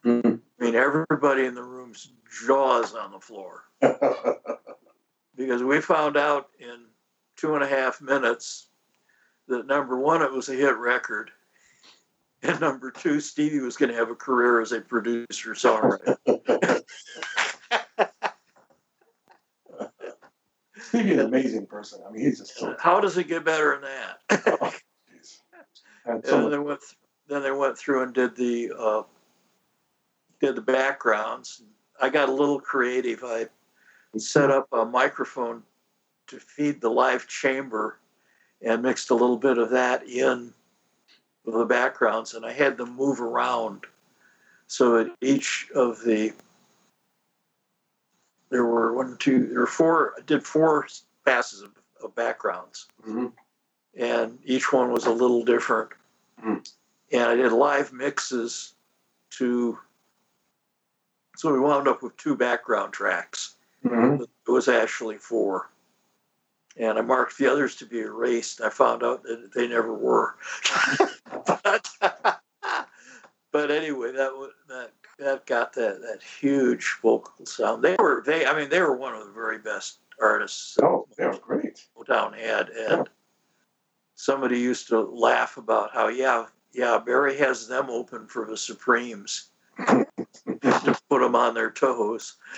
Mm-hmm. 0.05 0.30
I 0.61 0.65
mean, 0.65 0.75
everybody 0.75 1.45
in 1.45 1.55
the 1.55 1.63
room's 1.63 2.11
jaws 2.45 2.93
on 2.93 3.11
the 3.11 3.19
floor. 3.19 3.63
because 5.35 5.63
we 5.63 5.81
found 5.81 6.17
out 6.17 6.49
in 6.59 6.85
two 7.35 7.55
and 7.55 7.63
a 7.63 7.67
half 7.67 7.99
minutes 7.99 8.67
that 9.47 9.65
number 9.65 9.97
one, 9.97 10.21
it 10.21 10.31
was 10.31 10.49
a 10.49 10.53
hit 10.53 10.77
record. 10.77 11.31
And 12.43 12.59
number 12.59 12.89
two, 12.89 13.19
Stevie 13.19 13.59
was 13.59 13.77
going 13.77 13.91
to 13.91 13.95
have 13.95 14.09
a 14.09 14.15
career 14.15 14.61
as 14.61 14.71
a 14.71 14.81
producer 14.81 15.51
songwriter. 15.51 16.17
Stevie's 20.79 21.11
an 21.11 21.19
amazing 21.19 21.67
person. 21.67 22.01
I 22.03 22.11
mean, 22.11 22.25
he's 22.25 22.39
just 22.39 22.57
so. 22.57 22.75
How 22.79 22.99
does 22.99 23.15
it 23.19 23.27
get 23.27 23.45
better 23.45 23.79
than 23.79 23.81
that? 23.83 24.57
oh, 24.59 24.73
and 26.05 26.25
so 26.25 26.41
then 26.41 26.49
they 26.49 26.57
went. 26.57 26.79
Th- 26.79 26.97
then 27.27 27.43
they 27.43 27.51
went 27.51 27.77
through 27.77 28.01
and 28.01 28.11
did 28.11 28.35
the 28.35 28.71
uh, 28.75 29.03
did 30.41 30.55
the 30.55 30.61
backgrounds. 30.61 31.63
I 32.01 32.09
got 32.09 32.29
a 32.29 32.33
little 32.33 32.59
creative. 32.59 33.23
I 33.23 33.47
set 34.17 34.49
up 34.49 34.67
a 34.71 34.83
microphone 34.83 35.63
to 36.27 36.39
feed 36.39 36.81
the 36.81 36.89
live 36.89 37.27
chamber 37.27 37.99
and 38.61 38.81
mixed 38.81 39.11
a 39.11 39.15
little 39.15 39.37
bit 39.37 39.57
of 39.57 39.69
that 39.69 40.07
in 40.07 40.53
the 41.45 41.65
backgrounds, 41.65 42.33
and 42.33 42.45
I 42.45 42.51
had 42.51 42.77
them 42.77 42.95
move 42.95 43.21
around 43.21 43.85
so 44.67 44.97
that 44.97 45.15
each 45.21 45.67
of 45.75 46.03
the 46.03 46.33
there 48.49 48.65
were 48.65 48.93
one, 48.93 49.15
two, 49.17 49.47
there 49.47 49.61
were 49.61 49.67
four. 49.67 50.13
I 50.17 50.21
did 50.21 50.43
four 50.43 50.87
passes 51.25 51.61
of, 51.61 51.71
of 52.03 52.13
backgrounds, 52.15 52.87
mm-hmm. 53.07 53.27
and 53.95 54.37
each 54.43 54.73
one 54.73 54.91
was 54.91 55.05
a 55.05 55.11
little 55.11 55.43
different. 55.45 55.91
Mm-hmm. 56.39 56.59
And 57.13 57.23
I 57.23 57.35
did 57.35 57.53
live 57.53 57.93
mixes 57.93 58.73
to 59.31 59.79
so 61.41 61.51
we 61.51 61.59
wound 61.59 61.87
up 61.87 62.03
with 62.03 62.15
two 62.17 62.35
background 62.35 62.93
tracks. 62.93 63.55
Mm-hmm. 63.83 64.21
It 64.21 64.51
was 64.51 64.67
actually 64.67 65.17
four. 65.17 65.71
And 66.77 66.99
I 66.99 67.01
marked 67.01 67.39
the 67.39 67.47
others 67.47 67.75
to 67.77 67.85
be 67.87 68.01
erased. 68.01 68.61
I 68.61 68.69
found 68.69 69.01
out 69.01 69.23
that 69.23 69.51
they 69.51 69.67
never 69.67 69.91
were. 69.91 70.35
but, 71.47 71.89
but, 73.51 73.71
anyway, 73.71 74.11
that 74.11 74.49
that 74.67 74.91
that 75.17 75.45
got 75.47 75.73
that 75.73 76.01
that 76.01 76.19
huge 76.21 76.99
vocal 77.01 77.43
sound. 77.47 77.83
They 77.83 77.95
were 77.97 78.21
they. 78.23 78.45
I 78.45 78.55
mean, 78.55 78.69
they 78.69 78.81
were 78.81 78.95
one 78.95 79.15
of 79.15 79.25
the 79.25 79.33
very 79.33 79.57
best 79.57 79.97
artists. 80.21 80.77
Oh, 80.83 81.07
they 81.17 81.25
were 81.25 81.39
great. 81.39 81.87
Motown 81.97 82.37
had, 82.37 82.69
and 82.69 82.77
yeah. 82.77 83.03
somebody 84.13 84.59
used 84.59 84.87
to 84.89 85.01
laugh 85.01 85.57
about 85.57 85.91
how 85.91 86.07
yeah 86.07 86.45
yeah 86.71 86.99
Berry 87.03 87.35
has 87.37 87.67
them 87.67 87.89
open 87.89 88.27
for 88.27 88.45
the 88.45 88.55
Supremes 88.55 89.49
put 91.11 91.19
them 91.19 91.35
on 91.35 91.53
their 91.53 91.69
toes. 91.69 92.37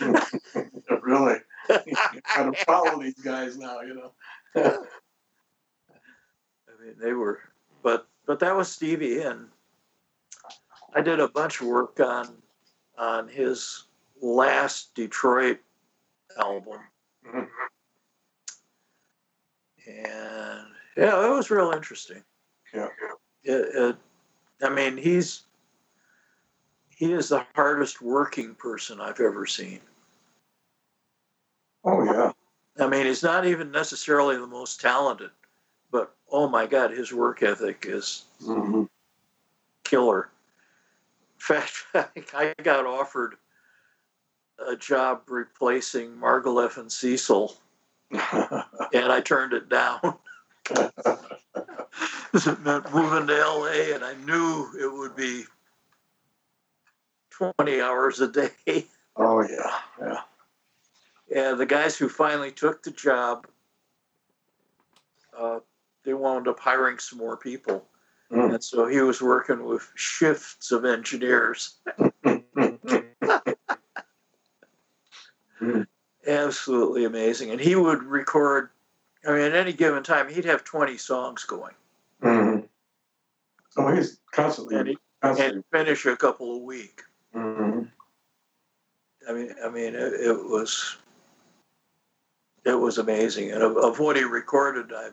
really? 1.02 1.38
you 1.88 1.96
got 2.36 2.54
to 2.54 2.66
follow 2.66 3.02
these 3.02 3.16
guys 3.16 3.58
now, 3.58 3.82
you 3.82 3.96
know. 3.96 4.12
I 4.56 4.78
mean, 6.80 6.94
they 7.02 7.14
were, 7.14 7.40
but 7.82 8.08
but 8.28 8.40
that 8.42 8.56
was 8.56 8.72
Stevie, 8.72 9.22
and 9.22 9.48
I 10.94 11.02
did 11.02 11.20
a 11.20 11.28
bunch 11.28 11.62
of 11.62 11.68
work 11.68 12.00
on 12.00 12.36
on 12.96 13.28
his 13.28 13.86
last 14.22 14.94
Detroit 14.94 15.58
album, 16.38 16.82
mm-hmm. 17.26 17.40
and 19.88 20.68
yeah, 20.96 21.26
it 21.26 21.32
was 21.32 21.50
real 21.50 21.72
interesting. 21.72 22.22
Yeah, 22.72 22.90
it, 23.44 23.76
it, 23.76 23.96
I 24.62 24.70
mean, 24.70 24.96
he's 24.96 25.46
he 27.04 27.12
is 27.12 27.30
the 27.30 27.46
hardest 27.54 28.02
working 28.02 28.56
person 28.56 29.02
I've 29.02 29.20
ever 29.20 29.46
seen. 29.46 29.82
Oh 31.84 32.04
yeah. 32.04 32.32
I 32.80 32.88
mean, 32.88 33.06
he's 33.06 33.22
not 33.22 33.46
even 33.46 33.72
necessarily 33.72 34.38
the 34.38 34.48
most 34.48 34.80
talented, 34.80 35.32
but 35.92 36.16
oh 36.32 36.48
my 36.48 36.66
God, 36.66 36.92
his 36.92 37.12
work 37.12 37.44
ethic 37.44 37.86
is 37.88 38.24
mm-hmm. 38.42 38.84
killer. 39.84 40.30
In 41.36 41.40
fact, 41.40 41.74
I 42.34 42.54
got 42.64 42.86
offered 42.86 43.36
a 44.66 44.78
job 44.78 45.24
replacing 45.28 46.16
Margouleff 46.16 46.78
and 46.78 46.90
Cecil 46.90 47.58
and 48.12 49.12
I 49.12 49.20
turned 49.20 49.52
it 49.52 49.68
down. 49.68 50.00
it 50.70 52.60
meant 52.62 52.94
moving 52.94 53.28
to 53.28 53.34
LA, 53.34 53.94
and 53.94 54.06
I 54.06 54.14
knew 54.26 54.70
it 54.80 54.92
would 54.92 55.16
be 55.18 55.44
20 57.38 57.82
hours 57.82 58.20
a 58.22 58.28
day. 58.28 58.50
oh 59.16 59.42
yeah, 59.42 59.80
yeah. 60.02 60.22
Yeah, 61.30 61.54
the 61.54 61.66
guys 61.66 61.98
who 61.98 62.10
finally 62.10 62.52
took 62.52 62.84
the 62.84 62.92
job, 62.92 63.48
uh, 65.38 65.60
they 66.04 66.14
wound 66.14 66.48
up 66.48 66.60
hiring 66.60 67.00
some 67.00 67.18
more 67.20 67.38
people. 67.38 67.88
Mm. 68.32 68.56
And 68.56 68.64
so 68.64 68.88
he 68.88 69.00
was 69.02 69.22
working 69.22 69.66
with 69.66 69.90
shifts 69.96 70.72
of 70.72 70.86
engineers. 70.86 71.78
Mm. 75.62 75.88
Absolutely 76.28 77.06
amazing. 77.06 77.52
And 77.52 77.60
he 77.62 77.76
would 77.76 78.04
record, 78.04 78.70
I 79.26 79.32
mean, 79.32 79.42
at 79.42 79.56
any 79.56 79.72
given 79.72 80.04
time, 80.04 80.28
he'd 80.28 80.44
have 80.44 80.66
20 80.66 80.98
songs 80.98 81.46
going. 81.46 81.74
Mhm. 82.22 82.68
Oh, 83.78 83.96
he's 83.96 84.20
constantly, 84.32 84.76
And, 84.76 84.88
he, 84.90 84.98
constantly. 85.22 85.56
and 85.56 85.66
finish 85.72 86.06
a 86.06 86.18
couple 86.18 86.56
a 86.56 86.58
week. 86.58 87.02
Mhm. 87.36 87.90
I 89.28 89.32
mean, 89.34 89.56
I 89.64 89.70
mean, 89.70 89.96
it, 89.96 90.14
it 90.14 90.34
was 90.46 90.98
it 92.66 92.74
was 92.74 92.98
amazing, 92.98 93.52
and 93.52 93.62
of, 93.64 93.78
of 93.78 94.00
what 94.00 94.16
he 94.16 94.24
recorded, 94.24 94.92
I 94.94 95.10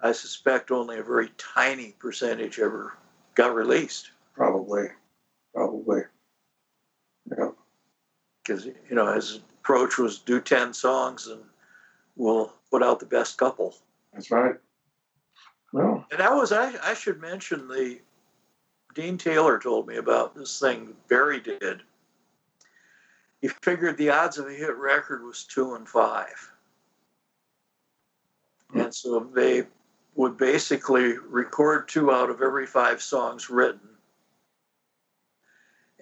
I 0.00 0.12
suspect 0.12 0.70
only 0.70 0.98
a 0.98 1.02
very 1.02 1.30
tiny 1.38 1.92
percentage 1.98 2.58
ever 2.58 2.96
got 3.34 3.54
released 3.54 4.10
Probably, 4.34 4.88
probably. 5.54 6.02
Yeah. 7.36 7.50
because 8.42 8.64
you 8.66 8.74
know 8.90 9.12
his 9.12 9.40
approach 9.60 9.98
was 9.98 10.18
do 10.18 10.40
ten 10.40 10.72
songs 10.72 11.26
and 11.26 11.42
we'll 12.16 12.52
put 12.70 12.82
out 12.82 13.00
the 13.00 13.06
best 13.06 13.36
couple. 13.38 13.74
That's 14.12 14.30
right. 14.30 14.54
Well, 15.72 16.06
And 16.10 16.20
that 16.20 16.32
was 16.32 16.52
I 16.52 16.72
I 16.82 16.94
should 16.94 17.20
mention 17.20 17.68
the 17.68 17.98
Dean 18.98 19.16
Taylor 19.16 19.60
told 19.60 19.86
me 19.86 19.94
about 19.94 20.34
this 20.34 20.58
thing 20.58 20.92
Berry 21.06 21.38
did. 21.38 21.82
He 23.40 23.46
figured 23.62 23.96
the 23.96 24.10
odds 24.10 24.38
of 24.38 24.48
a 24.48 24.52
hit 24.52 24.76
record 24.76 25.24
was 25.24 25.44
two 25.44 25.76
and 25.76 25.88
five. 25.88 26.50
And 28.74 28.92
so 28.92 29.20
they 29.32 29.68
would 30.16 30.36
basically 30.36 31.16
record 31.16 31.86
two 31.86 32.10
out 32.10 32.28
of 32.28 32.42
every 32.42 32.66
five 32.66 33.00
songs 33.00 33.48
written. 33.48 33.88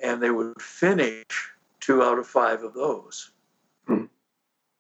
And 0.03 0.23
they 0.23 0.31
would 0.31 0.59
finish 0.63 1.51
two 1.81 2.03
out 2.03 2.19
of 2.19 2.27
five 2.27 2.63
of 2.63 2.73
those. 2.73 3.31
Hmm. 3.87 4.07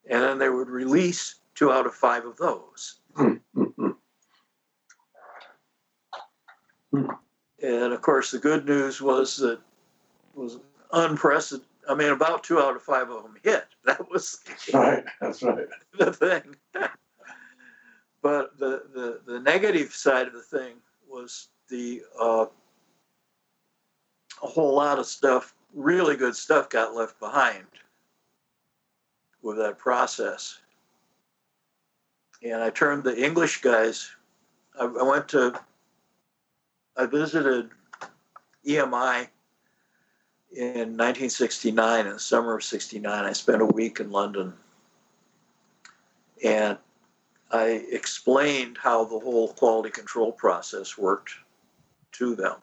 And 0.08 0.22
then 0.22 0.38
they 0.38 0.48
would 0.48 0.70
release 0.70 1.34
two 1.54 1.70
out 1.70 1.84
of 1.84 1.94
five 1.94 2.24
of 2.24 2.38
those. 2.38 2.98
mhm. 6.94 7.18
And 7.66 7.92
of 7.92 8.00
course, 8.00 8.30
the 8.30 8.38
good 8.38 8.64
news 8.64 9.02
was 9.02 9.38
that 9.38 9.54
it 9.54 9.60
was 10.36 10.60
unprecedented. 10.92 11.66
I 11.88 11.96
mean, 11.96 12.10
about 12.12 12.44
two 12.44 12.60
out 12.60 12.76
of 12.76 12.82
five 12.82 13.10
of 13.10 13.24
them 13.24 13.36
hit. 13.42 13.64
That 13.84 14.08
was 14.10 14.40
right. 14.72 15.04
That's 15.20 15.42
right. 15.42 15.66
the 15.98 16.12
thing. 16.12 16.56
but 18.22 18.58
the, 18.58 18.82
the, 18.94 19.20
the 19.26 19.40
negative 19.40 19.92
side 19.92 20.26
of 20.28 20.32
the 20.32 20.42
thing 20.42 20.74
was 21.08 21.48
the 21.68 22.02
uh, 22.20 22.46
a 24.42 24.46
whole 24.46 24.74
lot 24.74 24.98
of 24.98 25.06
stuff, 25.06 25.54
really 25.74 26.16
good 26.16 26.36
stuff, 26.36 26.68
got 26.68 26.94
left 26.94 27.18
behind 27.18 27.66
with 29.42 29.56
that 29.58 29.78
process. 29.78 30.58
And 32.42 32.62
I 32.62 32.70
turned 32.70 33.02
the 33.02 33.24
English 33.24 33.60
guys. 33.60 34.10
I, 34.78 34.84
I 34.84 35.02
went 35.02 35.28
to. 35.30 35.58
I 36.96 37.06
visited 37.06 37.70
EMI 38.66 39.28
in 40.52 40.96
1969, 40.96 42.06
in 42.06 42.12
the 42.14 42.18
summer 42.18 42.56
of 42.56 42.64
69. 42.64 43.24
I 43.24 43.32
spent 43.32 43.60
a 43.60 43.66
week 43.66 44.00
in 44.00 44.10
London. 44.10 44.54
And 46.42 46.78
I 47.50 47.84
explained 47.90 48.78
how 48.78 49.04
the 49.04 49.18
whole 49.18 49.52
quality 49.52 49.90
control 49.90 50.32
process 50.32 50.96
worked 50.96 51.32
to 52.12 52.34
them. 52.34 52.56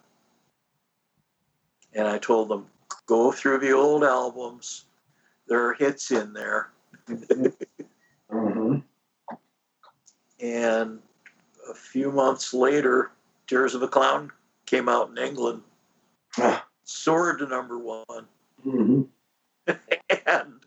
And 1.94 2.08
I 2.08 2.18
told 2.18 2.50
them, 2.50 2.66
go 3.06 3.32
through 3.32 3.60
the 3.60 3.72
old 3.72 4.04
albums. 4.04 4.86
There 5.48 5.64
are 5.68 5.74
hits 5.74 6.12
in 6.12 6.34
there. 6.34 6.72
hmm 8.30 8.78
And 10.40 11.00
a 11.70 11.74
few 11.74 12.12
months 12.12 12.54
later, 12.54 13.12
Tears 13.48 13.76
of 13.76 13.82
a 13.84 13.88
Clown 13.88 14.32
came 14.66 14.88
out 14.90 15.10
in 15.10 15.18
England, 15.18 15.64
Ah. 16.38 16.66
soared 16.84 17.40
to 17.40 17.48
number 17.48 17.78
one. 17.78 18.28
hmm 18.62 19.02
and 19.68 20.60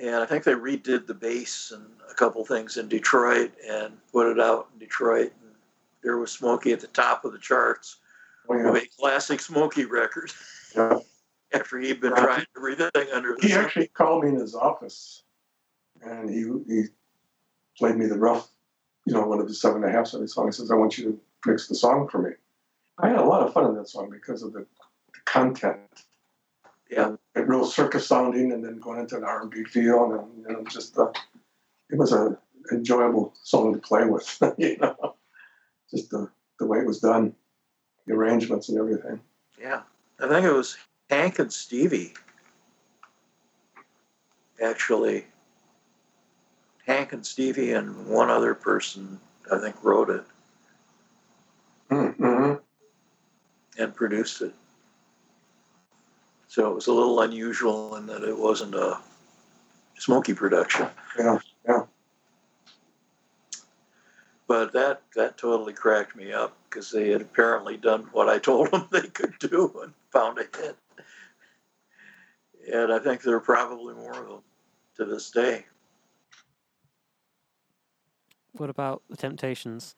and 0.00 0.14
I 0.16 0.26
think 0.26 0.44
they 0.44 0.52
redid 0.54 1.06
the 1.06 1.14
bass 1.14 1.72
and 1.72 1.84
a 2.10 2.14
couple 2.14 2.44
things 2.44 2.76
in 2.76 2.88
Detroit 2.88 3.52
and 3.68 3.98
put 4.12 4.30
it 4.30 4.38
out 4.38 4.68
in 4.72 4.78
Detroit. 4.78 5.32
And 5.42 5.54
there 6.02 6.18
was 6.18 6.30
Smokey 6.30 6.72
at 6.72 6.80
the 6.80 6.86
top 6.88 7.24
of 7.24 7.32
the 7.32 7.38
charts 7.38 7.96
Oh, 8.50 8.72
with 8.72 8.82
a 8.84 8.88
classic 8.98 9.40
Smokey 9.40 9.84
record 9.86 10.30
Yeah. 10.74 10.98
after 11.52 11.78
he'd 11.78 12.00
been 12.00 12.12
Right. 12.12 12.22
trying 12.22 12.46
everything 12.56 13.12
under 13.12 13.34
the 13.36 13.46
He 13.46 13.52
actually 13.54 13.88
called 13.88 14.24
me 14.24 14.30
in 14.30 14.36
his 14.36 14.54
office, 14.54 15.24
and 16.02 16.28
he 16.30 16.44
he 16.66 16.84
played 17.76 17.96
me 17.96 18.06
the 18.06 18.18
rough, 18.18 18.48
you 19.08 19.14
know, 19.14 19.26
one 19.26 19.40
of 19.40 19.48
the 19.48 19.54
seven 19.54 19.82
and 19.82 19.90
a 19.90 19.96
half 19.96 20.06
seven 20.06 20.28
songs. 20.28 20.56
He 20.56 20.60
says, 20.60 20.70
"I 20.70 20.74
want 20.74 20.98
you 20.98 21.04
to 21.04 21.50
mix 21.50 21.66
the 21.66 21.74
song 21.74 22.08
for 22.08 22.18
me." 22.20 22.32
I 22.98 23.08
had 23.08 23.18
a 23.18 23.24
lot 23.24 23.46
of 23.46 23.54
fun 23.54 23.64
in 23.64 23.74
that 23.76 23.88
song 23.88 24.10
because 24.10 24.42
of 24.42 24.52
the, 24.52 24.60
the 24.60 25.20
content. 25.24 25.80
Yeah. 26.90 27.16
it 27.34 27.48
real 27.48 27.64
circus 27.64 28.06
sounding, 28.06 28.52
and 28.52 28.62
then 28.62 28.78
going 28.80 29.00
into 29.00 29.16
an 29.16 29.24
R 29.24 29.40
and 29.40 29.50
B 29.50 29.64
feel, 29.64 30.12
and 30.12 30.46
you 30.46 30.52
know, 30.52 30.62
just 30.64 30.98
uh, 30.98 31.10
it 31.88 31.96
was 31.96 32.12
a 32.12 32.36
enjoyable 32.70 33.32
song 33.44 33.72
to 33.72 33.78
play 33.78 34.04
with. 34.04 34.42
you 34.58 34.76
know, 34.76 35.14
just 35.90 36.10
the 36.10 36.30
the 36.58 36.66
way 36.66 36.80
it 36.80 36.86
was 36.86 37.00
done, 37.00 37.34
the 38.06 38.12
arrangements 38.12 38.68
and 38.68 38.78
everything. 38.78 39.20
Yeah, 39.58 39.82
I 40.20 40.28
think 40.28 40.44
it 40.44 40.52
was 40.52 40.76
Hank 41.08 41.38
and 41.38 41.50
Stevie. 41.50 42.12
Actually, 44.62 45.24
Hank 46.88 47.12
and 47.12 47.24
Stevie 47.24 47.72
and 47.72 48.06
one 48.06 48.30
other 48.30 48.54
person, 48.54 49.20
I 49.52 49.58
think, 49.58 49.76
wrote 49.84 50.10
it 50.10 50.24
Mm-hmm. 51.90 52.54
and 53.78 53.94
produced 53.94 54.42
it. 54.42 54.54
So 56.48 56.70
it 56.70 56.74
was 56.74 56.86
a 56.86 56.92
little 56.92 57.20
unusual 57.22 57.96
in 57.96 58.06
that 58.06 58.22
it 58.24 58.36
wasn't 58.36 58.74
a 58.74 58.98
Smokey 59.98 60.34
production. 60.34 60.86
Yeah, 61.18 61.38
yeah. 61.66 61.82
But 64.46 64.72
that 64.72 65.02
that 65.14 65.36
totally 65.38 65.72
cracked 65.72 66.14
me 66.14 66.32
up 66.32 66.56
because 66.68 66.90
they 66.90 67.08
had 67.10 67.20
apparently 67.20 67.76
done 67.76 68.08
what 68.12 68.28
I 68.28 68.38
told 68.38 68.70
them 68.70 68.86
they 68.92 69.08
could 69.08 69.38
do 69.38 69.80
and 69.82 69.92
found 70.10 70.38
a 70.38 70.42
hit. 70.58 70.76
And 72.72 72.92
I 72.92 72.98
think 72.98 73.22
there 73.22 73.36
are 73.36 73.40
probably 73.40 73.94
more 73.94 74.12
of 74.12 74.28
them 74.28 74.42
to 74.96 75.04
this 75.04 75.30
day. 75.30 75.64
What 78.58 78.70
about 78.70 79.02
the 79.08 79.16
Temptations? 79.16 79.94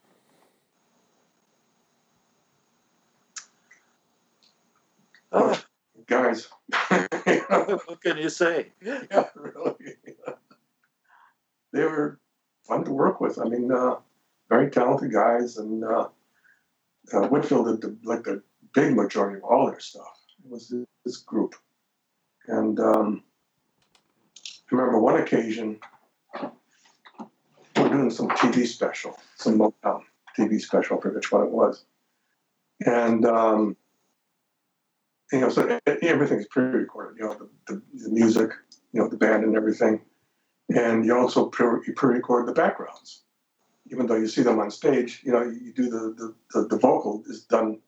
Oh, 5.33 5.61
Guys, 6.11 6.49
what 6.89 8.03
can 8.03 8.19
you 8.19 8.29
say? 8.29 8.73
yeah, 8.83 9.25
really. 9.37 9.75
They 11.73 11.85
were 11.85 12.19
fun 12.67 12.85
to 12.85 12.91
work 12.91 13.21
with. 13.21 13.39
I 13.39 13.45
mean, 13.45 13.71
uh, 13.71 13.95
very 14.49 14.73
talented 14.73 15.13
guys, 15.13 15.57
and 15.57 15.85
uh, 15.85 16.09
uh, 17.13 17.29
Whitfield 17.29 17.67
did 17.67 17.81
the, 17.81 17.97
like 18.03 18.25
the 18.25 18.43
big 18.75 18.97
majority 18.97 19.37
of 19.37 19.45
all 19.45 19.71
their 19.71 19.79
stuff. 19.79 20.19
It 20.45 20.51
was 20.51 20.75
this 21.05 21.19
group, 21.19 21.55
and 22.49 22.81
um, 22.81 23.23
I 24.37 24.75
remember 24.75 24.99
one 24.99 25.21
occasion 25.21 25.69
we 25.69 25.79
were 27.91 27.97
doing 27.97 28.11
some 28.11 28.29
TV 28.29 28.67
special, 28.67 29.19
some 29.37 29.59
Motown 29.59 30.03
TV 30.39 30.61
special, 30.61 30.99
I 30.99 31.01
forget 31.01 31.17
which 31.17 31.33
one 31.33 31.45
it 31.45 31.51
was, 31.51 31.85
and. 32.85 33.25
Um, 33.27 33.77
you 35.33 35.41
know, 35.41 35.49
so 35.49 35.79
everything's 36.03 36.47
pre-recorded. 36.49 37.19
You 37.19 37.27
know, 37.27 37.35
the, 37.35 37.75
the, 37.75 37.83
the 38.03 38.11
music, 38.11 38.51
you 38.93 39.01
know, 39.01 39.09
the 39.09 39.17
band 39.17 39.45
and 39.45 39.57
everything, 39.57 40.01
and 40.75 41.05
you 41.05 41.17
also 41.17 41.47
pre-record 41.47 42.47
the 42.47 42.53
backgrounds. 42.53 43.23
Even 43.93 44.07
though 44.07 44.17
you 44.17 44.29
see 44.29 44.43
them 44.43 44.59
on 44.59 44.71
stage, 44.71 45.23
you 45.25 45.33
know, 45.33 45.43
you 45.43 45.73
do 45.73 45.89
the 45.89 46.15
the, 46.17 46.35
the, 46.53 46.69
the 46.69 46.79
vocal 46.79 47.23
is 47.29 47.45
done 47.45 47.81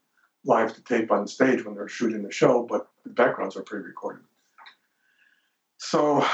live 0.44 0.74
to 0.74 0.82
tape 0.82 1.10
on 1.12 1.26
stage 1.26 1.64
when 1.64 1.74
they're 1.74 1.88
shooting 1.88 2.22
the 2.22 2.32
show, 2.32 2.64
but 2.68 2.88
the 3.04 3.10
backgrounds 3.10 3.56
are 3.56 3.62
pre-recorded. 3.62 4.22
So 5.78 6.24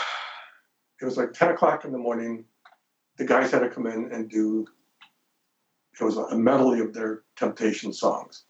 it 1.00 1.04
was 1.04 1.16
like 1.16 1.32
10 1.32 1.50
o'clock 1.50 1.84
in 1.84 1.92
the 1.92 1.98
morning. 1.98 2.44
The 3.18 3.24
guys 3.24 3.50
had 3.50 3.60
to 3.60 3.68
come 3.68 3.86
in 3.86 4.12
and 4.12 4.30
do, 4.30 4.66
it 6.00 6.04
was 6.04 6.16
a 6.16 6.36
medley 6.36 6.80
of 6.80 6.94
their 6.94 7.22
Temptation 7.36 7.92
songs 7.92 8.44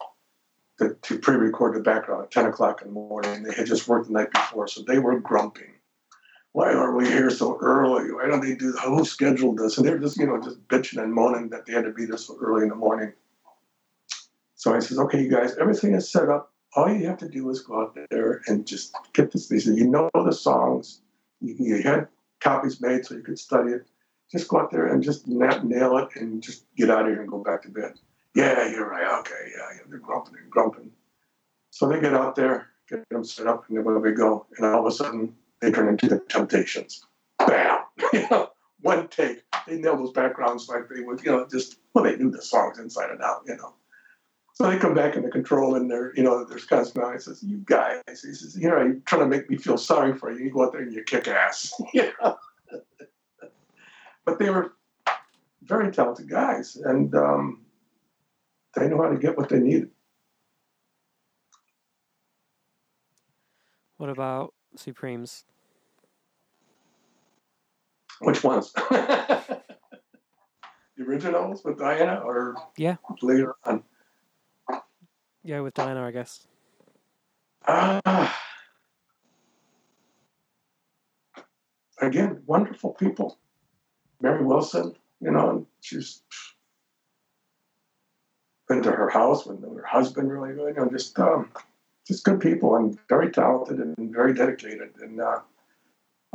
to, 0.78 0.95
to 1.03 1.19
pre 1.19 1.36
record 1.36 1.74
the 1.74 1.81
background 1.81 2.24
at 2.24 2.31
10 2.31 2.47
o'clock 2.47 2.82
in 2.82 2.89
the 2.89 2.95
morning. 2.95 3.43
They 3.43 3.55
had 3.55 3.66
just 3.66 3.89
worked 3.89 4.07
the 4.07 4.12
night 4.12 4.31
before, 4.32 4.69
so 4.69 4.82
they 4.82 4.99
were 4.99 5.19
grumping. 5.20 5.74
Why 6.53 6.73
are 6.73 6.95
we 6.95 7.07
here 7.07 7.31
so 7.31 7.59
early? 7.61 8.11
Why 8.12 8.27
don't 8.27 8.40
they 8.40 8.55
do, 8.55 8.73
who 8.73 9.05
scheduled 9.05 9.59
this? 9.59 9.77
And 9.77 9.86
they're 9.86 9.99
just, 9.99 10.16
you 10.19 10.27
know, 10.27 10.40
just 10.40 10.66
bitching 10.69 11.03
and 11.03 11.12
moaning 11.12 11.51
that 11.51 11.66
they 11.66 11.73
had 11.73 11.85
to 11.85 11.93
be 11.93 12.05
there 12.05 12.16
so 12.16 12.36
early 12.40 12.62
in 12.62 12.69
the 12.69 12.74
morning. 12.74 13.12
So 14.55 14.74
I 14.74 14.81
says, 14.81 14.99
okay, 14.99 15.23
you 15.23 15.31
guys, 15.31 15.57
everything 15.57 15.95
is 15.95 16.11
set 16.11 16.28
up. 16.28 16.53
All 16.74 16.93
you 16.93 17.07
have 17.07 17.19
to 17.19 17.28
do 17.28 17.49
is 17.51 17.61
go 17.61 17.82
out 17.82 17.97
there 18.11 18.43
and 18.47 18.66
just 18.66 18.95
get 19.12 19.31
this. 19.31 19.49
They 19.49 19.59
said, 19.59 19.77
you 19.77 19.86
know 19.86 20.11
the 20.15 20.32
songs. 20.32 21.01
You, 21.40 21.55
you 21.59 21.82
had 21.82 22.09
copies 22.40 22.81
made 22.81 23.07
so 23.07 23.15
you 23.15 23.23
could 23.23 23.39
study 23.39 23.73
it. 23.73 23.86
Just 24.30 24.48
go 24.48 24.60
out 24.60 24.70
there 24.70 24.86
and 24.86 25.02
just 25.02 25.26
nail 25.26 25.96
it 25.98 26.09
and 26.16 26.42
just 26.42 26.64
get 26.76 26.90
out 26.90 27.02
of 27.02 27.09
here 27.09 27.20
and 27.20 27.30
go 27.30 27.42
back 27.42 27.62
to 27.62 27.70
bed. 27.70 27.94
Yeah, 28.34 28.70
you're 28.70 28.88
right. 28.88 29.20
Okay, 29.20 29.50
yeah, 29.56 29.68
yeah. 29.76 29.82
They're 29.88 29.98
grumping 29.98 30.34
and 30.40 30.50
grumping. 30.50 30.90
So 31.70 31.88
they 31.88 32.00
get 32.00 32.14
out 32.14 32.34
there, 32.34 32.68
get 32.88 33.09
them 33.09 33.24
set 33.24 33.46
up, 33.46 33.64
and 33.68 33.78
then 33.78 34.02
we 34.02 34.12
go. 34.12 34.46
And 34.56 34.66
all 34.66 34.80
of 34.80 34.86
a 34.86 34.90
sudden, 34.90 35.34
they 35.60 35.70
turn 35.70 35.88
into 35.88 36.09
the 36.09 36.20
Temptations. 36.28 37.05
Bam! 37.38 37.80
you 38.12 38.26
know, 38.30 38.50
one 38.80 39.09
take. 39.09 39.42
They 39.66 39.76
nail 39.78 39.96
those 39.96 40.12
backgrounds 40.12 40.68
like 40.68 40.88
they 40.88 41.00
would, 41.00 41.22
you 41.22 41.32
know, 41.32 41.46
just 41.50 41.78
well, 41.94 42.05
they 42.05 42.16
knew 42.16 42.30
the 42.30 42.42
songs 42.42 42.78
inside 42.78 43.10
and 43.10 43.22
out, 43.22 43.42
you 43.46 43.56
know. 43.56 43.74
So 44.55 44.68
they 44.68 44.78
come 44.78 44.94
back 44.94 45.14
into 45.14 45.30
control, 45.30 45.76
and 45.76 45.90
they're, 45.90 46.12
you 46.16 46.22
know, 46.22 46.44
there's 46.44 46.66
smiling. 46.66 47.14
He 47.14 47.20
says, 47.20 47.42
"You 47.42 47.59
guys," 47.64 48.02
he 48.09 48.14
says, 48.14 48.56
"You 48.59 48.68
know, 48.68 48.82
you're 48.82 48.94
trying 49.06 49.22
to 49.22 49.28
make 49.28 49.48
me 49.48 49.56
feel 49.56 49.78
sorry 49.78 50.14
for 50.14 50.32
you. 50.32 50.44
You 50.44 50.52
go 50.52 50.64
out 50.64 50.72
there 50.72 50.82
and 50.82 50.92
you 50.92 51.02
kick 51.05 51.28
ass." 51.28 51.72
know? 51.94 52.36
But 54.28 54.38
they 54.38 54.50
were 54.50 54.74
very 55.62 55.90
talented 55.90 56.28
guys, 56.28 56.76
and 56.76 57.14
um, 57.14 57.64
they 58.74 58.86
knew 58.86 59.02
how 59.02 59.09
to 59.09 59.16
get 59.16 59.38
what 59.38 59.48
they 59.48 59.59
needed. 59.59 59.88
What 63.96 64.10
about 64.10 64.52
Supremes? 64.76 65.46
Which 68.20 68.44
ones? 68.44 68.70
the 68.90 69.62
originals 71.00 71.64
with 71.64 71.78
Diana, 71.78 72.20
or 72.22 72.55
yeah, 72.76 72.96
later 73.22 73.55
on? 73.64 73.82
Yeah, 75.42 75.60
with 75.60 75.72
Diana, 75.72 76.05
I 76.05 76.10
guess. 76.10 76.46
Ah. 77.66 78.38
Again, 82.02 82.42
wonderful 82.44 82.92
people. 82.92 83.38
Mary 84.20 84.45
Wilson, 84.45 84.95
you 85.20 85.31
know, 85.31 85.51
and 85.51 85.66
she's 85.81 86.23
been 88.69 88.82
to 88.82 88.93
her 88.93 89.09
house 89.09 89.47
with 89.47 89.62
her 89.62 89.85
husband 89.85 90.31
really 90.31 90.55
good, 90.55 90.74
you 90.77 90.85
know, 90.85 90.90
just 90.90 91.19
um, 91.19 91.51
just 92.07 92.24
good 92.24 92.40
people 92.40 92.77
and 92.77 92.99
very 93.09 93.31
talented 93.31 93.78
and 93.78 94.12
very 94.12 94.35
dedicated. 94.35 94.90
And 95.01 95.20
uh, 95.20 95.40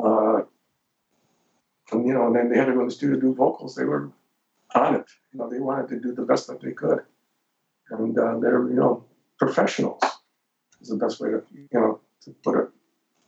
uh, 0.03 0.41
and 1.91 2.07
you 2.07 2.13
know, 2.13 2.27
and 2.27 2.35
then 2.35 2.49
they 2.49 2.57
had 2.57 2.65
to 2.65 2.73
go 2.73 2.81
in 2.81 2.87
the 2.87 2.91
studio 2.91 3.15
to 3.15 3.21
do 3.21 3.33
vocals. 3.33 3.75
They 3.75 3.85
were 3.85 4.11
on 4.75 4.95
it. 4.95 5.05
You 5.31 5.39
know, 5.39 5.49
they 5.49 5.59
wanted 5.59 5.89
to 5.89 5.99
do 5.99 6.13
the 6.13 6.23
best 6.23 6.47
that 6.47 6.61
they 6.61 6.71
could, 6.71 6.99
and 7.89 8.17
uh, 8.17 8.39
they're 8.39 8.67
you 8.69 8.75
know 8.75 9.05
professionals 9.37 10.01
is 10.81 10.89
the 10.89 10.95
best 10.95 11.19
way 11.19 11.29
to 11.29 11.43
you 11.53 11.67
know 11.73 11.99
to 12.21 12.31
put 12.43 12.57
it. 12.57 12.69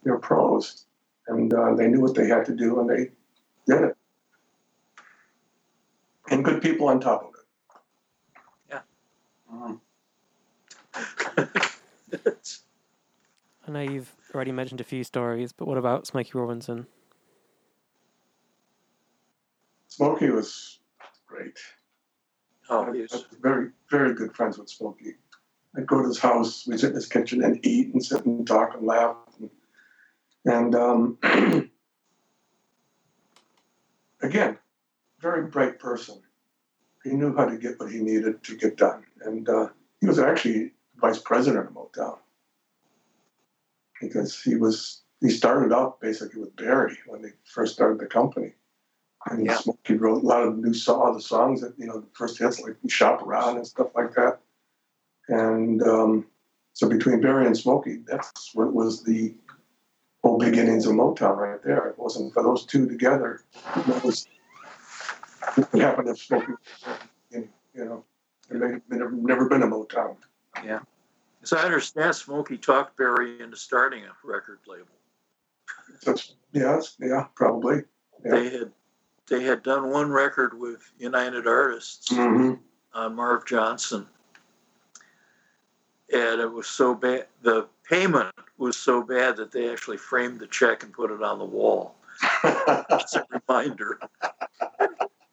They're 0.04 0.18
pros, 0.18 0.86
and 1.28 1.54
uh, 1.54 1.74
they 1.76 1.88
knew 1.88 2.02
what 2.02 2.16
they 2.16 2.28
had 2.28 2.46
to 2.46 2.56
do, 2.56 2.80
and 2.80 2.90
they 2.90 3.12
did 3.68 3.84
it. 3.84 3.98
And 6.30 6.44
good 6.44 6.62
people 6.62 6.88
on 6.88 7.00
top 7.00 7.24
of 7.24 7.30
it. 7.30 7.46
Yeah. 8.70 8.82
Um, 9.52 9.82
I 13.68 13.72
know 13.72 13.82
you've 13.82 14.14
already 14.34 14.52
mentioned 14.52 14.82
a 14.82 14.84
few 14.84 15.04
stories, 15.04 15.52
but 15.52 15.68
what 15.68 15.78
about 15.78 16.08
Smokey 16.08 16.32
Robinson? 16.34 16.88
Smokey 19.88 20.30
was 20.30 20.80
great. 21.26 21.58
oh, 22.70 22.84
I 22.84 22.96
he's, 22.96 23.12
was 23.12 23.26
very, 23.42 23.70
very 23.90 24.14
good 24.14 24.36
friends 24.36 24.58
with 24.58 24.70
Smokey. 24.70 25.16
I'd 25.78 25.88
go 25.88 26.02
to 26.02 26.08
his 26.08 26.20
house, 26.20 26.66
we'd 26.68 26.80
sit 26.80 26.90
in 26.90 26.96
his 26.96 27.08
kitchen 27.08 27.44
and 27.44 27.66
eat 27.66 27.94
and 27.94 28.04
sit 28.04 28.26
and 28.26 28.46
talk 28.48 28.76
and 28.76 28.86
laugh. 28.86 29.16
And, 29.40 29.50
and 30.46 30.76
um, 30.76 31.18
again, 34.22 34.58
very 35.26 35.48
bright 35.48 35.80
person. 35.80 36.22
He 37.04 37.12
knew 37.12 37.36
how 37.36 37.46
to 37.46 37.58
get 37.58 37.80
what 37.80 37.92
he 37.92 38.00
needed 38.00 38.44
to 38.44 38.56
get 38.56 38.78
done. 38.78 39.04
And 39.22 39.50
uh, 39.50 39.70
he 40.00 40.06
was 40.06 40.20
actually 40.20 40.74
vice 40.98 41.18
president 41.20 41.68
of 41.68 41.74
Motown 41.74 42.20
because 44.00 44.40
he 44.40 44.56
was 44.56 45.02
he 45.22 45.30
started 45.30 45.74
out 45.74 46.00
basically 46.00 46.42
with 46.42 46.56
Berry 46.56 46.98
when 47.08 47.24
they 47.24 47.30
first 47.44 47.74
started 47.74 48.00
the 48.00 48.06
company. 48.06 48.54
And 49.28 49.48
Yeah. 49.48 49.58
Smokey 49.58 49.96
wrote 49.96 50.22
a 50.24 50.28
lot 50.28 50.44
of 50.44 50.60
new 50.60 50.76
song, 50.76 51.16
the 51.16 51.22
songs 51.22 51.62
that 51.62 51.74
you 51.80 51.88
know 51.88 52.00
the 52.02 52.14
first 52.14 52.38
hits 52.38 52.62
like 52.62 52.76
"Shop 52.88 53.24
Around" 53.24 53.58
and 53.58 53.66
stuff 53.66 53.90
like 53.96 54.14
that. 54.14 54.40
And 55.28 55.82
um, 55.82 56.28
so 56.74 56.88
between 56.88 57.22
Berry 57.22 57.48
and 57.48 57.58
Smokey, 57.58 58.04
that's 58.06 58.54
what 58.54 58.74
was 58.74 59.04
the 59.04 59.34
whole 60.22 60.38
beginnings 60.38 60.86
of 60.86 60.94
Motown 60.94 61.38
right 61.38 61.64
there. 61.64 61.88
It 61.88 61.98
wasn't 61.98 62.34
for 62.34 62.44
those 62.44 62.66
two 62.66 62.88
together. 62.88 63.42
That 63.88 64.04
was 64.04 64.28
what 65.56 65.98
would 65.98 66.06
to 66.06 66.12
if 66.12 66.20
Smokey, 66.20 66.54
you 67.32 67.50
know, 67.76 68.04
there 68.50 68.60
may 68.60 68.98
have 68.98 69.14
never, 69.14 69.48
been 69.50 69.64
a 69.64 69.68
Motown. 69.68 70.16
Yeah. 70.64 70.80
As 71.44 71.54
I 71.54 71.64
understand, 71.64 72.16
Smokey 72.16 72.58
talked 72.58 72.98
Berry 72.98 73.42
into 73.42 73.58
starting 73.58 74.04
a 74.04 74.12
record 74.24 74.60
label. 74.68 74.88
That's, 76.04 76.36
yeah, 76.54 76.80
yeah, 77.00 77.26
probably. 77.36 77.84
Yeah. 78.24 78.32
They 78.32 78.50
had 78.50 78.72
they 79.28 79.44
had 79.44 79.64
done 79.64 79.90
one 79.90 80.12
record 80.12 80.58
with 80.58 80.92
United 81.00 81.48
Artists 81.48 82.12
Mm-hmm. 82.12 82.54
on 82.94 83.16
Marv 83.16 83.46
Johnson, 83.46 84.08
and 86.14 86.40
it 86.42 86.52
was 86.52 86.68
so 86.68 86.94
bad. 86.94 87.28
The 87.42 87.68
payment 87.90 88.34
was 88.58 88.78
so 88.78 89.02
bad 89.02 89.36
that 89.38 89.52
they 89.52 89.72
actually 89.72 89.98
framed 89.98 90.40
the 90.40 90.48
check 90.48 90.84
and 90.84 90.94
put 90.94 91.12
it 91.12 91.22
on 91.22 91.40
the 91.40 91.46
wall 91.46 91.96
as 92.44 93.16
a 93.16 93.26
reminder. 93.48 94.00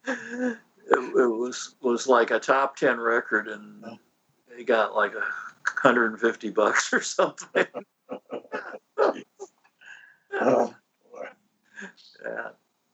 It, 0.06 0.58
it 0.90 1.30
was 1.38 1.74
was 1.80 2.06
like 2.06 2.30
a 2.30 2.38
top 2.40 2.76
ten 2.76 2.98
record, 3.00 3.48
and 3.48 3.84
they 4.56 4.64
got 4.64 4.94
like 4.94 5.12
a 5.14 5.22
hundred 5.80 6.12
and 6.12 6.20
fifty 6.20 6.50
bucks 6.50 6.92
or 6.92 7.00
something. 7.02 7.66
Uh, 10.40 10.68
Yeah. 12.24 12.48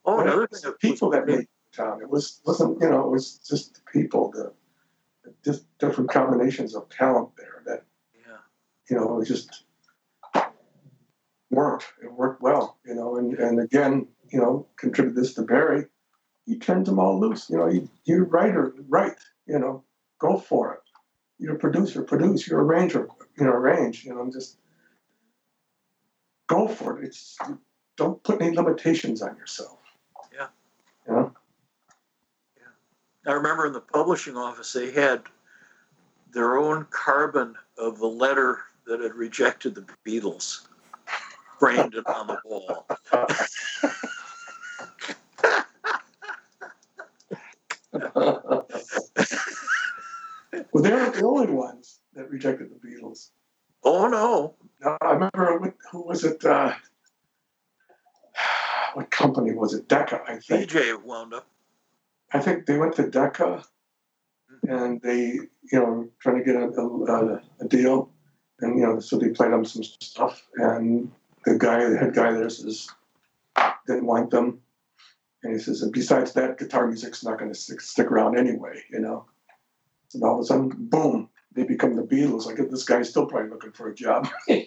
Oh, 0.05 0.21
another 0.21 0.47
thing. 0.49 0.61
the 0.65 0.73
people 0.73 1.11
that 1.11 1.27
made 1.27 1.47
town. 1.73 2.01
It 2.03 2.11
was 2.11 2.41
wasn't 2.45 2.81
you 2.81 2.89
know 2.91 3.05
it 3.07 3.11
was 3.11 3.39
just 3.39 3.75
the 3.75 3.81
people, 3.93 4.31
the, 4.33 4.53
the 5.25 5.35
just 5.45 5.65
different 5.79 6.11
combinations 6.11 6.75
of 6.75 6.89
talent 6.89 7.31
there 7.37 7.63
that 7.67 7.85
Yeah. 8.27 8.37
you 8.91 8.97
know 8.97 9.15
it 9.15 9.19
was 9.19 9.29
just 9.29 9.65
worked. 11.51 11.87
It 12.03 12.13
worked 12.13 12.43
well, 12.43 12.79
you 12.85 12.95
know, 12.95 13.17
and 13.17 13.39
and 13.39 13.61
again, 13.61 14.09
you 14.31 14.41
know, 14.41 14.67
contribute 14.77 15.15
this 15.15 15.35
to 15.35 15.43
Berry. 15.43 15.87
He 16.79 16.85
them 16.85 16.99
all 16.99 17.19
loose. 17.19 17.49
You 17.51 17.59
know, 17.59 17.69
you 17.69 17.89
you're 18.05 18.25
a 18.25 18.27
writer, 18.27 18.75
write. 18.89 19.19
You 19.47 19.59
know, 19.59 19.85
go 20.19 20.39
for 20.39 20.75
it. 20.75 20.81
You're 21.39 21.57
a 21.57 21.59
producer, 21.59 22.03
produce. 22.03 22.47
You're 22.47 22.61
a 22.61 22.65
arranger, 22.65 23.09
you 23.39 23.45
know, 23.45 23.53
arrange. 23.53 24.05
You 24.05 24.15
know, 24.15 24.31
just 24.31 24.59
go 26.47 26.69
for 26.69 27.01
it. 27.01 27.07
It's 27.07 27.39
don't 27.97 28.23
put 28.23 28.41
any 28.41 28.57
limitations 28.57 29.23
on 29.23 29.37
yourself. 29.37 29.79
Yeah. 30.33 30.49
You 31.07 31.15
know? 31.15 31.33
I 33.27 33.33
remember 33.33 33.67
in 33.67 33.73
the 33.73 33.81
publishing 33.81 34.37
office 34.37 34.73
they 34.73 34.91
had 34.91 35.23
their 36.33 36.57
own 36.57 36.87
carbon 36.91 37.55
of 37.77 37.99
the 37.99 38.07
letter 38.07 38.61
that 38.87 39.01
had 39.01 39.15
rejected 39.15 39.75
the 39.75 39.85
Beatles, 40.07 40.67
framed 41.59 41.95
it 41.95 42.07
on 42.07 42.27
the 42.27 42.39
wall. 42.45 42.87
well, 48.15 48.67
they 50.83 50.91
weren't 50.91 51.15
the 51.15 51.25
only 51.25 51.53
ones 51.53 52.01
that 52.15 52.31
rejected 52.31 52.71
the 52.71 52.89
Beatles. 52.89 53.31
Oh 53.85 54.09
no! 54.09 54.55
No, 54.81 54.97
I 55.01 55.13
remember 55.13 55.59
what, 55.59 55.75
who 55.91 56.03
was 56.07 56.25
it? 56.25 56.45
Uh, 56.45 56.75
what 58.95 59.11
company 59.11 59.53
was 59.53 59.75
it? 59.75 59.89
Decca, 59.89 60.23
I 60.27 60.39
think. 60.39 60.71
PJ 60.71 61.03
wound 61.03 61.35
up. 61.35 61.47
I 62.33 62.41
think 62.41 62.67
they 62.67 62.77
went 62.77 62.97
to 62.97 63.09
Decca, 63.09 63.65
and 64.69 65.01
they, 65.01 65.21
you 65.27 65.49
know, 65.73 66.09
trying 66.21 66.39
to 66.39 66.45
get 66.45 66.57
a, 66.57 66.69
a, 66.69 67.43
a 67.61 67.69
deal, 67.69 68.11
and 68.61 68.79
you 68.79 68.87
know, 68.87 69.01
so 69.01 69.17
they 69.17 69.31
played 69.31 69.53
them 69.53 69.65
some 69.65 69.83
stuff, 69.83 70.43
and 70.57 71.11
the 71.45 71.57
guy, 71.57 71.89
the 71.89 71.97
head 71.97 72.15
guy 72.15 72.33
there 72.33 72.51
says, 72.51 72.89
didn't 73.87 74.07
want 74.07 74.31
them. 74.31 74.61
And 75.43 75.53
he 75.53 75.59
says, 75.59 75.83
and 75.83 75.93
besides 75.93 76.33
that, 76.33 76.59
guitar 76.59 76.87
music's 76.87 77.25
not 77.25 77.39
going 77.39 77.53
to 77.53 77.59
stick, 77.59 77.81
stick 77.81 78.11
around 78.11 78.37
anyway, 78.37 78.83
you 78.91 78.99
know. 78.99 79.27
And 80.15 80.25
all 80.25 80.35
of 80.35 80.41
a 80.41 80.45
sudden, 80.45 80.71
boom, 80.71 81.29
they 81.53 81.65
become 81.65 81.95
the 81.95 82.03
Beatles. 82.03 82.47
Like 82.47 82.57
this 82.71 82.85
guy's 82.85 83.11
still 83.11 83.27
probably 83.27 83.51
looking 83.51 83.73
for 83.73 83.89
a 83.89 83.95
job. 83.95 84.29
the 84.49 84.67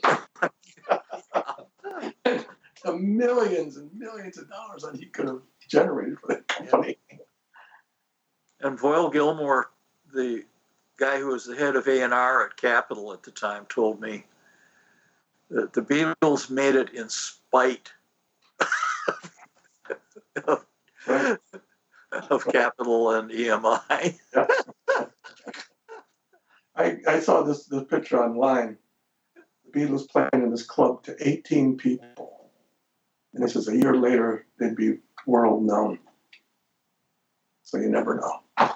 millions 2.93 3.77
and 3.77 3.93
millions 3.93 4.37
of 4.37 4.49
dollars 4.49 4.83
that 4.83 4.95
he 4.95 5.07
could 5.07 5.27
have 5.27 5.41
generated 5.67 6.19
for 6.19 6.27
that 6.27 6.47
company. 6.47 6.97
And 8.61 8.79
Voyle 8.79 9.09
Gilmore, 9.09 9.71
the 10.13 10.45
guy 10.97 11.19
who 11.19 11.27
was 11.27 11.45
the 11.45 11.55
head 11.55 11.75
of 11.75 11.87
A&R 11.87 12.45
at 12.45 12.57
Capitol 12.57 13.11
at 13.11 13.23
the 13.23 13.31
time, 13.31 13.65
told 13.67 13.99
me 13.99 14.25
that 15.49 15.73
the 15.73 15.81
Beatles 15.81 16.49
made 16.49 16.75
it 16.75 16.93
in 16.93 17.09
spite 17.09 17.91
of, 20.45 20.65
of 22.29 22.47
Capitol 22.47 23.11
and 23.11 23.31
EMI. 23.31 24.19
Yeah. 24.35 24.47
I, 26.75 26.97
I 27.07 27.19
saw 27.19 27.43
this, 27.43 27.65
this 27.65 27.83
picture 27.83 28.23
online. 28.23 28.77
The 29.65 29.79
Beatles 29.79 30.09
playing 30.09 30.29
in 30.33 30.51
this 30.51 30.65
club 30.65 31.03
to 31.03 31.15
18 31.19 31.77
people. 31.77 32.49
And 33.33 33.43
this 33.43 33.55
is 33.55 33.67
a 33.67 33.75
year 33.75 33.95
later, 33.95 34.45
they'd 34.59 34.75
be 34.75 34.97
world 35.25 35.63
known. 35.63 35.99
So 37.63 37.77
you 37.77 37.89
never 37.89 38.15
know. 38.15 38.41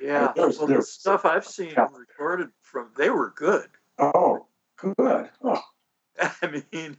yeah. 0.00 0.32
There's, 0.36 0.58
well, 0.58 0.66
there's, 0.68 0.86
the 0.86 0.92
stuff 0.92 1.24
I've 1.24 1.46
seen 1.46 1.72
yeah. 1.76 1.86
recorded 1.92 2.50
from, 2.62 2.90
they 2.96 3.10
were 3.10 3.32
good. 3.34 3.68
Oh, 3.98 4.46
good. 4.76 5.30
Oh, 5.42 5.62
I 6.20 6.62
mean, 6.72 6.96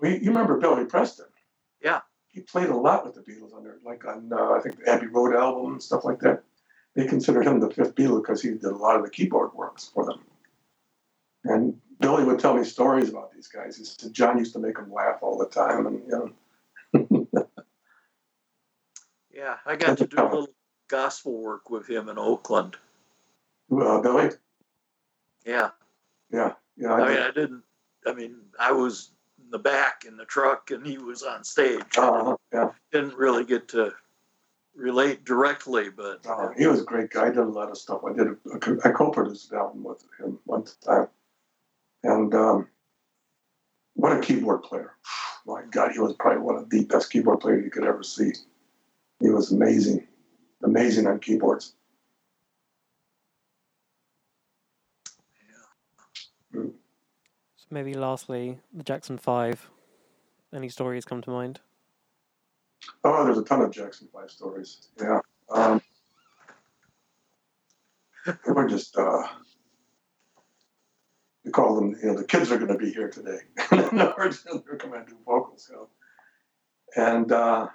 we, 0.00 0.18
you 0.18 0.28
remember 0.28 0.58
Billy 0.58 0.84
Preston? 0.84 1.26
Yeah. 1.82 2.00
He 2.28 2.40
played 2.40 2.68
a 2.68 2.76
lot 2.76 3.04
with 3.04 3.14
the 3.14 3.22
Beatles 3.22 3.54
on 3.54 3.64
there, 3.64 3.78
like 3.84 4.04
on, 4.06 4.30
uh, 4.32 4.52
I 4.52 4.60
think, 4.60 4.78
the 4.78 4.90
Abbey 4.90 5.06
Road 5.06 5.34
album 5.34 5.72
and 5.72 5.82
stuff 5.82 6.04
like 6.04 6.20
that. 6.20 6.42
They 6.94 7.06
considered 7.06 7.46
him 7.46 7.60
the 7.60 7.70
fifth 7.70 7.94
Beatle 7.94 8.22
because 8.22 8.42
he 8.42 8.50
did 8.50 8.64
a 8.64 8.76
lot 8.76 8.96
of 8.96 9.02
the 9.02 9.10
keyboard 9.10 9.54
works 9.54 9.90
for 9.92 10.04
them. 10.04 10.20
And 11.44 11.78
Billy 12.00 12.24
would 12.24 12.38
tell 12.38 12.54
me 12.54 12.64
stories 12.64 13.08
about 13.08 13.32
these 13.32 13.48
guys. 13.48 13.76
He 13.76 13.84
said 13.84 14.12
John 14.12 14.38
used 14.38 14.52
to 14.54 14.58
make 14.58 14.78
him 14.78 14.92
laugh 14.92 15.18
all 15.22 15.38
the 15.38 15.46
time, 15.46 15.86
and 15.86 16.02
you 16.06 16.32
know. 16.92 17.26
yeah, 19.34 19.56
I 19.64 19.76
got 19.76 19.98
to 19.98 20.06
do 20.06 20.16
a 20.18 20.24
little 20.24 20.48
gospel 20.88 21.40
work 21.42 21.70
with 21.70 21.88
him 21.88 22.08
in 22.08 22.18
Oakland. 22.18 22.76
Uh, 23.70 24.00
Billy. 24.00 24.30
Yeah. 25.44 25.70
Yeah. 26.32 26.52
Yeah. 26.76 26.92
I, 26.92 27.00
I 27.00 27.08
mean, 27.08 27.18
I 27.18 27.30
didn't. 27.30 27.62
I 28.06 28.12
mean, 28.12 28.36
I 28.58 28.72
was 28.72 29.10
in 29.46 29.50
the 29.50 29.58
back 29.58 30.04
in 30.06 30.16
the 30.16 30.24
truck, 30.24 30.70
and 30.70 30.86
he 30.86 30.98
was 30.98 31.22
on 31.22 31.44
stage. 31.44 31.82
Uh, 31.96 32.34
yeah. 32.52 32.70
Didn't 32.92 33.14
really 33.14 33.44
get 33.44 33.68
to 33.68 33.92
relate 34.74 35.24
directly, 35.24 35.88
but 35.88 36.26
uh, 36.28 36.48
he 36.58 36.66
was 36.66 36.82
a 36.82 36.84
great 36.84 37.10
guy. 37.10 37.26
I 37.26 37.28
did 37.28 37.38
a 37.38 37.44
lot 37.44 37.70
of 37.70 37.78
stuff. 37.78 38.02
I 38.04 38.12
did. 38.12 38.26
A, 38.26 38.76
I 38.84 38.90
co-produced 38.90 39.52
an 39.52 39.58
album 39.58 39.84
with 39.84 40.04
him 40.18 40.38
one 40.44 40.64
time, 40.84 41.08
and 42.02 42.34
um, 42.34 42.68
what 43.94 44.16
a 44.16 44.20
keyboard 44.20 44.62
player! 44.62 44.94
My 45.46 45.62
God, 45.70 45.92
he 45.92 46.00
was 46.00 46.14
probably 46.14 46.42
one 46.42 46.56
of 46.56 46.68
the 46.68 46.84
best 46.84 47.10
keyboard 47.10 47.40
players 47.40 47.64
you 47.64 47.70
could 47.70 47.84
ever 47.84 48.02
see. 48.02 48.32
He 49.20 49.30
was 49.30 49.52
amazing, 49.52 50.06
amazing 50.62 51.06
on 51.06 51.20
keyboards. 51.20 51.74
Yeah. 56.52 56.60
Mm. 56.60 56.72
Maybe 57.70 57.94
lastly, 57.94 58.58
the 58.72 58.84
Jackson 58.84 59.18
Five. 59.18 59.68
Any 60.54 60.68
stories 60.68 61.04
come 61.04 61.20
to 61.22 61.30
mind? 61.30 61.60
Oh, 63.02 63.24
there's 63.24 63.38
a 63.38 63.44
ton 63.44 63.62
of 63.62 63.72
Jackson 63.72 64.08
Five 64.12 64.30
stories. 64.30 64.88
Yeah, 65.00 65.20
um, 65.50 65.82
they 68.26 68.52
were 68.52 68.68
just 68.68 68.96
uh, 68.96 69.22
we 71.44 71.50
call 71.50 71.74
them. 71.74 71.96
You 72.00 72.08
know, 72.08 72.16
the 72.16 72.24
kids 72.24 72.52
are 72.52 72.58
going 72.58 72.72
to 72.72 72.78
be 72.78 72.92
here 72.92 73.08
today. 73.08 73.38
no, 73.92 74.14
they're 74.16 74.76
coming 74.76 75.04
to 75.04 75.10
do 75.10 75.16
vocals. 75.26 75.68
You 75.68 75.76
know, 75.76 75.88
and 76.96 77.32
uh, 77.32 77.66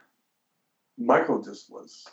Michael 0.97 1.41
just 1.41 1.69
was 1.69 2.07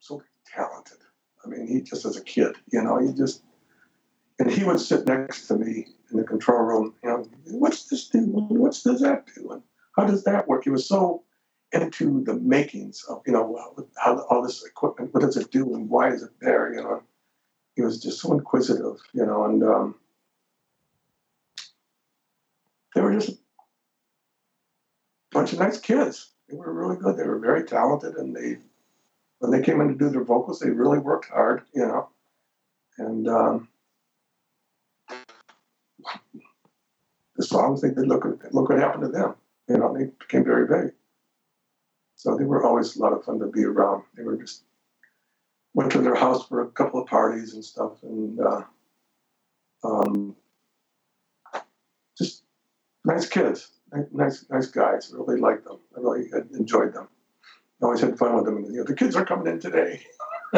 so 0.00 0.22
talented. 0.52 0.98
I 1.44 1.48
mean, 1.48 1.68
he 1.68 1.82
just 1.82 2.04
as 2.04 2.16
a 2.16 2.24
kid, 2.24 2.56
you 2.72 2.82
know, 2.82 2.98
he 2.98 3.12
just 3.12 3.42
and 4.38 4.50
he 4.50 4.64
would 4.64 4.80
sit 4.80 5.06
next 5.06 5.46
to 5.48 5.56
me 5.56 5.86
in 6.12 6.18
the 6.18 6.24
control 6.24 6.60
room. 6.60 6.94
You 7.02 7.10
know, 7.10 7.28
what's 7.46 7.88
this 7.88 8.08
do? 8.08 8.20
What's 8.20 8.82
does 8.82 9.00
that 9.00 9.26
do? 9.34 9.50
And 9.50 9.62
how 9.96 10.06
does 10.06 10.24
that 10.24 10.46
work? 10.46 10.64
He 10.64 10.70
was 10.70 10.86
so 10.86 11.24
into 11.72 12.22
the 12.24 12.34
makings 12.34 13.04
of 13.08 13.22
you 13.26 13.32
know 13.32 13.88
how 13.96 14.20
all 14.28 14.42
this 14.42 14.64
equipment 14.64 15.12
what 15.14 15.22
does 15.22 15.36
it 15.36 15.50
do 15.50 15.74
and 15.74 15.88
why 15.88 16.10
is 16.10 16.22
it 16.22 16.30
there 16.40 16.74
you 16.74 16.82
know 16.82 17.02
he 17.76 17.82
was 17.82 18.02
just 18.02 18.20
so 18.20 18.32
inquisitive 18.32 18.96
you 19.14 19.24
know 19.24 19.44
and 19.46 19.62
um, 19.62 19.94
they 22.94 23.00
were 23.00 23.14
just 23.14 23.30
a 23.30 23.36
bunch 25.32 25.52
of 25.52 25.58
nice 25.58 25.80
kids 25.80 26.32
they 26.48 26.56
were 26.56 26.72
really 26.72 26.96
good 26.96 27.16
they 27.16 27.26
were 27.26 27.38
very 27.38 27.64
talented 27.64 28.14
and 28.16 28.36
they 28.36 28.58
when 29.38 29.50
they 29.50 29.62
came 29.62 29.80
in 29.80 29.88
to 29.88 29.94
do 29.94 30.10
their 30.10 30.24
vocals 30.24 30.60
they 30.60 30.70
really 30.70 30.98
worked 30.98 31.28
hard 31.28 31.62
you 31.74 31.86
know 31.86 32.08
and 32.98 33.26
um, 33.28 33.68
the 37.42 37.48
songs 37.48 37.80
they 37.80 37.90
did 37.90 38.06
look 38.06 38.24
at 38.24 38.54
look 38.54 38.68
what 38.68 38.78
happened 38.78 39.02
to 39.02 39.08
them 39.08 39.34
you 39.68 39.76
know 39.76 39.92
they 39.96 40.06
became 40.20 40.44
very 40.44 40.66
big 40.66 40.92
so 42.22 42.36
they 42.36 42.44
were 42.44 42.64
always 42.64 42.94
a 42.94 43.00
lot 43.00 43.12
of 43.12 43.24
fun 43.24 43.40
to 43.40 43.46
be 43.46 43.64
around. 43.64 44.04
They 44.16 44.22
were 44.22 44.36
just 44.36 44.62
went 45.74 45.90
to 45.90 45.98
their 45.98 46.14
house 46.14 46.46
for 46.46 46.62
a 46.62 46.68
couple 46.68 47.02
of 47.02 47.08
parties 47.08 47.54
and 47.54 47.64
stuff, 47.64 48.00
and 48.04 48.38
uh, 48.38 48.62
um, 49.82 50.36
just 52.16 52.44
nice 53.04 53.28
kids, 53.28 53.72
nice 54.12 54.46
nice 54.48 54.68
guys. 54.68 55.12
I 55.12 55.16
really 55.16 55.40
liked 55.40 55.64
them. 55.64 55.80
I 55.96 56.00
really 56.00 56.30
enjoyed 56.54 56.94
them. 56.94 57.08
I 57.82 57.86
always 57.86 58.00
had 58.00 58.16
fun 58.16 58.36
with 58.36 58.44
them. 58.44 58.58
And, 58.58 58.72
you 58.72 58.76
know, 58.76 58.84
the 58.84 58.94
kids 58.94 59.16
are 59.16 59.24
coming 59.24 59.48
in 59.48 59.58
today. 59.58 60.00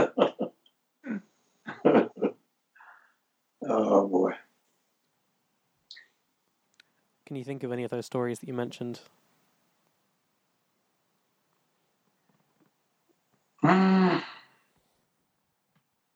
oh 3.66 4.06
boy. 4.06 4.32
Can 7.26 7.36
you 7.36 7.44
think 7.44 7.62
of 7.62 7.72
any 7.72 7.84
of 7.84 7.90
those 7.90 8.04
stories 8.04 8.40
that 8.40 8.48
you 8.48 8.54
mentioned. 8.54 9.00
I 13.62 14.22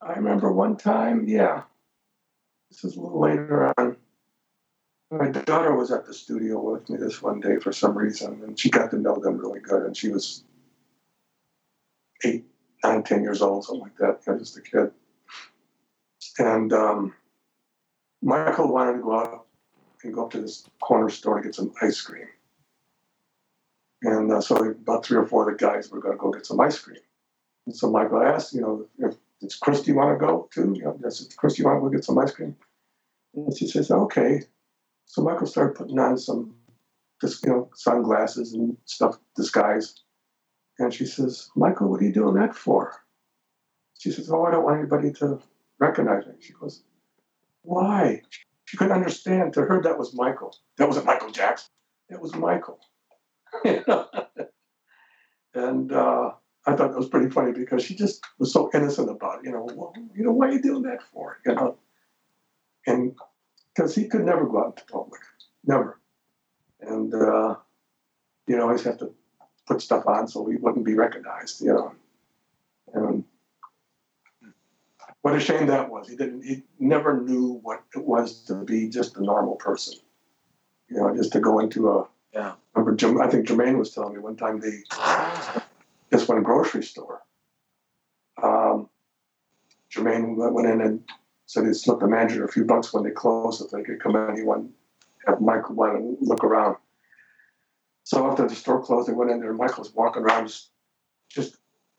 remember 0.02 0.52
one 0.52 0.76
time, 0.76 1.26
yeah. 1.26 1.62
This 2.70 2.85
is 2.85 2.97
a 2.97 3.01
little 3.01 3.20
later 3.20 3.72
on. 3.78 3.97
My 5.10 5.30
daughter 5.30 5.74
was 5.74 5.90
at 5.90 6.05
the 6.05 6.12
studio 6.12 6.60
with 6.60 6.90
me 6.90 6.98
this 6.98 7.22
one 7.22 7.40
day 7.40 7.56
for 7.56 7.72
some 7.72 7.97
reason, 7.97 8.43
and 8.43 8.60
she 8.60 8.68
got 8.68 8.90
to 8.90 8.98
know 8.98 9.16
them 9.16 9.39
really 9.39 9.60
good. 9.60 9.85
And 9.85 9.97
she 9.97 10.10
was 10.10 10.44
eight, 12.22 12.44
nine, 12.85 13.02
ten 13.02 13.22
years 13.22 13.40
old, 13.40 13.64
something 13.64 13.80
like 13.80 13.97
that, 13.97 14.26
know, 14.26 14.39
just 14.39 14.59
a 14.59 14.60
kid. 14.60 14.90
And 16.39 16.70
um, 16.74 17.14
Michael 18.20 18.70
wanted 18.70 18.98
to 18.98 19.02
go 19.02 19.18
out 19.18 19.48
and 20.03 20.15
go 20.15 20.25
up 20.25 20.31
to 20.33 20.41
this 20.41 20.65
corner 20.81 21.09
store 21.11 21.39
to 21.39 21.43
get 21.43 21.55
some 21.55 21.73
ice 21.83 22.01
cream. 22.01 22.29
And 24.03 24.31
uh, 24.31 24.41
so 24.41 24.57
about 24.57 25.05
three 25.05 25.19
or 25.19 25.27
four 25.27 25.51
of 25.51 25.59
the 25.59 25.65
guys 25.65 25.91
were 25.91 26.01
going 26.01 26.16
to 26.16 26.20
go 26.20 26.31
get 26.31 26.47
some 26.47 26.61
ice 26.61 26.79
cream. 26.79 27.01
And 27.66 27.77
so 27.77 27.91
Michael 27.91 28.23
asked, 28.23 28.55
you 28.55 28.61
know, 28.61 28.87
if 28.99 29.16
it's 29.41 29.57
Christy 29.57 29.93
want 29.93 30.19
to 30.19 30.25
go 30.25 30.49
too? 30.53 30.75
You 30.77 30.85
know, 30.85 30.99
yes, 31.03 31.27
Christy 31.37 31.62
want 31.65 31.79
to 31.79 31.81
go 31.81 31.89
get 31.89 32.05
some 32.05 32.19
ice 32.19 32.33
cream? 32.33 32.57
And 33.35 33.57
she 33.57 33.66
says, 33.66 33.91
okay. 33.91 34.43
So 35.07 35.23
Michael 35.23 35.47
started 35.47 35.77
putting 35.77 35.99
on 35.99 36.19
some, 36.19 36.55
just, 37.20 37.45
you 37.45 37.51
know, 37.51 37.70
sunglasses 37.75 38.53
and 38.55 38.77
stuff, 38.85 39.19
disguise. 39.37 40.03
And 40.79 40.95
she 40.95 41.07
says, 41.07 41.51
Michael, 41.57 41.89
what 41.91 42.01
are 42.01 42.05
you 42.05 42.12
doing 42.12 42.35
that 42.35 42.55
for? 42.55 43.03
She 43.99 44.12
says, 44.12 44.31
oh, 44.31 44.45
I 44.45 44.53
don't 44.53 44.65
want 44.65 44.79
anybody 44.79 45.12
to 45.15 45.41
recognize 45.81 46.27
me. 46.27 46.35
She 46.41 46.53
goes, 46.53 46.83
why? 47.62 48.23
She 48.69 48.77
couldn't 48.77 48.93
understand. 48.93 49.55
To 49.55 49.62
her, 49.62 49.81
that 49.81 49.99
was 49.99 50.15
Michael. 50.15 50.55
That 50.77 50.89
wasn't 50.89 51.07
Michael 51.07 51.31
Jackson. 51.31 51.70
That 52.11 52.20
was 52.20 52.35
Michael. 52.35 52.78
and 55.55 55.90
uh, 55.90 56.32
I 56.66 56.77
thought 56.77 56.90
that 56.90 56.99
was 56.99 57.09
pretty 57.09 57.31
funny 57.31 57.53
because 57.53 57.82
she 57.82 57.95
just 57.95 58.23
was 58.39 58.53
so 58.53 58.69
innocent 58.74 59.09
about 59.09 59.39
it. 59.39 59.47
You 59.47 59.53
know, 59.53 59.66
well, 59.74 59.95
you 60.15 60.23
know, 60.23 60.32
why 60.32 60.49
are 60.49 60.53
you 60.53 60.61
doing 60.61 60.82
that 60.82 61.03
for? 61.03 61.39
You 61.47 61.55
know, 61.55 61.78
and 62.86 63.15
because 63.74 63.95
he 63.95 64.07
could 64.07 64.27
never 64.27 64.45
go 64.45 64.61
out 64.61 64.78
into 64.78 64.93
public, 64.93 65.23
never, 65.65 65.99
and 66.82 67.15
uh, 67.15 67.55
you 68.47 68.55
know, 68.59 68.65
always 68.65 68.85
have 68.85 68.99
to 68.99 69.15
put 69.66 69.81
stuff 69.81 70.07
on 70.07 70.28
so 70.28 70.45
he 70.45 70.57
wouldn't 70.57 70.85
be 70.85 70.93
recognized. 70.93 71.62
You 71.62 71.73
know, 71.73 71.95
and 72.93 73.24
what 75.23 75.35
a 75.35 75.40
shame 75.40 75.66
that 75.66 75.90
was. 75.90 76.09
He 76.09 76.16
didn't. 76.16 76.43
He 76.43 76.62
never 76.78 77.20
knew 77.20 77.61
what 77.62 77.82
it 77.95 78.05
was 78.05 78.45
to 78.45 78.65
be 78.65 78.89
just 78.89 79.16
a 79.16 79.23
normal 79.23 79.57
person. 79.57 79.95
You 80.89 80.99
know, 80.99 81.15
just 81.15 81.32
to 81.32 81.40
go 81.40 81.59
into 81.59 81.90
a 81.90 82.09
Yeah. 82.32 82.55
Remember, 82.74 82.95
Jim, 82.95 83.20
I 83.20 83.28
think 83.28 83.47
Jermaine 83.47 83.78
was 83.78 83.93
telling 83.93 84.15
me 84.15 84.20
one 84.20 84.36
time 84.36 84.61
the 84.61 84.82
this 86.11 86.28
one 86.28 86.43
grocery 86.43 86.82
store. 86.82 87.20
Um, 88.43 88.89
Jermaine 89.90 90.36
went 90.36 90.55
went 90.55 90.69
in 90.69 90.81
and 90.81 91.05
said 91.47 91.66
he'd 91.66 91.74
slip 91.74 92.01
the 92.01 92.07
manager 92.07 92.45
a 92.45 92.53
few 92.53 92.65
bucks 92.65 92.93
when 92.93 93.05
they 93.05 93.11
closed 93.11 93.62
if 93.65 93.70
they 93.70 93.82
could 93.82 94.01
come 94.01 94.16
in. 94.16 94.36
He 94.36 94.43
wanted 94.43 94.73
have 95.27 95.40
Michael 95.40 95.74
went 95.74 95.97
and 95.97 96.16
look 96.20 96.45
around. 96.45 96.77
So 98.05 98.27
after 98.31 98.49
the 98.49 98.55
store 98.55 98.82
closed, 98.82 99.09
they 99.09 99.12
went 99.12 99.31
in 99.31 99.40
there. 99.40 99.51
and 99.51 99.59
Michael 99.59 99.82
was 99.82 99.93
walking 99.93 100.23
around, 100.23 100.49
just, 100.49 100.70
just 101.28 101.57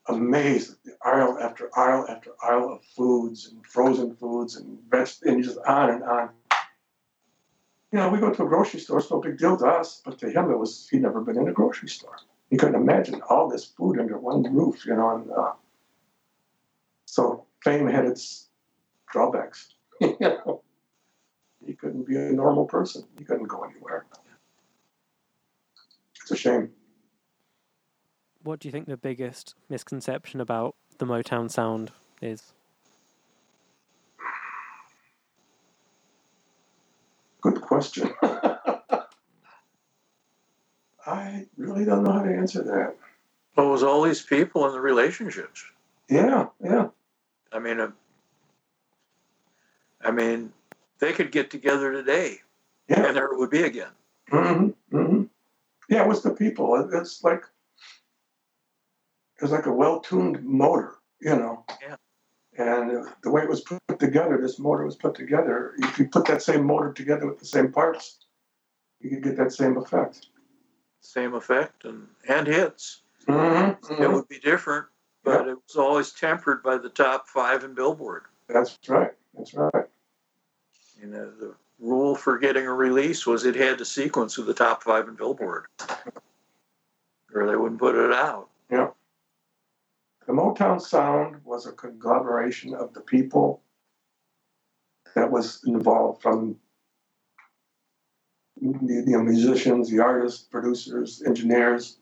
amazed 0.10 0.72
at 0.72 0.84
the 0.84 0.98
aisle 1.04 1.38
after 1.40 1.70
aisle 1.78 2.06
after 2.10 2.32
aisle 2.44 2.74
of 2.74 2.84
foods 2.84 3.48
and 3.48 3.66
frozen 3.66 4.16
foods 4.16 4.56
and 4.56 4.80
veg, 4.90 5.08
and 5.24 5.44
just 5.44 5.58
on 5.60 5.90
and 5.90 6.04
on. 6.04 6.30
You 7.92 8.00
know, 8.00 8.10
we 8.10 8.20
go 8.20 8.32
to 8.32 8.44
a 8.44 8.48
grocery 8.48 8.80
store; 8.80 9.00
it's 9.00 9.12
no 9.12 9.20
big 9.20 9.38
deal 9.38 9.58
to 9.58 9.66
us, 9.66 10.02
but 10.04 10.20
to 10.20 10.30
him, 10.30 10.52
it 10.52 10.58
was 10.58 10.88
he'd 10.90 11.02
never 11.02 11.22
been 11.22 11.38
in 11.38 11.48
a 11.48 11.54
grocery 11.54 11.90
store. 11.90 12.18
He 12.50 12.58
couldn't 12.58 12.82
imagine 12.82 13.22
all 13.30 13.48
this 13.48 13.66
food 13.66 14.00
under 14.00 14.18
one 14.18 14.44
roof. 14.54 14.86
You 14.86 14.96
know, 14.96 15.16
and 15.16 15.32
uh, 15.32 15.54
so 17.06 17.46
fame 17.64 17.88
had 17.88 18.06
its 18.06 18.50
drawbacks. 19.12 19.74
you 20.02 20.18
know, 20.20 20.62
he 21.66 21.74
couldn't 21.74 22.08
be 22.08 22.18
a 22.18 22.32
normal 22.32 22.66
person. 22.66 23.04
He 23.18 23.26
couldn't 23.26 23.48
go 23.48 23.64
anywhere. 23.64 24.06
It's 26.22 26.32
a 26.32 26.36
shame. 26.36 26.72
What 28.44 28.60
do 28.60 28.68
you 28.68 28.72
think 28.72 28.88
the 28.88 28.98
biggest 28.98 29.56
misconception 29.70 30.40
about 30.40 30.76
the 30.98 31.06
Motown 31.06 31.52
sound 31.52 31.92
is? 32.22 32.54
Good 37.42 37.62
question. 37.62 38.10
I 41.06 41.48
really 41.58 41.86
don't 41.86 42.04
know 42.04 42.12
how 42.12 42.24
to 42.24 42.34
answer 42.34 42.62
that. 42.64 42.96
What 43.56 43.68
was 43.68 43.84
all 43.84 44.04
these 44.04 44.22
people 44.22 44.66
and 44.66 44.74
the 44.74 44.82
relationships? 44.82 45.64
Yeah, 46.10 46.48
yeah. 46.64 46.88
I 47.52 47.60
mean, 47.60 47.80
uh, 47.80 47.92
I 50.02 50.12
mean, 50.12 50.52
they 51.00 51.12
could 51.14 51.32
get 51.32 51.50
together 51.50 51.92
today, 51.92 52.40
Yeah. 52.88 53.08
and 53.08 53.16
there 53.18 53.26
it 53.26 53.38
would 53.38 53.50
be 53.50 53.64
again. 53.64 53.92
Mm-hmm, 54.32 54.98
mm-hmm. 54.98 55.24
Yeah, 55.90 56.04
it 56.04 56.08
was 56.08 56.22
the 56.22 56.30
people. 56.32 56.90
It's 56.94 57.24
like 57.24 57.44
it 59.40 59.44
was 59.44 59.52
like 59.52 59.68
a 59.68 59.72
well-tuned 59.72 60.44
motor, 60.44 60.96
you 61.22 61.36
know. 61.36 61.64
Yeah. 61.82 61.96
And 62.58 63.08
the 63.24 63.32
way 63.32 63.42
it 63.42 63.50
was 63.50 63.62
put 63.62 63.80
together, 64.00 64.38
this 64.38 64.60
motor 64.60 64.84
was 64.84 64.98
put 64.98 65.16
together. 65.16 65.76
If 65.78 65.98
you 65.98 66.10
put 66.10 66.26
that 66.26 66.42
same 66.42 66.66
motor 66.66 66.92
together 66.92 67.26
with 67.26 67.40
the 67.40 67.46
same 67.46 67.72
parts, 67.72 68.18
you 69.00 69.10
could 69.10 69.24
get 69.24 69.38
that 69.38 69.54
same 69.54 69.78
effect. 69.78 70.28
Same 71.00 71.36
effect 71.36 71.86
and 71.86 72.08
and 72.28 72.48
hits. 72.48 73.04
Mm-hmm. 73.30 74.04
It 74.04 74.12
would 74.12 74.28
be 74.28 74.40
different, 74.40 74.88
but 75.24 75.48
it 75.48 75.56
was 75.56 75.78
always 75.78 76.12
tempered 76.12 76.62
by 76.62 76.78
the 76.78 76.90
top 76.90 77.30
five 77.30 77.64
in 77.64 77.74
Billboard. 77.74 78.24
That's 78.50 78.78
right. 78.90 79.12
That's 79.38 79.54
right. 79.54 79.86
You 81.00 81.08
know, 81.08 81.32
the 81.40 81.56
rule 81.80 82.16
for 82.16 82.38
getting 82.38 82.66
a 82.66 82.74
release 82.74 83.26
was 83.26 83.46
it 83.46 83.56
had 83.56 83.78
to 83.78 83.86
sequence 83.86 84.38
with 84.38 84.48
the 84.48 84.54
top 84.54 84.84
five 84.84 85.08
in 85.08 85.16
Billboard, 85.16 85.68
or 87.34 87.48
they 87.48 87.56
wouldn't 87.56 87.80
put 87.80 87.96
it 87.96 88.12
out. 88.12 88.49
The 90.30 90.36
Motown 90.36 90.80
sound 90.80 91.44
was 91.44 91.66
a 91.66 91.72
conglomeration 91.72 92.76
of 92.76 92.94
the 92.94 93.02
people 93.02 93.64
that 95.16 95.32
was 95.32 95.64
involved 95.66 96.22
from 96.22 96.56
the, 98.62 99.02
the 99.08 99.18
musicians, 99.24 99.90
the 99.90 100.02
artists, 100.02 100.44
producers, 100.44 101.24
engineers, 101.26 101.98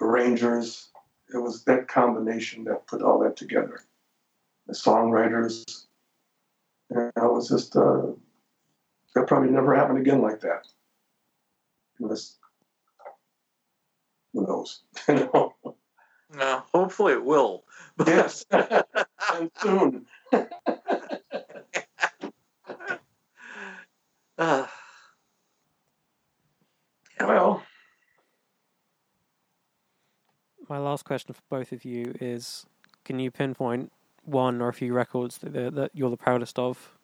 arrangers. 0.00 0.88
It 1.34 1.36
was 1.36 1.64
that 1.64 1.86
combination 1.86 2.64
that 2.64 2.86
put 2.86 3.02
all 3.02 3.18
that 3.18 3.36
together. 3.36 3.84
The 4.66 4.72
songwriters. 4.72 5.84
You 6.90 6.96
know, 6.96 7.26
it 7.26 7.32
was 7.34 7.50
just, 7.50 7.76
uh, 7.76 8.06
that 9.14 9.26
probably 9.26 9.50
never 9.50 9.74
happened 9.74 9.98
again 9.98 10.22
like 10.22 10.40
that. 10.40 10.66
Who 11.98 12.08
knows? 14.32 14.80
you 15.08 15.14
know? 15.14 15.54
Now, 16.36 16.64
hopefully 16.72 17.12
it 17.12 17.24
will. 17.24 17.64
But 17.96 18.06
Yes, 18.08 18.44
and 18.50 19.50
soon. 19.60 20.06
uh, 24.38 24.66
Well, 27.20 27.62
My 30.68 30.78
last 30.78 31.04
question 31.04 31.34
for 31.34 31.42
both 31.50 31.72
of 31.72 31.84
you 31.84 32.14
is: 32.20 32.66
Can 33.04 33.18
you 33.20 33.30
pinpoint 33.30 33.92
one 34.24 34.60
or 34.62 34.68
a 34.68 34.72
few 34.72 34.92
records 34.92 35.38
that 35.38 35.52
that 35.52 35.74
that 35.74 35.90
you're 35.94 36.10
the 36.10 36.16
proudest 36.16 36.58
of? 36.58 36.96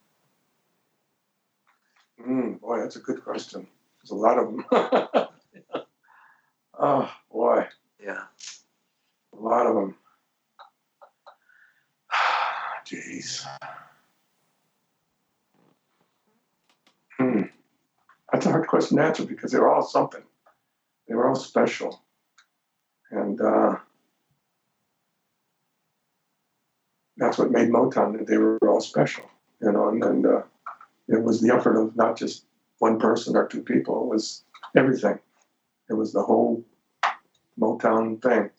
mm, 2.21 2.61
boy, 2.61 2.81
that's 2.81 2.97
a 2.97 3.01
good 3.01 3.23
question. 3.23 3.67
There's 4.03 4.11
a 4.11 4.15
lot 4.15 4.39
of 4.39 4.47
them. 4.47 4.65
oh 6.79 7.13
boy, 7.31 7.67
yeah. 8.03 8.25
A 9.39 9.43
lot 9.45 9.67
of 9.67 9.75
them. 9.75 9.95
Jeez. 12.87 13.47
Hmm. 17.19 17.43
That's 18.33 18.47
a 18.47 18.51
hard 18.51 18.67
question 18.67 18.99
to 18.99 19.05
answer 19.05 19.25
because 19.25 19.53
they 19.53 19.59
were 19.59 19.73
all 19.73 19.83
something. 19.83 20.23
They 21.09 21.15
were 21.15 21.29
all 21.29 21.35
special, 21.35 22.03
and 23.11 23.41
uh, 23.41 23.77
that's 27.17 27.39
what 27.39 27.51
made 27.51 27.71
Motown. 27.71 28.19
That 28.19 28.27
they 28.27 28.37
were 28.37 28.59
all 28.69 28.81
special, 28.81 29.25
you 29.63 29.73
know, 29.73 29.89
and, 29.89 30.05
and 30.05 30.27
uh, 30.27 30.43
it 31.09 31.23
was 31.23 31.41
the 31.41 31.55
effort 31.55 31.81
of 31.81 31.97
not 31.97 32.19
just 32.19 32.45
one 32.79 32.99
person 32.99 33.37
or 33.37 33.47
two 33.47 33.63
people. 33.63 34.03
It 34.03 34.15
was 34.15 34.45
everything. 34.77 35.19
It 35.89 35.95
was 35.95 36.13
the 36.13 36.23
whole 36.23 36.63
Motown 37.59 38.23
thing 38.23 38.51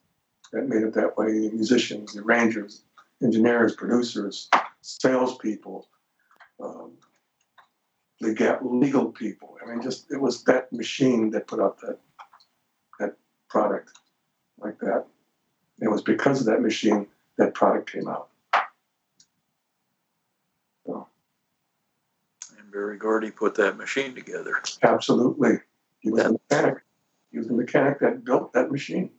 that 0.51 0.67
made 0.67 0.83
it 0.83 0.93
that 0.93 1.17
way. 1.17 1.31
The 1.31 1.51
musicians, 1.51 2.13
the 2.13 2.21
arrangers, 2.21 2.81
engineers, 3.21 3.75
producers, 3.75 4.49
salespeople, 4.81 5.87
um, 6.61 6.91
legal, 8.21 8.57
legal 8.61 9.11
people. 9.11 9.57
I 9.61 9.69
mean, 9.69 9.81
just 9.81 10.11
it 10.11 10.19
was 10.19 10.43
that 10.43 10.71
machine 10.71 11.31
that 11.31 11.47
put 11.47 11.59
out 11.59 11.79
that 11.81 11.99
that 12.99 13.15
product 13.49 13.91
like 14.59 14.79
that. 14.79 15.05
It 15.81 15.89
was 15.89 16.01
because 16.01 16.41
of 16.41 16.47
that 16.47 16.61
machine 16.61 17.07
that 17.37 17.53
product 17.53 17.91
came 17.91 18.07
out. 18.07 18.29
And 20.85 21.05
Berry 22.71 22.97
Gordy 22.97 23.31
put 23.31 23.55
that 23.55 23.77
machine 23.77 24.13
together. 24.15 24.61
Absolutely, 24.83 25.59
he 25.99 26.11
was 26.11 26.23
a 26.23 26.31
mechanic. 26.33 26.83
He 27.31 27.37
was 27.37 27.47
the 27.47 27.53
mechanic 27.53 27.99
that 27.99 28.25
built 28.25 28.53
that 28.53 28.71
machine. 28.71 29.11